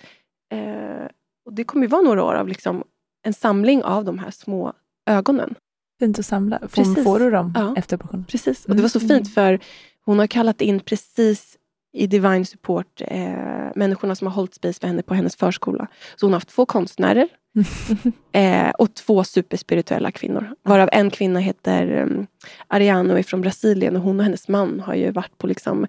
Eh, 0.53 1.07
och 1.45 1.53
det 1.53 1.63
kommer 1.63 1.85
ju 1.85 1.89
vara 1.89 2.01
några 2.01 2.23
år 2.23 2.33
av 2.33 2.47
liksom 2.47 2.83
en 3.25 3.33
samling 3.33 3.83
av 3.83 4.05
de 4.05 4.19
här 4.19 4.31
små 4.31 4.73
ögonen. 5.09 5.55
Fint 5.99 6.19
att 6.19 6.25
samla. 6.25 6.59
Får, 6.59 6.67
Precis. 6.67 7.03
får 7.03 7.19
du 7.19 7.31
dem 7.31 7.53
Ja. 7.55 7.73
efter 7.77 7.95
operationen? 7.95 8.25
Precis, 8.25 8.65
och 8.65 8.75
det 8.75 8.81
var 8.81 8.89
så 8.89 8.99
Mm. 8.99 9.09
fint 9.09 9.33
för 9.33 9.59
hon 10.05 10.19
har 10.19 10.27
kallat 10.27 10.61
in 10.61 10.79
precis 10.79 11.57
i 11.93 12.07
Divine 12.07 12.45
Support 12.45 13.01
eh, 13.07 13.31
människorna 13.75 14.15
som 14.15 14.27
har 14.27 14.33
hållit 14.33 14.53
space 14.53 14.79
för 14.79 14.87
henne 14.87 15.01
på 15.01 15.13
hennes 15.13 15.35
förskola. 15.35 15.87
Så 16.15 16.25
hon 16.25 16.33
har 16.33 16.37
haft 16.37 16.49
två 16.49 16.65
konstnärer 16.65 17.27
eh, 18.31 18.69
och 18.69 18.93
två 18.93 19.23
superspirituella 19.23 20.11
kvinnor. 20.11 20.55
Varav 20.63 20.89
en 20.91 21.09
kvinna 21.09 21.39
heter 21.39 22.01
um, 22.01 22.27
Ariano 22.67 23.13
är 23.13 23.23
från 23.23 23.41
Brasilien 23.41 23.95
och 23.95 24.01
hon 24.01 24.19
och 24.19 24.23
hennes 24.23 24.47
man 24.47 24.79
har 24.79 24.95
ju 24.95 25.11
varit 25.11 25.37
på 25.37 25.47
liksom 25.47 25.87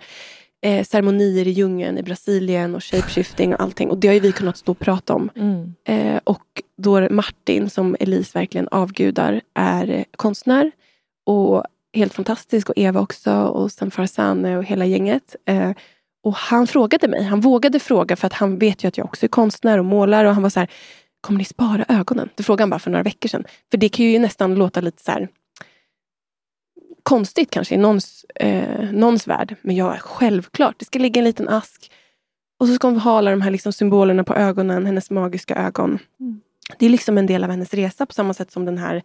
eh, 0.62 0.85
ceremonier 0.85 1.47
i 1.47 1.51
djungeln 1.51 1.98
i 1.98 2.02
Brasilien 2.02 2.74
och 2.74 2.85
shapeshifting 2.85 3.55
och 3.55 3.60
allting. 3.60 3.90
Och 3.90 3.98
det 3.98 4.09
har 4.09 4.14
ju 4.14 4.20
vi 4.20 4.32
kunnat 4.32 4.56
stå 4.56 4.72
och 4.72 4.78
prata 4.78 5.14
om. 5.14 5.30
Mm. 5.36 5.74
Eh, 5.85 6.20
och 6.24 6.62
då 6.76 7.09
Martin, 7.10 7.70
som 7.70 7.97
Elise 8.01 8.39
verkligen 8.39 8.68
avgudar, 8.68 9.40
är 9.55 10.05
konstnär. 10.16 10.72
Och 11.26 11.64
helt 11.94 12.14
fantastisk. 12.14 12.68
Och 12.68 12.78
Eva 12.78 13.01
också. 13.01 13.32
Och 13.32 13.72
sen 13.72 13.90
Farzane 13.90 14.59
och 14.59 14.64
hela 14.64 14.86
gänget. 14.86 15.36
Eh, 15.47 15.70
och 16.22 16.35
han 16.35 16.66
frågade 16.66 17.09
mig. 17.09 17.22
Han 17.22 17.40
vågade 17.40 17.80
fråga 17.80 18.16
för 18.16 18.26
att 18.26 18.32
han 18.32 18.59
vet 18.59 18.85
ju 18.85 18.89
att 18.89 18.98
jag 18.98 19.05
också 19.05 19.26
är 19.26 19.28
konstnär 19.28 19.78
och 19.78 19.85
målar. 19.85 20.24
Och 20.24 20.35
han 20.35 20.43
var 20.43 20.51
så 20.51 20.60
här, 20.60 20.68
kommer 21.20 21.39
ni 21.39 21.44
spara 21.44 21.85
ögonen? 21.89 22.28
Det 22.35 22.43
frågade 22.43 22.62
han 22.62 22.70
bara 22.70 22.78
för 22.78 22.90
några 22.90 23.02
veckor 23.02 23.28
sedan. 23.28 23.44
För 23.70 23.78
det 23.78 23.89
kan 23.89 24.06
ju 24.06 24.18
nästan 24.18 24.55
låta 24.55 24.80
lite 24.80 25.02
så 25.02 25.10
här 25.10 25.28
konstigt 27.09 27.51
kanske 27.51 27.74
i 27.74 27.78
någons, 27.78 28.24
eh, 28.35 28.90
någons 28.93 29.26
värld. 29.26 29.56
Men 29.62 29.76
jag 29.76 29.94
är 29.94 29.98
självklart, 29.98 30.78
det 30.78 30.85
ska 30.85 30.98
ligga 30.98 31.18
en 31.18 31.24
liten 31.24 31.48
ask. 31.48 31.90
Och 32.60 32.66
så 32.68 32.74
ska 32.74 32.86
hon 32.89 32.98
ha 32.98 33.18
alla 33.18 33.30
de 33.30 33.43
här 33.43 33.51
liksom 33.51 33.72
symbolerna 33.72 34.24
på 34.24 34.35
ögonen, 34.35 34.86
hennes 34.86 35.10
magiska 35.10 35.55
ögon. 35.55 35.98
Mm. 36.20 36.40
Det 36.78 36.86
är 36.86 36.90
liksom 36.90 37.18
en 37.18 37.26
del 37.26 37.44
av 37.44 37.51
hennes 37.51 37.74
resa 37.74 38.06
på 38.06 38.12
samma 38.12 38.35
sätt 38.35 38.51
som 38.51 38.64
den 38.64 38.78
här 38.78 39.02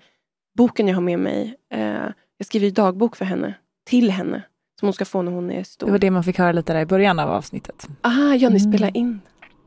boken 0.58 0.88
jag 0.88 0.96
har 0.96 1.02
med 1.02 1.20
mig. 1.20 1.56
Eh, 1.74 2.06
jag 2.38 2.46
skriver 2.48 2.72
dagbok 2.72 3.16
för 3.16 3.26
henne, 3.26 3.54
till 3.86 4.12
henne. 4.12 4.44
Som 4.80 4.86
hon 4.88 4.94
ska 4.94 5.06
få 5.06 5.22
när 5.22 5.32
hon 5.32 5.52
är 5.52 5.64
stor. 5.64 5.88
Det 5.88 5.92
var 5.92 6.00
det 6.00 6.12
man 6.12 6.24
fick 6.24 6.38
höra 6.38 6.52
lite 6.52 6.74
där 6.74 6.82
i 6.82 6.86
början 6.86 7.20
av 7.20 7.30
avsnittet. 7.32 7.88
Ah, 8.02 8.34
ja, 8.34 8.50
ni 8.50 8.60
Mm. 8.60 8.72
spelar 8.72 8.98
in. 8.98 9.22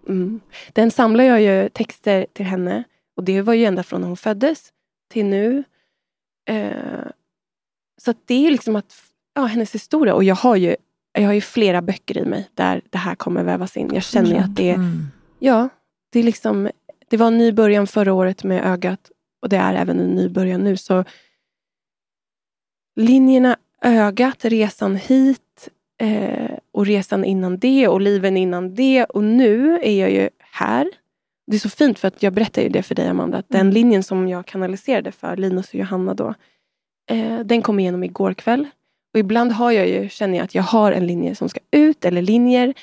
Mm. 0.08 0.40
Den 0.72 0.90
samlar 0.90 1.24
jag 1.24 1.40
ju 1.42 1.68
texter 1.68 2.26
till 2.32 2.46
henne. 2.46 2.84
Och 3.16 3.24
det 3.24 3.42
var 3.42 3.54
ju 3.54 3.64
ända 3.64 3.82
från 3.82 4.00
när 4.00 4.08
hon 4.08 4.16
föddes 4.16 4.72
till 5.12 5.24
nu. 5.26 5.64
Eh, 6.48 6.70
så 8.02 8.14
det 8.24 8.46
är 8.46 8.50
liksom 8.50 8.76
att, 8.76 8.94
ja, 9.34 9.44
hennes 9.44 9.74
historia. 9.74 10.14
Och 10.14 10.24
jag 10.24 10.34
har, 10.34 10.56
ju, 10.56 10.76
jag 11.12 11.26
har 11.26 11.32
ju 11.32 11.40
flera 11.40 11.82
böcker 11.82 12.18
i 12.18 12.24
mig 12.24 12.48
där 12.54 12.82
det 12.90 12.98
här 12.98 13.14
kommer 13.14 13.44
vävas 13.44 13.76
in. 13.76 13.90
Jag 13.94 14.02
känner 14.02 14.40
att 14.40 14.56
det 14.56 14.70
Mm. 14.70 15.06
ja, 15.38 15.68
det 16.12 16.18
är 16.18 16.22
liksom, 16.22 16.70
det 17.08 17.16
var 17.16 17.26
en 17.26 17.38
ny 17.38 17.52
början 17.52 17.86
förra 17.86 18.12
året 18.12 18.44
med 18.44 18.64
ögat. 18.64 19.10
Och 19.42 19.48
det 19.48 19.56
är 19.56 19.74
även 19.74 20.00
en 20.00 20.14
ny 20.14 20.28
början 20.28 20.64
nu. 20.64 20.76
Så 20.76 21.04
linjerna, 22.96 23.56
ögat, 23.82 24.44
resan 24.44 24.96
hit 24.96 25.68
eh, 26.00 26.58
och 26.72 26.86
resan 26.86 27.24
innan 27.24 27.58
det 27.58 27.88
och 27.88 28.00
liven 28.00 28.36
innan 28.36 28.74
det. 28.74 29.04
Och 29.04 29.24
nu 29.24 29.78
är 29.82 30.00
jag 30.00 30.10
ju 30.10 30.30
här. 30.38 30.90
Det 31.46 31.56
är 31.56 31.60
så 31.60 31.70
fint 31.70 31.98
för 31.98 32.08
att 32.08 32.22
jag 32.22 32.32
berättade 32.32 32.66
ju 32.66 32.72
det 32.72 32.82
för 32.82 32.94
dig 32.94 33.08
Amanda. 33.08 33.38
Att 33.38 33.48
den 33.48 33.70
linjen 33.70 34.02
som 34.02 34.28
jag 34.28 34.46
kanaliserade 34.46 35.12
för 35.12 35.36
Linus 35.36 35.68
och 35.68 35.74
Johanna 35.74 36.14
då. 36.14 36.34
Eh, 37.10 37.38
den 37.40 37.62
kom 37.62 37.78
igenom 37.80 38.04
igår 38.04 38.34
kväll. 38.34 38.66
Och 39.14 39.20
ibland 39.20 39.52
har 39.52 39.70
jag 39.70 39.88
ju, 39.88 40.08
känner 40.08 40.38
jag 40.38 40.44
att 40.44 40.54
jag 40.54 40.62
har 40.62 40.92
en 40.92 41.06
linje 41.06 41.34
som 41.34 41.48
ska 41.48 41.60
ut 41.70 42.04
eller 42.04 42.22
linjer. 42.22 42.74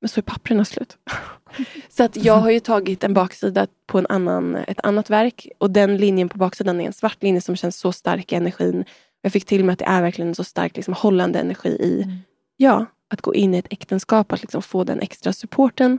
Men 0.00 0.08
så 0.08 0.20
är 0.20 0.22
papperna 0.22 0.64
slut. 0.64 0.96
så 1.88 2.04
att 2.04 2.16
jag 2.16 2.36
har 2.36 2.50
ju 2.50 2.60
tagit 2.60 3.04
en 3.04 3.14
baksida 3.14 3.66
på 3.86 3.98
en 3.98 4.06
annan, 4.08 4.56
ett 4.56 4.80
annat 4.82 5.10
verk. 5.10 5.48
Och 5.58 5.70
den 5.70 5.96
linjen 5.96 6.28
på 6.28 6.38
baksidan 6.38 6.80
är 6.80 6.86
en 6.86 6.92
svart 6.92 7.22
linje 7.22 7.40
som 7.40 7.56
känns 7.56 7.76
så 7.76 7.92
stark 7.92 8.32
i 8.32 8.34
energin. 8.34 8.84
Jag 9.22 9.32
fick 9.32 9.44
till 9.44 9.64
mig 9.64 9.72
att 9.72 9.78
det 9.78 9.84
är 9.84 10.02
verkligen 10.02 10.28
en 10.28 10.34
så 10.34 10.44
stark 10.44 10.76
liksom, 10.76 10.94
hållande 10.94 11.38
energi 11.38 11.68
i 11.68 12.02
Mm. 12.02 12.16
ja, 12.56 12.86
att 13.10 13.20
gå 13.20 13.34
in 13.34 13.54
i 13.54 13.58
ett 13.58 13.72
äktenskap, 13.72 14.32
att 14.32 14.42
liksom 14.42 14.62
få 14.62 14.84
den 14.84 15.00
extra 15.00 15.32
supporten. 15.32 15.98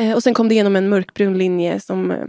Eh, 0.00 0.14
och 0.14 0.22
sen 0.22 0.34
kom 0.34 0.48
det 0.48 0.54
igenom 0.54 0.76
en 0.76 0.88
mörkbrun 0.88 1.38
linje 1.38 1.80
som 1.80 2.10
eh, 2.10 2.26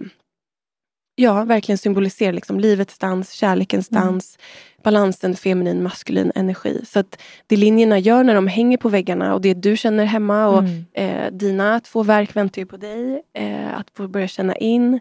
ja, 1.16 1.44
verkligen 1.44 1.78
symboliserar 1.78 2.34
liksom, 2.34 2.60
livets 2.60 2.98
dans, 2.98 3.32
kärlekens 3.32 3.92
Mm. 3.92 4.04
dans, 4.04 4.38
balansen 4.84 5.36
feminin, 5.36 5.84
maskulin 5.84 6.32
energi. 6.36 6.82
Så 6.86 7.00
att 7.00 7.22
det 7.48 7.58
linjerna 7.58 8.00
gör 8.00 8.24
när 8.24 8.36
de 8.36 8.48
hänger 8.48 8.78
på 8.78 8.90
väggarna 8.90 9.34
och 9.34 9.42
det 9.42 9.54
du 9.54 9.78
känner 9.78 10.06
hemma 10.06 10.48
och 10.48 10.60
Mm. 10.60 10.86
Eh, 10.94 11.32
dina 11.32 11.80
två 11.80 12.04
verk 12.04 12.36
väntar 12.36 12.62
ju 12.62 12.66
på 12.66 12.78
dig. 12.78 13.22
Eh, 13.34 13.78
att 13.80 13.90
få 13.94 14.08
börja 14.08 14.28
känna 14.28 14.56
in. 14.56 15.00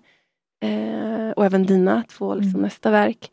Eh, 0.65 1.31
och 1.37 1.45
även 1.45 1.67
dina 1.67 2.03
två 2.09 2.35
liksom, 2.35 2.51
Mm. 2.51 2.63
nästa 2.63 2.91
verk. 2.91 3.31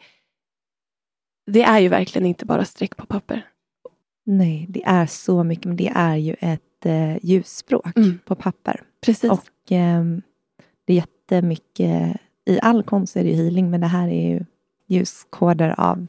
Det 1.52 1.64
är 1.64 1.80
ju 1.80 1.88
verkligen 1.90 2.26
inte 2.26 2.46
bara 2.46 2.66
streck 2.66 2.98
på 2.98 3.06
papper. 3.06 3.46
Nej, 4.26 4.66
det 4.70 4.84
är 4.86 5.06
så 5.06 5.44
mycket, 5.44 5.66
men 5.66 5.76
det 5.78 5.92
är 5.96 6.16
ju 6.16 6.36
ett 6.40 6.86
eh, 6.86 7.18
ljusspråk 7.26 7.98
Mm. 7.98 8.20
på 8.26 8.36
papper. 8.36 8.84
Precis. 9.06 9.32
Och 9.32 9.48
ehm, 9.70 10.22
det 10.86 10.94
är 10.94 10.98
jättemycket, 10.98 12.18
i 12.52 12.60
all 12.62 12.84
konst 12.84 13.16
är 13.18 13.24
det 13.24 13.30
ju 13.30 13.36
healing, 13.36 13.70
men 13.70 13.82
det 13.82 13.88
här 13.88 14.08
är 14.08 14.30
ju 14.30 14.46
ljuskoder 14.88 15.76
av, 15.80 16.08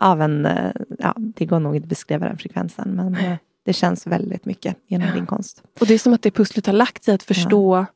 av 0.00 0.22
en, 0.22 0.46
eh, 0.46 0.72
ja, 0.98 1.14
det 1.16 1.46
går 1.46 1.60
nog 1.60 1.76
inte 1.76 1.86
att 1.86 1.88
beskriva 1.88 2.26
den 2.28 2.38
frekvensen, 2.38 2.90
men 2.90 3.14
eh, 3.14 3.36
det 3.64 3.72
känns 3.72 4.06
väldigt 4.06 4.44
mycket 4.44 4.76
genom 4.86 5.08
Ja. 5.08 5.14
din 5.14 5.26
konst. 5.26 5.62
Och 5.80 5.86
det 5.86 5.94
är 5.94 5.98
som 5.98 6.12
att 6.12 6.22
det 6.22 6.30
pusslet 6.30 6.66
har 6.66 6.72
lagt 6.74 7.04
sig 7.04 7.14
att 7.14 7.22
förstå, 7.22 7.86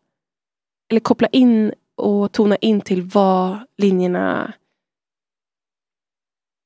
eller 0.90 1.00
koppla 1.00 1.26
in 1.28 1.72
och 1.96 2.32
tona 2.32 2.56
in 2.56 2.80
till 2.80 3.02
vad 3.02 3.58
linjerna 3.76 4.52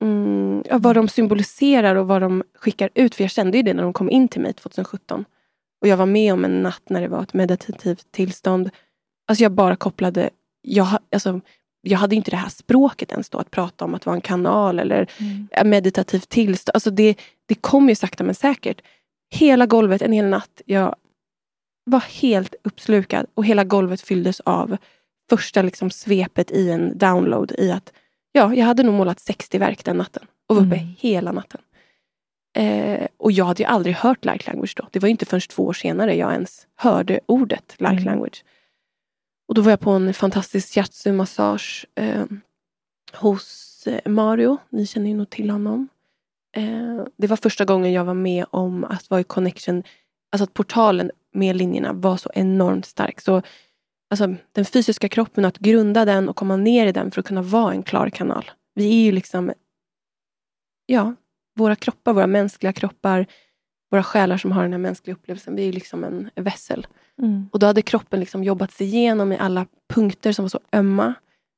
mm, 0.03 0.63
ja, 0.69 0.79
vad 0.79 0.97
de 0.97 1.09
symboliserar 1.09 1.97
och 1.97 2.07
vad 2.09 2.23
de 2.23 2.43
skickar 2.55 2.91
ut. 2.95 3.15
För 3.15 3.25
jag 3.25 3.31
kände 3.31 3.57
ju 3.57 3.63
det 3.63 3.75
när 3.75 3.83
de 3.83 3.93
kom 3.93 4.11
in 4.11 4.29
till 4.29 4.41
mig 4.41 4.53
2017. 4.53 5.25
Och 5.81 5.89
jag 5.89 5.97
var 5.97 6.07
med 6.07 6.33
om 6.33 6.45
en 6.45 6.63
natt 6.63 6.83
när 6.91 7.01
det 7.01 7.09
var 7.09 7.23
ett 7.23 7.35
meditativt 7.35 8.13
tillstånd. 8.13 8.71
Alltså 9.29 9.43
jag 9.43 9.53
bara 9.53 9.77
kopplade, 9.77 10.31
jag, 10.63 10.89
alltså, 11.13 11.41
jag 11.81 11.99
hade 11.99 12.17
inte 12.17 12.31
det 12.31 12.37
här 12.37 12.49
språket 12.49 13.11
ens 13.13 13.31
då 13.31 13.39
att 13.39 13.51
prata 13.51 13.85
om 13.85 13.95
att 13.95 14.07
vara 14.07 14.17
en 14.17 14.21
kanal 14.23 14.79
eller 14.79 15.07
ett 15.51 15.67
meditativt 15.67 16.29
tillstånd. 16.29 16.75
Alltså 16.77 16.91
det, 16.91 17.19
det 17.47 17.55
kom 17.55 17.89
ju 17.89 17.95
sakta 17.95 18.25
men 18.25 18.35
säkert. 18.35 18.81
Hela 19.35 19.67
golvet 19.67 20.03
en 20.03 20.13
hel 20.13 20.25
natt, 20.25 20.63
jag 20.65 20.97
var 21.85 22.01
helt 22.01 22.55
uppslukad 22.65 23.27
och 23.35 23.45
hela 23.45 23.65
golvet 23.65 24.01
fylldes 24.01 24.41
av 24.41 24.77
första 25.31 25.63
liksom 25.63 25.91
svepet 25.91 26.51
i 26.51 26.71
en 26.71 26.99
download 26.99 27.53
i 27.59 27.71
att 27.71 27.93
ja, 28.33 28.55
jag 28.55 28.67
hade 28.67 28.83
nog 28.83 28.95
målat 28.95 29.21
60 29.21 29.59
verk 29.59 29.85
den 29.85 29.97
natten 29.97 30.23
och 30.49 30.57
var 30.57 30.63
uppe 30.63 30.77
Mm. 30.77 30.95
hela 30.99 31.33
natten. 31.33 31.61
Eh, 32.57 33.07
och 33.17 33.33
jag 33.33 33.45
hade 33.45 33.63
ju 33.63 33.69
aldrig 33.69 33.95
hört 33.95 34.25
light 34.25 34.47
language 34.47 34.75
då. 34.77 34.87
Det 34.91 34.99
var 34.99 35.09
inte 35.09 35.27
förrän 35.27 35.41
två 35.41 35.63
år 35.65 35.73
senare 35.73 36.17
jag 36.17 36.33
ens 36.33 36.67
hörde 36.77 37.21
ordet 37.27 37.75
light 37.79 37.93
Mm. 37.93 38.05
language. 38.05 38.45
Och 39.51 39.55
då 39.55 39.63
var 39.63 39.71
jag 39.71 39.81
på 39.81 39.91
en 39.91 40.15
fantastisk 40.15 40.75
shiatsu-massage 40.75 41.87
eh, 41.95 42.25
hos 43.13 43.87
eh, 43.87 44.11
Mario. 44.11 44.59
Ni 44.69 44.87
känner 44.87 45.09
ju 45.09 45.17
nog 45.17 45.31
till 45.31 45.51
honom. 45.51 45.89
Eh, 46.57 47.05
det 47.17 47.27
var 47.27 47.37
första 47.37 47.65
gången 47.65 47.93
jag 47.93 48.05
var 48.05 48.15
med 48.15 48.45
om 48.51 48.85
att 48.85 49.11
vara 49.11 49.21
i 49.21 49.25
connection, 49.25 49.83
alltså 50.33 50.45
att 50.45 50.55
portalen 50.55 51.11
med 51.33 51.57
linjerna 51.57 51.93
var 51.93 52.17
så 52.17 52.31
enormt 52.35 52.87
stark. 52.87 53.21
Så 53.21 53.43
alltså, 54.11 54.35
den 54.53 54.65
fysiska 54.65 55.09
kroppen, 55.09 55.45
att 55.45 55.59
grunda 55.59 56.05
den 56.05 56.29
och 56.29 56.37
komma 56.37 56.57
ner 56.57 56.87
i 56.87 56.93
den 56.93 57.11
för 57.11 57.21
att 57.21 57.27
kunna 57.27 57.43
vara 57.43 57.73
en 57.73 57.83
klar 57.83 58.11
kanal. 58.11 58.51
Vi 58.75 59.01
är 59.01 59.05
ju 59.05 59.13
liksom, 59.13 59.53
ja, 60.87 61.15
våra 61.57 61.77
kroppar, 61.77 62.13
våra 62.13 62.27
mänskliga 62.27 62.73
kroppar, 62.73 63.27
våra 63.91 64.03
själar 64.03 64.37
som 64.37 64.53
har 64.53 64.63
den 64.63 64.73
här 64.73 64.79
mänskliga 64.79 65.15
upplevelsen, 65.15 65.57
vi 65.57 65.69
är 65.69 65.73
liksom 65.73 66.05
en 66.05 66.31
vässel. 66.35 66.87
Mm. 67.19 67.49
Och 67.53 67.59
då 67.59 67.67
hade 67.67 67.83
kroppen 67.83 68.21
liksom 68.21 68.45
jobbat 68.45 68.73
sig 68.73 68.87
igenom 68.87 69.33
i 69.33 69.39
alla 69.39 69.67
punkter 69.89 70.33
som 70.33 70.45
var 70.45 70.49
så 70.49 70.61
ömma 70.73 71.15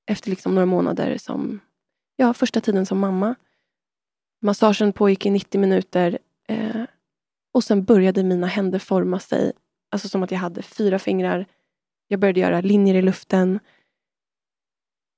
efter 0.07 0.31
liksom 0.31 0.55
några 0.55 0.67
månader 0.67 1.19
som, 1.19 1.61
ja, 2.17 2.35
första 2.35 2.61
tiden 2.61 2.87
som 2.87 2.99
mamma. 2.99 3.35
Massagen 4.43 4.93
pågick 4.93 5.27
i 5.27 5.31
90 5.31 5.61
minuter 5.61 6.19
eh, 6.49 6.83
och 7.55 7.65
sen 7.65 7.85
började 7.85 8.23
mina 8.23 8.47
händer 8.47 8.79
forma 8.79 9.19
sig. 9.19 9.53
Alltså 9.91 10.09
som 10.09 10.23
att 10.23 10.31
jag 10.31 10.39
hade 10.39 10.63
fyra 10.63 10.99
fingrar. 10.99 11.47
Jag 12.09 12.21
började 12.21 12.41
göra 12.41 12.61
linjer 12.61 12.95
i 12.95 13.03
luften. 13.03 13.61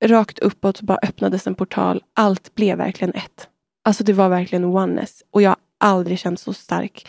Rakt 0.05 0.39
uppåt 0.39 0.81
bara 0.81 0.99
öppnades 1.03 1.47
en 1.47 1.55
portal. 1.55 2.03
Allt 2.15 2.55
blev 2.55 2.78
verkligen 2.78 3.15
ett. 3.15 3.49
Alltså 3.85 4.05
det 4.05 4.12
var 4.12 4.28
verkligen 4.28 4.65
oneness. 4.65 5.23
Och 5.31 5.43
jag 5.43 5.57
aldrig 5.85 6.19
känt 6.19 6.40
så 6.40 6.52
stark 6.52 7.06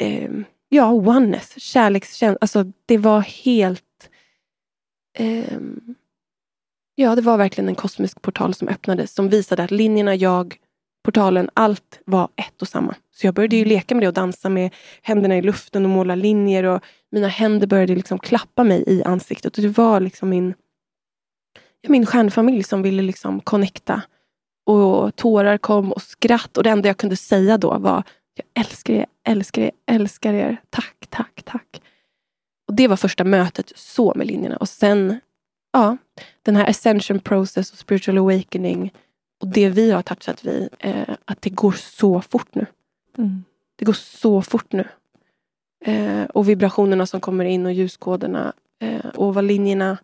eh, 0.00 0.30
ja, 0.68 0.92
oneness, 0.92 1.60
kärlekskänsla. 1.60 2.38
Alltså 2.40 2.64
det 2.86 2.98
var 2.98 3.20
helt... 3.20 4.10
ehm, 5.18 5.94
ja, 6.94 7.14
det 7.14 7.22
var 7.22 7.38
verkligen 7.38 7.68
en 7.68 7.74
kosmisk 7.74 8.22
portal 8.22 8.54
som 8.54 8.68
öppnades 8.68 9.14
som 9.14 9.28
visade 9.28 9.62
att 9.64 9.70
linjerna, 9.70 10.14
jag, 10.14 10.56
portalen, 11.04 11.50
allt 11.54 12.00
var 12.04 12.28
ett 12.36 12.62
och 12.62 12.68
samma. 12.68 12.94
Så 13.14 13.26
jag 13.26 13.34
började 13.34 13.56
ju 13.56 13.64
leka 13.64 13.94
med 13.94 14.02
det 14.04 14.08
och 14.08 14.14
dansa 14.14 14.48
med 14.48 14.74
händerna 15.02 15.36
i 15.36 15.42
luften 15.42 15.84
och 15.84 15.90
måla 15.90 16.14
linjer 16.14 16.64
och 16.64 16.82
mina 17.10 17.28
händer 17.28 17.66
började 17.66 17.94
liksom 17.94 18.18
klappa 18.18 18.64
mig 18.64 18.84
i 18.86 19.02
ansiktet. 19.04 19.56
Och 19.56 19.62
det 19.62 19.68
var 19.78 20.00
liksom 20.00 20.28
min, 20.28 20.54
ja, 21.80 21.90
min 21.90 22.06
stjärnfamilj 22.06 22.62
som 22.62 22.82
ville 22.82 23.02
liksom 23.02 23.40
connecta. 23.40 24.02
Och 24.68 25.16
tårar 25.16 25.58
kom 25.58 25.92
och 25.92 26.02
skratt 26.02 26.56
och 26.56 26.62
det 26.62 26.70
enda 26.70 26.88
jag 26.88 26.96
kunde 26.96 27.16
säga 27.16 27.58
då 27.58 27.78
var 27.78 28.02
jag 28.34 28.64
älskar 28.64 28.94
er, 28.94 29.06
älskar 29.24 29.62
er, 29.62 29.70
älskar 29.86 30.34
er. 30.34 30.56
Tack, 30.70 31.06
tack, 31.08 31.42
tack. 31.44 31.82
Och 32.68 32.74
Det 32.74 32.88
var 32.88 32.96
första 32.96 33.24
mötet 33.24 33.72
så 33.76 34.12
med 34.16 34.26
linjerna. 34.26 34.56
Och 34.56 34.68
sen, 34.68 35.20
ja, 35.72 35.96
den 36.42 36.56
här 36.56 36.70
ascension 36.70 37.20
process 37.20 37.72
och 37.72 37.78
spiritual 37.78 38.18
awakening 38.18 38.92
och 39.40 39.48
det 39.48 39.68
vi 39.68 39.90
har 39.90 40.02
touchat 40.02 40.44
vid, 40.44 40.68
eh, 40.78 41.16
att 41.24 41.42
det 41.42 41.50
går 41.50 41.72
så 41.72 42.20
fort 42.20 42.54
nu. 42.54 42.66
Mm. 43.18 43.44
Det 43.76 43.84
går 43.84 43.92
så 43.92 44.42
fort 44.42 44.72
nu. 44.72 44.84
Eh, 45.84 46.24
och 46.24 46.48
vibrationerna 46.48 47.06
som 47.06 47.20
kommer 47.20 47.44
in 47.44 47.66
och 47.66 47.72
ljuskoderna 47.72 48.52
eh, 48.80 49.06
och 49.06 49.34
vad 49.34 49.44
linjerna 49.44 49.98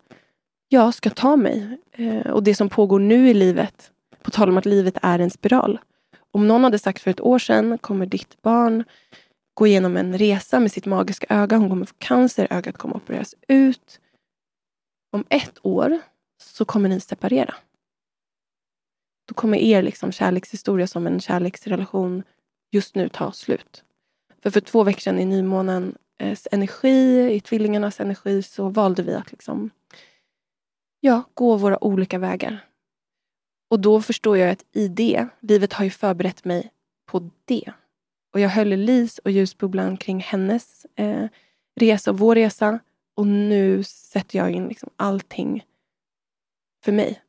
ja, 0.69 0.91
ska 0.91 1.09
ta 1.09 1.35
mig. 1.35 1.77
Eh, 1.91 2.31
och 2.31 2.43
det 2.43 2.55
som 2.55 2.69
pågår 2.69 2.99
nu 2.99 3.29
i 3.29 3.33
livet, 3.33 3.91
på 4.25 4.31
tal 4.31 4.49
om 4.49 4.57
att 4.57 4.65
livet 4.65 4.97
är 5.01 5.19
en 5.19 5.29
spiral. 5.29 5.79
Om 6.31 6.47
någon 6.47 6.63
hade 6.63 6.79
sagt 6.79 7.01
för 7.01 7.11
ett 7.11 7.21
år 7.21 7.39
sedan 7.39 7.77
kommer 7.77 8.05
ditt 8.05 8.41
barn 8.41 8.83
gå 9.53 9.67
igenom 9.67 9.97
en 9.97 10.17
resa 10.17 10.59
med 10.59 10.71
sitt 10.71 10.85
magiska 10.85 11.25
öga. 11.29 11.57
Hon 11.57 11.69
kommer 11.69 11.85
få 11.85 11.95
cancer, 11.97 12.47
ögat 12.49 12.77
kommer 12.77 12.95
opereras 12.95 13.35
ut. 13.47 13.99
Om 15.11 15.25
ett 15.29 15.57
år 15.61 15.99
så 16.43 16.65
kommer 16.65 16.89
ni 16.89 16.99
separera. 16.99 17.53
Då 19.27 19.33
kommer 19.33 19.57
er 19.57 19.81
liksom 19.81 20.11
kärlekshistoria 20.11 20.87
som 20.87 21.07
en 21.07 21.19
kärleksrelation 21.19 22.23
just 22.71 22.95
nu 22.95 23.09
ta 23.09 23.31
slut. 23.31 23.83
För 24.43 24.49
för 24.49 24.61
två 24.61 24.83
veckor 24.83 24.99
sedan 24.99 25.19
i 25.19 25.25
nymånens 25.25 25.95
eh, 26.19 26.37
energi, 26.51 27.31
i 27.33 27.39
tvillingarnas 27.39 27.99
energi, 27.99 28.43
så 28.43 28.69
valde 28.69 29.03
vi 29.03 29.13
att 29.13 29.31
liksom, 29.31 29.69
ja, 30.99 31.23
gå 31.33 31.57
våra 31.57 31.83
olika 31.83 32.17
vägar. 32.17 32.65
Och 33.69 33.79
då 33.79 34.01
förstår 34.01 34.37
jag 34.37 34.49
att 34.49 34.65
i 34.71 34.87
det, 34.87 35.27
livet 35.39 35.73
har 35.73 35.85
ju 35.85 35.91
förberett 35.91 36.45
mig 36.45 36.71
på 37.05 37.29
det. 37.45 37.73
Och 38.33 38.39
jag 38.39 38.49
höll 38.49 38.67
Lis 38.67 39.17
och 39.19 39.31
ljusbubblan 39.31 39.97
kring 39.97 40.19
hennes 40.19 40.85
eh, 40.95 41.25
resa 41.75 42.11
och 42.11 42.19
vår 42.19 42.35
resa. 42.35 42.79
Och 43.15 43.27
nu 43.27 43.83
sätter 43.83 44.37
jag 44.37 44.51
in 44.51 44.67
liksom 44.67 44.89
allting 44.95 45.65
för 46.83 46.91
mig. 46.91 47.21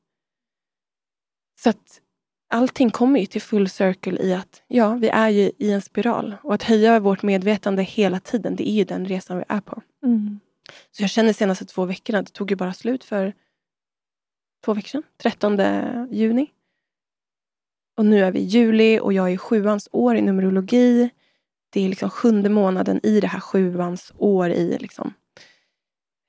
Så 1.60 1.70
att 1.70 2.00
allting 2.48 2.90
kommer 2.90 3.20
ju 3.20 3.26
till 3.26 3.42
full 3.42 3.68
circle 3.68 4.22
i 4.22 4.34
att 4.34 4.62
ja, 4.66 4.94
vi 4.94 5.08
är 5.08 5.28
ju 5.28 5.50
i 5.58 5.72
en 5.72 5.82
spiral. 5.82 6.36
Och 6.42 6.54
att 6.54 6.62
höja 6.62 7.00
vårt 7.00 7.22
medvetande 7.22 7.82
hela 7.82 8.20
tiden, 8.20 8.56
det 8.56 8.68
är 8.68 8.72
ju 8.72 8.84
den 8.84 9.06
resan 9.06 9.38
vi 9.38 9.44
är 9.48 9.60
på. 9.60 9.82
Mm. 10.04 10.40
Så 10.90 11.02
jag 11.02 11.10
känner 11.10 11.32
senaste 11.32 11.64
två 11.64 11.84
veckorna, 11.84 12.22
det 12.22 12.32
tog 12.32 12.50
ju 12.50 12.56
bara 12.56 12.72
slut 12.72 13.04
för 13.04 13.34
två 14.66 14.74
veckor 14.74 14.88
sedan, 14.88 15.02
13 15.22 15.58
juni. 16.10 16.46
Och 17.96 18.06
nu 18.06 18.24
är 18.24 18.32
vi 18.32 18.38
i 18.38 18.44
juli 18.44 19.00
och 19.00 19.12
jag 19.12 19.32
är 19.32 19.36
sjuans 19.36 19.88
år 19.92 20.16
i 20.16 20.22
numerologi. 20.22 21.10
Det 21.70 21.84
är 21.84 21.88
liksom 21.88 22.10
sjunde 22.10 22.48
månaden 22.48 23.00
i 23.02 23.20
det 23.20 23.26
här 23.26 23.40
sjuans 23.40 24.12
år 24.18 24.50
i 24.50 24.78
liksom. 24.80 25.12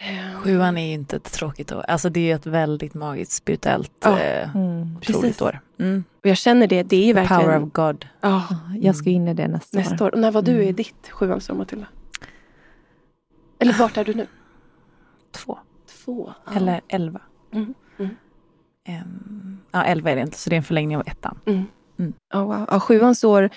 eh, 0.03 0.39
Sjuan 0.41 0.77
är 0.77 0.87
ju 0.87 0.93
inte 0.93 1.15
ett 1.15 1.31
tråkigt 1.33 1.71
år. 1.71 1.81
Alltså 1.87 2.09
det 2.09 2.31
är 2.31 2.35
ett 2.35 2.45
väldigt 2.45 2.93
magiskt 2.93 3.31
spirituellt 3.31 3.91
Ja. 4.03 4.19
eh, 4.19 4.55
Mm. 4.55 4.97
otroligt 4.97 5.21
Precis. 5.21 5.41
år. 5.41 5.59
Mm. 5.79 6.03
Och 6.19 6.25
jag 6.25 6.37
känner 6.37 6.67
det, 6.67 6.83
det 6.83 6.95
är 6.97 7.05
ju 7.05 7.13
verkligen... 7.13 7.41
Power 7.43 7.63
of 7.63 7.71
God. 7.71 8.07
Ja, 8.21 8.47
Jag 8.79 8.95
ska 8.95 9.09
in 9.09 9.27
i 9.27 9.33
det 9.33 9.47
nästa, 9.47 9.77
nästa 9.77 10.05
år. 10.05 10.11
Och 10.13 10.19
när 10.19 10.31
var 10.31 10.41
du 10.41 10.51
i 10.51 10.63
Mm. 10.63 10.75
ditt 10.75 11.09
sjuans 11.09 11.49
år, 11.49 11.53
Matilda? 11.55 11.87
Eller 13.59 13.73
vart 13.73 13.97
är 13.97 14.05
du 14.05 14.13
nu? 14.13 14.27
Två 15.31 15.59
Två? 16.05 16.33
Ja. 16.45 16.51
eller 16.55 16.81
elva. 16.87 17.21
Mm, 17.53 17.73
mm. 17.97 18.15
Em, 18.87 19.59
ja, 19.71 19.83
11 19.83 20.11
är 20.11 20.15
det 20.15 20.21
inte, 20.21 20.37
så 20.37 20.49
det 20.49 20.55
är 20.55 20.57
en 20.57 20.63
förlängning 20.63 20.97
av 20.97 21.03
ettan. 21.07 21.39
Mm. 21.45 21.65
Mm. 21.99 22.13
Ja, 22.33 22.43
wow. 22.43 22.65
ja, 22.71 22.79
sjuans 22.79 23.23
år. 23.23 23.49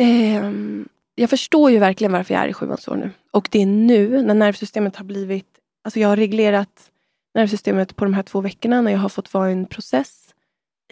ehm, 0.00 0.88
jag 1.14 1.30
förstår 1.30 1.70
ju 1.70 1.78
verkligen 1.78 2.12
varför 2.12 2.34
jag 2.34 2.44
är 2.44 2.48
i 2.48 2.52
sjuans 2.52 2.88
år 2.88 2.96
nu. 2.96 3.10
Och 3.30 3.48
det 3.50 3.62
är 3.62 3.66
nu 3.66 4.22
när 4.22 4.34
nervsystemet 4.34 4.96
har 4.96 5.04
blivit... 5.04 5.46
Alltså 5.84 6.00
jag 6.00 6.08
har 6.08 6.16
reglerat 6.16 6.90
nervsystemet 7.34 7.96
på 7.96 8.04
de 8.04 8.14
här 8.14 8.22
två 8.22 8.40
veckorna 8.40 8.80
när 8.80 8.90
jag 8.90 8.98
har 8.98 9.08
fått 9.08 9.34
vara 9.34 9.48
i 9.48 9.52
en 9.52 9.66
process. 9.66 10.34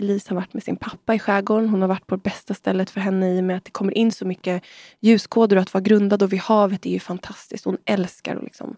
Elise 0.00 0.30
har 0.30 0.36
varit 0.36 0.54
med 0.54 0.62
sin 0.62 0.76
pappa 0.76 1.14
i 1.14 1.18
skärgården. 1.18 1.68
Hon 1.68 1.80
har 1.80 1.88
varit 1.88 2.06
på 2.06 2.16
det 2.16 2.22
bästa 2.22 2.54
stället 2.54 2.90
för 2.90 3.00
henne 3.00 3.34
i 3.34 3.40
och 3.40 3.44
med 3.44 3.56
att 3.56 3.64
det 3.64 3.70
kommer 3.70 3.98
in 3.98 4.12
så 4.12 4.26
mycket 4.26 4.62
ljuskoder 5.00 5.56
och 5.56 5.62
att 5.62 5.74
vara 5.74 5.82
grundad 5.82 6.22
och 6.22 6.32
vid 6.32 6.40
havet 6.40 6.86
är 6.86 6.90
ju 6.90 7.00
fantastiskt. 7.00 7.64
Hon 7.64 7.78
älskar 7.84 8.36
att 8.36 8.42
liksom 8.42 8.76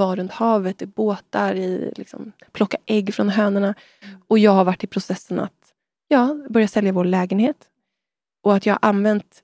vara 0.00 0.16
runt 0.16 0.32
havet, 0.32 0.82
i 0.82 0.86
båtar, 0.86 1.54
i, 1.54 1.92
liksom, 1.96 2.32
plocka 2.52 2.76
ägg 2.86 3.14
från 3.14 3.28
hönorna. 3.28 3.74
Och 4.28 4.38
jag 4.38 4.50
har 4.50 4.64
varit 4.64 4.84
i 4.84 4.86
processen 4.86 5.40
att 5.40 5.52
ja, 6.08 6.36
börja 6.50 6.68
sälja 6.68 6.92
vår 6.92 7.04
lägenhet. 7.04 7.56
Och 8.42 8.54
att 8.54 8.66
jag 8.66 8.74
har 8.74 8.88
använt 8.88 9.42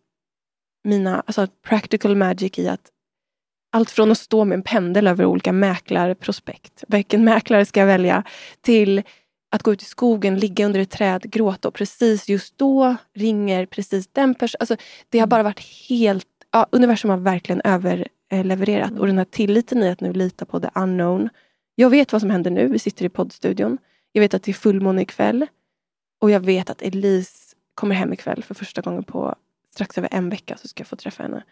mina 0.84 1.22
alltså 1.26 1.46
practical 1.62 2.16
magic 2.16 2.58
i 2.58 2.68
att 2.68 2.90
allt 3.72 3.90
från 3.90 4.10
att 4.10 4.18
stå 4.18 4.44
med 4.44 4.56
en 4.56 4.62
pendel 4.62 5.06
över 5.06 5.24
olika 5.24 5.52
mäklarprospekt, 5.52 6.84
vilken 6.88 7.24
mäklare 7.24 7.66
ska 7.66 7.80
jag 7.80 7.86
välja, 7.86 8.22
till 8.60 9.02
att 9.50 9.62
gå 9.62 9.72
ut 9.72 9.82
i 9.82 9.84
skogen, 9.84 10.38
ligga 10.38 10.66
under 10.66 10.80
ett 10.80 10.90
träd, 10.90 11.22
gråta 11.22 11.68
och 11.68 11.74
precis 11.74 12.28
just 12.28 12.58
då 12.58 12.96
ringer 13.14 13.66
precis 13.66 14.08
den 14.12 14.34
personen. 14.34 14.58
Alltså, 14.60 14.76
det 15.08 15.18
har 15.18 15.26
bara 15.26 15.42
varit 15.42 15.88
helt... 15.88 16.26
Ja, 16.52 16.66
universum 16.72 17.10
har 17.10 17.18
verkligen 17.18 17.60
överlevererat. 18.30 18.98
Och 18.98 19.06
den 19.06 19.18
här 19.18 19.24
tilliten 19.24 19.82
i 19.82 19.90
att 19.90 20.00
nu 20.00 20.12
lita 20.12 20.44
på 20.44 20.60
the 20.60 20.68
unknown. 20.74 21.28
Jag 21.74 21.90
vet 21.90 22.12
vad 22.12 22.20
som 22.20 22.30
händer 22.30 22.50
nu. 22.50 22.68
Vi 22.68 22.78
sitter 22.78 23.04
i 23.04 23.08
poddstudion. 23.08 23.78
Jag 24.12 24.20
vet 24.20 24.34
att 24.34 24.42
det 24.42 24.50
är 24.50 24.54
fullmåne 24.54 25.02
ikväll. 25.02 25.46
Och 26.20 26.30
jag 26.30 26.40
vet 26.40 26.70
att 26.70 26.82
Elise 26.82 27.56
kommer 27.74 27.94
hem 27.94 28.12
ikväll 28.12 28.42
för 28.42 28.54
första 28.54 28.80
gången 28.80 29.04
på 29.04 29.34
strax 29.74 29.98
över 29.98 30.08
en 30.12 30.28
vecka. 30.30 30.56
Så 30.56 30.68
ska 30.68 30.80
jag 30.80 30.88
få 30.88 30.96
träffa 30.96 31.22
henne. 31.22 31.44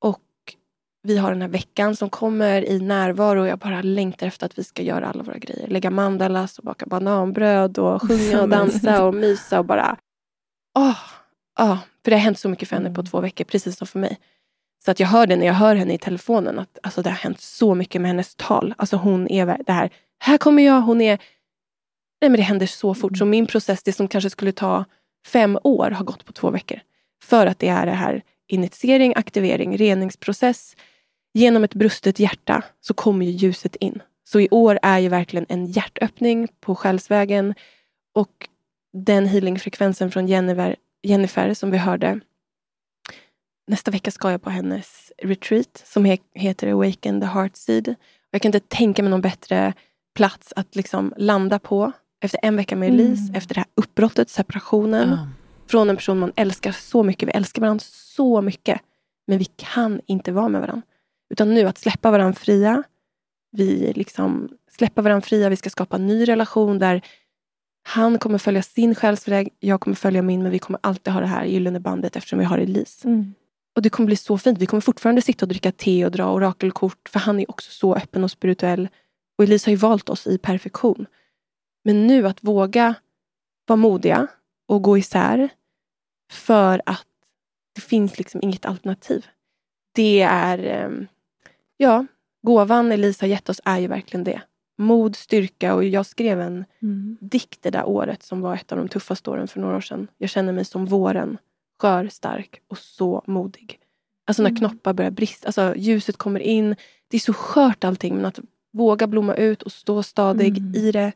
Och 0.00 0.20
vi 1.02 1.18
har 1.18 1.30
den 1.30 1.42
här 1.42 1.48
veckan 1.48 1.96
som 1.96 2.10
kommer 2.10 2.68
i 2.68 2.80
närvaro. 2.80 3.40
Och 3.40 3.46
jag 3.46 3.58
bara 3.58 3.82
längtar 3.82 4.26
efter 4.26 4.46
att 4.46 4.58
vi 4.58 4.64
ska 4.64 4.82
göra 4.82 5.08
alla 5.08 5.22
våra 5.22 5.38
grejer. 5.38 5.68
Lägga 5.68 5.90
mandalas 5.90 6.58
och 6.58 6.64
baka 6.64 6.86
bananbröd 6.86 7.78
och 7.78 8.02
sjunga 8.02 8.42
och 8.42 8.48
dansa 8.48 9.04
och 9.04 9.14
mysa 9.14 9.58
och 9.58 9.64
bara... 9.64 9.96
Åh, 10.78 10.98
åh. 11.60 11.78
För 12.04 12.10
det 12.10 12.16
har 12.16 12.22
hänt 12.22 12.38
så 12.38 12.48
mycket 12.48 12.68
för 12.68 12.76
henne 12.76 12.94
på 12.94 13.02
två 13.02 13.20
veckor, 13.20 13.44
precis 13.44 13.76
som 13.76 13.86
för 13.86 13.98
mig. 13.98 14.18
Så 14.84 14.90
att 14.90 15.00
jag 15.00 15.06
hör 15.06 15.26
det 15.26 15.36
när 15.36 15.46
jag 15.46 15.54
hör 15.54 15.74
henne 15.74 15.94
i 15.94 15.98
telefonen. 15.98 16.58
Att 16.58 16.78
alltså, 16.82 17.02
det 17.02 17.10
har 17.10 17.16
hänt 17.16 17.40
så 17.40 17.74
mycket 17.74 18.00
med 18.00 18.08
hennes 18.08 18.34
tal. 18.34 18.74
Alltså 18.78 18.96
hon 18.96 19.28
är 19.28 19.58
det 19.66 19.72
här. 19.72 19.90
Här 20.18 20.38
kommer 20.38 20.62
jag, 20.62 20.80
hon 20.80 21.00
är... 21.00 21.18
Nej 22.20 22.30
men 22.30 22.36
det 22.36 22.42
händer 22.42 22.66
så 22.66 22.94
fort. 22.94 23.18
Så 23.18 23.24
min 23.24 23.46
process, 23.46 23.82
det 23.82 23.92
som 23.92 24.08
kanske 24.08 24.30
skulle 24.30 24.52
ta 24.52 24.84
fem 25.26 25.58
år, 25.64 25.90
har 25.90 26.04
gått 26.04 26.24
på 26.24 26.32
två 26.32 26.50
veckor. 26.50 26.80
För 27.22 27.46
att 27.46 27.58
det 27.58 27.68
är 27.68 27.86
det 27.86 27.92
här 27.92 28.22
initiering, 28.48 29.12
aktivering, 29.16 29.76
reningsprocess. 29.76 30.76
Genom 31.34 31.64
ett 31.64 31.74
brustet 31.74 32.18
hjärta 32.18 32.62
så 32.80 32.94
kommer 32.94 33.26
ju 33.26 33.32
ljuset 33.32 33.76
in. 33.76 34.02
Så 34.24 34.40
i 34.40 34.48
år 34.50 34.78
är 34.82 34.98
ju 34.98 35.08
verkligen 35.08 35.46
en 35.48 35.66
hjärtöppning 35.66 36.48
på 36.60 36.74
själsvägen. 36.74 37.54
Och 38.14 38.48
den 38.92 39.26
healingfrekvensen 39.26 40.10
från 40.10 40.26
Jennifer, 40.26 40.76
Jennifer 41.02 41.54
som 41.54 41.70
vi 41.70 41.78
hörde. 41.78 42.20
Nästa 43.66 43.90
vecka 43.90 44.10
ska 44.10 44.30
jag 44.30 44.42
på 44.42 44.50
hennes 44.50 45.12
retreat 45.22 45.82
som 45.86 46.06
he- 46.06 46.18
heter 46.34 46.68
Awaken 46.72 47.20
the 47.20 47.26
Heart 47.26 47.56
Seed. 47.56 47.94
Jag 48.30 48.42
kan 48.42 48.48
inte 48.48 48.60
tänka 48.60 49.02
mig 49.02 49.10
någon 49.10 49.20
bättre 49.20 49.72
plats 50.14 50.52
att 50.56 50.76
liksom 50.76 51.14
landa 51.16 51.58
på. 51.58 51.92
Efter 52.24 52.40
en 52.42 52.56
vecka 52.56 52.76
med 52.76 52.88
Elise, 52.88 53.32
efter 53.34 53.54
det 53.54 53.60
här 53.60 53.68
uppbrottet, 53.74 54.30
separationen. 54.30 55.08
Ja. 55.08 55.28
Från 55.66 55.90
en 55.90 55.96
person 55.96 56.18
man 56.18 56.32
älskar 56.36 56.72
så 56.72 57.02
mycket. 57.02 57.28
Vi 57.28 57.32
älskar 57.32 57.62
varandra 57.62 57.84
så 57.88 58.40
mycket. 58.42 58.80
Men 59.26 59.38
vi 59.38 59.44
kan 59.44 60.00
inte 60.06 60.32
vara 60.32 60.48
med 60.48 60.60
varandra. 60.60 60.82
Utan 61.30 61.54
nu 61.54 61.66
att 61.68 61.78
släppa 61.78 62.10
varandra 62.10 62.40
fria. 62.40 62.82
Vi 63.52 63.92
liksom 63.96 64.48
släppa 64.70 65.02
varandra 65.02 65.26
fria. 65.26 65.48
Vi 65.48 65.56
ska 65.56 65.70
skapa 65.70 65.96
en 65.96 66.06
ny 66.06 66.24
relation 66.28 66.78
där 66.78 67.02
han 67.88 68.18
kommer 68.18 68.38
följa 68.38 68.62
sin 68.62 68.94
själsväg. 68.94 69.48
Jag 69.60 69.80
kommer 69.80 69.94
följa 69.94 70.22
min. 70.22 70.42
Men 70.42 70.52
vi 70.52 70.58
kommer 70.58 70.80
alltid 70.82 71.12
ha 71.12 71.20
det 71.20 71.26
här 71.26 71.44
gyllene 71.44 71.80
bandet 71.80 72.16
eftersom 72.16 72.38
vi 72.38 72.44
har 72.44 72.58
Elise. 72.58 73.08
Mm. 73.08 73.34
Och 73.76 73.82
det 73.82 73.90
kommer 73.90 74.06
bli 74.06 74.16
så 74.16 74.38
fint. 74.38 74.58
Vi 74.58 74.66
kommer 74.66 74.80
fortfarande 74.80 75.22
sitta 75.22 75.44
och 75.44 75.48
dricka 75.48 75.72
te 75.72 76.04
och 76.04 76.10
dra 76.10 76.32
orakelkort. 76.32 77.08
För 77.08 77.20
han 77.20 77.40
är 77.40 77.50
också 77.50 77.70
så 77.70 77.94
öppen 77.94 78.24
och 78.24 78.30
spirituell. 78.30 78.88
Och 79.38 79.44
Elise 79.44 79.66
har 79.66 79.72
ju 79.72 79.76
valt 79.76 80.08
oss 80.08 80.26
i 80.26 80.38
perfektion. 80.38 81.06
Men 81.84 82.06
nu 82.06 82.26
att 82.26 82.38
våga 82.40 82.94
vara 83.66 83.76
modiga 83.76 84.26
och 84.68 84.82
gå 84.82 84.98
isär. 84.98 85.48
För 86.32 86.82
att 86.86 87.06
det 87.74 87.80
finns 87.80 88.18
liksom 88.18 88.40
inget 88.42 88.66
alternativ. 88.66 89.26
Det 89.94 90.20
är... 90.22 90.58
ehm, 90.58 91.06
Ja, 91.76 92.06
gåvan 92.42 92.92
Elise 92.92 93.22
har 93.24 93.28
gett 93.28 93.48
oss 93.48 93.60
är 93.64 93.78
ju 93.78 93.86
verkligen 93.86 94.24
det. 94.24 94.42
Mod, 94.78 95.16
styrka 95.16 95.74
och 95.74 95.84
jag 95.84 96.06
skrev 96.06 96.40
en 96.40 96.64
Mm. 96.82 97.18
dikt 97.20 97.62
det 97.62 97.70
där 97.70 97.84
året 97.88 98.22
som 98.22 98.40
var 98.40 98.54
ett 98.54 98.72
av 98.72 98.78
de 98.78 98.88
tuffaste 98.88 99.30
åren 99.30 99.48
för 99.48 99.60
några 99.60 99.76
år 99.76 99.80
sedan. 99.80 100.08
Jag 100.18 100.30
känner 100.30 100.52
mig 100.52 100.64
som 100.64 100.86
våren. 100.86 101.38
Skör, 101.80 102.08
stark 102.08 102.60
och 102.68 102.78
så 102.78 103.24
modig. 103.26 103.78
Alltså 104.26 104.42
när 104.42 104.50
Mm. 104.50 104.58
knoppar 104.58 104.92
börjar 104.92 105.10
brista. 105.10 105.46
Alltså 105.48 105.74
ljuset 105.76 106.16
kommer 106.16 106.40
in. 106.40 106.76
Det 107.08 107.16
är 107.16 107.20
så 107.20 107.32
skört 107.32 107.84
allting. 107.84 108.16
Men 108.16 108.24
att 108.24 108.38
våga 108.72 109.06
blomma 109.06 109.34
ut 109.34 109.62
och 109.62 109.72
stå 109.72 110.02
stadig 110.02 110.58
Mm. 110.58 110.74
i 110.74 110.92
det. 110.92 111.12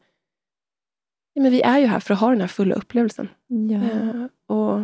Ja, 1.32 1.42
men 1.42 1.52
vi 1.52 1.62
är 1.62 1.78
ju 1.78 1.86
här 1.86 2.00
för 2.00 2.14
att 2.14 2.20
ha 2.20 2.30
den 2.30 2.40
här 2.40 2.48
fulla 2.48 2.74
upplevelsen. 2.74 3.28
Ja. 3.46 3.76
Eh, 3.82 4.26
och 4.56 4.80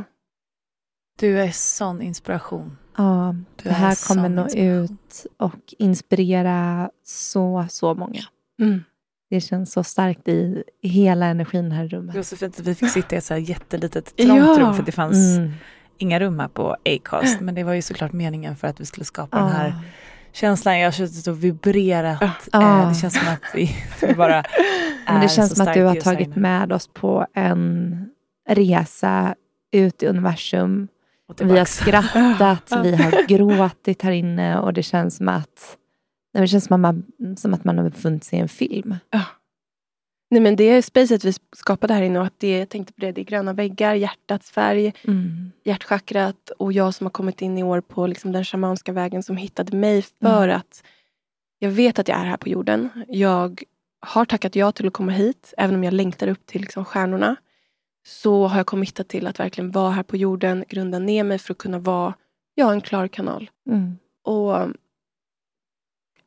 Du 1.18 1.40
är 1.40 1.50
sån 1.50 2.02
inspiration. 2.02 2.78
ja, 2.96 3.34
Du 3.56 3.62
det 3.62 3.68
är 3.70 3.74
här 3.74 4.08
kommer 4.08 4.28
nå 4.28 4.48
ut 4.48 5.26
och 5.36 5.74
inspirera 5.78 6.90
så, 7.02 7.66
så 7.70 7.94
många. 7.94 8.20
mm, 8.60 8.84
Det 9.32 9.40
känns 9.40 9.72
så 9.72 9.84
starkt 9.84 10.28
i 10.28 10.62
hela 10.82 11.26
energin 11.26 11.72
här 11.72 11.84
i 11.84 11.88
Det 11.88 11.96
rummet. 11.96 12.14
var 12.16 12.22
så 12.22 12.36
fint 12.36 12.60
att 12.60 12.66
vi 12.66 12.74
fick 12.74 12.90
sitta 12.90 13.14
i 13.14 13.18
ett 13.18 13.24
så 13.24 13.34
här 13.34 13.40
jättelitet 13.40 14.16
trångt 14.16 14.38
Ja. 14.38 14.56
rum 14.60 14.74
för 14.74 14.82
det 14.82 14.92
fanns 14.92 15.36
Mm. 15.38 15.52
inga 15.98 16.20
rum 16.20 16.38
här 16.40 16.48
på 16.48 16.76
Acast. 16.84 17.40
Men 17.40 17.54
det 17.54 17.64
var 17.64 17.72
ju 17.72 17.82
såklart 17.82 18.12
meningen 18.12 18.56
för 18.56 18.68
att 18.68 18.80
vi 18.80 18.86
skulle 18.86 19.04
skapa 19.04 19.36
den 19.38 19.46
Ja. 19.48 19.52
här 19.54 19.74
känslan. 20.32 20.78
Jag 20.78 20.86
har 20.86 20.92
suttit 20.92 21.26
och 21.26 21.44
vibrerat. 21.44 22.48
Ja. 22.52 22.82
Eh, 22.82 22.88
det 22.88 22.94
känns 22.94 23.14
som 23.18 23.28
att 23.28 23.40
vi, 23.54 23.76
vi 24.08 24.14
bara 24.14 24.44
Men 25.06 25.20
det 25.20 25.26
är 25.26 25.28
känns 25.28 25.56
som 25.56 25.68
att 25.68 25.74
du 25.74 25.82
har 25.82 25.94
tagit 25.94 26.36
med 26.36 26.72
oss 26.72 26.88
på 26.94 27.26
en 27.34 27.96
resa 28.48 29.34
ut 29.72 30.02
i 30.02 30.06
universum. 30.06 30.88
Vi 31.40 31.58
har 31.58 31.64
skrattat, 31.80 32.72
vi 32.84 32.96
har 32.96 33.26
gråtit 33.28 34.02
här 34.02 34.12
inne 34.12 34.58
och 34.58 34.72
det 34.72 34.82
känns 34.82 35.16
som 35.16 35.28
att, 35.28 35.76
nej, 36.34 36.40
det 36.40 36.48
känns 36.48 36.64
som 36.64 36.74
att, 36.84 36.94
man, 36.94 37.36
som 37.36 37.54
att 37.54 37.64
man 37.64 37.78
har 37.78 37.90
befunnit 37.90 38.24
sig 38.24 38.38
i 38.38 38.42
en 38.42 38.48
film. 38.48 38.96
nej, 40.32 40.40
men 40.40 40.56
det 40.56 40.64
är 40.64 40.82
spacet 40.82 41.24
vi 41.24 41.32
skapade 41.56 41.94
här 41.94 42.02
inne. 42.02 42.18
Och 42.18 42.26
att 42.26 42.38
det, 42.40 42.58
jag 42.58 42.68
tänkte 42.68 42.92
på 42.92 43.00
det, 43.00 43.12
det 43.12 43.20
är 43.20 43.24
gröna 43.24 43.52
väggar, 43.52 43.94
hjärtats 43.94 44.50
färg. 44.50 44.92
Mm. 45.04 45.52
hjärtchakrat 45.64 46.50
och 46.58 46.72
jag 46.72 46.94
som 46.94 47.06
har 47.06 47.10
kommit 47.10 47.42
in 47.42 47.58
i 47.58 47.62
år 47.62 47.80
på 47.80 48.06
liksom 48.06 48.32
den 48.32 48.44
shamanska 48.44 48.92
vägen 48.92 49.22
som 49.22 49.36
hittade 49.36 49.76
mig 49.76 50.02
för 50.02 50.48
att 50.48 50.82
jag 51.58 51.70
vet 51.70 51.98
att 51.98 52.08
jag 52.08 52.18
är 52.18 52.24
här 52.24 52.36
på 52.36 52.48
jorden. 52.48 52.88
Jag 53.08 53.62
har 54.00 54.24
tackat 54.24 54.56
ja 54.56 54.72
till 54.72 54.86
att 54.86 54.92
komma 54.92 55.12
hit, 55.12 55.54
även 55.58 55.74
om 55.74 55.84
jag 55.84 55.94
längtar 55.94 56.28
upp 56.28 56.46
till 56.46 56.60
liksom 56.60 56.84
stjärnorna. 56.84 57.36
Så 58.06 58.46
har 58.46 58.56
jag 58.56 58.66
committat 58.66 59.08
till 59.08 59.26
att 59.26 59.40
verkligen 59.40 59.70
vara 59.70 59.90
här 59.90 60.02
på 60.02 60.16
jorden, 60.16 60.64
grunda 60.68 60.98
ner 60.98 61.24
mig 61.24 61.38
för 61.38 61.54
att 61.54 61.58
kunna 61.58 61.78
vara 61.78 62.14
ja, 62.54 62.72
en 62.72 62.80
klar 62.80 63.08
kanal. 63.08 63.50
Mm. 63.70 63.98
Och 64.24 64.68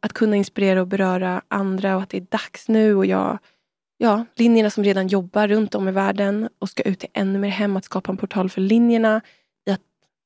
att 0.05 0.13
kunna 0.13 0.35
inspirera 0.35 0.81
och 0.81 0.87
beröra 0.87 1.41
andra 1.47 1.95
och 1.95 2.01
att 2.01 2.09
det 2.09 2.17
är 2.17 2.27
dags 2.29 2.67
nu. 2.67 2.95
Och 2.95 3.05
jag, 3.05 3.39
ja, 3.97 4.25
linjerna 4.35 4.69
som 4.69 4.83
redan 4.83 5.07
jobbar 5.07 5.47
runt 5.47 5.75
om 5.75 5.87
i 5.87 5.91
världen 5.91 6.49
och 6.59 6.69
ska 6.69 6.83
ut 6.83 6.99
till 6.99 7.09
ännu 7.13 7.39
mer 7.39 7.49
hem, 7.49 7.77
att 7.77 7.85
skapa 7.85 8.11
en 8.11 8.17
portal 8.17 8.49
för 8.49 8.61
linjerna. 8.61 9.21
I 9.65 9.71
att, 9.71 9.81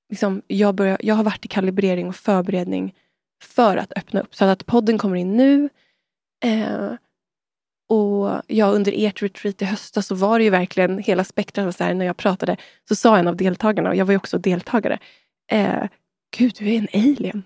liksom, 0.10 0.42
jag, 0.48 0.76
börjar, 0.76 0.98
jag 1.00 1.16
har 1.16 1.24
varit 1.24 1.46
i 1.46 1.48
kalibrering 1.48 2.08
och 2.08 2.16
förberedning 2.16 2.96
för 3.44 3.78
att 3.78 3.98
öppna 3.98 4.22
upp. 4.22 4.36
Så 4.36 4.46
att 4.46 4.66
podden 4.66 4.98
kommer 4.98 5.16
in 5.16 5.38
nu. 5.38 5.70
Eh, 6.46 6.94
och 7.90 8.42
ja, 8.48 8.66
under 8.66 8.94
ert 8.96 9.22
retreat 9.22 9.62
i 9.62 9.66
höstas 9.66 10.08
så 10.08 10.16
var 10.16 10.40
det 10.40 10.44
ju 10.44 10.50
verkligen 10.50 10.98
hela 10.98 11.24
spektrat. 11.24 11.66
var 11.66 11.72
Så 11.72 11.84
här, 11.84 11.94
när 11.94 12.06
jag 12.06 12.18
pratade 12.18 12.58
så 12.88 12.96
sa 12.96 13.18
en 13.18 13.28
av 13.28 13.36
deltagarna, 13.36 13.90
och 13.90 13.96
jag 13.96 14.06
var 14.06 14.12
ju 14.12 14.18
också 14.18 14.38
deltagare, 14.38 15.00
eh, 15.52 15.84
Gud, 16.38 16.56
du 16.60 16.70
är 16.70 16.78
en 16.78 16.88
alien. 16.94 17.44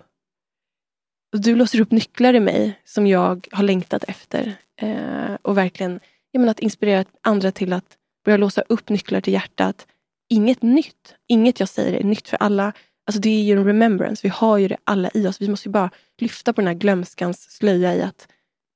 Du 1.38 1.56
låser 1.56 1.80
upp 1.80 1.90
nycklar 1.90 2.34
i 2.34 2.40
mig 2.40 2.80
som 2.84 3.06
jag 3.06 3.48
har 3.52 3.64
längtat 3.64 4.04
efter. 4.04 4.56
Eh, 4.76 5.34
och 5.42 5.58
verkligen 5.58 6.00
jag 6.30 6.40
menar, 6.40 6.50
att 6.50 6.60
inspirera 6.60 7.04
andra 7.20 7.52
till 7.52 7.72
att 7.72 7.98
börja 8.24 8.36
låsa 8.36 8.62
upp 8.68 8.88
nycklar 8.88 9.20
till 9.20 9.32
hjärtat. 9.32 9.86
Inget 10.28 10.62
nytt. 10.62 11.14
Inget 11.26 11.60
jag 11.60 11.68
säger 11.68 12.00
är 12.00 12.04
nytt 12.04 12.28
för 12.28 12.36
alla. 12.36 12.72
Alltså 13.06 13.20
det 13.20 13.28
är 13.28 13.42
ju 13.42 13.52
en 13.52 13.64
remembrance. 13.64 14.20
Vi 14.22 14.28
har 14.28 14.58
ju 14.58 14.68
det 14.68 14.76
alla 14.84 15.10
i 15.14 15.26
oss. 15.26 15.40
Vi 15.40 15.48
måste 15.48 15.68
ju 15.68 15.72
bara 15.72 15.90
lyfta 16.18 16.52
på 16.52 16.60
den 16.60 16.68
här 16.68 16.74
glömskans 16.74 17.50
slöja 17.50 17.94
i 17.94 18.02
att 18.02 18.28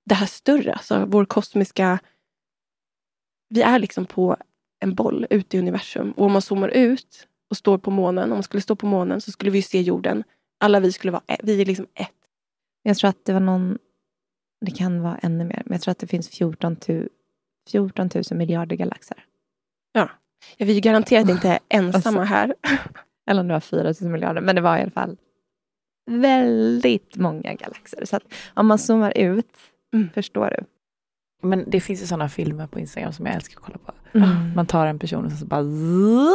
det 0.07 0.15
här 0.15 0.27
större, 0.27 0.73
alltså 0.73 1.05
vår 1.09 1.25
kosmiska 1.25 1.99
vi 3.49 3.63
är 3.63 3.79
liksom 3.79 4.07
på 4.07 4.37
en 4.81 4.95
boll 4.95 5.27
ute 5.31 5.57
i 5.57 5.61
universum. 5.61 6.13
Och 6.13 6.27
om 6.27 6.33
man 6.33 6.43
zoomar 6.43 6.69
ut 6.69 7.27
och 7.51 7.57
står 7.57 7.79
på 7.79 7.91
månen, 7.91 8.25
om 8.25 8.37
man 8.37 8.43
skulle 8.43 8.61
stå 8.61 8.77
på 8.77 8.87
månen 8.87 9.21
så 9.21 9.33
skulle 9.33 9.51
vi 9.51 9.63
se 9.63 9.81
jorden. 9.81 10.25
Alla 10.61 10.81
vi 10.81 10.93
skulle 10.93 11.11
vara, 11.11 11.23
vi 11.43 11.61
är 11.61 11.67
liksom 11.67 11.87
ett. 11.95 12.18
Jag 12.89 12.97
tror 12.97 13.11
att 13.11 13.25
det 13.25 13.33
var 13.33 13.41
någon, 13.41 13.79
det 14.67 14.71
kan 14.71 15.03
vara 15.03 15.19
ännu 15.23 15.45
mer, 15.45 15.63
men 15.67 15.73
jag 15.75 15.81
tror 15.83 15.93
att 15.93 15.99
det 15.99 16.07
finns 16.07 16.29
14 16.29 16.77
000, 16.89 17.09
14 17.71 18.11
000 18.15 18.25
miljarder 18.39 18.77
galaxer. 18.77 19.25
Ja, 19.93 20.11
vi 20.59 20.77
är 20.77 20.81
garanterat 20.81 21.29
inte 21.31 21.59
ensamma 21.69 22.25
här. 22.25 22.55
Eller 23.31 23.41
om 23.41 23.49
det 23.49 23.55
var 23.55 23.61
4 23.61 23.93
000 24.01 24.11
miljarder, 24.11 24.41
men 24.41 24.57
det 24.57 24.61
var 24.63 24.79
i 24.79 24.83
alla 24.83 24.91
fall 24.91 25.17
väldigt 26.11 27.17
många 27.17 27.55
galaxer. 27.55 28.05
Så 28.05 28.17
att 28.17 28.23
om 28.55 28.67
man 28.67 28.79
zoomar 28.79 29.19
ut, 29.19 29.57
Mm. 29.95 30.09
förstår 30.15 30.51
du? 30.59 30.65
Men 31.49 31.65
det 31.71 31.81
finns 31.81 32.03
ju 32.03 32.07
sådana 32.07 32.29
filmer 32.29 32.67
på 32.67 32.79
Instagram 32.81 33.13
som 33.13 33.27
jag 33.27 33.35
älskar 33.35 33.57
att 33.61 33.65
kolla 33.65 33.79
på. 33.79 33.93
Mm. 34.19 34.55
Man 34.55 34.67
tar 34.67 34.87
en 34.87 34.99
person 34.99 35.25
och 35.27 35.33
så 35.33 35.47
bara... 35.47 35.63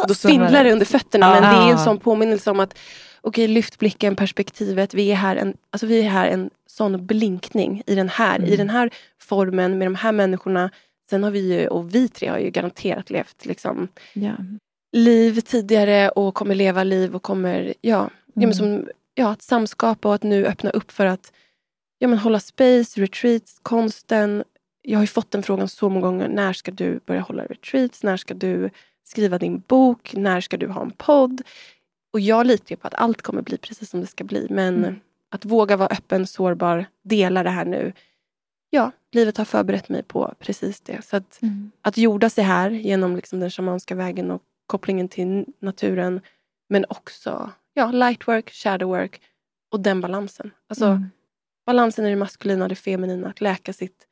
Då 0.08 0.14
svindlar 0.14 0.64
det 0.64 0.72
under 0.74 0.86
fötterna. 0.86 1.30
Men 1.30 1.42
det 1.42 1.48
är 1.48 1.64
en 1.64 1.70
Ja. 1.70 1.78
sån 1.78 2.00
påminnelse 2.00 2.52
om 2.52 2.60
att 2.60 2.78
okej, 3.24 3.48
lyft 3.48 3.80
blicken, 3.80 4.16
perspektivet. 4.16 4.94
Vi 4.94 5.12
är 5.12 5.16
här 5.16 5.36
en, 5.36 5.58
alltså 5.70 5.88
vi 5.88 6.00
är 6.00 6.10
här 6.10 6.28
en 6.28 6.50
sån 6.68 7.06
blinkning 7.06 7.82
i 7.86 7.96
den 7.96 8.10
här, 8.10 8.40
i 8.40 8.44
Mm. 8.46 8.58
den 8.58 8.70
här 8.70 8.90
formen 9.22 9.78
med 9.78 9.86
de 9.88 9.96
här 9.96 10.12
människorna. 10.12 10.70
Sen 11.10 11.24
har 11.24 11.32
vi 11.32 11.40
ju, 11.60 11.68
och 11.68 11.96
vi 11.96 12.08
tre 12.10 12.28
har 12.28 12.38
ju 12.40 12.50
garanterat 12.50 13.10
levt 13.10 13.46
liksom, 13.46 13.88
Ja. 14.14 14.32
liv 14.92 15.40
tidigare 15.42 16.10
och 16.10 16.34
kommer 16.36 16.56
leva 16.56 16.84
liv 16.84 17.16
och 17.16 17.24
kommer, 17.24 17.64
ja, 17.64 17.74
ja, 17.82 18.10
men 18.34 18.44
Mm. 18.44 18.54
som, 18.54 18.88
ja 19.16 19.32
att 19.32 19.42
samskapa 19.42 20.08
och 20.10 20.16
att 20.16 20.24
nu 20.24 20.46
öppna 20.46 20.70
upp 20.70 20.92
för 20.92 21.06
att 21.06 21.32
ja, 22.00 22.08
men 22.08 22.20
hålla 22.20 22.40
space, 22.40 23.02
retreats, 23.02 23.60
konsten. 23.64 24.44
Jag 24.82 24.98
har 25.00 25.04
ju 25.04 25.08
fått 25.08 25.32
den 25.32 25.44
frågan 25.44 25.68
så 25.68 25.90
många 25.90 26.06
gånger. 26.08 26.28
När 26.28 26.54
ska 26.54 26.72
du 26.72 27.00
börja 27.06 27.22
hålla 27.22 27.44
retreats? 27.46 28.04
När 28.04 28.18
ska 28.18 28.34
du 28.34 28.70
skriva 29.04 29.38
din 29.38 29.64
bok? 29.68 30.14
När 30.16 30.42
ska 30.42 30.58
du 30.58 30.68
ha 30.68 30.82
en 30.82 30.92
podd? 30.92 31.42
Och 32.14 32.20
jag 32.20 32.46
litar 32.48 32.66
ju 32.70 32.76
på 32.76 32.88
att 32.88 32.94
allt 32.94 33.22
kommer 33.22 33.42
bli 33.42 33.58
precis 33.58 33.90
som 33.90 34.02
det 34.02 34.08
ska 34.08 34.24
bli. 34.24 34.48
Men 34.50 34.76
Mm. 34.78 35.00
att 35.30 35.46
våga 35.46 35.78
vara 35.78 35.88
öppen, 35.90 36.28
sårbar, 36.28 36.86
dela 37.04 37.44
det 37.44 37.50
här 37.50 37.66
nu. 37.66 37.94
Ja, 38.70 38.92
livet 39.12 39.38
har 39.38 39.46
förberett 39.46 39.90
mig 39.90 40.04
på 40.04 40.34
precis 40.40 40.82
det. 40.82 41.06
Så 41.06 41.18
att, 41.18 41.42
Mm. 41.42 41.72
att 41.82 41.98
jorda 41.98 42.30
sig 42.30 42.44
här 42.44 42.70
genom 42.70 43.16
liksom 43.16 43.40
den 43.40 43.50
shamanska 43.52 43.96
vägen 43.96 44.32
och 44.32 44.42
kopplingen 44.66 45.08
till 45.10 45.46
naturen. 45.60 46.22
Men 46.70 46.86
också 46.90 47.52
ja, 47.74 47.92
lightwork, 47.92 48.50
shadowwork 48.52 49.22
och 49.72 49.80
den 49.80 50.02
balansen. 50.02 50.52
Alltså 50.68 50.86
Mm. 50.86 51.10
balansen 51.66 52.06
i 52.06 52.10
det 52.10 52.16
maskulina 52.16 52.66
och 52.66 52.70
det 52.70 52.76
feminina. 52.76 53.28
Att 53.30 53.42
läka 53.42 53.74
sitt... 53.74 54.08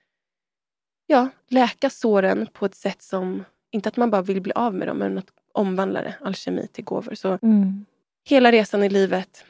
Ja, 1.07 1.29
läka 1.47 1.89
såren 1.89 2.47
på 2.53 2.65
ett 2.65 2.75
sätt 2.75 3.01
som... 3.01 3.43
Inte 3.71 3.89
att 3.89 3.97
man 3.97 4.11
bara 4.11 4.21
vill 4.21 4.41
bli 4.41 4.51
av 4.55 4.73
med 4.73 4.87
dem, 4.87 4.97
men 4.97 5.17
att 5.17 5.27
omvandla 5.53 6.01
det, 6.01 6.15
alkemi 6.21 6.67
till 6.67 6.83
gåvor. 6.83 7.15
Så 7.15 7.37
Mm. 7.41 7.85
Hela 8.23 8.51
resan 8.51 8.83
i 8.83 8.89
livet 8.89 9.45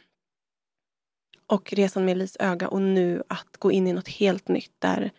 och 1.47 1.73
resan 1.73 2.05
med 2.05 2.17
Lis 2.17 2.37
öga 2.39 2.67
och 2.67 2.81
nu 2.81 3.23
att 3.27 3.57
gå 3.57 3.71
in 3.71 3.87
i 3.87 3.93
något 3.93 4.07
helt 4.07 4.47
nytt 4.47 4.75
där, 4.79 5.11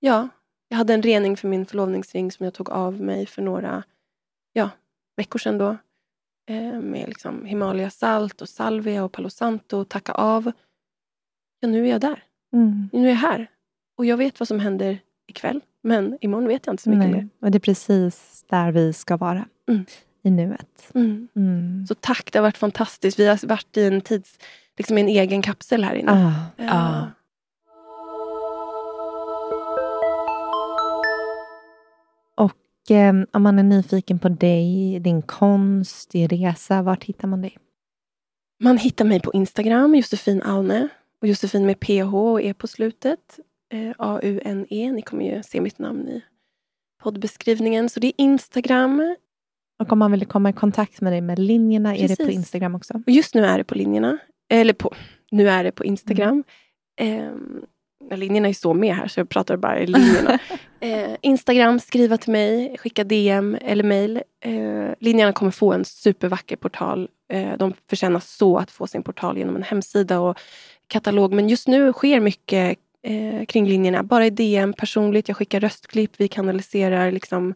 ja, 0.00 0.28
jag 0.68 0.78
hade 0.78 0.94
en 0.94 1.02
rening 1.02 1.36
för 1.36 1.48
min 1.48 1.66
förlovningsring 1.66 2.32
som 2.32 2.44
jag 2.44 2.54
tog 2.54 2.70
av 2.70 3.00
mig 3.00 3.26
för 3.26 3.42
några 3.42 3.82
ja, 4.52 4.70
veckor 5.16 5.38
sedan 5.38 5.58
då. 5.58 5.76
Eh, 6.50 6.80
med 6.80 7.08
liksom 7.08 7.44
Himalaya 7.44 7.90
salt 7.90 8.42
och 8.42 8.48
salvia 8.48 9.04
och 9.04 9.12
palo 9.12 9.30
santo 9.30 9.76
och 9.78 9.88
tacka 9.88 10.12
av. 10.12 10.52
Ja, 11.60 11.68
nu 11.68 11.86
är 11.86 11.90
jag 11.90 12.00
där. 12.00 12.22
Mm. 12.52 12.88
Nu 12.92 13.06
är 13.06 13.10
jag 13.10 13.16
här. 13.16 13.50
Och 13.96 14.06
jag 14.06 14.16
vet 14.16 14.40
vad 14.40 14.48
som 14.48 14.60
händer 14.60 14.98
ikväll. 15.26 15.60
Men 15.82 16.18
imorgon 16.20 16.48
vet 16.48 16.66
jag 16.66 16.72
inte 16.72 16.82
så 16.82 16.90
mycket 16.90 17.10
Nej. 17.10 17.12
mer. 17.12 17.28
Och 17.40 17.50
det 17.50 17.58
är 17.58 17.60
precis 17.60 18.44
där 18.48 18.72
vi 18.72 18.92
ska 18.92 19.16
vara. 19.16 19.48
Mm. 19.68 19.84
I 20.28 20.30
nuet. 20.30 20.90
Mm. 20.94 21.28
Mm. 21.36 21.86
Så 21.88 21.94
tack, 21.94 22.32
det 22.32 22.38
har 22.38 22.42
varit 22.42 22.58
fantastiskt. 22.58 23.18
Vi 23.18 23.26
har 23.26 23.46
varit 23.46 23.76
i 23.76 23.84
en 23.84 24.00
tids, 24.00 24.38
liksom 24.76 24.98
en 24.98 25.08
egen 25.08 25.42
kapsel 25.42 25.84
här 25.84 25.94
inne. 25.94 26.12
Ah. 26.12 26.62
Eh, 26.62 26.76
Ah. 26.76 27.06
Och 32.34 32.90
eh, 32.90 33.14
om 33.32 33.42
man 33.42 33.58
är 33.58 33.62
nyfiken 33.62 34.18
på 34.18 34.28
dig, 34.28 34.98
din 35.00 35.22
konst, 35.22 36.10
din 36.10 36.28
resa, 36.28 36.82
vart 36.82 37.04
hittar 37.04 37.28
man 37.28 37.42
dig? 37.42 37.56
Man 38.60 38.78
hittar 38.78 39.04
mig 39.04 39.20
på 39.20 39.32
Instagram, 39.32 39.94
Josefin 39.94 40.42
Aune. 40.42 40.88
Och 41.20 41.28
Josefin 41.28 41.66
med 41.66 41.80
PH 41.80 42.14
och 42.14 42.42
E 42.42 42.54
på 42.54 42.66
slutet. 42.66 43.38
Eh, 43.72 43.92
A-U-N-E. 43.98 44.92
Ni 44.92 45.02
kommer 45.02 45.24
ju 45.24 45.42
se 45.42 45.60
mitt 45.60 45.78
namn 45.78 46.08
i 46.08 46.22
poddbeskrivningen. 47.02 47.88
Så 47.88 48.00
det 48.00 48.06
är 48.06 48.12
Instagram. 48.16 49.16
Och 49.78 49.92
om 49.92 49.98
man 49.98 50.12
vill 50.12 50.26
komma 50.26 50.50
i 50.50 50.52
kontakt 50.52 51.00
med 51.00 51.12
dig 51.12 51.20
med 51.20 51.38
linjerna, 51.38 51.96
är 51.96 52.08
det 52.08 52.16
på 52.16 52.24
Precis. 52.24 52.34
Instagram 52.34 52.74
också? 52.74 52.94
Och 53.06 53.12
just 53.12 53.34
nu 53.34 53.44
är 53.44 53.58
det 53.58 53.64
på 53.64 53.74
linjerna. 53.74 54.18
Eller 54.50 54.72
på, 54.72 54.94
nu 55.30 55.48
är 55.48 55.64
det 55.64 55.72
på 55.72 55.84
Instagram. 55.84 56.44
Mm. 57.00 57.62
linjerna 58.14 58.48
är 58.48 58.52
så 58.52 58.74
med 58.74 58.94
här 58.94 59.08
så 59.08 59.20
jag 59.20 59.28
pratar 59.28 59.56
bara 59.56 59.80
i 59.80 59.86
linjerna. 59.86 60.38
eh, 60.80 61.16
Instagram, 61.22 61.80
skriva 61.80 62.16
till 62.16 62.32
mig, 62.32 62.76
skicka 62.78 63.04
DM 63.04 63.56
eller 63.60 63.84
mail. 63.84 64.22
Eh, 64.44 64.94
linjerna 65.00 65.32
kommer 65.32 65.52
få 65.52 65.72
en 65.72 65.84
supervacker 65.84 66.56
portal. 66.56 67.08
Eh, 67.32 67.56
de 67.58 67.74
förtjänar 67.90 68.20
så 68.20 68.58
att 68.58 68.70
få 68.70 68.86
sin 68.86 69.02
portal 69.02 69.38
genom 69.38 69.56
en 69.56 69.62
hemsida 69.62 70.20
och 70.20 70.38
katalog. 70.86 71.32
Men 71.32 71.48
just 71.48 71.68
nu 71.68 71.92
sker 71.92 72.20
mycket 72.20 72.78
eh, 73.02 73.44
kring 73.44 73.66
linjerna. 73.66 74.02
Bara 74.02 74.26
i 74.26 74.30
DM, 74.30 74.72
personligt. 74.72 75.28
Jag 75.28 75.36
skickar 75.36 75.60
röstklipp, 75.60 76.12
vi 76.16 76.28
kanaliserar 76.28 77.10
liksom 77.12 77.54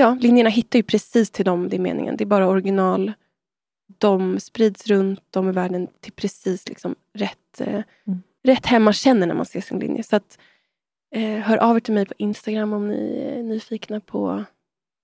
Ja, 0.00 0.16
linjerna 0.20 0.50
hittar 0.50 0.78
ju 0.78 0.82
precis 0.82 1.30
till 1.30 1.44
dem, 1.44 1.68
det 1.68 1.76
är 1.76 1.80
meningen. 1.80 2.16
Det 2.16 2.24
är 2.24 2.26
bara 2.26 2.48
original. 2.48 3.12
De 3.98 4.40
sprids 4.40 4.86
runt 4.86 5.36
om 5.36 5.48
i 5.48 5.52
världen 5.52 5.88
till 6.00 6.12
precis 6.12 6.68
liksom 6.68 6.94
rätt, 7.14 7.60
eh, 7.60 7.82
Mm. 8.06 8.22
rätt 8.44 8.66
hem 8.66 8.82
man 8.82 8.92
känner 8.92 9.26
när 9.26 9.34
man 9.34 9.44
ser 9.46 9.60
sin 9.60 9.78
linje. 9.78 10.02
Så 10.02 10.16
att, 10.16 10.38
eh, 11.14 11.38
hör 11.38 11.56
av 11.56 11.76
er 11.76 11.80
till 11.80 11.94
mig 11.94 12.06
på 12.06 12.14
Instagram 12.18 12.72
om 12.72 12.88
ni 12.88 13.18
är 13.38 13.42
nyfikna 13.42 14.00
på 14.00 14.44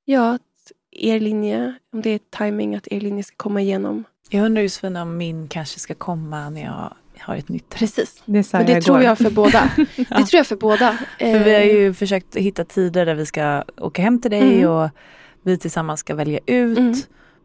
ja, 0.05 0.35
att 0.35 0.73
er 0.91 1.21
linje, 1.21 1.75
om 1.93 2.03
det 2.03 2.11
är 2.11 2.21
timing 2.31 2.75
att 2.75 2.89
er 2.89 3.01
linje 3.01 3.23
ska 3.23 3.37
komma 3.37 3.61
igenom. 3.61 4.05
Jag 4.31 4.45
undrar 4.47 4.63
Josefin 4.63 4.97
om 4.97 5.17
min 5.17 5.49
kanske 5.49 5.81
ska 5.81 5.95
komma 5.95 6.51
när 6.51 6.63
jag 6.65 6.95
har 7.25 7.37
ett 7.37 7.49
nytt 7.49 7.69
Precis. 7.69 8.23
Det 8.25 8.45
sa 8.45 8.59
Men 8.59 8.67
det 8.67 8.73
jag 8.73 8.83
tror 8.85 8.97
igår. 8.97 9.09
jag 9.09 9.19
för 9.19 9.31
båda. 9.31 9.71
Det 9.97 10.05
tror 10.05 10.29
jag 10.39 10.47
för 10.47 10.57
båda. 10.57 10.93
För 11.19 11.45
vi 11.45 11.55
har 11.55 11.61
Eh, 11.61 11.67
ju 11.77 11.95
försökt 11.95 12.37
hitta 12.37 12.65
tider 12.65 13.07
där 13.07 13.15
vi 13.15 13.27
ska 13.27 13.63
åka 13.79 14.03
hem 14.03 14.21
till 14.21 14.31
dig 14.31 14.59
Mm. 14.59 14.71
och 14.71 14.91
vi 15.43 15.59
tillsammans 15.59 16.01
ska 16.01 16.15
välja 16.15 16.39
ut. 16.47 16.79
Mm. 16.79 16.95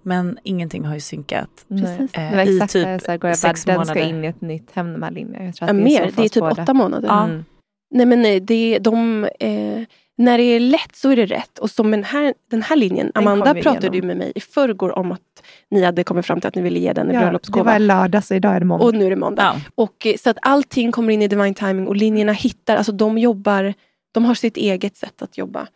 Men 0.04 0.38
ingenting 0.44 0.86
har 0.86 0.94
ju 0.94 1.00
synkat. 1.02 1.50
Precis. 1.70 2.12
Det 2.12 2.22
Eh, 2.22 2.36
var 2.36 2.44
i 2.44 2.56
exakt 2.56 2.74
typ 2.74 2.86
det 2.86 2.92
jag 2.92 3.02
sa 3.02 3.14
igår. 3.14 3.30
Jag 3.30 3.38
sex 3.38 3.66
bara, 3.66 3.76
den 3.78 3.86
ska 3.86 3.94
månader. 3.96 4.10
in 4.18 4.24
i 4.24 4.28
ett 4.28 4.42
nytt 4.42 4.72
hem, 4.74 4.94
de 4.94 5.04
här 5.04 5.12
linjerna. 5.12 5.46
Jag 5.46 5.56
tror 5.56 5.70
ja, 5.70 5.76
att 5.76 5.84
mer, 5.84 6.12
det 6.16 6.26
är 6.26 6.30
typ 6.30 6.44
båda. 6.44 6.62
åtta 6.64 6.74
månader. 6.74 7.24
Mm. 7.26 7.46
Nej 7.92 8.06
men 8.06 8.22
nej, 8.22 8.40
det 8.40 8.76
är 8.76 8.80
de, 8.80 9.24
eh, 9.40 9.84
när 10.20 10.38
det 10.38 10.44
är 10.44 10.60
lätt 10.60 10.96
så 10.96 11.10
är 11.10 11.16
det 11.16 11.26
rätt. 11.26 11.60
Och 11.60 11.72
som 11.72 11.92
den 11.92 12.04
här, 12.04 12.34
den 12.52 12.62
här 12.62 12.76
linjen, 12.76 13.12
Den 13.16 13.28
Amanda 13.28 13.54
pratade 13.54 13.98
ju 13.98 14.04
med 14.04 14.18
mig 14.18 14.32
i 14.36 14.40
förrgår 14.42 14.98
om 14.98 15.12
att 15.12 15.22
ni 15.70 15.84
hade 15.84 16.04
kommit 16.04 16.26
fram 16.26 16.42
till 16.42 16.48
att 16.48 16.56
ni 16.56 16.62
ville 16.62 16.80
ge 16.80 16.94
den 16.94 17.08
en 17.08 17.14
Ja, 17.14 17.20
det 17.20 17.26
bröllopsgåva. 17.26 17.72
var 17.72 17.80
lördag, 17.80 18.24
så 18.24 18.34
idag 18.36 18.56
är 18.56 18.60
det 18.60 18.66
måndag. 18.66 18.86
Och 18.86 18.94
nu 18.96 19.06
är 19.06 19.10
det 19.10 19.16
måndag. 19.16 19.44
Ja. 19.44 19.62
Och, 19.76 20.06
eh, 20.06 20.16
så 20.18 20.30
att 20.30 20.38
allting 20.42 20.92
kommer 20.92 21.14
in 21.14 21.22
i 21.22 21.28
divine 21.28 21.54
timing 21.54 21.88
och 21.88 21.96
linjerna 21.96 22.32
hittar, 22.34 22.76
alltså 22.78 22.92
de 22.92 23.18
jobbar, 23.18 23.74
de 24.12 24.26
har 24.26 24.36
sitt 24.36 24.58
eget 24.58 24.98
sätt 24.98 25.22
att 25.22 25.38
jobba. 25.38 25.68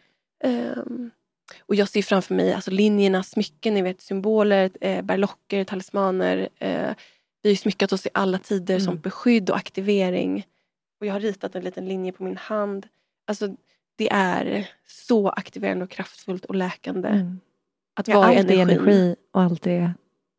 Ehm, 0.44 1.12
och 1.66 1.76
jag 1.76 1.90
ser 1.90 2.02
framför 2.02 2.36
mig 2.36 2.54
alltså 2.54 2.72
linjerna, 2.72 3.24
smycken, 3.24 3.74
ni 3.74 3.82
vet 3.82 4.02
symboler, 4.02 4.70
eh, 4.82 5.02
berlocker, 5.02 5.64
talismaner. 5.64 6.50
Eh, 6.60 6.70
vi 7.42 7.50
har 7.50 7.52
ju 7.52 7.56
smyckat 7.56 7.94
oss 7.94 8.06
i 8.06 8.10
alla 8.14 8.38
tider 8.38 8.80
som 8.80 8.92
Mm. 8.92 9.02
beskydd 9.02 9.50
och 9.50 9.56
aktivering. 9.58 10.46
Och 11.00 11.06
jag 11.06 11.14
har 11.14 11.20
ritat 11.20 11.56
en 11.56 11.64
liten 11.64 11.86
linje 11.88 12.12
på 12.12 12.24
min 12.24 12.38
hand. 12.38 12.88
Alltså 13.28 13.56
det 13.98 14.12
är 14.12 14.70
så 14.88 15.30
aktiverande 15.30 15.84
och 15.86 15.92
kraftfullt 15.92 16.46
och 16.46 16.56
läkande. 16.56 17.10
Mm. 17.10 17.40
Att 17.96 18.08
Ja, 18.08 18.16
vara 18.16 18.28
allt 18.28 18.38
är 18.38 18.40
energin. 18.40 18.70
energi 18.70 19.16
och 19.34 19.42
allt 19.42 19.68
är... 19.68 19.94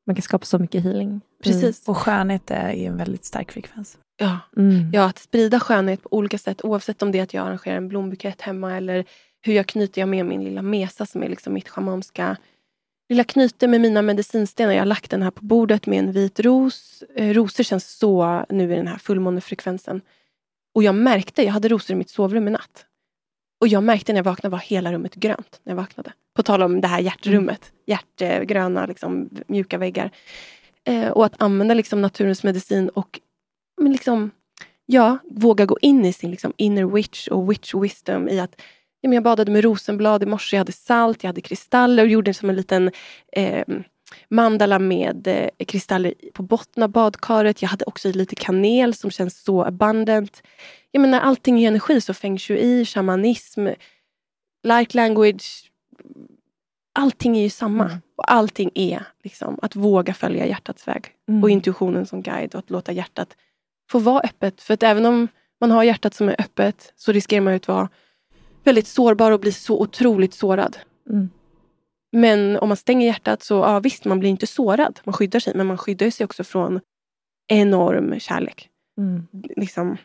Man 0.07 0.17
kan 0.17 0.23
skapa 0.23 0.45
så 0.45 0.59
mycket 0.59 0.85
healing. 0.85 1.21
Precis. 1.45 1.89
Och 1.89 1.97
skönhet 1.97 2.51
är 2.51 2.73
ju 2.73 2.85
en 2.85 2.97
väldigt 2.97 3.25
stark 3.25 3.53
frekvens. 3.53 3.99
Ja. 4.17 4.39
Mm. 4.57 4.91
Ja, 4.93 5.05
att 5.05 5.19
sprida 5.19 5.61
skönhet 5.61 6.03
på 6.03 6.09
olika 6.13 6.39
sätt 6.39 6.65
oavsett 6.65 7.03
om 7.03 7.13
det 7.13 7.19
är 7.19 7.23
att 7.23 7.35
jag 7.35 7.47
arrangerar 7.47 7.77
en 7.77 7.89
blombukett 7.89 8.41
hemma 8.41 8.77
eller 8.77 9.05
hur 9.41 9.53
jag 9.53 9.67
knyter 9.67 10.01
jag 10.03 10.09
med 10.09 10.27
min 10.27 10.45
lilla 10.45 10.63
mesa 10.63 11.07
som 11.07 11.23
är 11.23 11.29
liksom 11.29 11.53
mitt 11.53 11.69
schamanska 11.69 12.37
lilla 13.09 13.25
knyte 13.25 13.69
med 13.69 13.81
mina 13.81 14.03
medicinstenar. 14.03 14.73
Jag 14.73 14.81
har 14.81 14.87
lagt 14.87 15.11
den 15.11 15.23
här 15.23 15.31
på 15.31 15.45
bordet 15.45 15.87
med 15.87 15.99
en 15.99 16.13
vit 16.13 16.41
ros. 16.41 17.05
Eh, 17.15 17.35
rosor 17.35 17.65
känns 17.65 17.99
så 17.99 18.45
nu 18.49 18.73
i 18.73 18.77
den 18.77 18.87
här 18.89 18.99
fullmånefrekvensen. 18.99 20.01
Och 20.75 20.83
jag 20.83 20.95
märkte, 20.95 21.43
jag 21.43 21.53
hade 21.53 21.69
rosor 21.69 21.95
i 21.95 21.99
mitt 21.99 22.11
sovrum 22.11 22.49
i 22.49 22.51
natt. 22.51 22.87
Och 23.65 23.69
jag 23.69 23.83
märkte 23.83 24.13
när 24.13 24.19
jag 24.19 24.25
vaknade 24.25 24.53
var 24.53 24.59
hela 24.59 24.93
rummet 24.93 25.15
grönt. 25.15 25.61
när 25.63 25.71
jag 25.71 25.77
vaknade. 25.77 26.13
På 26.35 26.43
tal 26.43 26.63
om 26.63 26.81
det 26.81 26.89
här 26.89 27.01
hjärtrummet. 27.01 27.73
Hjärtgröna, 27.87 28.87
liksom, 28.87 29.31
mjuka 29.47 29.79
väggar. 29.79 30.11
Eh, 30.85 31.09
och 31.09 31.25
att 31.25 31.43
använda 31.43 31.75
liksom, 31.75 32.03
naturens 32.03 32.43
medicin 32.43 32.89
och 32.89 33.21
men 33.81 33.93
liksom, 33.93 34.31
ja, 34.87 35.19
våga 35.31 35.67
gå 35.67 35.79
in 35.81 36.05
i 36.05 36.13
sin 36.13 36.31
liksom, 36.31 36.53
inner 36.57 36.85
witch 36.85 37.29
och 37.29 37.51
witch 37.51 37.75
wisdom 37.75 38.29
i 38.29 38.41
att 38.41 38.61
ja, 39.01 39.09
men 39.09 39.13
jag 39.13 39.23
badade 39.23 39.53
med 39.53 39.65
rosenblad 39.65 40.23
i 40.23 40.27
morse, 40.27 40.57
jag 40.57 40.61
hade 40.61 40.73
salt, 40.73 41.23
jag 41.23 41.29
hade 41.29 41.41
kristaller 41.41 42.03
och 42.03 42.09
gjorde 42.09 42.35
som 42.35 42.51
en 42.51 42.57
liten 42.57 42.91
eh, 43.33 43.65
mandala 44.29 44.79
med 44.79 45.27
eh, 45.27 45.67
kristaller 45.67 46.15
på 46.35 46.43
botten 46.43 46.83
av 46.83 46.89
badkaret. 46.89 47.63
Jag 47.63 47.69
hade 47.69 47.85
också 47.85 48.13
lite 48.13 48.37
kanel 48.37 48.95
som 48.95 49.11
känns 49.11 49.43
så 49.43 49.65
abundant. 49.65 50.43
Jag 50.91 51.01
menar, 51.01 51.21
allting 51.21 51.63
är 51.63 51.69
energi, 51.69 52.01
så 52.01 52.15
feng 52.15 52.39
shui, 52.39 52.85
shamanism, 52.85 53.67
light 54.63 54.95
language. 54.95 55.71
Allting 56.93 57.37
är 57.37 57.43
ju 57.43 57.51
samma. 57.51 57.85
Mm. 57.85 57.99
Och 58.17 58.33
allting 58.33 58.71
är 58.75 59.03
liksom, 59.23 59.59
att 59.63 59.77
våga 59.77 60.15
följa 60.15 60.47
hjärtats 60.47 60.89
väg. 60.89 61.07
Mm. 61.29 61.43
Och 61.43 61.51
intuitionen 61.51 62.07
som 62.07 62.23
guide 62.23 62.55
och 62.55 62.59
att 62.59 62.71
låta 62.71 62.93
hjärtat 62.93 63.37
få 63.91 63.99
vara 63.99 64.21
öppet. 64.21 64.63
För 64.63 64.75
att 64.75 64.83
även 64.83 65.07
om 65.07 65.29
man 65.61 65.71
har 65.71 65.85
hjärtat 65.85 66.15
som 66.15 66.29
är 66.29 66.41
öppet 66.41 66.93
så 66.97 67.13
riskerar 67.13 67.41
man 67.41 67.55
att 67.55 67.69
vara 67.69 67.89
väldigt 68.65 68.87
sårbar 68.87 69.33
och 69.33 69.41
bli 69.41 69.53
så 69.53 69.81
otroligt 69.81 70.35
sårad. 70.35 70.77
Mm. 71.11 71.31
Men 72.15 72.57
om 72.59 72.69
man 72.69 72.77
stänger 72.77 73.07
hjärtat 73.07 73.43
så, 73.43 73.55
ja 73.55 73.81
visst, 73.81 74.05
man 74.05 74.21
blir 74.21 74.31
inte 74.31 74.47
sårad. 74.47 75.01
Man 75.05 75.13
skyddar 75.13 75.41
sig, 75.41 75.53
men 75.57 75.67
man 75.67 75.79
skyddar 75.79 76.11
sig 76.11 76.25
också 76.25 76.45
från 76.45 76.81
enorm 77.49 78.21
kärlek. 78.21 78.69
Mm. 78.99 79.27
Liksom. 79.57 79.97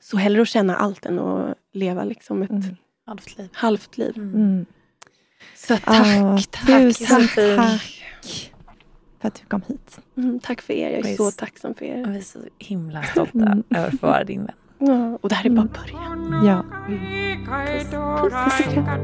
Så 0.00 0.16
hellre 0.16 0.42
att 0.42 0.48
känna 0.48 0.76
allt 0.76 1.06
än 1.06 1.18
att 1.18 1.58
leva 1.72 2.04
liksom 2.04 2.42
ett 2.42 2.50
Mm. 2.50 2.62
Halvt 3.06 3.38
liv. 3.38 3.48
halvt 3.52 3.98
liv. 3.98 4.12
Mm. 4.16 4.66
Så 5.56 5.76
tack, 5.76 5.82
Ah, 5.86 6.38
tack. 6.50 6.66
tusen 6.66 7.20
tack 7.20 7.30
för 7.30 7.58
att 9.28 9.34
du 9.34 9.46
kom 9.48 9.62
hit. 9.68 9.98
Mm, 10.16 10.40
tack 10.40 10.62
för 10.62 10.72
er, 10.74 10.90
jag 10.90 10.98
är 10.98 11.02
Visst. 11.02 11.16
så 11.16 11.30
tacksam 11.30 11.74
för 11.74 11.84
er. 11.84 12.04
Vi 12.06 12.16
är 12.16 12.20
så 12.22 12.38
himla 12.58 13.02
stolta 13.02 13.38
Mm. 13.38 13.62
över 13.70 13.88
att 13.88 14.00
få 14.00 14.06
vara 14.06 14.24
din 14.24 14.44
vän. 14.44 14.54
Ja, 14.84 15.18
och 15.20 15.28
det 15.28 15.34
här 15.34 15.46
är 15.46 15.50
bara 15.50 15.66
början. 15.66 16.44
Ja. 16.46 16.64
cha 18.30 18.50
cha 18.50 18.50
cha 18.50 18.74
cha 18.74 19.02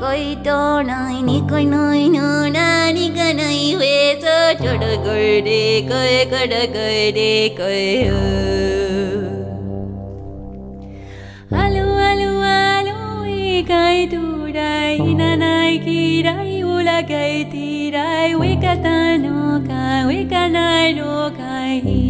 कोही 0.00 0.34
तो 0.44 0.58
नै 0.88 1.16
नि 1.24 1.34
कोही 1.48 1.64
नै 1.70 2.02
नु 2.12 2.28
नानी 2.54 3.06
Ganai 3.16 3.58
vetch 3.80 4.24
toad 4.60 4.84
गोडे 5.06 5.58
कोही 5.90 6.20
गड 6.32 6.54
गोडे 6.74 7.26
कोही 7.58 7.84
आलु 11.62 11.84
आलु 12.08 12.30
आलु 12.52 12.96
गाई 13.70 14.06
दुराई 14.14 15.14
नानाई 15.22 15.78
किराई 15.86 16.60
उला 16.74 17.00
गाई 17.12 17.44
तिराई 17.54 18.34
वेका 18.42 18.74
तानो 18.86 19.36
का 19.68 19.82
वेका 20.10 20.46
नाइ 20.56 20.92
रो 21.00 21.18
गाई 21.40 22.09